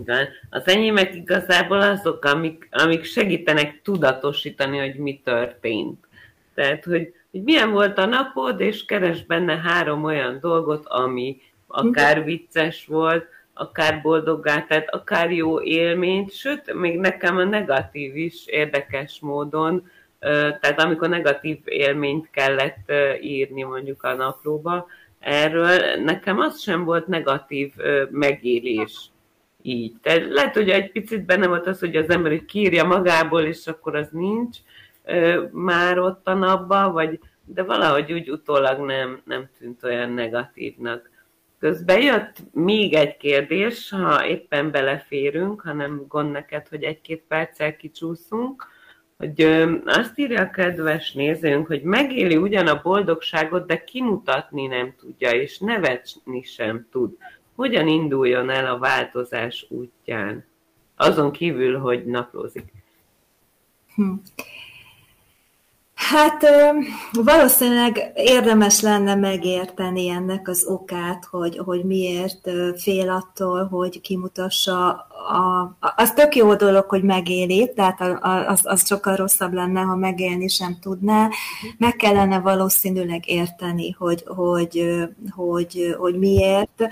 Igen. 0.00 0.28
Az 0.50 0.66
enyémek 0.66 1.14
igazából 1.14 1.80
azok, 1.80 2.24
amik, 2.24 2.68
amik 2.70 3.04
segítenek 3.04 3.80
tudatosítani, 3.82 4.78
hogy 4.78 4.94
mi 4.94 5.20
történt. 5.24 6.06
Tehát, 6.54 6.84
hogy, 6.84 7.12
hogy 7.30 7.42
milyen 7.42 7.70
volt 7.70 7.98
a 7.98 8.06
napod, 8.06 8.60
és 8.60 8.84
keres 8.84 9.24
benne 9.24 9.56
három 9.56 10.04
olyan 10.04 10.38
dolgot, 10.40 10.86
ami 10.86 11.40
akár 11.66 12.24
vicces 12.24 12.86
volt, 12.86 13.26
akár 13.58 14.00
boldoggá, 14.02 14.62
tehát 14.62 14.94
akár 14.94 15.32
jó 15.32 15.60
élményt, 15.62 16.32
sőt, 16.32 16.74
még 16.74 16.98
nekem 16.98 17.36
a 17.36 17.44
negatív 17.44 18.16
is 18.16 18.46
érdekes 18.46 19.18
módon, 19.20 19.88
tehát 20.60 20.80
amikor 20.80 21.08
negatív 21.08 21.58
élményt 21.64 22.30
kellett 22.30 22.92
írni 23.20 23.62
mondjuk 23.62 24.02
a 24.02 24.14
naplóba, 24.14 24.86
erről 25.20 26.02
nekem 26.04 26.38
az 26.38 26.60
sem 26.60 26.84
volt 26.84 27.06
negatív 27.06 27.72
megélés 28.10 29.10
így. 29.62 29.94
Tehát 30.02 30.26
lehet, 30.28 30.54
hogy 30.54 30.70
egy 30.70 30.92
picit 30.92 31.24
benne 31.24 31.46
volt 31.46 31.66
az, 31.66 31.78
hogy 31.78 31.96
az 31.96 32.10
ember 32.10 32.30
hogy 32.30 32.44
kírja 32.44 32.84
magából, 32.84 33.42
és 33.42 33.66
akkor 33.66 33.96
az 33.96 34.08
nincs 34.10 34.56
már 35.50 35.98
ott 35.98 36.26
a 36.26 36.34
napban, 36.34 36.92
vagy, 36.92 37.20
de 37.44 37.62
valahogy 37.62 38.12
úgy 38.12 38.30
utólag 38.30 38.78
nem, 38.78 39.20
nem 39.24 39.48
tűnt 39.58 39.84
olyan 39.84 40.10
negatívnak. 40.10 41.10
Közben 41.58 42.00
jött 42.00 42.36
még 42.52 42.94
egy 42.94 43.16
kérdés, 43.16 43.90
ha 43.90 44.26
éppen 44.26 44.70
beleférünk, 44.70 45.60
ha 45.60 45.72
nem 45.72 46.04
gond 46.08 46.30
neked, 46.30 46.68
hogy 46.68 46.82
egy-két 46.82 47.24
perccel 47.28 47.76
kicsúszunk, 47.76 48.66
hogy 49.16 49.42
azt 49.84 50.18
írja 50.18 50.40
a 50.40 50.50
kedves 50.50 51.12
nézőnk, 51.12 51.66
hogy 51.66 51.82
megéli 51.82 52.36
ugyan 52.36 52.66
a 52.66 52.80
boldogságot, 52.82 53.66
de 53.66 53.84
kimutatni 53.84 54.66
nem 54.66 54.94
tudja, 54.98 55.30
és 55.30 55.58
nevetni 55.58 56.42
sem 56.42 56.86
tud. 56.90 57.16
Hogyan 57.54 57.88
induljon 57.88 58.50
el 58.50 58.66
a 58.66 58.78
változás 58.78 59.66
útján? 59.68 60.44
Azon 60.96 61.32
kívül, 61.32 61.78
hogy 61.78 62.06
naplózik. 62.06 62.72
Hm. 63.94 64.12
Hát 66.10 66.46
valószínűleg 67.12 68.12
érdemes 68.14 68.80
lenne 68.80 69.14
megérteni 69.14 70.08
ennek 70.08 70.48
az 70.48 70.64
okát, 70.68 71.24
hogy, 71.30 71.58
hogy 71.64 71.84
miért 71.84 72.50
fél 72.76 73.10
attól, 73.10 73.66
hogy 73.66 74.00
kimutassa 74.00 74.88
a, 75.28 75.76
az 75.96 76.12
tök 76.12 76.36
jó 76.36 76.54
dolog, 76.54 76.84
hogy 76.88 77.02
megéli, 77.02 77.72
tehát 77.74 78.00
az, 78.48 78.60
az 78.62 78.86
sokkal 78.86 79.16
rosszabb 79.16 79.52
lenne, 79.52 79.80
ha 79.80 79.96
megélni 79.96 80.48
sem 80.48 80.78
tudná. 80.80 81.28
Meg 81.78 81.96
kellene 81.96 82.38
valószínűleg 82.38 83.28
érteni, 83.28 83.90
hogy, 83.90 84.24
hogy, 84.26 85.04
hogy, 85.30 85.96
hogy 85.98 86.18
miért. 86.18 86.88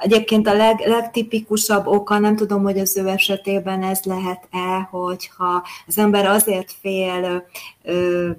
Egyébként 0.00 0.46
a 0.46 0.54
leg, 0.54 0.80
legtipikusabb 0.86 1.86
oka, 1.86 2.18
nem 2.18 2.36
tudom, 2.36 2.62
hogy 2.62 2.78
az 2.78 2.96
ő 2.96 3.08
esetében 3.08 3.82
ez 3.82 4.00
lehet-e, 4.04 4.88
hogyha 4.90 5.66
az 5.86 5.98
ember 5.98 6.26
azért 6.26 6.72
fél 6.80 7.46
ö, 7.82 8.30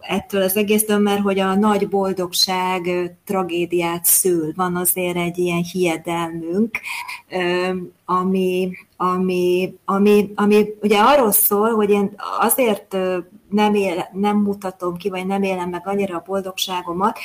ettől 0.00 0.42
az 0.42 0.56
egésztől, 0.56 0.98
mert 0.98 1.20
hogy 1.20 1.38
a 1.38 1.54
nagy 1.54 1.88
boldogság 1.88 2.90
tragédiát 3.24 4.04
szül. 4.04 4.52
Van 4.56 4.76
azért 4.76 5.16
egy 5.16 5.38
ilyen 5.38 5.62
hiedelmünk, 5.62 6.80
ami, 8.04 8.70
ami, 8.96 9.74
ami, 9.84 10.32
ami 10.34 10.66
ugye 10.82 10.98
arról 10.98 11.32
szól, 11.32 11.70
hogy 11.70 11.90
én 11.90 12.14
azért 12.40 12.96
nem, 13.50 13.74
él, 13.74 14.08
nem 14.12 14.36
mutatom 14.36 14.96
ki, 14.96 15.08
vagy 15.08 15.26
nem 15.26 15.42
élem 15.42 15.68
meg 15.68 15.82
annyira 15.84 16.16
a 16.16 16.22
boldogságomat, 16.26 17.18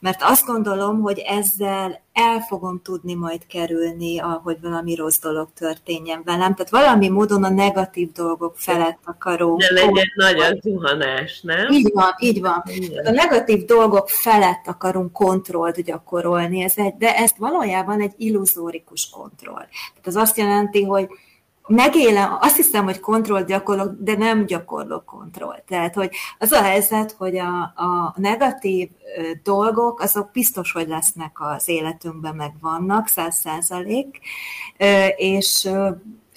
mert 0.00 0.22
azt 0.22 0.46
gondolom, 0.46 1.00
hogy 1.00 1.18
ezzel 1.18 2.00
el 2.12 2.40
fogom 2.40 2.80
tudni 2.82 3.14
majd 3.14 3.46
kerülni, 3.46 4.18
hogy 4.18 4.60
valami 4.60 4.94
rossz 4.94 5.18
dolog 5.18 5.48
történjen 5.54 6.22
velem. 6.24 6.54
Tehát 6.54 6.70
valami 6.70 7.08
módon 7.08 7.44
a 7.44 7.48
negatív 7.48 8.12
dolgok 8.12 8.54
felett 8.56 8.98
akarok. 9.04 9.58
De 9.58 9.72
legyen 9.72 10.12
nagy 10.14 10.38
a 10.38 10.58
zuhanás, 10.60 11.40
nem? 11.40 11.70
Így 11.70 11.90
van, 11.94 12.14
így 12.18 12.40
van. 12.40 12.62
A 13.04 13.10
negatív 13.10 13.64
dolgok 13.64 14.08
felett 14.08 14.66
akarunk 14.66 15.12
kontrollt 15.12 15.82
gyakorolni, 15.82 16.62
ez 16.62 16.72
egy, 16.76 16.94
de 16.96 17.16
ezt 17.16 17.36
valójában 17.36 18.00
egy 18.00 18.12
illuzórikus 18.16 19.10
kontroll. 19.10 19.66
Tehát 19.66 20.06
az 20.06 20.16
azt 20.16 20.36
jelenti, 20.36 20.84
hogy 20.84 21.08
megélem, 21.68 22.36
azt 22.40 22.56
hiszem, 22.56 22.84
hogy 22.84 23.00
kontroll 23.00 23.42
gyakorlok, 23.42 23.92
de 23.98 24.16
nem 24.16 24.46
gyakorlok 24.46 25.04
kontroll. 25.04 25.62
Tehát, 25.66 25.94
hogy 25.94 26.10
az 26.38 26.52
a 26.52 26.62
helyzet, 26.62 27.14
hogy 27.18 27.36
a, 27.36 27.60
a 27.62 28.14
negatív 28.16 28.88
dolgok, 29.42 30.00
azok 30.00 30.30
biztos, 30.30 30.72
hogy 30.72 30.88
lesznek 30.88 31.36
az 31.40 31.68
életünkben, 31.68 32.34
meg 32.34 32.52
vannak, 32.60 33.06
száz 33.06 33.36
százalék, 33.36 34.18
és 35.16 35.70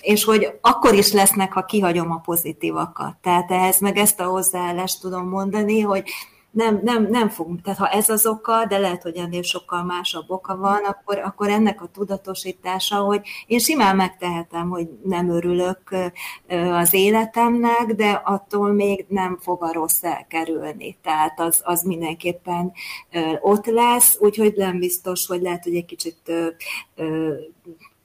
és 0.02 0.24
hogy 0.24 0.58
akkor 0.62 0.94
is 0.94 1.12
lesznek, 1.12 1.54
ha 1.54 1.66
kihagyom 1.66 2.12
a 2.12 2.18
pozitívakat. 2.20 3.16
Tehát 3.22 3.52
ehhez 3.52 3.80
meg 3.80 3.98
ezt 3.98 4.20
a 4.20 4.24
hozzáállást 4.24 5.02
tudom 5.02 5.28
mondani, 5.28 5.80
hogy 5.80 6.10
nem, 6.52 6.80
nem, 6.84 7.08
nem 7.10 7.30
fogunk, 7.30 7.62
tehát 7.62 7.80
ha 7.80 7.88
ez 7.88 8.10
az 8.10 8.26
oka, 8.26 8.66
de 8.66 8.78
lehet, 8.78 9.02
hogy 9.02 9.16
ennél 9.16 9.42
sokkal 9.42 9.84
másabb 9.84 10.30
oka 10.30 10.58
van, 10.58 10.84
akkor, 10.84 11.18
akkor 11.18 11.50
ennek 11.50 11.82
a 11.82 11.88
tudatosítása, 11.88 12.96
hogy 12.96 13.22
én 13.48 13.60
simán 13.60 13.96
megtehetem, 13.96 14.70
hogy 14.70 14.90
nem 15.04 15.30
örülök 15.30 15.96
az 16.72 16.94
életemnek, 16.94 17.86
de 17.96 18.22
attól 18.26 18.72
még 18.72 19.06
nem 19.08 19.38
fog 19.42 19.64
a 19.64 19.74
rossz 19.74 20.04
elkerülni. 20.04 20.98
Tehát 21.02 21.40
az, 21.40 21.62
az 21.64 21.82
mindenképpen 21.82 22.72
ott 23.42 23.66
lesz, 23.66 24.18
úgyhogy 24.20 24.54
nem 24.56 24.80
biztos, 24.80 25.28
hogy 25.28 25.42
lehet, 25.42 25.64
hogy 25.64 25.76
egy 25.76 25.86
kicsit 25.86 26.32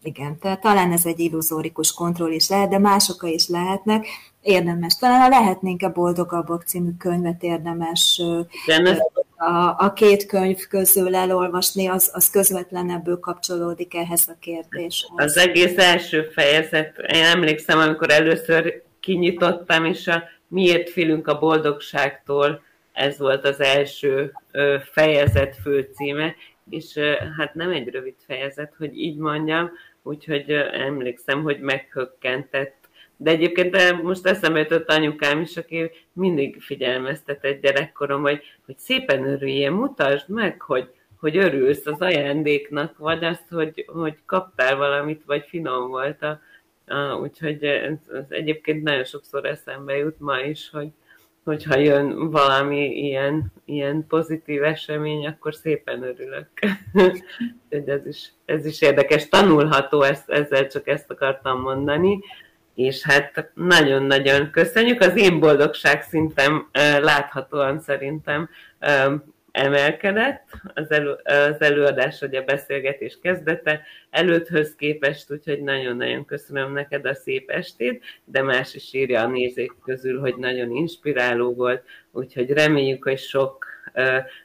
igen, 0.03 0.39
tehát 0.39 0.61
talán 0.61 0.93
ez 0.93 1.07
egy 1.07 1.21
illuzórikus 1.21 1.93
kontroll 1.93 2.31
is 2.31 2.49
lehet, 2.49 2.69
de 2.69 2.79
mások 2.79 3.23
is 3.23 3.49
lehetnek. 3.49 4.07
Érdemes. 4.47 4.97
Talán 4.97 5.21
a 5.21 5.29
Lehetnénk 5.29 5.83
a 5.83 5.93
boldogabbak 5.93 6.63
című 6.63 6.91
könyvet 6.99 7.43
érdemes 7.43 8.23
a, 9.37 9.85
a 9.85 9.93
két 9.93 10.27
könyv 10.27 10.59
közül 10.69 11.15
elolvasni, 11.15 11.87
az, 11.87 12.11
az 12.13 12.31
közvetlenebből 12.31 13.19
kapcsolódik 13.21 13.95
ehhez 13.95 14.29
a 14.29 14.37
kérdéshez. 14.41 15.11
Az 15.17 15.37
egész 15.37 15.79
első 15.79 16.23
fejezet, 16.23 16.99
én 16.99 17.25
emlékszem, 17.25 17.79
amikor 17.79 18.11
először 18.11 18.83
kinyitottam, 19.01 19.85
és 19.85 20.07
a 20.07 20.23
Miért 20.49 20.91
félünk 20.91 21.27
a 21.27 21.39
boldogságtól, 21.39 22.63
ez 22.93 23.19
volt 23.19 23.45
az 23.45 23.61
első 23.61 24.33
fejezet 24.93 25.57
főcíme, 25.63 26.35
és 26.71 26.99
hát 27.37 27.55
nem 27.55 27.71
egy 27.71 27.89
rövid 27.89 28.15
fejezet, 28.27 28.75
hogy 28.79 28.99
így 28.99 29.17
mondjam, 29.17 29.71
úgyhogy 30.03 30.51
emlékszem, 30.73 31.43
hogy 31.43 31.61
meghökkentett 31.61 32.86
de 33.17 33.31
egyébként 33.31 34.03
most 34.03 34.27
eszembe 34.27 34.59
jutott 34.59 34.91
anyukám 34.91 35.41
is, 35.41 35.57
aki 35.57 35.91
mindig 36.13 36.61
figyelmeztetett 36.61 37.63
gyerekkorom, 37.63 38.23
hogy, 38.23 38.43
hogy 38.67 38.79
szépen 38.79 39.25
örüljél, 39.25 39.71
mutasd 39.71 40.29
meg, 40.29 40.61
hogy, 40.63 40.91
hogy 41.21 41.37
örülsz 41.37 41.87
az 41.87 42.01
ajándéknak, 42.01 42.99
vagy 42.99 43.25
azt, 43.25 43.49
hogy, 43.51 43.85
hogy 43.87 44.15
kaptál 44.27 44.77
valamit, 44.77 45.23
vagy 45.27 45.45
finom 45.49 45.89
volt 45.89 46.23
a, 46.23 46.41
a 46.95 47.15
úgyhogy 47.15 47.65
ez, 47.65 47.99
ez 48.13 48.25
egyébként 48.29 48.83
nagyon 48.83 49.05
sokszor 49.05 49.45
eszembe 49.45 49.97
jut 49.97 50.21
ma 50.21 50.41
is, 50.41 50.71
hogy, 50.71 50.89
hogyha 51.45 51.79
jön 51.79 52.31
valami 52.31 52.87
ilyen, 52.87 53.53
ilyen 53.65 54.07
pozitív 54.09 54.63
esemény, 54.63 55.27
akkor 55.27 55.55
szépen 55.55 56.03
örülök. 56.03 56.49
ez, 57.69 58.07
is, 58.07 58.33
ez 58.45 58.67
is 58.67 58.83
érdekes, 58.83 59.29
tanulható, 59.29 60.03
ezt, 60.03 60.31
ezzel 60.31 60.67
csak 60.67 60.89
ezt 60.89 61.11
akartam 61.11 61.61
mondani 61.61 62.21
és 62.77 63.03
hát 63.03 63.51
nagyon-nagyon 63.55 64.51
köszönjük. 64.51 65.01
Az 65.01 65.17
én 65.17 65.41
boldogság 65.41 66.03
szintem 66.03 66.69
láthatóan 67.01 67.81
szerintem 67.81 68.49
emelkedett 69.51 70.49
az, 70.75 70.91
elő, 70.91 71.13
az 71.25 71.61
előadás, 71.61 72.21
vagy 72.21 72.35
a 72.35 72.45
beszélgetés 72.45 73.19
kezdete 73.23 73.83
előtthöz 74.11 74.75
képest, 74.75 75.31
úgyhogy 75.31 75.63
nagyon-nagyon 75.63 76.25
köszönöm 76.25 76.73
neked 76.73 77.07
a 77.07 77.15
szép 77.15 77.51
estét, 77.51 78.05
de 78.25 78.43
más 78.43 78.75
is 78.75 78.93
írja 78.93 79.21
a 79.21 79.27
nézők 79.27 79.77
közül, 79.85 80.21
hogy 80.21 80.37
nagyon 80.37 80.71
inspiráló 80.71 81.55
volt, 81.55 81.83
úgyhogy 82.13 82.51
reméljük, 82.51 83.05
hogy 83.05 83.19
sok 83.19 83.67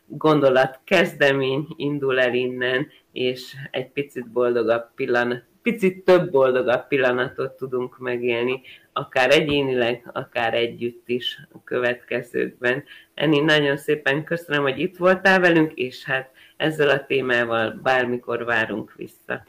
gondolat 0.06 0.80
kezdemény 0.84 1.68
indul 1.76 2.20
el 2.20 2.34
innen, 2.34 2.88
és 3.12 3.54
egy 3.72 3.90
picit 3.90 4.28
boldogabb 4.28 4.94
pillanat, 4.96 5.44
picit 5.62 6.04
több 6.04 6.32
boldogabb 6.32 6.88
pillanatot 6.88 7.52
tudunk 7.52 7.98
megélni, 7.98 8.62
akár 8.94 9.32
egyénileg, 9.32 10.10
akár 10.14 10.54
együtt 10.54 11.10
is 11.10 11.40
a 11.54 11.64
következőkben. 11.64 12.84
Eni, 13.14 13.40
nagyon 13.40 13.78
szépen 13.78 14.24
köszönöm, 14.24 14.62
hogy 14.62 14.80
itt 14.80 14.98
voltál 14.98 15.40
velünk, 15.40 15.74
és 15.74 16.04
hát 16.04 16.32
ezzel 16.58 16.90
a 16.90 17.06
témával 17.06 17.80
bármikor 17.84 18.46
várunk 18.46 18.94
vissza. 18.96 19.46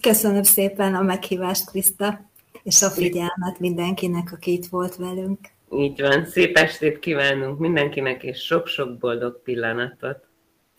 Köszönöm 0.00 0.42
szépen 0.42 0.94
a 0.94 1.02
meghívást, 1.02 1.70
Kriszta, 1.70 2.30
és 2.62 2.82
a 2.82 2.90
figyelmet 2.90 3.58
mindenkinek, 3.58 4.32
aki 4.32 4.52
itt 4.52 4.66
volt 4.66 4.96
velünk. 4.96 5.38
Így 5.70 6.00
van, 6.00 6.24
szép 6.24 6.56
estét 6.56 6.98
kívánunk 6.98 7.58
mindenkinek, 7.58 8.22
és 8.22 8.38
sok-sok 8.38 8.98
boldog 8.98 9.42
pillanatot. 9.42 10.26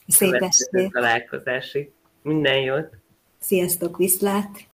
Szép 0.07 0.33
estét. 0.33 0.91
találkozásig. 0.91 1.91
Minden 2.21 2.57
jót! 2.57 3.02
Sziasztok, 3.45 3.97
viszlát! 3.97 4.72